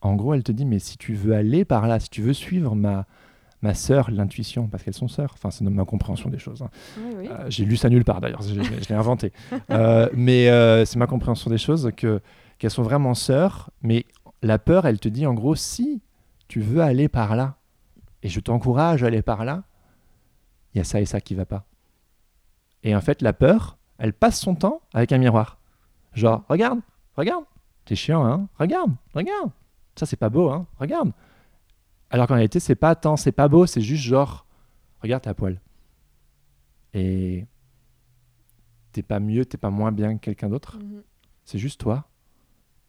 en 0.00 0.14
gros 0.14 0.34
elle 0.34 0.44
te 0.44 0.52
dit 0.52 0.64
mais 0.64 0.78
si 0.78 0.96
tu 0.96 1.14
veux 1.14 1.34
aller 1.34 1.64
par 1.64 1.86
là, 1.86 2.00
si 2.00 2.08
tu 2.08 2.22
veux 2.22 2.32
suivre 2.32 2.74
ma, 2.74 3.06
ma 3.66 3.74
sœur, 3.74 4.10
l'intuition, 4.10 4.68
parce 4.68 4.82
qu'elles 4.82 4.94
sont 4.94 5.08
sœurs, 5.08 5.32
enfin, 5.34 5.50
c'est 5.50 5.64
ma 5.64 5.84
compréhension 5.84 6.30
des 6.30 6.38
choses. 6.38 6.62
hein. 6.62 6.70
Oui, 6.98 7.14
oui. 7.18 7.28
Euh, 7.30 7.46
J'ai 7.48 7.64
lu 7.64 7.76
ça 7.76 7.88
nulle 7.88 8.04
part 8.04 8.20
d'ailleurs, 8.20 8.42
je, 8.42 8.54
je- 8.54 8.62
je 8.62 8.88
l'ai 8.88 8.94
inventé. 8.94 9.32
Euh, 9.70 10.08
mais 10.14 10.48
euh, 10.48 10.84
c'est 10.84 10.98
ma 10.98 11.06
compréhension 11.06 11.50
des 11.50 11.58
choses 11.58 11.90
que 11.96 12.20
qu'elles 12.58 12.70
sont 12.70 12.82
vraiment 12.82 13.14
sœurs. 13.14 13.70
Mais 13.82 14.06
la 14.42 14.58
peur, 14.58 14.86
elle 14.86 14.98
te 15.00 15.08
dit 15.08 15.26
en 15.26 15.34
gros, 15.34 15.54
si 15.54 16.00
tu 16.48 16.60
veux 16.60 16.80
aller 16.80 17.08
par 17.08 17.36
là, 17.36 17.56
et 18.22 18.28
je 18.28 18.40
t'encourage 18.40 19.02
à 19.02 19.08
aller 19.08 19.22
par 19.22 19.44
là, 19.44 19.64
il 20.74 20.78
y 20.78 20.80
a 20.80 20.84
ça 20.84 21.00
et 21.00 21.06
ça 21.06 21.20
qui 21.20 21.34
va 21.34 21.44
pas. 21.46 21.64
Et 22.82 22.94
en 22.94 23.00
fait, 23.00 23.22
la 23.22 23.32
peur, 23.32 23.76
elle 23.98 24.12
passe 24.12 24.38
son 24.40 24.54
temps 24.54 24.80
avec 24.94 25.12
un 25.12 25.18
miroir. 25.18 25.58
Genre, 26.14 26.44
regarde, 26.48 26.80
regarde, 27.16 27.44
t'es 27.84 27.96
chiant, 27.96 28.24
hein 28.24 28.48
Regarde, 28.58 28.92
regarde. 29.14 29.50
Ça, 29.96 30.06
c'est 30.06 30.16
pas 30.16 30.28
beau, 30.30 30.50
hein 30.50 30.66
Regarde. 30.78 31.10
Alors 32.10 32.26
qu'en 32.26 32.34
réalité, 32.34 32.60
c'est 32.60 32.76
pas 32.76 32.94
tant, 32.94 33.16
c'est 33.16 33.32
pas 33.32 33.48
beau, 33.48 33.66
c'est 33.66 33.80
juste 33.80 34.04
genre, 34.04 34.46
regarde 35.00 35.22
ta 35.22 35.34
poil. 35.34 35.60
Et 36.94 37.46
t'es 38.92 39.02
pas 39.02 39.20
mieux, 39.20 39.44
t'es 39.44 39.58
pas 39.58 39.70
moins 39.70 39.92
bien 39.92 40.16
que 40.16 40.20
quelqu'un 40.20 40.48
d'autre. 40.48 40.78
Mhm. 40.78 41.02
C'est 41.44 41.58
juste 41.58 41.80
toi. 41.80 42.08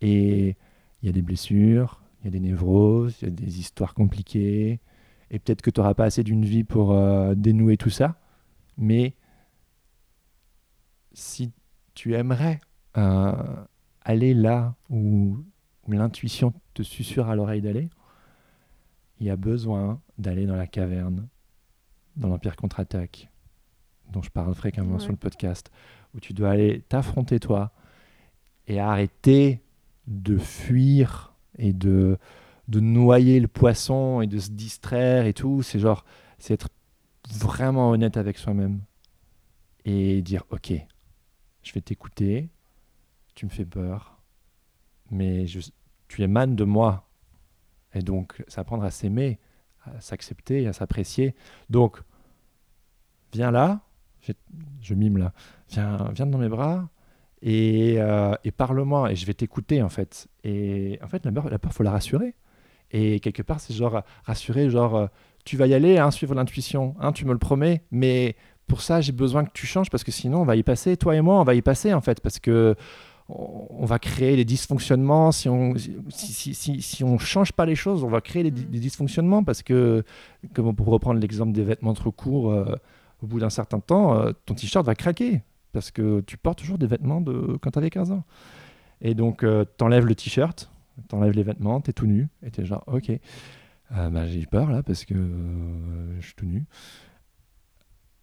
Et 0.01 0.55
il 1.01 1.05
y 1.05 1.09
a 1.09 1.11
des 1.11 1.21
blessures, 1.21 2.01
il 2.21 2.25
y 2.25 2.27
a 2.27 2.31
des 2.31 2.39
névroses, 2.39 3.17
il 3.21 3.25
y 3.25 3.27
a 3.27 3.31
des 3.31 3.59
histoires 3.59 3.93
compliquées. 3.93 4.79
Et 5.29 5.39
peut-être 5.39 5.61
que 5.61 5.69
tu 5.69 5.79
n'auras 5.79 5.93
pas 5.93 6.05
assez 6.05 6.23
d'une 6.23 6.45
vie 6.45 6.63
pour 6.63 6.93
euh, 6.93 7.35
dénouer 7.35 7.77
tout 7.77 7.89
ça. 7.89 8.19
Mais 8.77 9.15
si 11.11 11.51
tu 11.93 12.13
aimerais 12.15 12.59
euh, 12.95 13.33
aller 14.01 14.33
là 14.33 14.75
où, 14.89 15.37
où 15.87 15.91
l'intuition 15.91 16.53
te 16.73 16.83
susurre 16.83 17.29
à 17.29 17.35
l'oreille 17.35 17.61
d'aller, 17.61 17.89
il 19.19 19.27
y 19.27 19.29
a 19.29 19.35
besoin 19.35 20.01
d'aller 20.17 20.45
dans 20.45 20.55
la 20.55 20.67
caverne, 20.67 21.27
dans 22.15 22.27
l'Empire 22.29 22.55
contre-attaque, 22.55 23.29
dont 24.11 24.21
je 24.21 24.29
parle 24.29 24.53
fréquemment 24.55 24.93
Ouais. 24.95 24.99
sur 24.99 25.11
le 25.11 25.17
podcast, 25.17 25.71
où 26.15 26.19
tu 26.19 26.33
dois 26.33 26.51
aller 26.51 26.81
t'affronter 26.89 27.39
toi 27.39 27.71
et 28.67 28.79
arrêter 28.79 29.61
de 30.07 30.37
fuir 30.37 31.33
et 31.57 31.73
de, 31.73 32.17
de 32.67 32.79
noyer 32.79 33.39
le 33.39 33.47
poisson 33.47 34.21
et 34.21 34.27
de 34.27 34.39
se 34.39 34.49
distraire 34.51 35.25
et 35.25 35.33
tout. 35.33 35.61
C'est 35.63 35.79
genre, 35.79 36.05
c'est 36.37 36.53
être 36.53 36.69
vraiment 37.29 37.89
honnête 37.91 38.17
avec 38.17 38.37
soi-même 38.37 38.81
et 39.85 40.21
dire 40.21 40.43
ok, 40.51 40.73
je 41.63 41.73
vais 41.73 41.81
t'écouter, 41.81 42.49
tu 43.35 43.45
me 43.45 43.51
fais 43.51 43.65
peur, 43.65 44.21
mais 45.11 45.47
je, 45.47 45.59
tu 46.07 46.21
émanes 46.23 46.55
de 46.55 46.63
moi. 46.63 47.06
Et 47.93 48.01
donc, 48.01 48.43
c'est 48.47 48.59
apprendre 48.59 48.83
à 48.83 48.91
s'aimer, 48.91 49.39
à 49.85 50.01
s'accepter, 50.01 50.67
à 50.67 50.73
s'apprécier. 50.73 51.35
Donc, 51.69 52.01
viens 53.33 53.51
là, 53.51 53.81
je, 54.81 54.93
mime 54.93 55.17
là, 55.17 55.33
viens, 55.69 56.09
viens 56.13 56.25
dans 56.25 56.37
mes 56.37 56.49
bras 56.49 56.89
et, 57.41 57.95
euh, 57.97 58.33
et 58.43 58.51
parle-moi 58.51 59.11
et 59.11 59.15
je 59.15 59.25
vais 59.25 59.33
t'écouter 59.33 59.81
en 59.81 59.89
fait. 59.89 60.27
Et 60.43 60.99
en 61.03 61.07
fait, 61.07 61.25
la 61.25 61.31
peur, 61.31 61.49
la 61.49 61.59
peur, 61.59 61.73
faut 61.73 61.83
la 61.83 61.91
rassurer. 61.91 62.35
Et 62.91 63.19
quelque 63.19 63.41
part, 63.41 63.59
c'est 63.59 63.73
genre 63.73 64.01
rassurer, 64.23 64.69
genre 64.69 64.95
euh, 64.95 65.07
tu 65.45 65.57
vas 65.57 65.67
y 65.67 65.73
aller, 65.73 65.97
hein, 65.97 66.11
suivre 66.11 66.35
l'intuition, 66.35 66.95
hein, 66.99 67.11
tu 67.11 67.25
me 67.25 67.33
le 67.33 67.37
promets, 67.37 67.83
mais 67.91 68.35
pour 68.65 68.81
ça, 68.81 69.01
j'ai 69.01 69.11
besoin 69.11 69.45
que 69.45 69.51
tu 69.53 69.65
changes 69.65 69.89
parce 69.89 70.03
que 70.03 70.11
sinon, 70.11 70.41
on 70.41 70.45
va 70.45 70.55
y 70.55 70.63
passer, 70.63 70.97
toi 70.97 71.15
et 71.15 71.21
moi, 71.21 71.39
on 71.39 71.43
va 71.43 71.55
y 71.55 71.61
passer 71.61 71.93
en 71.93 72.01
fait, 72.01 72.21
parce 72.21 72.39
que 72.39 72.75
on 73.29 73.85
va 73.85 73.99
créer 73.99 74.35
des 74.37 74.45
dysfonctionnements. 74.45 75.31
Si 75.33 75.49
on 75.49 75.75
si, 75.77 75.97
si, 76.09 76.53
si, 76.53 76.81
si 76.81 77.03
on 77.03 77.17
change 77.17 77.51
pas 77.51 77.65
les 77.65 77.75
choses, 77.75 78.03
on 78.03 78.07
va 78.09 78.21
créer 78.21 78.43
des, 78.43 78.51
Mm. 78.51 78.69
des 78.71 78.79
dysfonctionnements 78.79 79.43
parce 79.43 79.63
que, 79.63 80.03
comme 80.53 80.73
pour 80.75 80.87
reprendre 80.87 81.19
l'exemple 81.19 81.51
des 81.51 81.63
vêtements 81.63 81.93
trop 81.93 82.11
courts, 82.11 82.51
euh, 82.51 82.75
au 83.21 83.27
bout 83.27 83.39
d'un 83.39 83.49
certain 83.49 83.79
temps, 83.79 84.15
euh, 84.15 84.31
ton 84.45 84.53
t-shirt 84.53 84.85
va 84.85 84.95
craquer 84.95 85.41
parce 85.73 85.91
que 85.91 86.21
tu 86.21 86.37
portes 86.37 86.59
toujours 86.59 86.77
des 86.77 86.87
vêtements 86.87 87.19
de 87.19 87.57
quand 87.61 87.71
tu 87.71 87.79
avais 87.79 87.89
15 87.89 88.11
ans. 88.11 88.23
Et 89.01 89.13
donc, 89.13 89.43
euh, 89.43 89.65
t'enlèves 89.77 90.05
le 90.05 90.15
t-shirt, 90.15 90.71
t'enlèves 91.09 91.33
les 91.33 91.43
vêtements, 91.43 91.81
t'es 91.81 91.93
tout 91.93 92.07
nu, 92.07 92.29
et 92.43 92.49
t'es 92.51 92.65
genre, 92.65 92.83
ok, 92.87 93.09
euh, 93.09 94.09
bah, 94.09 94.25
j'ai 94.27 94.45
peur 94.45 94.71
là 94.71 94.83
parce 94.83 95.03
que 95.05 95.15
je 96.19 96.25
suis 96.25 96.35
tout 96.35 96.45
nu. 96.45 96.65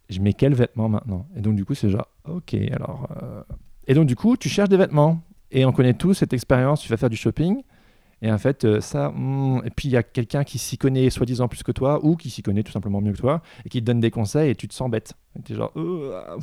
Je 0.09 0.19
mets 0.19 0.33
quels 0.33 0.53
vêtements 0.53 0.89
maintenant? 0.89 1.27
Et 1.35 1.41
donc, 1.41 1.55
du 1.55 1.65
coup, 1.65 1.73
c'est 1.75 1.89
genre, 1.89 2.07
ok, 2.27 2.53
alors. 2.71 3.07
euh, 3.21 3.43
Et 3.87 3.93
donc, 3.93 4.05
du 4.07 4.15
coup, 4.15 4.37
tu 4.37 4.49
cherches 4.49 4.69
des 4.69 4.77
vêtements. 4.77 5.21
Et 5.51 5.65
on 5.65 5.71
connaît 5.71 5.93
tous 5.93 6.13
cette 6.15 6.33
expérience, 6.33 6.81
tu 6.81 6.89
vas 6.89 6.97
faire 6.97 7.09
du 7.09 7.15
shopping. 7.17 7.61
Et 8.21 8.31
en 8.31 8.37
fait, 8.37 8.65
euh, 8.65 8.81
ça. 8.81 9.09
hmm, 9.09 9.61
Et 9.65 9.69
puis, 9.69 9.89
il 9.89 9.91
y 9.91 9.97
a 9.97 10.03
quelqu'un 10.03 10.43
qui 10.43 10.57
s'y 10.57 10.77
connaît 10.77 11.09
soi-disant 11.09 11.47
plus 11.47 11.63
que 11.63 11.71
toi, 11.71 11.99
ou 12.03 12.15
qui 12.15 12.29
s'y 12.29 12.41
connaît 12.41 12.63
tout 12.63 12.71
simplement 12.71 13.01
mieux 13.01 13.11
que 13.11 13.17
toi, 13.17 13.41
et 13.65 13.69
qui 13.69 13.81
te 13.81 13.85
donne 13.85 13.99
des 13.99 14.09
conseils, 14.11 14.49
et 14.51 14.55
tu 14.55 14.67
te 14.67 14.73
sens 14.73 14.89
bête. 14.89 15.13
Et 15.37 15.41
t'es 15.43 15.53
genre, 15.53 15.71
Euh, 15.75 16.19
ah, 16.27 16.35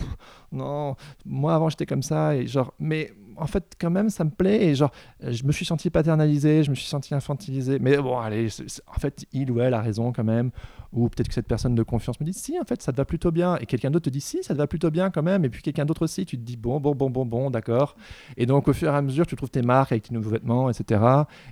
non, 0.52 0.96
moi 1.24 1.54
avant 1.54 1.68
j'étais 1.70 1.86
comme 1.86 2.02
ça, 2.02 2.36
et 2.36 2.46
genre, 2.46 2.72
mais 2.78 3.12
en 3.36 3.46
fait, 3.46 3.74
quand 3.80 3.90
même, 3.90 4.10
ça 4.10 4.22
me 4.24 4.30
plaît, 4.30 4.66
et 4.66 4.74
genre, 4.74 4.92
je 5.26 5.42
me 5.44 5.52
suis 5.52 5.64
senti 5.64 5.88
paternalisé, 5.90 6.62
je 6.62 6.70
me 6.70 6.74
suis 6.74 6.86
senti 6.86 7.14
infantilisé, 7.14 7.78
mais 7.80 7.96
bon, 7.96 8.18
allez, 8.18 8.48
en 8.86 9.00
fait, 9.00 9.24
il 9.32 9.50
ou 9.50 9.60
elle 9.60 9.74
a 9.74 9.80
raison 9.80 10.12
quand 10.12 10.24
même, 10.24 10.50
ou 10.92 11.08
peut-être 11.08 11.28
que 11.28 11.34
cette 11.34 11.46
personne 11.48 11.74
de 11.74 11.82
confiance 11.82 12.20
me 12.20 12.24
dit, 12.26 12.32
si, 12.34 12.58
en 12.60 12.64
fait, 12.64 12.82
ça 12.82 12.92
te 12.92 12.96
va 12.98 13.04
plutôt 13.04 13.30
bien, 13.30 13.56
et 13.56 13.66
quelqu'un 13.66 13.90
d'autre 13.90 14.04
te 14.06 14.10
dit, 14.10 14.20
si, 14.20 14.42
ça 14.42 14.54
te 14.54 14.58
va 14.58 14.66
plutôt 14.66 14.90
bien 14.90 15.10
quand 15.10 15.22
même, 15.22 15.44
et 15.44 15.48
puis 15.48 15.62
quelqu'un 15.62 15.84
d'autre 15.84 16.02
aussi, 16.02 16.26
tu 16.26 16.36
te 16.36 16.42
dis, 16.42 16.56
bon, 16.56 16.80
bon, 16.80 16.94
bon, 16.94 17.10
bon, 17.10 17.24
bon, 17.26 17.50
d'accord, 17.50 17.96
et 18.36 18.46
donc 18.46 18.68
au 18.68 18.72
fur 18.72 18.92
et 18.92 18.96
à 18.96 19.02
mesure, 19.02 19.26
tu 19.26 19.36
trouves 19.36 19.50
tes 19.50 19.62
marques 19.62 19.92
avec 19.92 20.04
tes 20.04 20.14
nouveaux 20.14 20.30
vêtements, 20.30 20.68
etc., 20.70 21.02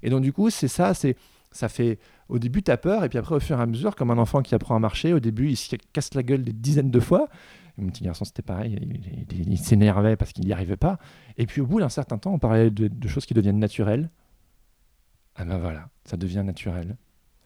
et 0.03 0.11
donc 0.11 0.23
du 0.23 0.33
coup, 0.33 0.51
c'est 0.51 0.69
ça, 0.69 0.95
c'est, 0.95 1.17
ça 1.53 1.69
fait, 1.69 1.99
au 2.29 2.39
début, 2.39 2.63
tu 2.63 2.71
as 2.71 2.77
peur, 2.77 3.03
et 3.05 3.09
puis 3.09 3.19
après, 3.19 3.35
au 3.35 3.41
fur 3.41 3.59
et 3.59 3.63
à 3.63 3.67
mesure, 3.67 3.97
comme 3.97 4.11
un 4.11 4.19
enfant 4.19 4.43
qui 4.43 4.55
apprend 4.55 4.77
à 4.77 4.79
marcher, 4.79 5.13
au 5.15 5.21
début, 5.21 5.49
il 5.49 5.57
se 5.57 5.75
casse 5.93 6.15
la 6.15 6.23
gueule 6.23 6.43
des 6.45 6.53
dizaines 6.53 6.91
de 6.91 7.01
fois, 7.01 7.29
mon 7.79 7.89
petit 7.89 8.05
garçon, 8.05 8.27
c'était 8.27 8.43
pareil, 8.43 8.79
il, 8.79 9.37
il- 9.41 9.53
il 9.53 9.59
s'énervait 9.59 10.17
parce 10.17 10.33
qu'il 10.35 10.45
n'y 10.45 10.53
arrivait 10.53 10.77
pas, 10.77 10.99
et 11.39 11.47
puis 11.47 11.63
au 11.63 11.67
bout 11.67 11.81
d'un 11.81 11.89
certain 11.89 12.19
temps, 12.19 12.35
on 12.35 12.39
parlait 12.39 12.71
de, 12.71 12.89
de 12.89 13.09
choses 13.09 13.25
qui 13.25 13.33
deviennent 13.33 13.59
naturelles. 13.59 14.11
Ah 15.35 15.45
ben 15.47 15.57
voilà, 15.59 15.89
ça 16.05 16.17
devient 16.19 16.43
naturel. 16.45 16.97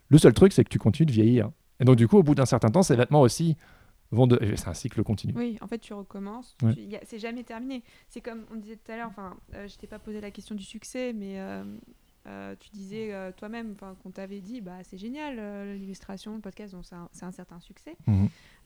Le 0.08 0.18
seul 0.18 0.32
truc, 0.34 0.52
c'est 0.52 0.64
que 0.64 0.68
tu 0.70 0.78
continues 0.78 1.06
de 1.06 1.12
vieillir. 1.12 1.50
Et 1.80 1.84
donc 1.84 1.96
du 1.96 2.06
coup, 2.08 2.18
au 2.18 2.22
bout 2.22 2.34
d'un 2.34 2.46
certain 2.46 2.68
temps, 2.68 2.82
ces 2.82 2.96
vêtements 2.96 3.20
aussi 3.22 3.56
vont 4.12 4.26
de... 4.26 4.38
C'est 4.56 4.68
un 4.68 4.74
cycle 4.74 5.02
continu. 5.02 5.32
Oui, 5.36 5.58
en 5.60 5.66
fait, 5.66 5.78
tu 5.78 5.92
recommences. 5.92 6.56
Ouais. 6.62 6.72
tu- 6.74 6.80
y 6.82 6.96
a- 6.96 7.00
C'est 7.04 7.18
jamais 7.18 7.42
terminé. 7.42 7.82
C'est 8.08 8.20
comme 8.20 8.44
on 8.52 8.56
disait 8.56 8.76
tout 8.76 8.92
à 8.92 8.96
l'heure. 8.96 9.08
Enfin, 9.08 9.36
euh, 9.54 9.66
je 9.66 9.76
t'ai 9.76 9.86
pas 9.86 9.98
posé 9.98 10.20
la 10.20 10.30
question 10.30 10.54
du 10.54 10.62
succès, 10.62 11.12
mais 11.12 11.40
euh, 11.40 11.64
euh, 12.28 12.54
tu 12.60 12.70
disais 12.70 13.12
euh, 13.12 13.32
toi-même, 13.36 13.74
qu'on 14.02 14.10
t'avait 14.10 14.40
dit, 14.40 14.60
bah 14.60 14.78
c'est 14.84 14.96
génial 14.98 15.36
euh, 15.38 15.74
l'illustration, 15.74 16.34
le 16.36 16.40
podcast, 16.40 16.74
c'est 17.12 17.24
un, 17.24 17.32
certain 17.32 17.58
succès. 17.60 17.96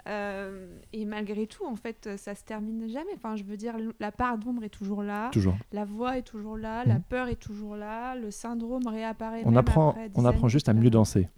Euh, 0.07 0.79
et 0.93 1.05
malgré 1.05 1.47
tout, 1.47 1.67
en 1.67 1.77
fait, 1.77 2.09
ça 2.17 2.35
se 2.35 2.45
termine 2.45 2.89
jamais. 2.89 3.11
Enfin, 3.17 3.37
je 3.37 3.45
veux 3.45 3.57
dire, 3.57 3.75
la 4.01 4.13
part 4.13 4.39
d'ombre 4.39 4.65
est 4.65 4.69
toujours 4.69 5.03
là, 5.03 5.31
Toujours. 5.33 5.57
la 5.73 5.85
voix 5.85 6.19
est 6.19 6.23
toujours 6.23 6.57
là, 6.57 6.85
la 6.85 6.95
Mhm. 6.97 7.03
peur 7.09 7.29
est 7.29 7.37
toujours 7.41 7.77
là, 7.77 8.15
le 8.15 8.31
syndrome 8.31 8.87
réapparaît. 8.87 9.43
On 9.45 9.49
même 9.51 9.59
apprend, 9.59 9.91
après 9.91 10.11
on 10.15 10.25
apprend 10.25 10.49
juste 10.49 10.69
à 10.69 10.73
mieux 10.75 10.91
danser. 10.91 11.29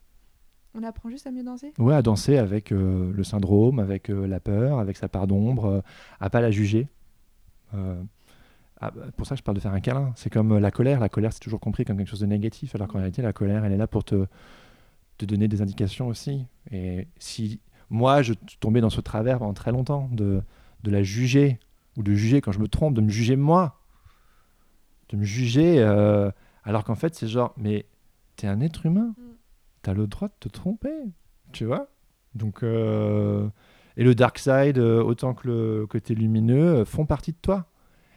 On 0.75 0.83
apprend 0.83 1.11
juste 1.11 1.27
à 1.27 1.31
mieux 1.33 1.43
danser? 1.43 1.73
Ouais, 1.79 1.95
à 1.95 2.03
danser 2.03 2.39
avec 2.39 2.71
euh, 2.71 3.13
le 3.13 3.25
syndrome, 3.25 3.81
avec 3.81 4.09
euh, 4.09 4.27
la 4.27 4.39
peur, 4.39 4.79
avec 4.79 4.97
sa 4.97 5.09
part 5.09 5.27
d'ombre, 5.27 5.65
euh, 5.67 5.81
à 6.21 6.31
pas 6.31 6.41
la 6.41 6.51
juger. 6.51 6.89
Euh, 7.75 8.01
ah, 8.81 8.93
bah, 8.93 9.07
pour 9.17 9.27
ça, 9.27 9.35
je 9.35 9.43
parle 9.43 9.57
de 9.57 9.61
faire 9.61 9.73
un 9.73 9.81
câlin. 9.81 10.13
C'est 10.17 10.31
comme 10.31 10.59
la 10.59 10.71
colère. 10.71 11.01
La 11.01 11.09
colère, 11.09 11.33
c'est 11.33 11.41
toujours 11.41 11.61
compris 11.61 11.85
comme 11.85 11.97
quelque 11.97 12.09
chose 12.09 12.21
de 12.21 12.27
négatif, 12.27 12.75
alors 12.75 12.87
qu'en 12.89 12.99
réalité, 12.99 13.21
la 13.21 13.33
colère, 13.33 13.65
elle 13.65 13.73
est 13.73 13.77
là 13.77 13.89
pour 13.89 14.05
te, 14.05 14.27
te 15.19 15.25
donner 15.25 15.49
des 15.49 15.61
indications 15.61 16.07
aussi. 16.07 16.47
Et 16.71 17.09
si 17.19 17.61
moi, 17.91 18.23
je 18.23 18.35
tombais 18.61 18.81
dans 18.81 18.91
ce 18.91 19.01
travers 19.01 19.39
pendant 19.41 19.55
très 19.55 19.73
longtemps, 19.73 20.09
de, 20.13 20.41
de 20.85 20.91
la 20.91 21.03
juger, 21.03 21.59
ou 21.97 22.05
de 22.05 22.15
juger 22.15 22.41
quand 22.41 22.53
je 22.53 22.61
me 22.61 22.69
trompe, 22.69 22.95
de 22.95 23.01
me 23.01 23.11
juger 23.11 23.35
moi, 23.35 23.81
de 25.09 25.17
me 25.17 25.25
juger, 25.25 25.83
alors 26.63 26.85
qu'en 26.85 26.95
fait, 26.95 27.17
c'est 27.17 27.27
genre, 27.27 27.53
mais 27.57 27.87
t'es 28.37 28.47
un 28.47 28.61
être 28.61 28.87
humain, 28.87 29.15
Mm. 29.19 29.30
T'as 29.83 29.95
le 29.95 30.07
droit 30.07 30.29
de 30.29 30.35
te 30.41 30.49
tromper, 30.49 30.95
tu 31.53 31.65
vois 31.65 31.89
Donc, 32.35 32.63
euh, 32.63 33.49
et 33.97 34.05
le 34.05 34.15
dark 34.15 34.39
side, 34.39 34.79
euh, 34.79 35.03
autant 35.03 35.35
que 35.35 35.49
le 35.49 35.87
côté 35.87 36.15
lumineux, 36.15 36.81
euh, 36.81 36.85
font 36.85 37.07
partie 37.07 37.33
de 37.33 37.39
toi. 37.41 37.67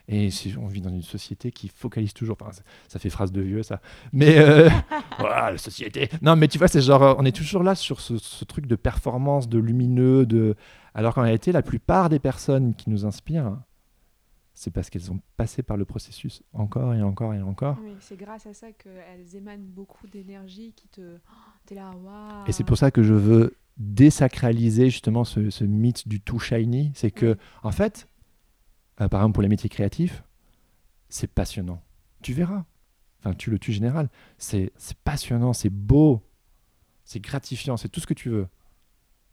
Et 0.10 0.30
on 0.60 0.68
vit 0.68 0.82
dans 0.82 0.90
une 0.90 1.02
société 1.02 1.52
qui 1.52 1.70
focalise 1.70 2.14
toujours, 2.14 2.36
enfin, 2.42 2.52
ça, 2.90 3.00
fait 3.00 3.10
phrase 3.10 3.32
de 3.32 3.40
vieux 3.40 3.64
ça, 3.64 3.80
mais 4.12 4.36
la 5.20 5.58
société. 5.58 6.10
Non, 6.22 6.36
mais 6.36 6.50
tu 6.50 6.58
vois, 6.58 6.68
c'est 6.68 6.82
genre, 6.82 7.16
on 7.18 7.24
est 7.24 7.34
toujours 7.34 7.64
là 7.64 7.74
sur 7.74 8.02
ce, 8.02 8.18
ce 8.18 8.44
truc 8.44 8.68
de 8.68 8.76
performance, 8.76 9.48
de 9.48 9.60
lumineux, 9.60 10.26
de, 10.26 10.56
alors 10.94 11.16
qu'en 11.16 11.22
réalité, 11.22 11.54
la 11.54 11.62
plupart 11.62 12.10
des 12.10 12.20
personnes 12.20 12.76
qui 12.76 12.90
nous 12.90 13.06
inspirent, 13.06 13.58
c'est 14.54 14.72
parce 14.72 14.90
qu'elles 14.90 15.12
ont 15.12 15.20
passé 15.36 15.64
par 15.64 15.78
le 15.78 15.86
processus 15.86 16.44
encore 16.54 16.94
et 16.94 17.02
encore 17.02 17.34
et 17.34 17.42
encore. 17.42 17.78
Oui, 17.82 17.96
c'est 18.00 18.18
grâce 18.18 18.46
à 18.46 18.54
ça 18.54 18.72
qu'elles 18.72 19.36
émanent 19.36 19.64
beaucoup 19.66 20.08
d'énergie 20.08 20.74
qui 20.74 20.88
te. 20.88 21.18
Oh, 21.18 21.32
T'es 21.66 21.76
là, 21.76 21.92
waouh. 21.92 22.46
Et 22.48 22.52
c'est 22.52 22.64
pour 22.64 22.78
ça 22.78 22.92
que 22.92 23.04
je 23.04 23.14
veux 23.14 23.56
désacraliser 23.78 24.90
justement 24.90 25.24
ce, 25.24 25.50
ce 25.50 25.64
mythe 25.64 26.08
du 26.08 26.20
tout 26.20 26.40
shiny. 26.40 26.92
C'est 26.94 27.10
que, 27.10 27.38
en 27.64 27.72
fait, 27.72 28.08
euh, 29.02 29.08
par 29.08 29.22
exemple 29.22 29.34
pour 29.34 29.44
les 29.44 29.50
métiers 29.50 29.70
créatifs, 29.70 30.24
c'est 31.10 31.28
passionnant. 31.28 31.82
Tu 32.22 32.34
verras. 32.34 32.66
Enfin, 33.20 33.34
tu 33.34 33.50
le 33.50 33.60
tu 33.60 33.72
général. 33.72 34.10
C'est 34.38 34.72
passionnant, 35.04 35.54
c'est 35.54 35.70
beau, 35.70 36.22
c'est 37.06 37.22
gratifiant, 37.22 37.78
c'est 37.78 37.90
tout 37.90 38.00
ce 38.00 38.08
que 38.08 38.14
tu 38.14 38.30
veux. 38.30 38.48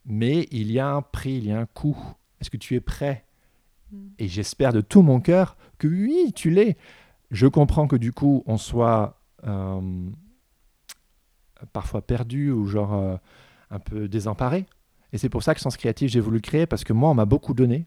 Mais 0.05 0.47
il 0.51 0.71
y 0.71 0.79
a 0.79 0.89
un 0.89 1.03
prix, 1.03 1.35
il 1.35 1.47
y 1.47 1.53
a 1.53 1.59
un 1.59 1.67
coût. 1.67 1.99
Est-ce 2.41 2.51
que 2.51 2.57
tu 2.57 2.75
es 2.75 2.81
prêt. 2.81 3.27
Et 4.19 4.29
j'espère 4.29 4.73
de 4.73 4.81
tout 4.81 5.03
mon 5.03 5.21
cœur 5.21 5.57
que 5.79 5.89
oui, 5.89 6.33
tu 6.35 6.51
l'es. 6.51 6.77
Je 7.31 7.47
comprends 7.47 7.87
que 7.87 7.97
du 7.97 8.13
coup, 8.13 8.43
on 8.47 8.57
soit 8.57 9.21
euh, 9.47 9.81
parfois 11.73 12.03
perdu 12.03 12.51
ou 12.51 12.67
genre 12.67 12.95
euh, 12.95 13.17
un 13.71 13.79
peu 13.79 14.09
désemparé. 14.09 14.67
Et 15.13 15.19
c'est 15.19 15.29
pour 15.29 15.43
ça 15.43 15.55
que 15.55 15.61
Sens 15.61 15.77
Créatif, 15.77 16.11
j'ai 16.11 16.21
voulu 16.21 16.41
créer 16.41 16.67
parce 16.67 16.85
que 16.85 16.93
moi, 16.93 17.11
on 17.11 17.15
m'a 17.15 17.25
beaucoup 17.25 17.55
donné. 17.55 17.87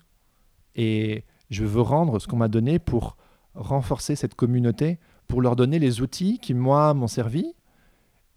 Et 0.76 1.24
je 1.50 1.64
veux 1.64 1.82
rendre 1.82 2.20
ce 2.20 2.28
qu'on 2.28 2.38
m'a 2.38 2.48
donné 2.48 2.80
pour 2.80 3.18
renforcer 3.54 4.16
cette 4.16 4.36
communauté, 4.36 5.00
pour 5.28 5.42
leur 5.42 5.56
donner 5.56 5.80
les 5.80 6.02
outils 6.02 6.40
qui, 6.40 6.54
moi, 6.54 6.94
m'ont 6.94 7.08
servi. 7.08 7.54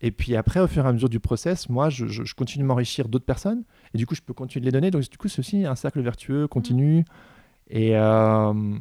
Et 0.03 0.11
puis 0.11 0.37
après, 0.37 0.61
au 0.61 0.67
fur 0.67 0.85
et 0.85 0.89
à 0.89 0.93
mesure 0.93 1.09
du 1.09 1.21
process, 1.21 1.69
moi, 1.69 1.89
je, 1.89 2.35
continue 2.35 2.63
de 2.63 2.69
m'enrichir 2.69 3.09
d'autres 3.09 3.25
personnes. 3.25 3.65
Et 3.95 3.99
du 3.99 4.07
coup, 4.07 4.15
je 4.15 4.21
peux 4.21 4.35
continuer 4.35 4.61
de 4.61 4.67
les 4.67 4.73
donner. 4.73 4.91
Donc, 4.91 5.09
du 5.09 5.17
coup, 5.17 5.29
c'est 5.29 5.39
aussi 5.39 5.65
un 5.65 5.75
cercle 5.75 6.01
vertueux, 6.01 6.47
continu. 6.47 7.05
Et, 7.69 7.97
euh, 7.97 8.79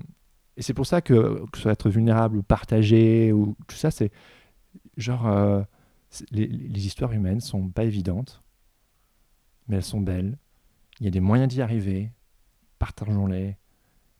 et 0.57 0.61
c'est 0.61 0.73
pour 0.73 0.85
ça 0.85 1.01
que, 1.01 1.43
que 1.51 1.57
ce 1.57 1.63
soit 1.63 1.71
être 1.73 1.89
vulnérable 1.89 2.37
ou 2.37 2.43
partager, 2.43 3.31
ou 3.33 3.55
tout 3.67 3.75
ça, 3.75 3.91
c'est 3.91 4.11
genre. 4.97 5.27
euh, 5.27 5.61
les, 6.31 6.47
les 6.47 6.85
histoires 6.85 7.11
humaines 7.11 7.41
sont 7.41 7.67
pas 7.69 7.83
évidentes, 7.83 8.41
mais 9.67 9.77
elles 9.77 9.83
sont 9.83 10.01
belles. 10.01 10.37
Il 10.99 11.05
y 11.05 11.07
a 11.07 11.11
des 11.11 11.19
moyens 11.19 11.49
d'y 11.53 11.61
arriver. 11.61 12.11
Partageons-les. 12.79 13.57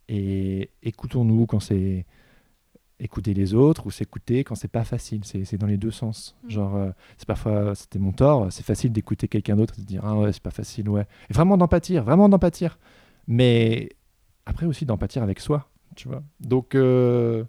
Et 0.10 0.70
écoutons-nous 0.84 1.46
quand 1.46 1.60
c'est 1.60 2.06
écouter 3.00 3.34
les 3.34 3.54
autres 3.54 3.86
ou 3.88 3.92
s'écouter 3.92 4.44
quand 4.44 4.56
c'est 4.56 4.68
pas 4.68 4.84
facile. 4.84 5.22
C'est 5.24 5.58
dans 5.58 5.68
les 5.68 5.78
deux 5.78 5.92
sens. 5.92 6.36
Mm. 6.44 6.50
Genre, 6.50 6.76
euh, 6.76 6.92
c'est 7.18 7.28
parfois, 7.28 7.76
c'était 7.76 8.00
mon 8.00 8.12
tort, 8.12 8.52
c'est 8.52 8.66
facile 8.66 8.92
d'écouter 8.92 9.28
quelqu'un 9.28 9.56
d'autre 9.56 9.76
et 9.78 9.82
de 9.82 9.88
dire 9.88 10.02
Ah 10.04 10.18
ouais, 10.18 10.34
c'est 10.34 10.44
pas 10.44 10.52
facile, 10.52 10.90
ouais. 10.90 11.06
Et 11.30 11.34
vraiment 11.34 11.58
d'empathir, 11.58 12.04
vraiment 12.04 12.28
d'empathir. 12.30 12.78
Mais 13.28 13.90
après 14.46 14.66
aussi 14.66 14.86
d'empathir 14.86 15.24
avec 15.24 15.40
soi, 15.40 15.70
tu 15.96 16.08
vois. 16.08 16.24
Donc, 16.40 16.76
euh, 16.76 17.44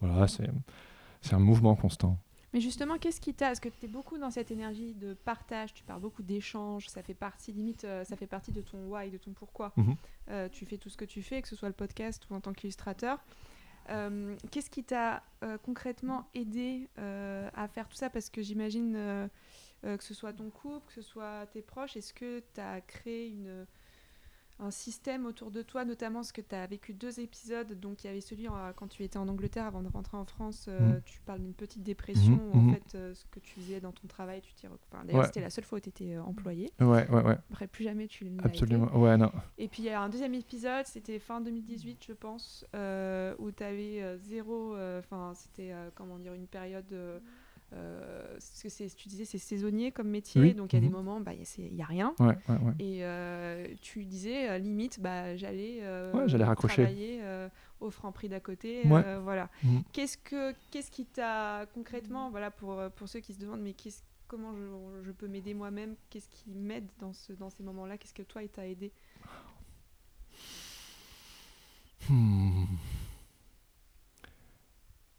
voilà, 0.00 0.28
c'est 0.28 0.50
c'est 1.20 1.34
un 1.34 1.40
mouvement 1.40 1.74
constant. 1.74 2.18
Mais 2.52 2.60
justement, 2.60 2.96
qu'est-ce 2.96 3.20
qui 3.20 3.34
t'a 3.34 3.46
Parce 3.46 3.60
que 3.60 3.68
tu 3.68 3.84
es 3.84 3.88
beaucoup 3.88 4.16
dans 4.16 4.30
cette 4.30 4.50
énergie 4.50 4.94
de 4.94 5.12
partage, 5.12 5.74
tu 5.74 5.84
parles 5.84 6.00
beaucoup 6.00 6.22
d'échanges, 6.22 6.88
ça 6.88 7.02
fait 7.02 7.14
partie, 7.14 7.52
limite, 7.52 7.84
euh, 7.84 8.04
ça 8.04 8.16
fait 8.16 8.26
partie 8.26 8.52
de 8.52 8.62
ton 8.62 8.78
why, 8.88 9.10
de 9.10 9.18
ton 9.18 9.32
pourquoi. 9.32 9.72
Mhm. 9.76 9.96
Euh, 10.30 10.48
tu 10.48 10.64
fais 10.64 10.78
tout 10.78 10.88
ce 10.88 10.96
que 10.96 11.04
tu 11.04 11.22
fais, 11.22 11.42
que 11.42 11.48
ce 11.48 11.56
soit 11.56 11.68
le 11.68 11.74
podcast 11.74 12.26
ou 12.30 12.34
en 12.34 12.40
tant 12.40 12.52
qu'illustrateur. 12.52 13.18
Euh, 13.90 14.34
qu'est-ce 14.50 14.70
qui 14.70 14.84
t'a 14.84 15.22
euh, 15.42 15.58
concrètement 15.58 16.28
aidé 16.34 16.88
à 16.96 17.68
faire 17.68 17.88
tout 17.88 17.96
ça? 17.96 18.08
Parce 18.08 18.30
que 18.30 18.42
j'imagine 18.42 19.28
que 19.82 20.02
ce 20.04 20.14
soit 20.14 20.32
ton 20.32 20.50
couple, 20.50 20.86
que 20.88 20.94
ce 20.94 21.02
soit 21.02 21.46
tes 21.52 21.62
proches, 21.62 21.96
est-ce 21.96 22.14
que 22.14 22.42
tu 22.54 22.60
as 22.60 22.80
créé 22.80 23.28
une, 23.28 23.66
un 24.60 24.70
système 24.72 25.24
autour 25.26 25.50
de 25.50 25.62
toi, 25.62 25.84
notamment 25.84 26.18
parce 26.20 26.32
que 26.32 26.40
tu 26.40 26.54
as 26.54 26.66
vécu 26.66 26.92
deux 26.92 27.20
épisodes. 27.20 27.78
Donc, 27.78 28.02
il 28.02 28.08
y 28.08 28.10
avait 28.10 28.20
celui 28.20 28.48
euh, 28.48 28.72
quand 28.74 28.88
tu 28.88 29.04
étais 29.04 29.16
en 29.18 29.28
Angleterre 29.28 29.64
avant 29.66 29.82
de 29.82 29.88
rentrer 29.88 30.16
en 30.16 30.24
France. 30.24 30.66
euh, 30.68 30.78
Mhm. 30.94 31.02
Tu 31.04 31.20
parles 31.20 31.40
d'une 31.40 31.54
petite 31.54 31.82
dépression. 31.82 32.32
Mhm, 32.36 32.50
où, 32.52 32.52
En 32.58 32.60
mhm. 32.62 32.74
fait, 32.74 32.94
euh, 32.96 33.14
ce 33.14 33.24
que 33.30 33.38
tu 33.40 33.54
faisais 33.54 33.80
dans 33.80 33.92
ton 33.92 34.06
travail, 34.08 34.40
tu 34.40 34.52
t'y. 34.54 34.66
Enfin, 34.66 35.04
D'ailleurs, 35.04 35.20
Ouais. 35.20 35.26
c'était 35.26 35.40
la 35.42 35.50
seule 35.50 35.64
fois 35.64 35.78
où 35.78 35.80
tu 35.80 35.88
étais 35.90 36.18
employé. 36.18 36.70
Ouais, 36.80 37.08
ouais, 37.08 37.22
ouais, 37.22 37.38
Après, 37.50 37.66
plus 37.68 37.84
jamais 37.84 38.08
tu 38.08 38.24
l'as 38.24 38.30
été. 38.32 38.44
absolument. 38.46 38.86
Ouais, 38.98 39.16
non. 39.16 39.30
Et 39.58 39.68
puis 39.68 39.82
il 39.82 39.86
y 39.86 39.90
a 39.90 40.00
un 40.02 40.08
deuxième 40.08 40.34
épisode, 40.34 40.86
c'était 40.86 41.18
fin 41.18 41.40
2018, 41.40 42.04
je 42.06 42.12
pense, 42.12 42.64
où 42.74 43.50
tu 43.52 43.62
avais 43.62 44.18
zéro. 44.18 44.76
Enfin, 44.98 45.32
c'était 45.34 45.72
comment 45.94 46.18
dire, 46.18 46.34
une 46.34 46.46
période. 46.48 46.92
Euh, 47.74 48.36
ce 48.40 48.62
que 48.62 48.68
c'est- 48.68 48.94
tu 48.96 49.08
disais, 49.08 49.24
c'est 49.24 49.38
saisonnier 49.38 49.92
comme 49.92 50.08
métier, 50.08 50.40
Oui, 50.40 50.54
donc 50.54 50.72
il 50.72 50.76
y 50.76 50.78
a 50.78 50.80
des 50.80 50.86
mhm. 50.86 50.92
moments, 50.92 51.20
bah, 51.20 51.32
il 51.34 51.74
n'y 51.74 51.82
a 51.82 51.86
rien. 51.86 52.14
Ouais, 52.18 52.36
ouais, 52.48 52.56
ouais. 52.58 52.72
Et 52.78 53.04
euh, 53.04 53.66
tu 53.82 54.04
disais, 54.04 54.48
euh, 54.50 54.58
limite, 54.58 55.00
bah, 55.00 55.36
j'allais 55.36 55.80
euh, 55.82 56.26
j'allais 56.28 56.44
raccrocher. 56.44 56.82
travailler 56.82 57.20
au 57.80 57.90
franc 57.90 58.10
prix 58.12 58.28
d'à 58.28 58.40
côté. 58.40 58.82
Voilà. 58.84 59.50
Mhm. 59.62 59.82
Qu'est-ce, 59.92 60.16
que, 60.18 60.54
qu'est-ce 60.70 60.90
qui 60.90 61.04
t'a 61.04 61.66
concrètement, 61.74 62.30
voilà, 62.30 62.50
pour, 62.50 62.80
pour 62.96 63.08
ceux 63.08 63.20
qui 63.20 63.34
se 63.34 63.38
demandent, 63.40 63.60
mais 63.62 63.74
qu'est-ce, 63.74 64.02
comment 64.28 64.54
je, 64.54 65.02
je 65.04 65.12
peux 65.12 65.28
m'aider 65.28 65.52
moi-même 65.54 65.94
Qu'est-ce 66.10 66.28
qui 66.30 66.50
m'aide 66.54 66.88
dans, 66.98 67.12
ce, 67.12 67.32
dans 67.34 67.50
ces 67.50 67.62
moments-là 67.62 67.98
Qu'est-ce 67.98 68.14
que 68.14 68.22
toi, 68.22 68.42
il 68.42 68.48
t'a 68.48 68.66
aidé? 68.66 68.92
Hmm. 72.08 72.64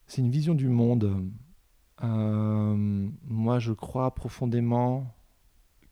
C'est 0.07 0.21
une 0.21 0.31
vision 0.31 0.55
du 0.55 0.67
monde. 0.69 1.31
Euh, 2.03 3.09
moi, 3.25 3.59
je 3.59 3.73
crois 3.73 4.13
profondément 4.15 5.13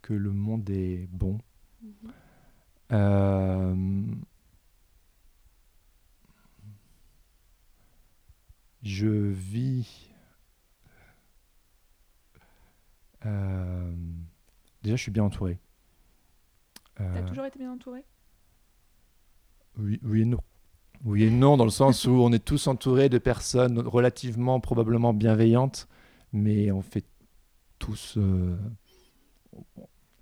que 0.02 0.14
le 0.14 0.32
monde 0.32 0.70
est 0.70 1.08
bon. 1.12 1.40
Euh, 2.92 3.76
je 8.84 9.08
vis. 9.08 10.10
Euh, 13.26 13.94
déjà, 14.84 14.96
je 14.96 15.02
suis 15.02 15.12
bien 15.12 15.24
entouré. 15.24 15.60
T'as 16.96 17.22
toujours 17.24 17.46
été 17.46 17.60
bien 17.60 17.72
entouré? 17.72 18.04
Oui, 19.78 20.00
oui 20.04 20.22
et 20.22 20.26
non. 20.26 20.40
Oui 21.04 21.26
et 21.26 21.30
non, 21.30 21.58
dans 21.58 21.66
le 21.66 21.70
sens 21.70 22.06
où 22.06 22.12
on 22.12 22.32
est 22.32 22.44
tous 22.44 22.66
entourés 22.66 23.10
de 23.10 23.20
personnes 23.20 23.80
relativement, 23.80 24.60
probablement 24.60 25.14
bienveillantes, 25.14 25.88
mais 26.38 26.72
on 26.72 26.82
fait 26.82 27.06
tous. 27.80 28.16
euh, 28.18 28.56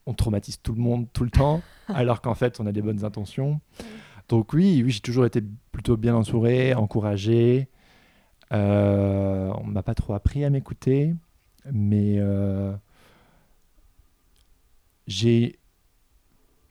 on- 0.06 0.14
traumatise 0.14 0.62
tout 0.62 0.74
le 0.74 0.82
monde 0.82 1.08
tout 1.14 1.24
le 1.24 1.30
temps, 1.32 1.62
alors 1.88 2.22
qu'en 2.22 2.36
fait, 2.36 2.60
on 2.60 2.66
a 2.68 2.72
des 2.72 2.82
bonnes 2.82 3.04
intentions. 3.04 3.60
Donc, 4.30 4.54
oui, 4.54 4.82
oui 4.84 4.92
j'ai 4.92 5.00
toujours 5.02 5.26
été 5.26 5.42
plutôt 5.72 5.98
bien 5.98 6.16
entouré, 6.16 6.74
encouragé. 6.74 7.70
Euh, 8.54 9.52
on 9.58 9.66
m'a 9.68 9.84
pas 9.84 9.96
trop 9.96 10.14
appris 10.14 10.44
à 10.46 10.50
m'écouter, 10.50 11.16
mais 11.72 12.16
euh, 12.20 12.74
j'ai 15.08 15.60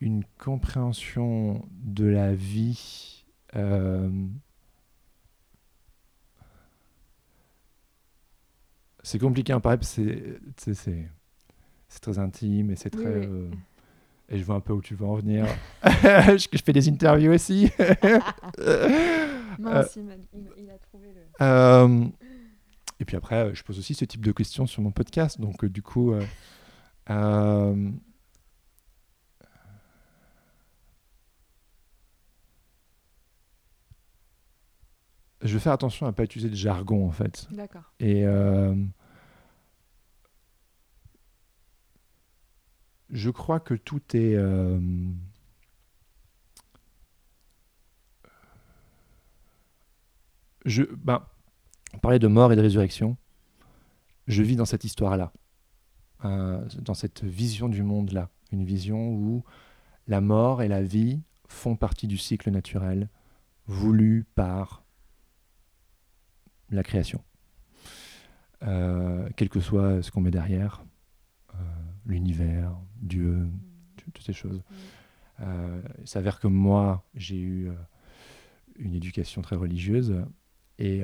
une 0.01 0.23
compréhension 0.37 1.65
de 1.71 2.05
la 2.05 2.33
vie 2.33 3.25
euh, 3.55 4.09
c'est 9.05 9.19
compliqué 9.19 9.53
parce 9.77 9.95
que 9.95 10.39
c'est- 10.73 11.09
très 12.01 12.19
intime 12.19 12.71
et 12.71 12.75
c'est 12.75 12.89
très 12.89 13.03
oui. 13.19 13.25
euh, 13.27 13.49
et 14.29 14.37
je 14.37 14.43
vois 14.43 14.55
un 14.55 14.59
peu 14.59 14.73
où 14.73 14.81
tu 14.81 14.95
veux 14.95 15.05
en 15.05 15.15
venir 15.15 15.45
je, 15.83 16.47
je 16.51 16.61
fais 16.63 16.73
des 16.73 16.89
interviews 16.89 17.31
aussi 17.31 17.69
Mince, 19.59 19.95
il, 19.95 20.03
m'a- 20.03 20.13
il- 20.33 20.49
il 20.57 20.69
a 20.69 20.77
trouvé 20.79 21.07
le. 21.13 21.21
Euh, 21.45 22.05
et 22.99 23.05
puis 23.05 23.15
après, 23.15 23.35
euh, 23.45 23.53
je 23.53 23.63
pose 23.63 23.77
aussi 23.79 23.93
ce 23.93 24.03
type 24.05 24.23
de 24.25 24.31
questions 24.33 24.65
sur 24.67 24.81
mon 24.81 24.91
podcast. 24.91 25.39
Donc, 25.39 25.63
euh, 25.63 25.69
du 25.69 25.81
coup, 25.81 26.13
je 35.45 35.53
vais 35.53 35.59
faire 35.59 35.73
attention 35.73 36.05
à 36.05 36.09
ne 36.09 36.15
pas 36.15 36.23
utiliser 36.23 36.49
de 36.49 36.55
jargon, 36.55 37.07
en 37.07 37.11
fait. 37.11 37.47
D'accord. 37.51 37.93
Et 37.99 38.25
euh, 38.25 38.75
je 43.11 43.29
crois 43.29 43.59
que 43.59 43.75
tout 43.75 44.01
est. 44.15 44.35
euh, 44.35 44.79
je, 50.65 50.83
ben, 50.83 51.23
on 51.93 51.99
parlait 51.99 52.19
de 52.19 52.27
mort 52.27 52.51
et 52.51 52.55
de 52.55 52.61
résurrection. 52.61 53.15
Je 54.27 54.41
vis 54.41 54.55
dans 54.55 54.65
cette 54.65 54.83
histoire-là, 54.83 55.31
euh, 56.25 56.65
dans 56.81 56.95
cette 56.95 57.23
vision 57.23 57.69
du 57.69 57.83
monde-là. 57.83 58.29
Une 58.51 58.63
vision 58.63 59.09
où 59.09 59.43
la 60.07 60.21
mort 60.21 60.63
et 60.63 60.67
la 60.67 60.81
vie 60.81 61.21
font 61.47 61.75
partie 61.75 62.07
du 62.07 62.17
cycle 62.17 62.49
naturel 62.49 63.09
voulu 63.67 64.25
par 64.35 64.84
la 66.69 66.83
création. 66.83 67.23
Euh, 68.63 69.29
quel 69.35 69.49
que 69.49 69.59
soit 69.59 70.01
ce 70.01 70.11
qu'on 70.11 70.21
met 70.21 70.31
derrière, 70.31 70.83
euh, 71.53 71.57
l'univers, 72.05 72.75
Dieu, 73.01 73.47
tu- 73.97 74.11
toutes 74.11 74.23
ces 74.25 74.33
choses. 74.33 74.63
Euh, 75.41 75.81
il 75.99 76.07
s'avère 76.07 76.39
que 76.39 76.47
moi, 76.47 77.05
j'ai 77.15 77.39
eu 77.39 77.69
une 78.77 78.93
éducation 78.93 79.41
très 79.41 79.55
religieuse 79.55 80.15
et 80.79 81.01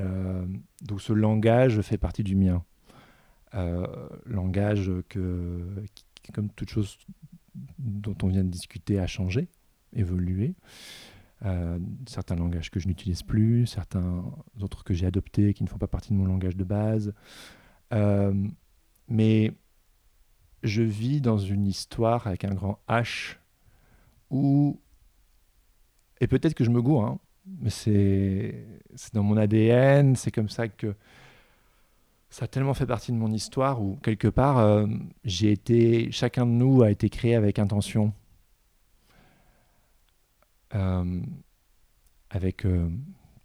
donc 0.81 1.01
ce 1.01 1.13
langage 1.13 1.81
fait 1.81 1.97
partie 1.97 2.23
du 2.23 2.35
mien. 2.35 2.63
Langage 4.25 4.91
que, 5.09 5.83
qui- 5.95 6.05
qui, 6.23 6.31
comme 6.31 6.49
toute 6.49 6.69
chose 6.69 6.97
dont 7.79 8.15
on 8.23 8.27
vient 8.27 8.43
de 8.43 8.49
discuter 8.49 8.99
a 8.99 9.07
changé, 9.07 9.47
évolué. 9.93 10.53
Euh, 11.43 11.79
certains 12.07 12.35
langages 12.35 12.69
que 12.69 12.79
je 12.79 12.87
n'utilise 12.87 13.23
plus, 13.23 13.65
certains 13.65 14.23
autres 14.61 14.83
que 14.83 14.93
j'ai 14.93 15.07
adoptés 15.07 15.55
qui 15.55 15.63
ne 15.63 15.69
font 15.69 15.79
pas 15.79 15.87
partie 15.87 16.09
de 16.09 16.17
mon 16.17 16.25
langage 16.25 16.55
de 16.55 16.63
base. 16.63 17.13
Euh, 17.93 18.33
mais 19.07 19.51
je 20.61 20.83
vis 20.83 21.19
dans 21.19 21.39
une 21.39 21.65
histoire 21.65 22.27
avec 22.27 22.45
un 22.45 22.53
grand 22.53 22.79
H 22.87 23.37
où, 24.29 24.79
et 26.19 26.27
peut-être 26.27 26.53
que 26.53 26.63
je 26.63 26.69
me 26.69 26.81
gourre, 26.81 27.05
hein, 27.05 27.19
mais 27.59 27.71
c'est 27.71 28.63
dans 29.13 29.23
mon 29.23 29.35
ADN, 29.35 30.15
c'est 30.15 30.31
comme 30.31 30.49
ça 30.49 30.67
que 30.67 30.95
ça 32.29 32.45
a 32.45 32.47
tellement 32.47 32.75
fait 32.75 32.85
partie 32.85 33.11
de 33.11 33.17
mon 33.17 33.31
histoire 33.31 33.81
où 33.81 33.97
quelque 34.03 34.27
part 34.27 34.59
euh, 34.59 34.85
j'ai 35.25 35.51
été, 35.51 36.11
chacun 36.11 36.45
de 36.45 36.51
nous 36.51 36.83
a 36.83 36.91
été 36.91 37.09
créé 37.09 37.35
avec 37.35 37.57
intention. 37.57 38.13
Euh, 40.75 41.21
avec 42.29 42.65
euh, 42.65 42.89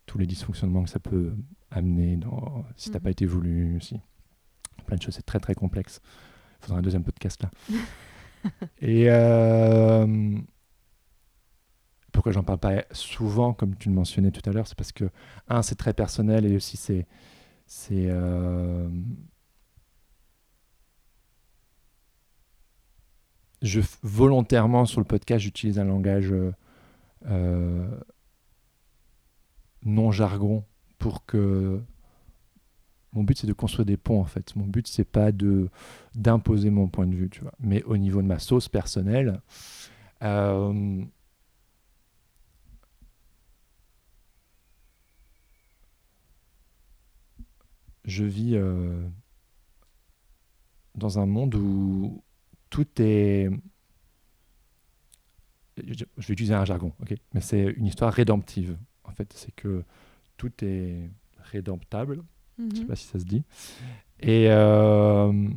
tous 0.07 0.17
les 0.19 0.27
dysfonctionnements 0.27 0.85
que 0.85 0.91
ça 0.91 1.01
peut 1.01 1.35
amener 1.73 2.17
dans, 2.17 2.65
si 2.77 2.91
t'as 2.91 3.01
pas 3.01 3.09
mhm. 3.09 3.13
été 3.13 3.27
voulu 3.27 3.77
aussi. 3.77 4.01
Plein 4.87 4.97
de 4.97 5.03
choses, 5.03 5.15
c'est 5.15 5.27
très 5.27 5.41
très 5.41 5.55
complexe. 5.55 6.01
Il 6.61 6.67
faudra 6.67 6.79
un 6.79 6.83
deuxième 6.83 7.03
podcast 7.03 7.43
là. 7.43 7.51
et 8.81 9.11
euh, 9.11 10.39
pourquoi 12.13 12.31
j'en 12.31 12.45
parle 12.45 12.61
pas 12.61 12.85
souvent, 12.93 13.53
comme 13.53 13.75
tu 13.77 13.89
le 13.89 13.95
mentionnais 13.97 14.31
tout 14.31 14.49
à 14.49 14.53
l'heure, 14.53 14.69
c'est 14.69 14.77
parce 14.77 14.93
que, 14.93 15.11
un, 15.49 15.63
c'est 15.63 15.75
très 15.75 15.93
personnel 15.93 16.47
et 16.47 16.55
aussi 16.55 16.77
c'est. 16.77 17.07
c'est 17.67 18.09
je 23.63 23.81
volontairement 24.03 24.85
sur 24.85 25.01
le 25.01 25.07
podcast 25.07 25.43
j'utilise 25.43 25.79
un 25.79 25.85
langage 25.85 26.33
euh, 26.33 26.53
non 29.85 30.11
jargon 30.11 30.65
pour 30.99 31.25
que 31.27 31.81
mon 33.13 33.25
but 33.25 33.39
c'est 33.39 33.47
de 33.47 33.53
construire 33.53 33.87
des 33.87 33.97
ponts 33.97 34.21
en 34.21 34.25
fait. 34.25 34.55
Mon 34.57 34.67
but 34.67 34.87
c'est 34.87 35.05
pas 35.05 35.33
de 35.33 35.71
d'imposer 36.15 36.71
mon 36.71 36.89
point 36.89 37.07
de 37.07 37.15
vue, 37.15 37.31
tu 37.31 37.41
vois. 37.41 37.53
Mais 37.61 37.83
au 37.85 37.97
niveau 37.97 38.23
de 38.23 38.27
ma 38.27 38.39
sauce 38.39 38.69
personnelle, 38.69 39.41
euh, 40.23 41.03
je 48.05 48.25
vis 48.25 48.57
euh, 48.57 49.09
dans 50.95 51.19
un 51.19 51.27
monde 51.27 51.55
où 51.55 52.23
tout 52.71 52.87
est 53.01 53.49
je 55.77 56.05
vais 56.27 56.33
utiliser 56.33 56.55
un 56.55 56.65
jargon, 56.65 56.93
ok, 57.01 57.15
mais 57.35 57.41
c'est 57.41 57.63
une 57.63 57.87
histoire 57.87 58.13
rédemptive. 58.13 58.77
En 59.05 59.11
fait, 59.11 59.33
c'est 59.35 59.55
que 59.55 59.85
tout 60.37 60.53
est 60.63 61.11
rédemptable. 61.39 62.23
Je 62.59 62.65
ne 62.65 62.75
sais 62.75 62.81
mhm. 62.83 62.87
pas 62.87 62.97
si 62.97 63.07
ça 63.07 63.19
se 63.19 63.25
dit. 63.25 63.45
Et, 64.21 64.47
euh, 64.49 65.49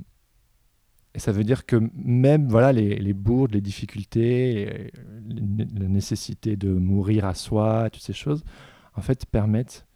et, 1.13 1.19
ça 1.19 1.31
veut 1.31 1.43
dire 1.45 1.65
que 1.65 1.77
même 1.93 2.47
voilà 2.49 2.73
les, 2.73 2.97
les 2.97 3.13
bourdes, 3.13 3.53
les 3.53 3.61
difficultés, 3.61 4.91
la 5.29 5.87
nécessité 5.87 6.57
de 6.57 6.69
mourir 6.69 7.25
à 7.25 7.33
soi, 7.33 7.89
toutes 7.89 8.03
ces 8.03 8.13
choses, 8.13 8.43
en 8.95 9.01
fait, 9.01 9.25
permettent 9.25 9.87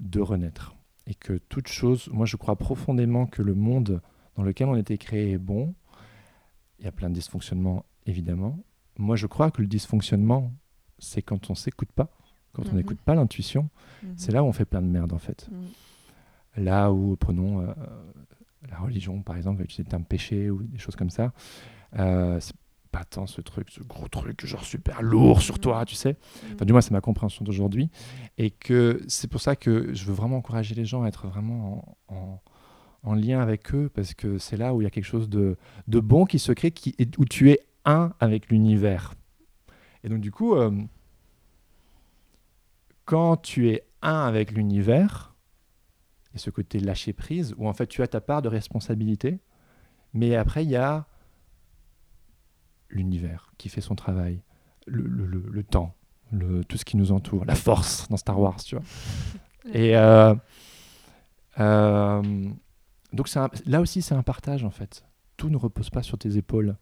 de 0.00 0.20
renaître. 0.20 0.74
Et 1.06 1.14
que 1.14 1.38
toute 1.48 1.68
chose, 1.68 2.08
moi 2.12 2.26
je 2.26 2.36
crois 2.36 2.56
profondément 2.56 3.26
que 3.26 3.42
le 3.42 3.54
monde 3.54 4.02
dans 4.36 4.42
lequel 4.42 4.68
on 4.68 4.74
a 4.74 4.78
été 4.78 4.98
créé 4.98 5.32
est 5.32 5.38
bon. 5.38 5.74
Il 6.78 6.84
y 6.84 6.88
a 6.88 6.92
plein 6.92 7.08
de 7.08 7.14
dysfonctionnements, 7.14 7.84
évidemment, 8.06 8.58
moi, 8.98 9.16
je 9.16 9.26
crois 9.26 9.50
que 9.50 9.62
le 9.62 9.68
dysfonctionnement, 9.68 10.52
c'est 10.98 11.22
quand 11.22 11.50
on 11.50 11.54
s'écoute 11.54 11.90
pas, 11.92 12.10
quand 12.52 12.66
on 12.66 12.70
mhm. 12.70 12.76
n'écoute 12.76 12.98
pas 13.00 13.14
l'intuition. 13.14 13.70
Mhm. 14.02 14.14
C'est 14.16 14.32
là 14.32 14.42
où 14.42 14.46
on 14.46 14.52
fait 14.52 14.64
plein 14.64 14.82
de 14.82 14.88
merde, 14.88 15.12
en 15.12 15.18
fait. 15.18 15.48
Mhm. 15.50 16.64
Là 16.64 16.92
où, 16.92 17.16
prenons 17.16 17.60
euh, 17.60 17.72
la 18.68 18.78
religion, 18.78 19.22
par 19.22 19.36
exemple, 19.36 19.62
utiliser 19.62 19.94
un 19.94 20.02
péché 20.02 20.50
ou 20.50 20.62
des 20.62 20.78
choses 20.78 20.96
comme 20.96 21.10
ça. 21.10 21.32
Euh, 21.98 22.40
c'est 22.40 22.56
pas 22.90 23.04
tant 23.04 23.26
ce 23.26 23.40
truc, 23.40 23.70
ce 23.70 23.82
gros 23.82 24.08
truc, 24.08 24.44
genre 24.44 24.64
super 24.64 25.02
lourd 25.02 25.42
sur 25.42 25.58
toi, 25.58 25.84
tu 25.84 25.94
sais. 25.94 26.16
Enfin, 26.54 26.64
du 26.64 26.72
moins, 26.72 26.80
c'est 26.80 26.90
ma 26.90 27.00
compréhension 27.00 27.44
d'aujourd'hui. 27.44 27.90
Et 28.38 28.50
que 28.50 29.00
c'est 29.06 29.28
pour 29.28 29.40
ça 29.40 29.56
que 29.56 29.94
je 29.94 30.04
veux 30.06 30.14
vraiment 30.14 30.38
encourager 30.38 30.74
les 30.74 30.86
gens 30.86 31.02
à 31.02 31.08
être 31.08 31.28
vraiment 31.28 31.96
en, 32.08 32.40
en 33.02 33.14
lien 33.14 33.40
avec 33.40 33.74
eux, 33.74 33.90
parce 33.94 34.14
que 34.14 34.38
c'est 34.38 34.56
là 34.56 34.74
où 34.74 34.80
il 34.80 34.84
y 34.84 34.86
a 34.86 34.90
quelque 34.90 35.04
chose 35.04 35.28
de, 35.28 35.56
de 35.86 36.00
bon 36.00 36.24
qui 36.24 36.38
se 36.38 36.50
crée, 36.52 36.70
qui, 36.70 36.96
où 37.18 37.24
tu 37.24 37.50
es 37.50 37.60
un 37.84 38.12
avec 38.20 38.48
l'univers. 38.48 39.14
Et 40.04 40.08
donc 40.08 40.20
du 40.20 40.30
coup, 40.30 40.54
euh, 40.54 40.70
quand 43.04 43.36
tu 43.36 43.70
es 43.70 43.84
un 44.02 44.26
avec 44.26 44.52
l'univers, 44.52 45.34
et 46.34 46.38
ce 46.38 46.50
côté 46.50 46.78
lâcher 46.78 47.12
prise, 47.12 47.54
où 47.58 47.68
en 47.68 47.72
fait 47.72 47.86
tu 47.86 48.02
as 48.02 48.08
ta 48.08 48.20
part 48.20 48.42
de 48.42 48.48
responsabilité, 48.48 49.40
mais 50.12 50.36
après 50.36 50.64
il 50.64 50.70
y 50.70 50.76
a 50.76 51.06
l'univers 52.90 53.52
qui 53.58 53.68
fait 53.68 53.80
son 53.80 53.94
travail, 53.94 54.42
le, 54.86 55.02
le, 55.02 55.62
temps, 55.62 55.94
le, 56.32 56.64
tout 56.64 56.78
ce 56.78 56.84
qui 56.84 56.96
nous 56.96 57.12
entoure, 57.12 57.44
la 57.44 57.54
force 57.54 58.08
dans 58.08 58.16
Star 58.16 58.40
Wars, 58.40 58.62
tu 58.62 58.76
vois. 58.76 58.84
Et 59.74 59.96
euh, 59.96 60.34
euh, 61.60 62.50
donc 63.12 63.28
là 63.66 63.80
aussi 63.80 64.02
c'est 64.02 64.14
un 64.14 64.22
partage 64.22 64.64
en 64.64 64.70
fait. 64.70 65.04
Tout 65.36 65.50
ne 65.50 65.56
repose 65.56 65.90
pas 65.90 66.02
sur 66.02 66.18
tes 66.18 66.36
épaules. 66.36 66.76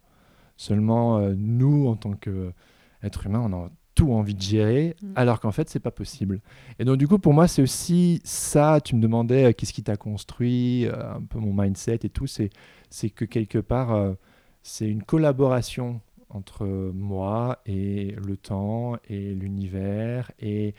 Seulement, 0.56 1.18
euh, 1.18 1.34
nous, 1.36 1.86
en 1.86 1.96
tant 1.96 2.12
qu'êtres 2.12 3.26
humains, 3.26 3.42
on 3.44 3.52
a 3.52 3.70
tout 3.94 4.12
envie 4.12 4.34
de 4.34 4.40
gérer, 4.40 4.96
mm. 5.02 5.12
alors 5.16 5.40
qu'en 5.40 5.52
fait, 5.52 5.68
c'est 5.68 5.80
pas 5.80 5.90
possible. 5.90 6.40
Et 6.78 6.84
donc, 6.84 6.96
du 6.96 7.06
coup, 7.08 7.18
pour 7.18 7.34
moi, 7.34 7.48
c'est 7.48 7.62
aussi 7.62 8.20
ça. 8.24 8.80
Tu 8.82 8.96
me 8.96 9.00
demandais 9.00 9.46
euh, 9.46 9.52
qu'est-ce 9.52 9.72
qui 9.72 9.82
t'a 9.82 9.96
construit, 9.96 10.86
euh, 10.86 11.16
un 11.16 11.22
peu 11.22 11.38
mon 11.38 11.52
mindset 11.52 12.00
et 12.02 12.08
tout. 12.08 12.26
C'est, 12.26 12.50
c'est 12.90 13.10
que 13.10 13.24
quelque 13.24 13.58
part, 13.58 14.14
c'est 14.62 14.88
une 14.88 15.02
collaboration 15.02 16.00
entre 16.28 16.66
moi 16.66 17.60
et 17.66 18.14
le 18.24 18.36
temps 18.36 18.96
et 19.08 19.34
l'univers. 19.34 20.30
Et, 20.38 20.74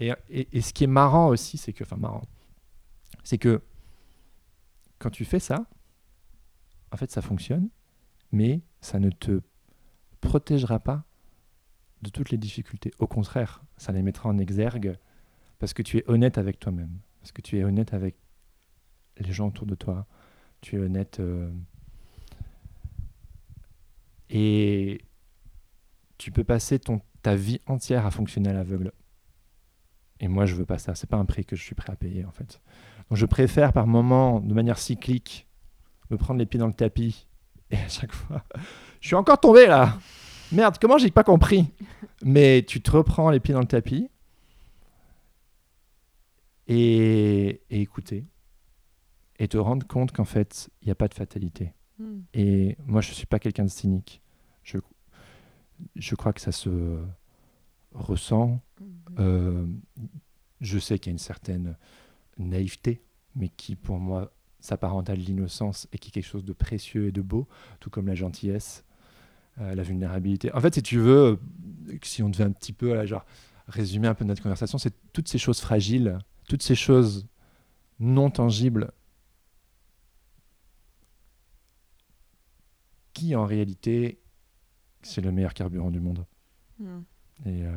et, 0.00 0.12
et, 0.30 0.60
ce 0.60 0.72
qui 0.72 0.84
est 0.84 0.88
marrant 0.88 1.28
aussi, 1.28 1.56
c'est 1.58 1.72
que, 1.72 1.84
enfin, 1.84 1.96
marrant, 1.96 2.22
c'est 3.24 3.38
que 3.38 3.60
quand 4.98 5.10
tu 5.10 5.24
fais 5.24 5.40
ça, 5.40 5.66
en 6.92 6.96
fait, 6.96 7.10
ça 7.10 7.22
fonctionne 7.22 7.68
mais 8.32 8.60
ça 8.80 8.98
ne 8.98 9.10
te 9.10 9.40
protégera 10.20 10.80
pas 10.80 11.04
de 12.02 12.10
toutes 12.10 12.30
les 12.30 12.38
difficultés. 12.38 12.92
Au 12.98 13.06
contraire, 13.06 13.62
ça 13.76 13.92
les 13.92 14.02
mettra 14.02 14.28
en 14.28 14.38
exergue 14.38 14.96
parce 15.58 15.72
que 15.72 15.82
tu 15.82 15.98
es 15.98 16.04
honnête 16.08 16.38
avec 16.38 16.60
toi-même, 16.60 16.98
parce 17.20 17.32
que 17.32 17.42
tu 17.42 17.58
es 17.58 17.64
honnête 17.64 17.92
avec 17.94 18.16
les 19.18 19.32
gens 19.32 19.48
autour 19.48 19.66
de 19.66 19.74
toi, 19.74 20.06
tu 20.60 20.76
es 20.76 20.78
honnête 20.78 21.18
euh, 21.20 21.50
et 24.30 25.00
tu 26.18 26.30
peux 26.30 26.44
passer 26.44 26.78
ton, 26.78 27.00
ta 27.22 27.34
vie 27.34 27.60
entière 27.66 28.06
à 28.06 28.10
fonctionner 28.10 28.50
à 28.50 28.52
l'aveugle. 28.52 28.92
Et 30.20 30.28
moi, 30.28 30.46
je 30.46 30.54
veux 30.54 30.66
pas 30.66 30.78
ça. 30.78 30.94
C'est 30.94 31.08
pas 31.08 31.16
un 31.16 31.24
prix 31.24 31.44
que 31.44 31.54
je 31.54 31.62
suis 31.62 31.76
prêt 31.76 31.92
à 31.92 31.96
payer, 31.96 32.24
en 32.24 32.32
fait. 32.32 32.60
Donc, 33.08 33.16
je 33.16 33.26
préfère 33.26 33.72
par 33.72 33.86
moments, 33.86 34.40
de 34.40 34.52
manière 34.52 34.78
cyclique, 34.78 35.46
me 36.10 36.16
prendre 36.16 36.38
les 36.38 36.46
pieds 36.46 36.58
dans 36.58 36.66
le 36.66 36.74
tapis 36.74 37.27
et 37.70 37.76
à 37.76 37.88
chaque 37.88 38.12
fois, 38.12 38.44
je 39.00 39.08
suis 39.08 39.16
encore 39.16 39.40
tombé 39.40 39.66
là. 39.66 39.98
Merde, 40.50 40.76
comment 40.80 40.96
j'ai 40.98 41.10
pas 41.10 41.24
compris? 41.24 41.66
Mais 42.22 42.62
tu 42.62 42.80
te 42.80 42.90
reprends 42.90 43.30
les 43.30 43.40
pieds 43.40 43.52
dans 43.52 43.60
le 43.60 43.66
tapis 43.66 44.08
et, 46.66 47.62
écouter 47.70 48.24
et 49.38 49.48
te 49.48 49.58
rendre 49.58 49.86
compte 49.86 50.12
qu'en 50.12 50.24
fait, 50.24 50.70
il 50.82 50.86
n'y 50.86 50.92
a 50.92 50.94
pas 50.94 51.08
de 51.08 51.14
fatalité. 51.14 51.72
Hmm. 51.98 52.20
Et 52.34 52.76
moi, 52.86 53.00
je 53.02 53.10
ne 53.10 53.14
suis 53.14 53.26
pas 53.26 53.38
quelqu'un 53.38 53.64
de 53.64 53.70
cynique. 53.70 54.22
Je, 54.62 54.78
je 55.96 56.14
crois 56.14 56.32
que 56.32 56.40
ça 56.40 56.52
se 56.52 56.98
ressent. 57.92 58.60
Hmm. 58.80 58.84
Euh, 59.18 59.66
je 60.60 60.78
sais 60.78 60.98
qu'il 60.98 61.10
y 61.10 61.12
a 61.12 61.14
une 61.14 61.18
certaine 61.18 61.76
naïveté, 62.38 63.02
mais 63.34 63.48
qui 63.48 63.76
pour 63.76 63.98
moi 63.98 64.32
s'apparente 64.60 65.10
à 65.10 65.14
l'innocence 65.14 65.88
et 65.92 65.98
qui 65.98 66.08
est 66.08 66.12
quelque 66.12 66.26
chose 66.26 66.44
de 66.44 66.52
précieux 66.52 67.08
et 67.08 67.12
de 67.12 67.22
beau, 67.22 67.46
tout 67.80 67.90
comme 67.90 68.06
la 68.06 68.14
gentillesse, 68.14 68.84
euh, 69.60 69.74
la 69.74 69.82
vulnérabilité. 69.82 70.52
En 70.52 70.60
fait, 70.60 70.74
si 70.74 70.82
tu 70.82 70.98
veux, 70.98 71.38
euh, 71.88 71.98
si 72.02 72.22
on 72.22 72.28
devait 72.28 72.44
un 72.44 72.52
petit 72.52 72.72
peu 72.72 73.04
genre, 73.06 73.24
résumer 73.66 74.08
un 74.08 74.14
peu 74.14 74.24
notre 74.24 74.42
conversation, 74.42 74.78
c'est 74.78 74.94
toutes 75.12 75.28
ces 75.28 75.38
choses 75.38 75.60
fragiles, 75.60 76.18
toutes 76.48 76.62
ces 76.62 76.74
choses 76.74 77.26
non 78.00 78.30
tangibles 78.30 78.92
qui, 83.12 83.34
en 83.34 83.46
réalité, 83.46 84.20
c'est 85.02 85.20
le 85.20 85.32
meilleur 85.32 85.54
carburant 85.54 85.90
du 85.90 86.00
monde. 86.00 86.24
Hmm. 86.78 87.00
Et, 87.46 87.64
euh, 87.64 87.72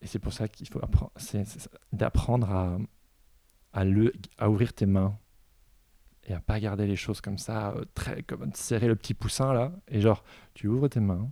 et 0.00 0.06
c'est 0.06 0.18
pour 0.18 0.32
ça 0.32 0.48
qu'il 0.48 0.68
faut 0.68 0.82
apprendre, 0.82 1.12
d'apprendre 1.92 2.50
à, 2.50 2.78
à, 3.76 4.48
ouvrir 4.48 4.72
tes 4.72 4.86
mains 4.86 5.18
et 6.24 6.32
à 6.32 6.40
pas 6.40 6.54
regarder 6.54 6.86
les 6.86 6.96
choses 6.96 7.20
comme 7.20 7.38
ça, 7.38 7.72
euh, 7.72 7.84
très 7.94 8.22
comme 8.22 8.52
serrer 8.54 8.88
le 8.88 8.96
petit 8.96 9.14
poussin 9.14 9.52
là, 9.52 9.72
et 9.88 10.00
genre 10.00 10.24
tu 10.54 10.66
ouvres 10.66 10.88
tes 10.88 11.00
mains 11.00 11.30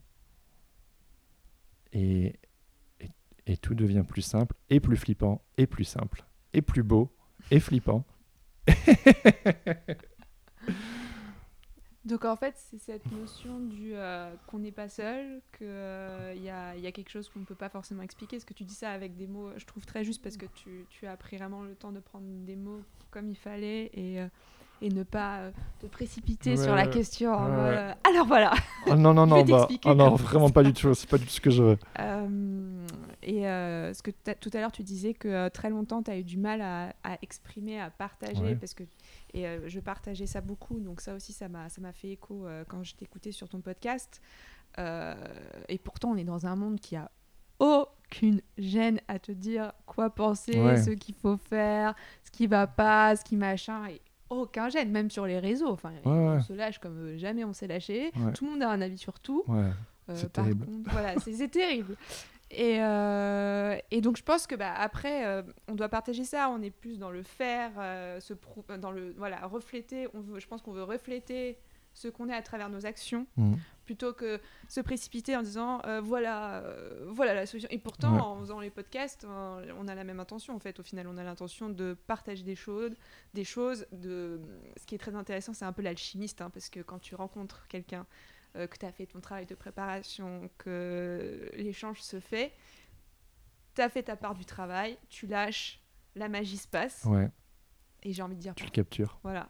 et, 1.92 2.38
et 3.46 3.56
tout 3.56 3.74
devient 3.74 4.04
plus 4.06 4.22
simple 4.22 4.54
et 4.68 4.80
plus 4.80 4.96
flippant 4.96 5.42
et 5.56 5.66
plus 5.66 5.84
simple 5.84 6.24
et 6.52 6.62
plus 6.62 6.82
beau 6.82 7.16
et 7.50 7.60
flippant. 7.60 8.04
Donc 12.04 12.26
en 12.26 12.36
fait, 12.36 12.54
c'est 12.56 12.78
cette 12.78 13.10
notion 13.12 13.58
du 13.60 13.92
euh, 13.94 14.30
qu'on 14.46 14.58
n'est 14.58 14.72
pas 14.72 14.90
seul, 14.90 15.40
qu'il 15.56 15.66
euh, 15.66 16.34
y, 16.34 16.50
a, 16.50 16.92
quelque 16.92 17.08
chose 17.08 17.30
qu'on 17.30 17.40
ne 17.40 17.46
peut 17.46 17.54
pas 17.54 17.70
forcément 17.70 18.02
expliquer. 18.02 18.36
Est-ce 18.36 18.44
que 18.44 18.52
tu 18.52 18.64
dis 18.64 18.74
ça 18.74 18.90
avec 18.90 19.16
des 19.16 19.26
mots, 19.26 19.50
je 19.56 19.64
trouve 19.64 19.86
très 19.86 20.04
juste 20.04 20.22
parce 20.22 20.36
que 20.36 20.44
tu, 20.54 20.84
tu, 20.90 21.06
as 21.06 21.16
pris 21.16 21.38
vraiment 21.38 21.62
le 21.62 21.74
temps 21.74 21.92
de 21.92 22.00
prendre 22.00 22.26
des 22.44 22.56
mots 22.56 22.82
comme 23.10 23.30
il 23.30 23.36
fallait 23.36 23.90
et, 23.94 24.20
euh, 24.20 24.28
et 24.84 24.90
ne 24.90 25.02
pas 25.02 25.38
euh, 25.38 25.50
te 25.80 25.86
précipiter 25.86 26.50
Ouais, 26.50 26.56
sur 26.62 26.74
la 26.74 26.86
question. 26.86 27.32
en 27.32 27.44
Ouais, 27.46 27.50
mode, 27.50 27.64
ouais. 27.64 27.76
euh, 27.78 27.92
alors 28.10 28.26
voilà. 28.26 28.52
Oh, 28.86 28.94
non, 28.94 29.14
non, 29.14 29.26
non, 29.26 29.42
bah, 29.44 29.66
oh, 29.86 29.94
non, 29.94 30.14
vraiment 30.14 30.48
ça 30.48 30.52
pas 30.52 30.62
du 30.62 30.72
tout, 30.74 30.92
c'est 30.94 31.08
pas 31.08 31.16
du 31.18 31.24
tout 31.24 31.30
ce 31.32 31.40
que 31.40 31.50
je 31.50 31.62
veux. 31.62 31.78
Euh, 31.98 32.86
et 33.22 33.42
ce 33.94 34.02
que 34.02 34.10
tout 34.34 34.50
à 34.52 34.58
l'heure 34.60 34.72
tu 34.72 34.82
disais 34.82 35.14
que 35.14 35.48
très 35.48 35.70
longtemps 35.70 36.02
tu 36.02 36.10
as 36.10 36.18
eu 36.18 36.22
du 36.24 36.36
mal 36.36 36.60
à, 36.60 36.94
à 37.02 37.16
exprimer, 37.22 37.80
à 37.80 37.90
partager 37.90 38.42
Ouais. 38.42 38.54
parce 38.56 38.74
que 38.74 38.82
et 39.32 39.46
je 39.66 39.80
partageais 39.80 40.26
ça 40.26 40.40
beaucoup 40.42 40.78
donc 40.80 41.00
ça 41.00 41.14
aussi 41.14 41.32
ça 41.32 41.48
m'a 41.48 41.68
ça 41.70 41.80
m'a 41.80 41.92
fait 41.92 42.10
écho 42.10 42.46
quand 42.68 42.82
je 42.82 42.94
t'écoutais 42.94 43.32
sur 43.32 43.48
ton 43.48 43.60
podcast 43.60 44.20
et 44.78 45.78
pourtant 45.78 46.10
on 46.10 46.16
est 46.16 46.24
dans 46.24 46.46
un 46.46 46.56
monde 46.56 46.78
qui 46.80 46.96
a 46.96 47.10
aucune 47.58 48.42
gêne 48.58 49.00
à 49.08 49.18
te 49.18 49.32
dire 49.32 49.72
quoi 49.86 50.10
penser, 50.10 50.60
Ouais. 50.60 50.76
ce 50.82 50.90
qu'il 50.90 51.14
faut 51.14 51.36
faire, 51.36 51.94
ce 52.24 52.30
qui 52.30 52.46
va 52.46 52.66
pas, 52.66 53.16
ce 53.16 53.24
qui 53.24 53.36
machin 53.36 53.86
et 53.86 54.00
aucun 54.38 54.68
gêne 54.68 54.90
même 54.90 55.10
sur 55.10 55.26
les 55.26 55.38
réseaux 55.38 55.68
enfin 55.70 55.92
on 56.04 56.34
ouais. 56.36 56.42
se 56.42 56.52
lâche 56.52 56.78
comme 56.78 56.98
euh, 56.98 57.16
jamais 57.18 57.44
on 57.44 57.52
s'est 57.52 57.66
lâché 57.66 58.12
Ouais. 58.16 58.32
tout 58.32 58.44
le 58.44 58.50
monde 58.52 58.62
a 58.62 58.70
un 58.70 58.80
avis 58.80 58.98
sur 58.98 59.18
tout 59.20 59.44
euh, 59.48 59.70
C'est 60.14 60.32
terrible. 60.32 60.66
contre, 60.66 60.90
voilà, 60.90 61.18
c'est 61.20 61.48
terrible. 61.48 61.96
Et, 62.50 62.76
euh, 62.80 63.76
et 63.90 64.00
donc 64.00 64.16
je 64.16 64.22
pense 64.22 64.46
que 64.46 64.54
bah, 64.54 64.72
après, 64.76 65.26
euh, 65.26 65.42
on 65.66 65.74
doit 65.74 65.88
partager 65.88 66.24
ça. 66.24 66.50
On 66.50 66.60
est 66.62 66.70
plus 66.70 66.98
dans 66.98 67.10
le 67.10 67.22
faire, 67.22 67.70
se 68.20 68.34
dans 68.78 68.90
le 68.92 69.12
voilà, 69.16 69.46
refléter. 69.46 70.06
On 70.14 70.20
veut, 70.20 70.38
je 70.38 70.46
pense 70.46 70.60
qu'on 70.62 70.72
veut 70.72 70.84
refléter 70.84 71.58
ce 71.94 72.08
qu'on 72.08 72.28
est 72.28 72.34
à 72.34 72.42
travers 72.42 72.68
nos 72.68 72.84
actions, 72.86 73.26
Mhm. 73.36 73.56
plutôt 73.86 74.12
que 74.12 74.40
se 74.68 74.80
précipiter 74.80 75.36
en 75.36 75.42
disant 75.42 75.80
euh, 75.86 76.00
voilà, 76.00 76.56
euh, 76.58 77.06
voilà 77.08 77.34
la 77.34 77.46
solution. 77.46 77.68
Et 77.70 77.78
pourtant, 77.78 78.14
Ouais. 78.14 78.20
en 78.20 78.38
faisant 78.40 78.60
les 78.60 78.70
podcasts, 78.70 79.24
on 79.26 79.88
a 79.88 79.94
la 79.94 80.04
même 80.04 80.20
intention. 80.20 80.54
En 80.54 80.58
fait, 80.58 80.78
au 80.80 80.82
final, 80.82 81.06
on 81.06 81.16
a 81.16 81.22
l'intention 81.24 81.70
de 81.70 81.96
partager 82.06 82.42
des 82.42 82.56
choses, 82.56 82.92
des 83.32 83.44
choses. 83.44 83.86
De 83.92 84.40
ce 84.76 84.84
qui 84.86 84.94
est 84.94 84.98
très 84.98 85.14
intéressant, 85.14 85.54
c'est 85.54 85.64
un 85.64 85.72
peu 85.72 85.82
l'alchimiste, 85.82 86.40
hein, 86.42 86.50
parce 86.50 86.68
que 86.68 86.80
quand 86.80 86.98
tu 86.98 87.14
rencontres 87.14 87.66
quelqu'un 87.68 88.06
euh, 88.56 88.66
que 88.68 88.76
tu 88.78 88.86
as 88.86 88.92
fait 88.92 89.06
ton 89.06 89.20
travail 89.20 89.46
de 89.46 89.54
préparation, 89.56 90.48
que 90.58 91.50
l'échange 91.54 92.00
se 92.02 92.20
fait, 92.20 92.52
tu 93.74 93.82
as 93.82 93.88
fait 93.88 94.04
ta 94.04 94.16
part 94.16 94.34
du 94.34 94.44
travail, 94.44 94.96
tu 95.08 95.26
lâches, 95.26 95.80
la 96.14 96.28
magie 96.28 96.56
se 96.56 96.68
passe, 96.68 97.04
Ouais, 97.04 97.28
et 98.04 98.12
j'ai 98.12 98.22
envie 98.22 98.36
de 98.36 98.40
dire, 98.40 98.54
tu 98.54 98.64
le 98.64 98.70
captures. 98.70 99.18
voilà. 99.24 99.48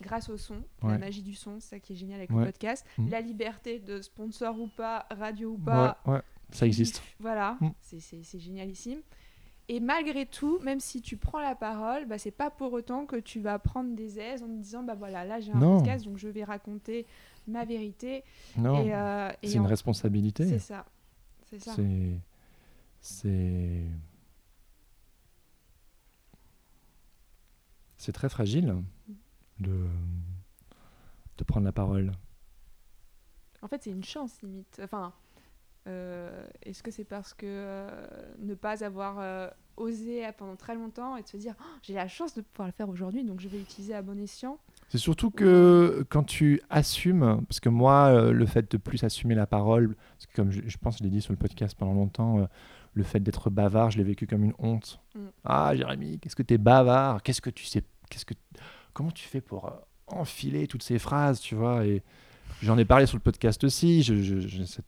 Grâce 0.00 0.28
au 0.30 0.36
son, 0.36 0.62
la 0.82 0.98
magie 0.98 1.22
du 1.22 1.34
son, 1.34 1.60
c'est 1.60 1.68
ça 1.70 1.78
qui 1.78 1.92
est 1.92 1.96
génial 1.96 2.18
avec 2.18 2.30
Ouais. 2.30 2.38
le 2.40 2.44
podcast, 2.46 2.86
Mhm. 2.98 3.10
la 3.10 3.20
liberté 3.20 3.78
de 3.78 4.00
sponsor 4.00 4.58
ou 4.58 4.66
pas, 4.68 5.06
radio 5.10 5.50
ou 5.50 5.58
pas, 5.58 5.98
ouais, 6.06 6.20
ça 6.50 6.66
existe. 6.66 7.02
voilà, 7.18 7.56
Mm. 7.60 7.68
c'est- 7.80 8.38
génialissime. 8.38 9.00
Et 9.68 9.78
malgré 9.78 10.26
tout, 10.26 10.58
même 10.60 10.80
si 10.80 11.00
tu 11.00 11.16
prends 11.16 11.38
la 11.40 11.54
parole, 11.54 12.06
bah, 12.06 12.18
c'est 12.18 12.32
pas 12.32 12.50
pour 12.50 12.72
autant 12.72 13.06
que 13.06 13.14
tu 13.16 13.38
vas 13.40 13.58
prendre 13.60 13.94
des 13.94 14.18
aises 14.18 14.42
en 14.42 14.46
te 14.48 14.60
disant 14.62 14.82
bah 14.82 14.94
voilà, 14.96 15.24
là 15.24 15.38
j'ai 15.38 15.52
un 15.52 15.58
Non. 15.60 15.76
podcast 15.78 16.04
donc 16.04 16.16
je 16.18 16.26
vais 16.28 16.42
raconter 16.42 17.06
ma 17.46 17.64
vérité. 17.64 18.24
Non, 18.56 18.84
euh, 18.84 19.30
c'est 19.44 19.52
une 19.54 19.60
en- 19.60 19.66
responsabilité. 19.66 20.44
C'est 20.48 20.58
ça. 20.58 20.86
C'est 21.50 21.60
ça. 21.60 21.72
C'est. 21.76 22.18
C'est. 23.00 23.84
C'est 27.96 28.12
très 28.12 28.28
fragile 28.28 28.74
de, 29.60 29.86
de 31.38 31.44
prendre 31.44 31.64
la 31.64 31.72
parole. 31.72 32.12
En 33.62 33.68
fait, 33.68 33.82
c'est 33.82 33.90
une 33.90 34.04
chance 34.04 34.40
limite. 34.42 34.80
Enfin, 34.82 35.12
euh, 35.86 36.46
est-ce 36.62 36.82
que 36.82 36.90
c'est 36.90 37.04
parce 37.04 37.34
que 37.34 37.46
euh, 37.46 37.90
ne 38.38 38.54
pas 38.54 38.84
avoir 38.84 39.16
euh, 39.18 39.48
osé 39.76 40.28
pendant 40.36 40.56
très 40.56 40.74
longtemps 40.74 41.16
et 41.16 41.22
de 41.22 41.28
se 41.28 41.36
dire 41.36 41.54
Oh, 41.60 41.78
j'ai 41.82 41.94
la 41.94 42.08
chance 42.08 42.34
de 42.34 42.42
pouvoir 42.42 42.68
le 42.68 42.72
faire 42.72 42.88
aujourd'hui, 42.88 43.24
donc 43.24 43.40
je 43.40 43.48
vais 43.48 43.58
l'utiliser 43.58 43.94
à 43.94 44.02
bon 44.02 44.18
escient? 44.18 44.58
C'est 44.88 44.98
surtout 44.98 45.30
que 45.30 46.04
quand 46.08 46.24
tu 46.24 46.60
assumes, 46.68 47.44
parce 47.48 47.60
que 47.60 47.68
moi, 47.68 48.32
le 48.32 48.46
fait 48.46 48.70
de 48.70 48.76
plus 48.76 49.04
assumer 49.04 49.34
la 49.36 49.46
parole, 49.46 49.94
parce 50.16 50.26
que 50.26 50.34
comme 50.34 50.50
je, 50.50 50.62
je 50.66 50.78
pense, 50.78 50.98
je 50.98 51.04
l'ai 51.04 51.10
dit 51.10 51.20
sur 51.20 51.32
le 51.32 51.38
podcast 51.38 51.76
pendant 51.78 51.94
longtemps, 51.94 52.48
le 52.94 53.02
fait 53.04 53.20
d'être 53.20 53.50
bavard, 53.50 53.90
je 53.90 53.98
l'ai 53.98 54.04
vécu 54.04 54.26
comme 54.26 54.44
une 54.44 54.54
honte. 54.58 55.00
Mm. 55.14 55.20
Ah, 55.44 55.76
Jérémy, 55.76 56.18
qu'est-ce 56.18 56.36
que 56.36 56.42
t'es 56.42 56.58
bavard? 56.58 57.22
Qu'est-ce 57.22 57.40
que 57.40 57.50
tu 57.50 57.64
sais 57.64 57.84
Qu'est-ce 58.08 58.24
que 58.24 58.34
Comment 59.00 59.12
tu 59.12 59.26
fais 59.26 59.40
pour 59.40 59.64
euh, 59.64 59.70
enfiler 60.08 60.66
toutes 60.66 60.82
ces 60.82 60.98
phrases, 60.98 61.40
tu 61.40 61.54
vois 61.54 61.86
Et 61.86 62.02
j'en 62.62 62.76
ai 62.76 62.84
parlé 62.84 63.06
sur 63.06 63.16
le 63.16 63.22
podcast 63.22 63.64
aussi. 63.64 64.02
Je, 64.02 64.20
je- 64.20 64.40
je- 64.40 64.64
cette- 64.64 64.84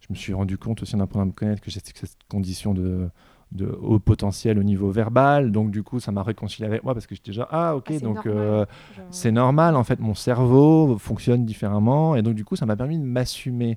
je 0.00 0.06
me 0.08 0.14
suis 0.14 0.32
rendu 0.32 0.56
compte 0.56 0.80
aussi 0.80 0.96
en 0.96 1.00
apprenant 1.00 1.24
à 1.24 1.26
me 1.26 1.32
connaître 1.32 1.60
que 1.60 1.70
j'ai 1.70 1.80
cette 1.80 2.16
condition 2.30 2.72
de 2.72 3.10
de 3.52 3.66
haut 3.66 3.98
potentiel 3.98 4.60
au 4.60 4.62
niveau 4.62 4.92
verbal 4.92 5.50
donc 5.50 5.72
du 5.72 5.82
coup 5.82 5.98
ça 5.98 6.12
m'a 6.12 6.22
réconcilié 6.22 6.66
avec 6.68 6.84
moi 6.84 6.94
parce 6.94 7.08
que 7.08 7.16
j'étais 7.16 7.32
déjà 7.32 7.48
ah 7.50 7.74
ok 7.74 7.90
Ah, 7.90 7.98
donc 7.98 8.24
normal. 8.24 8.32
euh, 8.36 8.64
c'est 9.10 9.32
normal, 9.32 9.74
en 9.74 9.82
fait, 9.82 9.98
mon 9.98 10.14
cerveau 10.14 10.96
fonctionne 10.98 11.44
différemment, 11.44 12.14
et 12.14 12.22
donc 12.22 12.34
du 12.36 12.44
coup, 12.44 12.54
ça 12.54 12.64
m'a 12.64 12.76
permis 12.76 12.96
de 12.96 13.02
m'assumer. 13.04 13.76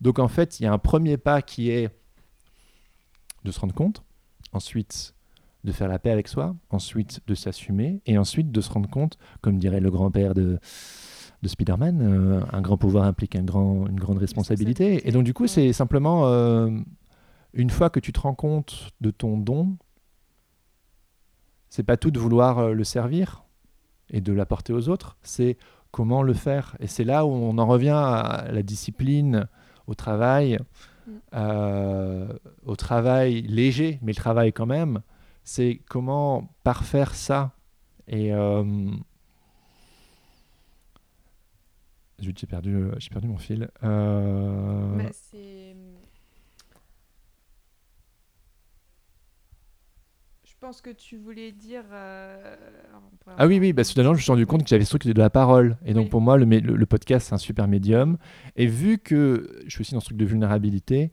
Donc 0.00 0.18
en 0.18 0.28
fait, 0.28 0.58
il 0.58 0.62
y 0.62 0.66
a 0.66 0.72
un 0.72 0.78
premier 0.78 1.18
pas 1.18 1.42
qui 1.42 1.70
est 1.70 1.90
de 3.44 3.50
se 3.52 3.60
rendre 3.60 3.74
compte, 3.74 4.02
ensuite 4.54 5.14
de 5.64 5.72
faire 5.72 5.88
la 5.88 5.98
paix 5.98 6.10
avec 6.10 6.28
soi, 6.28 6.54
ensuite 6.70 7.20
de 7.26 7.34
s'assumer, 7.34 8.00
et 8.06 8.18
ensuite 8.18 8.50
de 8.50 8.60
se 8.60 8.70
rendre 8.70 8.88
compte, 8.88 9.18
comme 9.40 9.58
dirait 9.58 9.80
le 9.80 9.90
grand-père 9.90 10.34
de, 10.34 10.58
de 11.42 11.48
Spider-Man, 11.48 12.00
euh, 12.02 12.40
un 12.52 12.60
grand 12.60 12.76
pouvoir 12.76 13.04
implique 13.04 13.36
un 13.36 13.42
grand, 13.42 13.86
une 13.86 14.00
grande 14.00 14.18
responsabilité. 14.18 15.06
Et 15.06 15.12
donc 15.12 15.24
du 15.24 15.34
coup, 15.34 15.46
c'est 15.46 15.72
simplement, 15.72 16.26
euh, 16.26 16.70
une 17.52 17.70
fois 17.70 17.90
que 17.90 18.00
tu 18.00 18.12
te 18.12 18.20
rends 18.20 18.34
compte 18.34 18.90
de 19.00 19.10
ton 19.10 19.36
don, 19.36 19.76
c'est 21.68 21.84
pas 21.84 21.96
tout 21.96 22.10
de 22.10 22.18
vouloir 22.18 22.58
euh, 22.58 22.72
le 22.72 22.84
servir 22.84 23.44
et 24.10 24.20
de 24.20 24.32
l'apporter 24.32 24.72
aux 24.72 24.88
autres, 24.88 25.18
c'est 25.22 25.56
comment 25.92 26.22
le 26.22 26.34
faire. 26.34 26.76
Et 26.80 26.86
c'est 26.86 27.04
là 27.04 27.26
où 27.26 27.30
on 27.30 27.58
en 27.58 27.66
revient 27.66 27.90
à 27.90 28.46
la 28.50 28.62
discipline, 28.62 29.46
au 29.86 29.94
travail, 29.94 30.58
Mm. 31.06 31.12
euh, 31.34 32.28
au 32.64 32.76
travail 32.76 33.42
léger, 33.42 33.98
mais 34.02 34.12
le 34.12 34.16
travail 34.16 34.52
quand 34.52 34.66
même. 34.66 35.00
C'est 35.44 35.80
comment 35.88 36.54
parfaire 36.62 37.14
ça. 37.14 37.56
Et 38.06 38.32
euh, 38.32 38.64
j'ai 42.18 42.32
perdu, 42.46 42.74
euh, 42.74 42.94
j'ai 42.98 43.10
perdu 43.10 43.28
mon 43.28 43.38
fil. 43.38 43.68
Euh, 43.82 44.96
bah. 44.96 45.10
Je 50.44 50.52
pense 50.66 50.82
que 50.82 50.90
tu 50.90 51.16
voulais 51.16 51.52
dire. 51.52 51.84
euh, 51.92 52.56
Ah 53.38 53.46
oui, 53.46 53.58
oui, 53.58 53.72
bah, 53.72 53.82
soudainement, 53.84 54.12
je 54.12 54.18
me 54.18 54.22
suis 54.22 54.30
rendu 54.32 54.46
compte 54.46 54.62
que 54.62 54.68
j'avais 54.68 54.84
ce 54.84 54.90
truc 54.90 55.06
de 55.06 55.18
la 55.18 55.30
parole. 55.30 55.78
Et 55.86 55.94
donc, 55.94 56.04
Oui. 56.04 56.10
pour 56.10 56.20
moi, 56.20 56.36
le, 56.36 56.44
le 56.44 56.86
podcast, 56.86 57.28
c'est 57.28 57.34
un 57.34 57.38
super 57.38 57.66
médium. 57.66 58.18
Et 58.56 58.66
vu 58.66 58.98
que 58.98 59.58
je 59.64 59.70
suis 59.70 59.80
aussi 59.80 59.94
dans 59.94 60.00
ce 60.00 60.06
truc 60.06 60.18
de 60.18 60.24
vulnérabilité, 60.26 61.12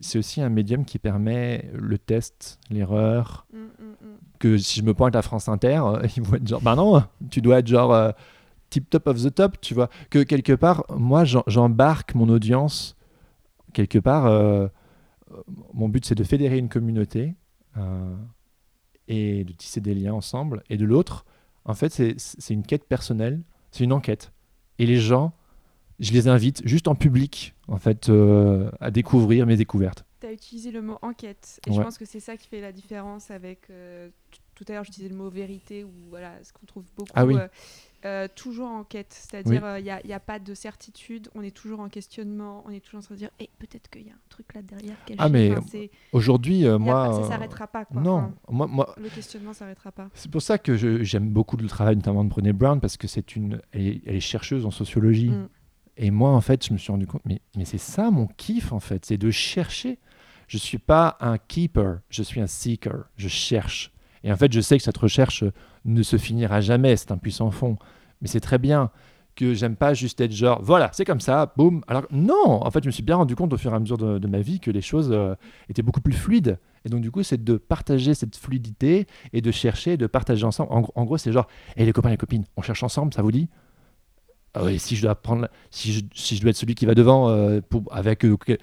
c'est 0.00 0.18
aussi 0.18 0.40
un 0.40 0.48
médium 0.48 0.84
qui 0.84 0.98
permet 0.98 1.70
le 1.72 1.98
test, 1.98 2.58
l'erreur. 2.70 3.46
Mm, 3.52 3.58
mm, 3.58 3.90
mm. 3.90 4.16
Que 4.38 4.58
si 4.58 4.80
je 4.80 4.84
me 4.84 4.94
pointe 4.94 5.16
à 5.16 5.22
France 5.22 5.48
Inter, 5.48 5.80
euh, 5.84 6.06
ils 6.16 6.22
vont 6.22 6.36
être 6.36 6.46
genre, 6.46 6.60
bah 6.60 6.74
non, 6.74 7.02
tu 7.30 7.40
dois 7.40 7.60
être 7.60 7.66
genre 7.66 7.92
euh, 7.92 8.10
tip 8.70 8.90
top 8.90 9.06
of 9.06 9.22
the 9.22 9.34
top, 9.34 9.60
tu 9.60 9.74
vois. 9.74 9.88
Que 10.10 10.22
quelque 10.22 10.52
part, 10.52 10.84
moi, 10.90 11.24
j'embarque 11.24 12.14
mon 12.14 12.28
audience. 12.28 12.96
Quelque 13.72 13.98
part, 13.98 14.26
euh, 14.26 14.68
mon 15.72 15.88
but, 15.88 16.04
c'est 16.04 16.14
de 16.14 16.24
fédérer 16.24 16.58
une 16.58 16.68
communauté 16.68 17.34
et 19.08 19.44
de 19.44 19.52
tisser 19.52 19.82
des 19.82 19.94
liens 19.94 20.14
ensemble. 20.14 20.62
Et 20.70 20.78
de 20.78 20.86
l'autre, 20.86 21.26
en 21.66 21.74
fait, 21.74 21.90
c'est 21.92 22.54
une 22.54 22.62
quête 22.62 22.84
personnelle, 22.84 23.42
c'est 23.70 23.84
une 23.84 23.92
enquête. 23.92 24.32
Et 24.78 24.86
les 24.86 24.96
gens, 24.96 25.34
je 25.98 26.12
les 26.12 26.28
invite 26.28 26.62
juste 26.66 26.88
en 26.88 26.94
public, 26.94 27.54
en 27.68 27.78
fait, 27.78 28.08
euh, 28.08 28.70
à 28.80 28.90
découvrir 28.90 29.46
mes 29.46 29.56
découvertes. 29.56 30.04
Tu 30.20 30.26
as 30.26 30.32
utilisé 30.32 30.70
le 30.70 30.82
mot 30.82 30.98
enquête. 31.02 31.60
Et 31.66 31.72
je 31.72 31.80
pense 31.80 31.98
que 31.98 32.04
c'est 32.04 32.20
ça 32.20 32.36
qui 32.36 32.48
fait 32.48 32.60
la 32.60 32.72
différence 32.72 33.30
avec. 33.30 33.70
euh, 33.70 34.08
tout 34.54 34.64
à 34.68 34.72
l'heure, 34.72 34.84
j'utilisais 34.84 35.10
le 35.10 35.16
mot 35.18 35.28
vérité, 35.28 35.84
ou 35.84 35.90
voilà, 36.08 36.32
ce 36.42 36.50
qu'on 36.50 36.64
trouve 36.64 36.84
beaucoup. 36.96 37.10
Ah 37.14 37.26
oui. 37.26 37.36
euh, 38.06 38.26
toujours 38.34 38.68
en 38.68 38.84
quête. 38.84 39.08
C'est-à-dire, 39.12 39.76
il 39.78 39.84
n'y 39.84 40.12
a, 40.14 40.20
pas 40.20 40.38
de 40.38 40.54
certitude. 40.54 41.28
On 41.34 41.42
est 41.42 41.50
toujours 41.54 41.80
en 41.80 41.90
questionnement. 41.90 42.64
On 42.66 42.70
est 42.70 42.80
toujours 42.80 43.00
en 43.00 43.02
train 43.02 43.16
de 43.16 43.18
dire, 43.18 43.28
eh, 43.38 43.50
peut-être 43.58 43.90
qu'il 43.90 44.06
y 44.06 44.10
a 44.10 44.14
un 44.14 44.28
truc 44.30 44.54
là 44.54 44.62
derrière 44.62 44.96
quel 45.04 45.16
Ah, 45.18 45.28
mais 45.28 45.54
Enfin, 45.54 45.78
Aujourd'hui, 46.12 46.64
moi. 46.78 47.08
pas- 47.10 47.22
ça 47.22 47.28
s'arrêtera 47.28 47.66
pas. 47.66 47.84
Quoi. 47.84 48.00
Non, 48.00 48.16
Enfin, 48.16 48.32
moi, 48.48 48.66
moi, 48.66 48.94
le 48.98 49.10
questionnement 49.10 49.52
s'arrêtera 49.52 49.92
pas. 49.92 50.08
c'est 50.14 50.30
pour 50.30 50.40
ça 50.40 50.56
que 50.56 50.74
j'aime 51.04 51.28
beaucoup 51.28 51.58
le 51.58 51.68
travail 51.68 51.96
notamment 51.96 52.24
de 52.24 52.30
Brené 52.30 52.54
Brown 52.54 52.80
parce 52.80 52.96
que 52.96 53.08
c'est 53.08 53.36
une, 53.36 53.60
elle 53.72 53.86
est, 53.86 54.00
elle 54.06 54.16
est 54.16 54.20
chercheuse 54.20 54.64
en 54.64 54.70
sociologie. 54.70 55.28
Mm. 55.28 55.48
Et 55.96 56.10
moi, 56.10 56.30
en 56.30 56.40
fait, 56.40 56.66
je 56.66 56.72
me 56.72 56.78
suis 56.78 56.92
rendu 56.92 57.06
compte, 57.06 57.22
mais, 57.24 57.40
c'est 57.64 57.78
ça 57.78 58.10
mon 58.10 58.26
kiff, 58.26 58.72
en 58.72 58.80
fait, 58.80 59.04
c'est 59.04 59.18
de 59.18 59.30
chercher. 59.30 59.98
Je 60.46 60.58
suis 60.58 60.78
pas 60.78 61.16
un 61.20 61.38
keeper, 61.38 62.00
je 62.10 62.22
suis 62.22 62.40
un 62.40 62.46
seeker. 62.46 63.08
Je 63.16 63.28
cherche. 63.28 63.92
Et 64.22 64.30
en 64.30 64.36
fait, 64.36 64.52
je 64.52 64.60
sais 64.60 64.76
que 64.76 64.84
cette 64.84 64.96
recherche 64.96 65.44
ne 65.84 66.02
se 66.02 66.18
finira 66.18 66.60
jamais. 66.60 66.96
C'est 66.96 67.10
un 67.12 67.18
puissant 67.18 67.50
fond. 67.50 67.76
Mais 68.20 68.28
c'est 68.28 68.40
très 68.40 68.58
bien 68.58 68.90
que 69.34 69.54
j'aime 69.54 69.76
pas 69.76 69.92
juste 69.94 70.20
être 70.20 70.32
genre, 70.32 70.60
voilà, 70.62 70.90
c'est 70.92 71.04
comme 71.04 71.20
ça, 71.20 71.52
boum. 71.56 71.82
Alors 71.86 72.06
non, 72.10 72.64
en 72.64 72.70
fait, 72.70 72.82
je 72.82 72.88
me 72.88 72.92
suis 72.92 73.02
bien 73.02 73.16
rendu 73.16 73.36
compte 73.36 73.52
au 73.52 73.58
fur 73.58 73.72
et 73.72 73.76
à 73.76 73.78
mesure 73.78 73.98
de, 73.98 74.26
ma 74.26 74.40
vie 74.40 74.60
que 74.60 74.70
les 74.70 74.80
choses 74.80 75.10
euh, 75.12 75.34
étaient 75.68 75.82
beaucoup 75.82 76.00
plus 76.00 76.14
fluides. 76.14 76.58
Et 76.84 76.88
donc, 76.88 77.02
du 77.02 77.10
coup, 77.10 77.22
c'est 77.22 77.42
de 77.42 77.56
partager 77.56 78.14
cette 78.14 78.36
fluidité 78.36 79.06
et 79.32 79.42
de 79.42 79.50
chercher, 79.50 79.96
de 79.96 80.06
partager 80.06 80.44
ensemble. 80.44 80.70
En, 80.72 81.04
gros- 81.04 81.18
c'est 81.18 81.32
genre, 81.32 81.48
et 81.76 81.84
les 81.84 81.92
copains, 81.92 82.10
les 82.10 82.16
copines, 82.16 82.44
on 82.56 82.62
cherche 82.62 82.82
ensemble, 82.82 83.12
ça 83.12 83.22
vous 83.22 83.32
dit? 83.32 83.48
Ah 84.56 84.78
si 84.78 84.96
je 84.96 85.02
dois 85.02 85.14
prendre, 85.14 85.48
si 85.70 85.92
je, 85.92 86.00
si 86.14 86.36
je 86.36 86.40
dois 86.42 86.50
être 86.50 86.56
celui 86.56 86.74
qui 86.74 86.86
va 86.86 86.94
devant, 86.94 87.28
euh, 87.28 87.60
pour, 87.68 87.82
avec 87.90 88.24
euh, 88.24 88.36
euh, 88.48 88.56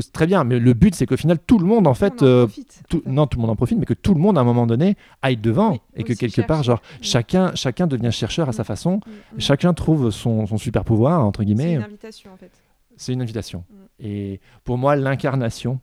c'est 0.00 0.12
très 0.12 0.26
bien. 0.26 0.44
Mais 0.44 0.58
le 0.58 0.72
but, 0.74 0.94
c'est 0.94 1.06
qu'au 1.06 1.16
final, 1.16 1.38
tout 1.38 1.58
le 1.58 1.66
monde, 1.66 1.86
en 1.86 1.94
fait, 1.94 2.22
en 2.22 2.26
euh, 2.26 2.46
profite, 2.46 2.82
en 2.84 2.88
tout- 2.88 3.02
fait. 3.02 3.10
non, 3.10 3.26
tout 3.26 3.38
le 3.38 3.42
monde 3.42 3.50
en 3.50 3.56
profite, 3.56 3.78
mais 3.78 3.84
que 3.86 3.94
tout 3.94 4.14
le 4.14 4.20
monde, 4.20 4.38
à 4.38 4.40
un 4.40 4.44
moment 4.44 4.66
donné, 4.66 4.96
aille 5.22 5.36
devant 5.36 5.72
Oui, 5.72 5.80
et 5.96 6.04
que 6.04 6.12
quelque 6.12 6.40
part, 6.42 6.62
genre, 6.62 6.80
chacun, 7.00 7.54
chacun 7.54 7.86
devient 7.86 8.12
chercheur 8.12 8.48
à 8.48 8.52
sa 8.52 8.62
Mm. 8.62 8.66
façon. 8.66 8.96
Mm, 8.96 9.10
mm. 9.36 9.40
Chacun 9.40 9.74
trouve 9.74 10.10
son, 10.10 10.46
son 10.46 10.56
super 10.58 10.84
pouvoir, 10.84 11.24
entre 11.24 11.40
C'est 11.40 11.46
guillemets. 11.46 11.74
une 11.74 11.82
invitation 11.82 12.32
en 12.32 12.36
fait. 12.36 12.50
C'est 12.96 13.12
une 13.12 13.22
invitation. 13.22 13.64
Et 13.98 14.40
pour 14.64 14.78
moi, 14.78 14.94
l'incarnation, 14.96 15.80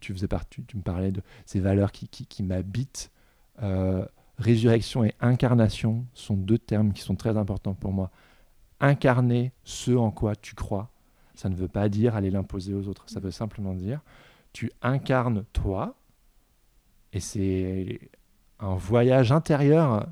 tu 0.00 0.12
faisais 0.12 0.28
partie, 0.28 0.62
tu 0.66 0.76
me 0.76 0.82
parlais 0.82 1.10
de 1.10 1.22
ces 1.44 1.60
valeurs 1.60 1.92
qui, 1.92 2.08
qui, 2.08 2.26
qui 2.26 2.42
m'habitent. 2.42 3.10
Euh, 3.62 4.04
résurrection 4.38 5.04
et 5.04 5.14
incarnation 5.20 6.06
sont 6.14 6.36
deux 6.36 6.58
termes 6.58 6.92
qui 6.92 7.02
sont 7.02 7.16
très 7.16 7.36
importants 7.36 7.74
pour 7.74 7.92
moi. 7.92 8.10
Incarner 8.80 9.52
ce 9.64 9.92
en 9.92 10.10
quoi 10.10 10.36
tu 10.36 10.54
crois, 10.54 10.90
ça 11.34 11.48
ne 11.48 11.54
veut 11.54 11.68
pas 11.68 11.88
dire 11.88 12.16
aller 12.16 12.30
l'imposer 12.30 12.74
aux 12.74 12.88
autres. 12.88 13.04
Ça 13.08 13.20
veut 13.20 13.30
simplement 13.30 13.74
dire 13.74 14.00
tu 14.52 14.70
incarnes 14.80 15.44
toi, 15.52 15.96
et 17.12 17.20
c'est 17.20 18.00
un 18.58 18.74
voyage 18.74 19.30
intérieur. 19.32 20.06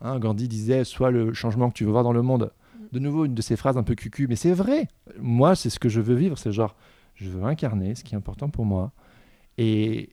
Hein, 0.00 0.18
Gandhi 0.18 0.48
disait 0.48 0.82
soit 0.82 1.12
le 1.12 1.32
changement 1.32 1.68
que 1.68 1.74
tu 1.74 1.84
veux 1.84 1.92
voir 1.92 2.02
dans 2.02 2.12
le 2.12 2.22
monde. 2.22 2.52
De 2.90 2.98
nouveau, 2.98 3.24
une 3.26 3.34
de 3.34 3.42
ces 3.42 3.56
phrases 3.56 3.76
un 3.76 3.82
peu 3.82 3.94
cucu, 3.94 4.26
mais 4.26 4.36
c'est 4.36 4.52
vrai. 4.52 4.88
Moi, 5.20 5.54
c'est 5.54 5.70
ce 5.70 5.78
que 5.78 5.88
je 5.88 6.00
veux 6.00 6.14
vivre. 6.14 6.38
C'est 6.38 6.52
genre, 6.52 6.74
je 7.14 7.28
veux 7.28 7.44
incarner 7.44 7.94
ce 7.94 8.02
qui 8.02 8.14
est 8.14 8.16
important 8.16 8.48
pour 8.48 8.64
moi 8.64 8.92
et 9.58 10.10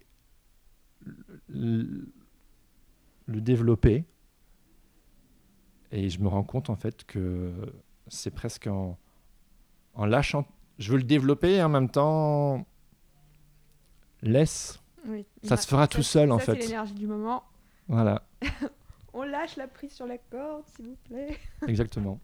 le, 3.26 3.41
développer. 3.41 4.06
Et 5.91 6.10
je 6.10 6.19
me 6.19 6.27
rends 6.27 6.43
compte 6.43 6.69
en 6.69 6.76
fait 6.76 7.06
que 7.06 7.53
c'est 8.07 8.31
presque 8.31 8.68
en, 8.68 8.97
en 9.93 10.06
lâchant. 10.06 10.45
Je 10.77 10.91
veux 10.91 10.97
le 10.97 11.03
développer 11.03 11.56
et 11.56 11.64
en 11.64 11.69
même 11.69 11.89
temps, 11.89 12.65
laisse. 14.22 14.81
Oui. 15.07 15.26
Ça 15.43 15.57
se 15.57 15.68
fera 15.68 15.88
tout 15.88 16.03
seul, 16.03 16.31
en 16.31 16.39
ça, 16.39 16.45
fait. 16.45 16.61
C'est 16.61 16.68
l'énergie 16.68 16.93
du 16.93 17.07
moment. 17.07 17.43
Voilà, 17.88 18.23
On 19.14 19.23
lâche 19.23 19.56
la 19.56 19.68
prise 19.68 19.93
sur 19.93 20.07
la 20.07 20.18
corde, 20.18 20.64
s'il 20.76 20.88
vous 20.88 20.97
plaît. 21.06 21.38
exactement. 21.68 22.19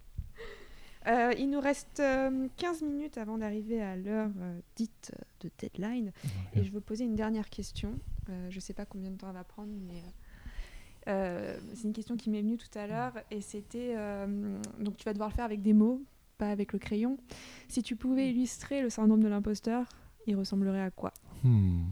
Euh, 1.08 1.34
il 1.38 1.50
nous 1.50 1.62
reste 1.62 2.00
euh, 2.00 2.48
15 2.58 2.82
minutes 2.84 3.18
avant 3.18 3.38
d'arriver 3.38 3.82
à 3.82 3.96
l'heure 3.96 4.30
euh, 4.40 4.60
dite 4.76 5.14
de 5.40 5.50
deadline. 5.58 6.12
Et 6.54 6.64
je 6.64 6.72
veux 6.72 6.82
poser 6.82 7.06
une 7.06 7.16
dernière 7.16 7.50
question. 7.50 7.98
Euh, 8.30 8.50
je 8.50 8.56
ne 8.56 8.60
sais 8.60 8.74
pas 8.74 8.86
combien 8.86 9.10
de 9.10 9.16
temps 9.16 9.30
elle 9.30 9.36
va 9.36 9.44
prendre, 9.44 9.72
mais 9.88 10.04
euh, 11.08 11.58
c'est 11.74 11.84
une 11.84 11.94
question 11.94 12.16
qui 12.16 12.30
m'est 12.30 12.42
venue 12.42 12.58
tout 12.58 12.78
à 12.78 12.88
l'heure. 12.88 13.14
Et 13.32 13.42
c'était. 13.42 13.94
euh, 13.98 14.60
donc, 14.80 14.98
tu 14.98 15.06
vas 15.06 15.14
devoir 15.14 15.30
le 15.30 15.36
faire 15.36 15.46
avec 15.46 15.62
des 15.62 15.74
mots, 15.74 16.02
pas 16.38 16.50
avec 16.50 16.74
le 16.74 16.80
crayon. 16.80 17.18
Si 17.68 17.84
tu 17.84 17.96
pouvais 17.96 18.30
illustrer 18.30 18.82
le 18.82 18.90
syndrome 18.90 19.24
de 19.24 19.28
l'imposteur, 19.28 19.86
il 20.28 20.36
ressemblerait 20.36 20.82
à 20.82 20.92
quoi? 20.92 21.14
Hmm. 21.44 21.84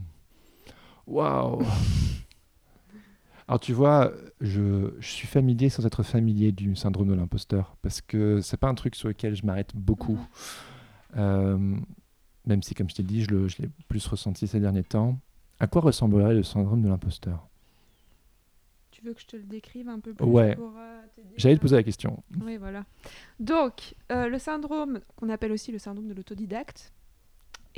Waouh 1.08 1.64
Alors 3.48 3.60
tu 3.60 3.74
vois, 3.74 4.12
je, 4.42 4.94
je 5.00 5.08
suis 5.08 5.26
familier 5.26 5.70
sans 5.70 5.84
être 5.84 6.04
familier 6.04 6.52
du 6.52 6.76
syndrome 6.76 7.08
de 7.08 7.16
l'imposteur 7.16 7.78
parce 7.82 8.00
que 8.00 8.42
c'est 8.42 8.58
pas 8.58 8.68
un 8.68 8.76
truc 8.76 8.94
sur 8.94 9.08
lequel 9.08 9.34
je 9.34 9.44
m'arrête 9.44 9.72
beaucoup. 9.76 10.14
Mhm. 10.14 10.28
Euh, 11.18 11.78
même 12.46 12.62
si, 12.62 12.76
comme 12.76 12.88
je 12.92 12.96
t'ai 12.96 13.04
dit, 13.04 13.24
je 13.24 13.30
l'ai 13.60 13.70
plus 13.88 14.06
ressenti 14.06 14.46
ces 14.46 14.60
derniers 14.60 14.84
temps. 14.84 15.20
À 15.60 15.66
quoi 15.66 15.82
ressemblerait 15.82 16.36
le 16.36 16.44
syndrome 16.44 16.84
de 16.84 16.90
l'imposteur? 16.90 17.49
Tu 19.00 19.06
veux 19.06 19.14
que 19.14 19.22
je 19.22 19.28
te 19.28 19.38
le 19.38 19.44
décrive 19.44 19.88
un 19.88 20.02
peu 20.02 20.14
plus 20.14 20.26
Ouais. 20.26 20.58
euh, 20.60 21.02
J'allais 21.38 21.56
te 21.56 21.62
poser 21.62 21.78
la 21.78 21.84
question. 21.84 22.22
Oui, 22.42 22.58
voilà. 22.58 22.84
Donc, 23.40 23.96
euh, 24.12 24.28
le 24.28 24.38
syndrome 24.40 25.00
qu'on 25.16 25.30
appelle 25.30 25.54
aussi 25.54 25.72
le 25.72 25.80
syndrome 25.80 26.08
de 26.10 26.14
l'autodidacte 26.14 26.92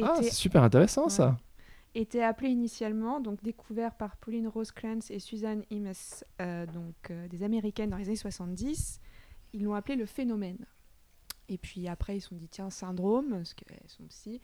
Ah, 0.01 0.15
était, 0.17 0.23
c'est 0.29 0.33
super 0.33 0.63
intéressant 0.63 1.09
ça. 1.09 1.37
était 1.93 2.23
appelé 2.23 2.49
initialement, 2.49 3.19
donc 3.19 3.43
découvert 3.43 3.93
par 3.93 4.17
Pauline 4.17 4.47
Rose 4.47 4.71
Clance 4.71 5.11
et 5.11 5.19
Suzanne 5.19 5.63
Imes, 5.69 5.91
euh, 6.41 6.65
donc 6.65 6.95
euh, 7.11 7.27
des 7.27 7.43
Américaines 7.43 7.91
dans 7.91 7.97
les 7.97 8.07
années 8.07 8.15
70. 8.15 8.99
Ils 9.53 9.63
l'ont 9.63 9.75
appelé 9.75 9.95
le 9.95 10.07
phénomène. 10.07 10.65
Et 11.49 11.59
puis 11.59 11.87
après, 11.87 12.17
ils 12.17 12.21
se 12.21 12.29
sont 12.29 12.35
dit, 12.35 12.47
tiens, 12.47 12.71
syndrome, 12.71 13.29
parce 13.29 13.53
qu'elles 13.53 13.77
sont 13.85 14.05
psy. 14.05 14.41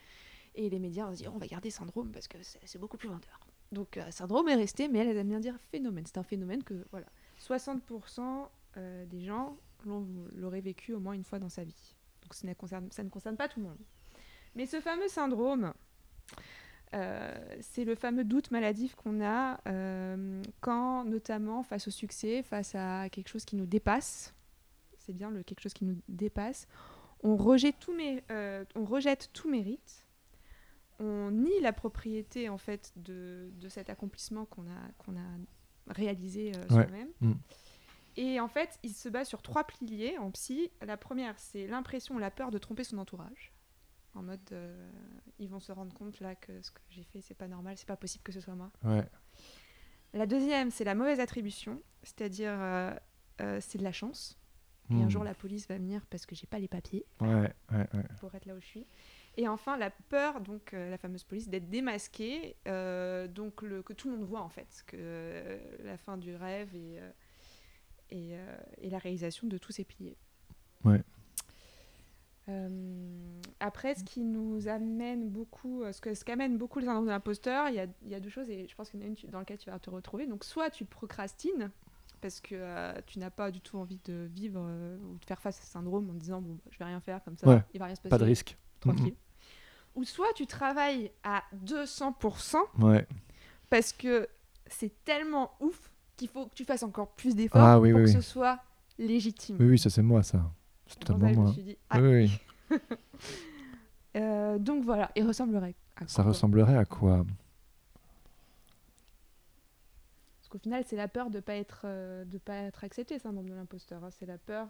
Et 0.54 0.70
les 0.70 0.78
médias 0.78 1.08
ont 1.08 1.12
dit, 1.12 1.28
on 1.28 1.40
va 1.40 1.48
garder 1.48 1.72
syndrome 1.72 2.12
parce 2.12 2.28
que 2.28 2.38
c'est 2.42 2.78
beaucoup 2.78 2.98
plus 2.98 3.08
vendeur. 3.10 3.40
Donc 3.72 3.98
euh, 3.98 4.12
syndrome 4.12 4.48
est 4.50 4.56
resté, 4.56 4.88
mais 4.88 5.00
elles 5.00 5.16
aiment 5.18 5.30
bien 5.30 5.40
dire 5.40 5.56
phénomène. 5.72 6.06
C'est 6.06 6.18
un 6.18 6.24
phénomène 6.24 6.64
que, 6.64 6.86
voilà, 6.92 7.08
60% 7.40 8.48
euh, 8.78 9.06
des 9.06 9.22
gens 9.22 9.58
l'auraient 10.36 10.62
vécu 10.62 10.94
au 10.94 11.00
moins 11.00 11.14
une 11.14 11.24
fois 11.24 11.40
dans 11.40 11.50
sa 11.50 11.64
vie. 11.64 11.96
Donc 12.24 12.34
ça 12.34 12.48
ne 12.48 12.54
concerne, 12.54 13.38
pas 13.38 13.48
tout 13.48 13.60
le 13.60 13.68
monde. 13.68 13.78
Mais 14.56 14.66
ce 14.66 14.82
fameux 14.82 15.08
syndrome, 15.08 15.74
euh, 16.94 17.56
c'est 17.62 17.86
le 17.86 17.96
fameux 17.96 18.24
doute 18.24 18.52
maladif 18.52 18.96
qu'on 18.96 19.24
a 19.24 19.60
quand, 20.60 21.06
notamment, 21.06 21.64
face 21.64 21.88
au 21.88 21.92
succès, 21.92 22.44
face 22.44 22.76
à 22.76 23.10
quelque 23.10 23.30
chose 23.30 23.46
qui 23.46 23.56
nous 23.56 23.66
dépasse, 23.66 24.34
c'est 24.98 25.14
bien 25.14 25.30
le 25.30 25.44
quelque 25.44 25.62
chose 25.62 25.74
qui 25.74 25.86
nous 25.86 25.98
dépasse, 26.10 26.68
on 27.24 27.36
rejette 27.36 27.80
tout 27.80 29.50
mérite, 29.50 30.07
on 31.00 31.32
nie 31.32 31.60
la 31.62 31.74
propriété 31.74 32.50
en 32.50 32.58
fait 32.58 32.92
de, 32.96 33.50
de 33.54 33.70
cet 33.70 33.90
accomplissement 33.90 34.46
qu'on 34.46 34.64
a, 34.68 34.92
qu'on 34.98 35.16
a 35.18 35.94
réalisé 35.94 36.52
euh, 36.56 36.62
Ouais. 36.64 36.84
soi-même. 36.84 37.10
Mm. 37.22 37.34
Et 38.20 38.40
en 38.40 38.48
fait, 38.48 38.80
il 38.84 38.94
se 38.94 39.10
base 39.10 39.28
sur 39.28 39.42
trois 39.44 39.64
piliers 39.64 40.18
en 40.18 40.32
psy. 40.32 40.72
La 40.82 40.98
première, 40.98 41.38
c'est 41.38 41.68
l'impression, 41.68 42.18
la 42.18 42.32
peur 42.32 42.50
de 42.50 42.58
tromper 42.58 42.84
son 42.84 42.98
entourage. 42.98 43.54
En 44.16 44.24
mode, 44.24 44.40
euh, 44.52 44.90
ils 45.38 45.48
vont 45.50 45.60
se 45.60 45.72
rendre 45.72 45.94
compte 45.94 46.20
là 46.20 46.34
que 46.34 46.60
ce 46.64 46.72
que 46.72 46.82
j'ai 46.90 47.04
fait, 47.04 47.22
c'est 47.22 47.36
pas 47.36 47.48
normal, 47.48 47.78
c'est 47.78 47.88
pas 47.88 47.96
possible 47.98 48.24
que 48.24 48.32
ce 48.32 48.40
soit 48.40 48.56
moi. 48.56 48.72
Ouais. 48.84 49.08
La 50.14 50.26
deuxième, 50.26 50.72
c'est 50.72 50.84
la 50.84 50.96
mauvaise 50.96 51.20
attribution, 51.20 51.80
c'est-à-dire 52.02 52.54
euh, 52.60 52.96
euh, 53.42 53.60
c'est 53.62 53.78
de 53.78 53.84
la 53.84 53.92
chance. 53.92 54.40
Et 54.90 54.96
un 54.96 55.06
Hmm. 55.06 55.10
jour, 55.10 55.24
la 55.26 55.36
police 55.36 55.68
va 55.68 55.76
venir 55.78 56.04
parce 56.10 56.26
que 56.26 56.34
j'ai 56.34 56.48
pas 56.48 56.58
les 56.60 56.70
papiers 56.70 57.06
Ouais, 57.20 57.28
ouais, 57.72 57.88
ouais. 57.94 58.04
pour 58.20 58.34
être 58.34 58.46
là 58.46 58.56
où 58.56 58.60
je 58.62 58.66
suis. 58.66 58.88
Et 59.40 59.48
enfin, 59.48 59.78
la 59.78 59.92
peur, 59.92 60.42
donc 60.42 60.74
euh, 60.74 60.90
la 60.90 60.98
fameuse 60.98 61.24
police, 61.24 61.48
d'être 61.48 61.70
démasquée, 61.70 62.56
euh, 62.68 63.28
donc 63.28 63.62
le, 63.62 63.84
que 63.84 63.94
tout 63.94 64.10
le 64.10 64.18
monde 64.18 64.26
voit 64.26 64.42
en 64.42 64.50
fait, 64.50 64.84
que 64.88 64.98
euh, 65.00 65.60
la 65.84 65.96
fin 65.98 66.18
du 66.18 66.36
rêve 66.36 66.74
et, 66.76 67.00
et, 68.10 68.34
et 68.82 68.90
la 68.90 68.98
réalisation 68.98 69.48
de 69.48 69.58
tous 69.60 69.72
ces 69.72 69.84
piliers. 69.84 70.18
Ouais. 70.84 71.04
Après, 73.60 73.96
ce 73.96 74.04
qui 74.04 74.22
nous 74.24 74.68
amène 74.68 75.30
beaucoup, 75.30 75.84
ce 75.92 76.00
que 76.00 76.14
ce 76.14 76.24
qu'amène 76.24 76.58
beaucoup 76.58 76.80
le 76.80 76.86
syndrome 76.86 77.06
de 77.06 77.10
l'imposteur, 77.12 77.68
il 77.70 77.76
y 77.76 77.80
a, 77.80 77.88
il 78.04 78.10
y 78.10 78.16
a 78.16 78.20
deux 78.20 78.30
choses 78.30 78.50
et 78.50 78.68
je 78.68 78.76
pense 78.76 78.90
qu'il 78.90 79.00
y 79.00 79.04
en 79.04 79.06
a 79.06 79.10
une 79.10 79.16
tu- 79.16 79.28
dans 79.28 79.40
laquelle 79.40 79.58
tu 79.58 79.70
vas 79.70 79.80
te 79.80 79.90
retrouver. 79.90 80.28
Donc, 80.28 80.44
soit 80.46 80.70
tu 80.70 80.86
procrastines 80.86 81.72
parce 82.22 82.40
que 82.40 82.56
euh, 82.56 82.94
tu 83.06 83.20
n'as 83.20 83.30
pas 83.32 83.52
du 83.52 83.60
tout 83.60 83.78
envie 83.78 84.00
de 84.06 84.28
vivre 84.34 84.62
euh, 84.64 84.98
ou 84.98 85.18
de 85.18 85.26
faire 85.26 85.42
face 85.42 85.60
à 85.60 85.64
ce 85.64 85.72
syndrome 85.72 86.10
en 86.10 86.14
te 86.14 86.20
disant 86.20 86.42
bon, 86.42 86.54
bah, 86.54 86.62
je 86.72 86.80
vais 86.80 86.86
rien 86.86 87.02
faire 87.02 87.22
comme 87.24 87.38
ça, 87.38 87.48
Ouais. 87.48 87.62
il 87.74 87.80
va 87.80 87.86
rien 87.88 87.96
se 87.96 88.02
passer 88.02 88.10
Pas 88.10 88.18
de 88.18 88.24
risque. 88.24 88.58
tranquille. 88.80 89.16
Ou 89.98 90.04
soit 90.06 90.32
tu 90.36 90.46
travailles 90.48 91.12
à 91.24 91.44
200% 91.54 92.60
Mhm. 92.78 92.84
Ouais. 92.84 93.08
parce 93.70 93.92
que 93.92 94.28
c'est 94.68 95.04
tellement 95.04 95.52
ouf 95.60 95.92
qu'il 96.16 96.30
faut 96.30 96.46
que 96.46 96.54
tu 96.56 96.64
fasses 96.66 96.84
encore 96.84 97.10
plus 97.16 97.36
d'efforts 97.36 97.62
Ah 97.62 97.80
oui, 97.80 97.92
pour 97.92 98.00
oui, 98.02 98.06
que 98.06 98.10
oui. 98.12 98.16
ce 98.16 98.22
soit 98.22 98.60
légitime. 99.00 99.58
Oui, 99.60 99.66
oui, 99.72 99.80
ça 99.80 99.90
c'est 99.90 100.02
moi 100.04 100.24
ça. 100.24 100.40
C'est 100.88 101.00
totalement 101.00 101.34
ça, 101.34 101.40
moi. 101.42 101.52
suis 101.54 101.64
dit, 101.64 101.78
ah, 101.90 102.00
Oui, 102.00 102.30
oui. 102.70 102.78
euh, 104.18 104.58
donc 104.60 104.84
voilà, 104.84 105.12
il 105.16 105.26
ressemblerait 105.26 105.76
à 105.96 106.08
Ça 106.08 106.22
quoi 106.24 106.32
ressemblerait 106.32 106.78
à 106.78 106.86
quoi? 106.86 107.26
Parce 110.40 110.50
qu'au 110.50 110.60
final, 110.60 110.84
c'est 110.88 110.96
la 110.96 111.08
peur 111.08 111.30
de 111.30 111.40
pas 111.40 111.56
être, 111.56 111.82
euh, 111.86 112.24
de 112.26 112.38
pas 112.38 112.56
être 112.56 112.84
accepté, 112.84 113.20
syndrome 113.20 113.50
de 113.50 113.54
l'imposteur. 113.54 114.04
hein. 114.04 114.10
C'est 114.12 114.26
la 114.26 114.38
peur, 114.38 114.68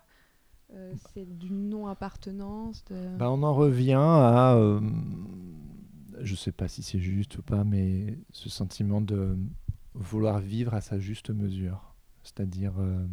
euh, 0.73 0.94
c'est 1.14 1.26
d'une 1.26 1.69
non-appartenance. 1.69 2.84
De... 2.85 3.18
Bah, 3.18 3.31
on 3.31 3.41
en 3.44 3.53
revient 3.53 3.94
à 3.94 4.56
euh, 4.56 4.81
je 6.19 6.35
sais 6.35 6.52
pas 6.52 6.68
si 6.68 6.84
c'est 6.84 6.99
juste 6.99 7.38
ou 7.38 7.41
pas, 7.41 7.64
mais 7.64 8.18
ce 8.31 8.49
sentiment 8.49 9.02
de 9.02 9.38
vouloir 9.94 10.39
vivre 10.39 10.73
à 10.73 10.81
sa 10.81 10.99
juste 10.99 11.30
mesure. 11.30 11.95
C'est-à-dire 12.23 12.73
euh, 12.80 13.07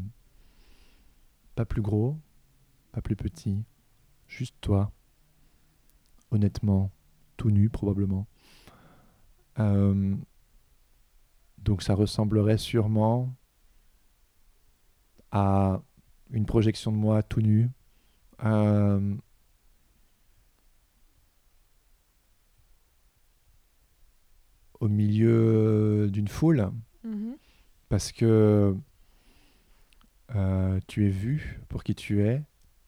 pas 1.55 1.65
plus 1.65 1.83
gros, 1.83 2.17
pas 2.93 3.01
plus 3.01 3.17
petit, 3.17 3.65
juste 4.27 4.57
toi, 4.61 4.91
honnêtement, 6.31 6.91
tout 7.37 7.51
nu 7.51 7.69
probablement. 7.69 8.27
Donc 11.65 11.83
ça 11.83 11.95
ressemblerait 11.95 12.59
sûrement 12.59 13.35
à 15.31 15.81
une 16.35 16.47
projection 16.47 16.93
de 16.93 16.97
moi 16.97 17.23
tout 17.23 17.41
nu. 17.41 17.71
Euh, 18.45 19.15
au 24.81 24.89
milieu 24.89 26.09
d'une 26.11 26.29
foule 26.29 26.71
Mhm. 27.05 27.37
parce 27.89 28.13
que 28.13 28.75
euh, 30.35 30.81
tu 30.89 31.07
es 31.07 31.11
vu 31.11 31.61
pour 31.69 31.85
qui 31.85 31.95
tu 31.95 32.23
es, 32.27 32.43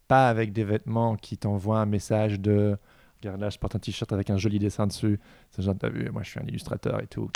pas 0.09 0.29
avec 0.29 0.53
des 0.53 0.65
vêtements 0.65 1.17
qui 1.17 1.39
t'envoient 1.39 1.81
un 1.81 1.87
message 1.87 2.41
de 2.41 2.77
regarde 3.23 3.41
là, 3.41 3.51
je 3.51 3.59
porte 3.59 3.75
un 3.77 3.79
t-shirt 3.79 4.13
avec 4.13 4.31
un 4.31 4.37
joli 4.37 4.59
dessin 4.59 4.87
dessus. 4.87 5.19
C'est 5.51 5.63
genre, 5.63 5.75
t'as 5.79 5.89
vu, 5.89 6.11
moi 6.11 6.23
je 6.23 6.31
suis 6.31 6.41
un 6.41 6.45
illustrateur 6.47 7.01
et 7.03 7.07
tout. 7.07 7.31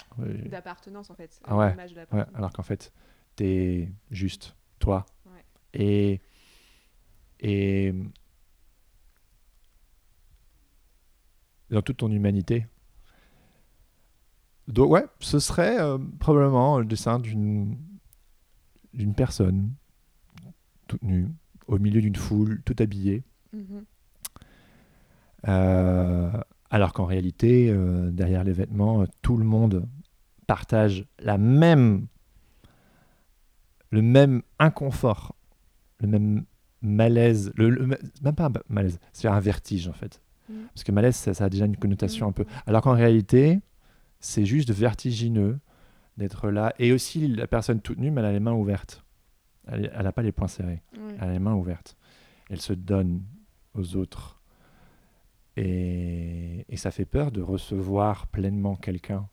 D'appartenance 0.49 1.11
en 1.11 1.15
fait. 1.15 1.41
Ah 1.45 1.57
ouais, 1.57 1.75
Ouais, 2.13 2.25
alors 2.35 2.53
qu'en 2.53 2.63
fait, 2.63 2.93
t'es 3.37 3.91
juste 4.11 4.57
toi. 4.79 5.07
Et, 5.75 6.21
et 7.41 7.95
dans 11.71 11.83
toute 11.83 11.99
ton 11.99 12.11
humanité. 12.11 12.67
Donc 14.69 14.91
ouais, 14.91 15.05
ce 15.21 15.39
serait 15.39 15.81
euh, 15.81 15.99
probablement 16.19 16.79
le 16.79 16.85
dessin 16.85 17.19
d'une 17.19 17.77
d'une 18.93 19.15
personne 19.15 19.73
toute 20.89 21.03
nue 21.03 21.29
au 21.69 21.79
milieu 21.79 22.01
d'une 22.01 22.17
foule, 22.17 22.63
tout 22.65 22.75
habillée. 22.81 23.23
Mhm. 23.53 23.85
Euh, 25.49 26.31
alors 26.71 26.93
qu'en 26.93 27.07
réalité, 27.07 27.71
euh, 27.71 28.11
derrière 28.11 28.45
les 28.45 28.53
vêtements, 28.53 29.03
euh, 29.03 29.07
tout 29.23 29.37
le 29.37 29.45
monde 29.45 29.89
partage 30.47 31.07
la 31.21 31.39
même, 31.39 32.07
le 33.91 34.03
même 34.03 34.43
inconfort, 34.59 35.35
le 36.01 36.09
même 36.09 36.45
malaise, 36.83 37.53
le, 37.57 37.69
le- 37.71 37.87
même 37.87 38.35
pas 38.35 38.47
un 38.47 38.53
malaise, 38.69 38.99
c'est 39.13 39.29
un 39.29 39.41
vertige 39.41 39.87
en 39.89 39.93
fait. 39.93 40.21
Mhm. 40.49 40.67
Parce 40.75 40.85
que 40.85 40.93
malaise, 40.93 41.17
ça, 41.17 41.35
ça 41.35 41.45
a 41.45 41.49
déjà 41.51 41.67
une 41.67 41.77
connotation 41.77 42.27
Mhm. 42.27 42.31
un 42.31 42.33
peu. 42.33 42.45
Alors 42.67 42.83
qu'en 42.83 42.95
réalité, 42.95 43.61
c'est 44.21 44.45
juste 44.47 44.71
vertigineux 44.71 45.59
d'être 46.17 46.51
là. 46.51 46.75
Et 46.79 46.93
aussi, 46.93 47.29
la 47.29 47.47
personne 47.47 47.81
toute 47.81 47.99
nue, 47.99 48.11
mais 48.11 48.21
elle 48.21 48.27
a 48.27 48.33
les 48.33 48.41
mains 48.41 48.53
ouvertes. 48.53 49.05
Elle 49.67 49.91
n'a 50.03 50.13
pas 50.13 50.23
les 50.23 50.33
poings 50.33 50.49
serrés. 50.49 50.83
Ouais. 50.97 51.15
Elle 51.21 51.29
a 51.29 51.33
les 51.33 51.39
mains 51.39 51.55
ouvertes. 51.55 51.97
Elle 52.51 52.61
se 52.61 52.73
donne 52.73 53.23
aux 53.75 53.95
autres. 53.97 54.41
Et, 55.57 56.65
et 56.69 56.77
ça 56.77 56.91
fait 56.91 57.05
peur 57.05 57.31
de 57.31 57.41
recevoir 57.43 58.27
pleinement 58.27 58.77
quelqu'un. 58.77 59.29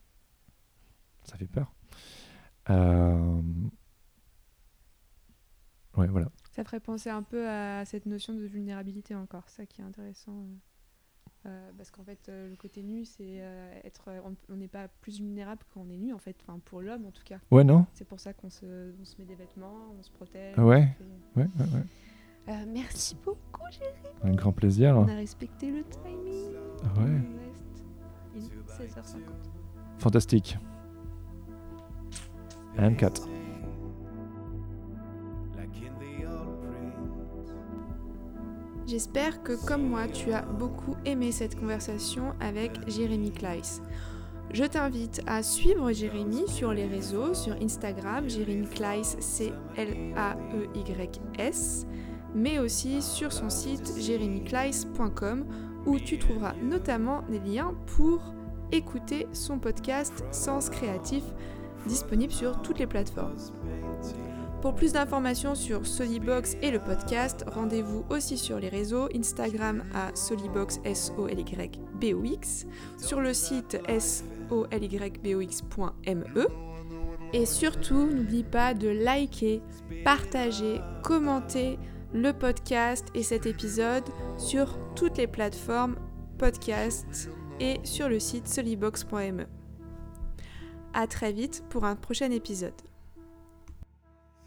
Ça 1.23 1.38
fait 1.38 1.48
peur. 1.48 1.73
Euh, 2.69 3.41
Ouais, 5.95 6.07
voilà 6.07 6.27
ça 6.58 6.64
ferait 6.64 6.80
penser 6.80 7.12
un 7.12 7.22
peu 7.22 7.48
à 7.48 7.86
cette 7.86 8.08
notion 8.08 8.34
de 8.34 8.44
vulnérabilité 8.44 9.14
encore, 9.14 9.48
ça 9.48 9.68
qui 9.68 9.82
est 9.82 9.84
intéressant. 9.84 10.32
Euh, 10.32 10.56
euh, 11.46 11.70
parce 11.78 11.92
qu'en 11.92 12.04
fait, 12.04 12.18
euh, 12.30 12.50
le 12.50 12.56
côté 12.56 12.82
nu, 12.82 13.06
c'est 13.06 13.44
être. 13.84 14.10
On 14.50 14.56
n'est 14.56 14.68
pas 14.68 14.88
plus 15.02 15.20
vulnérable 15.20 15.62
quand 15.72 15.82
on 15.82 15.90
est 15.92 15.98
nu, 15.98 16.14
en 16.14 16.18
fait, 16.18 16.36
enfin, 16.42 16.60
pour 16.66 16.82
l'homme 16.82 17.06
en 17.06 17.12
tout 17.12 17.24
cas. 17.24 17.38
Ouais, 17.52 17.64
non 17.64 17.86
C'est 17.94 18.08
pour 18.08 18.20
ça 18.20 18.34
qu'on 18.34 18.50
se, 18.50 18.92
on 19.00 19.06
se, 19.06 19.16
met 19.20 19.26
des 19.26 19.36
vêtements, 19.36 19.94
on 20.00 20.02
se 20.02 20.10
protège. 20.10 20.58
Ouais, 20.58 20.90
ouais, 21.36 21.48
ouais. 21.60 21.66
ouais. 22.48 22.66
merci 22.66 23.16
beaucoup, 23.24 23.62
Jérémy. 23.70 24.08
Un 24.24 24.34
grand 24.34 24.52
plaisir. 24.52 24.98
On 24.98 25.08
a 25.08 25.14
respecté 25.14 25.70
le 25.70 25.84
timing. 25.84 26.56
Ah 26.84 27.02
ouais. 27.02 27.22
Il 28.36 28.42
reste 28.42 28.98
16h50. 28.98 29.20
Fantastique. 30.00 30.58
M4. 32.78 33.47
J'espère 38.88 39.44
que 39.44 39.54
comme 39.66 39.90
moi, 39.90 40.08
tu 40.08 40.32
as 40.32 40.44
beaucoup 40.44 40.96
aimé 41.04 41.34
cette 41.34 41.60
conversation 41.60 42.34
avec 42.40 42.72
Jérémy 42.88 43.32
Kleiss. 43.32 43.82
Je 44.54 44.64
t'invite 44.64 45.22
à 45.28 45.44
suivre 45.44 45.92
Jérémy 45.92 46.48
sur 46.48 46.72
les 46.72 46.88
réseaux, 46.88 47.34
sur 47.34 47.54
Instagram, 47.62 48.30
Jérémy 48.30 48.66
Kleiss, 48.66 49.18
c'est 49.20 49.52
L-A-E-Y-S, 49.76 50.26
mais 52.34 52.60
aussi 52.60 53.02
sur 53.02 53.34
son 53.34 53.50
site 53.50 53.92
jérémykleiss.com 54.00 55.44
où 55.86 56.00
tu 56.00 56.18
trouveras 56.18 56.54
notamment 56.64 57.24
des 57.24 57.40
liens 57.40 57.76
pour 57.98 58.34
écouter 58.72 59.28
son 59.34 59.60
podcast 59.60 60.24
Sens 60.32 60.70
Créatif, 60.70 61.24
disponible 61.88 62.32
sur 62.32 62.62
toutes 62.62 62.80
les 62.80 62.88
plateformes. 62.88 63.36
Pour 64.62 64.74
plus 64.74 64.94
d'informations 64.94 65.56
sur 65.56 65.86
Solibox 65.86 66.58
et 66.62 66.72
le 66.72 66.80
podcast, 66.80 67.46
rendez-vous 67.48 68.06
aussi 68.10 68.38
sur 68.38 68.60
les 68.60 68.70
réseaux 68.70 69.08
Instagram 69.16 69.84
à 69.94 70.16
Solibox 70.16 70.80
S 70.84 71.14
sur 72.98 73.22
le 73.22 73.34
site 73.34 73.78
solYbox.me 74.00 75.58
et 77.34 77.46
surtout 77.46 78.08
n'oublie 78.08 78.44
pas 78.44 78.74
de 78.74 78.88
liker, 78.88 79.62
partager, 80.04 80.80
commenter 81.04 81.78
le 82.14 82.32
podcast 82.32 83.08
et 83.14 83.24
cet 83.24 83.46
épisode 83.46 84.06
sur 84.38 84.78
toutes 84.96 85.18
les 85.18 85.28
plateformes 85.28 85.98
podcast 86.38 87.30
et 87.60 87.80
sur 87.84 88.08
le 88.10 88.20
site 88.20 88.48
solibox.me. 88.48 89.46
À 90.94 91.08
très 91.08 91.32
vite 91.34 91.64
pour 91.70 91.84
un 91.84 91.96
prochain 91.96 92.32
épisode. 92.32 92.87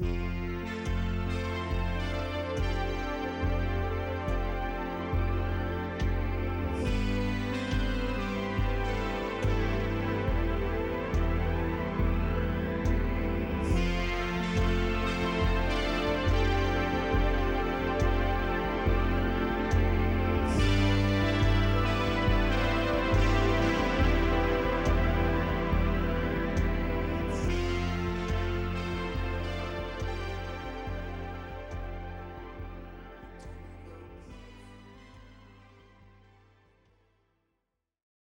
Música 0.01 0.60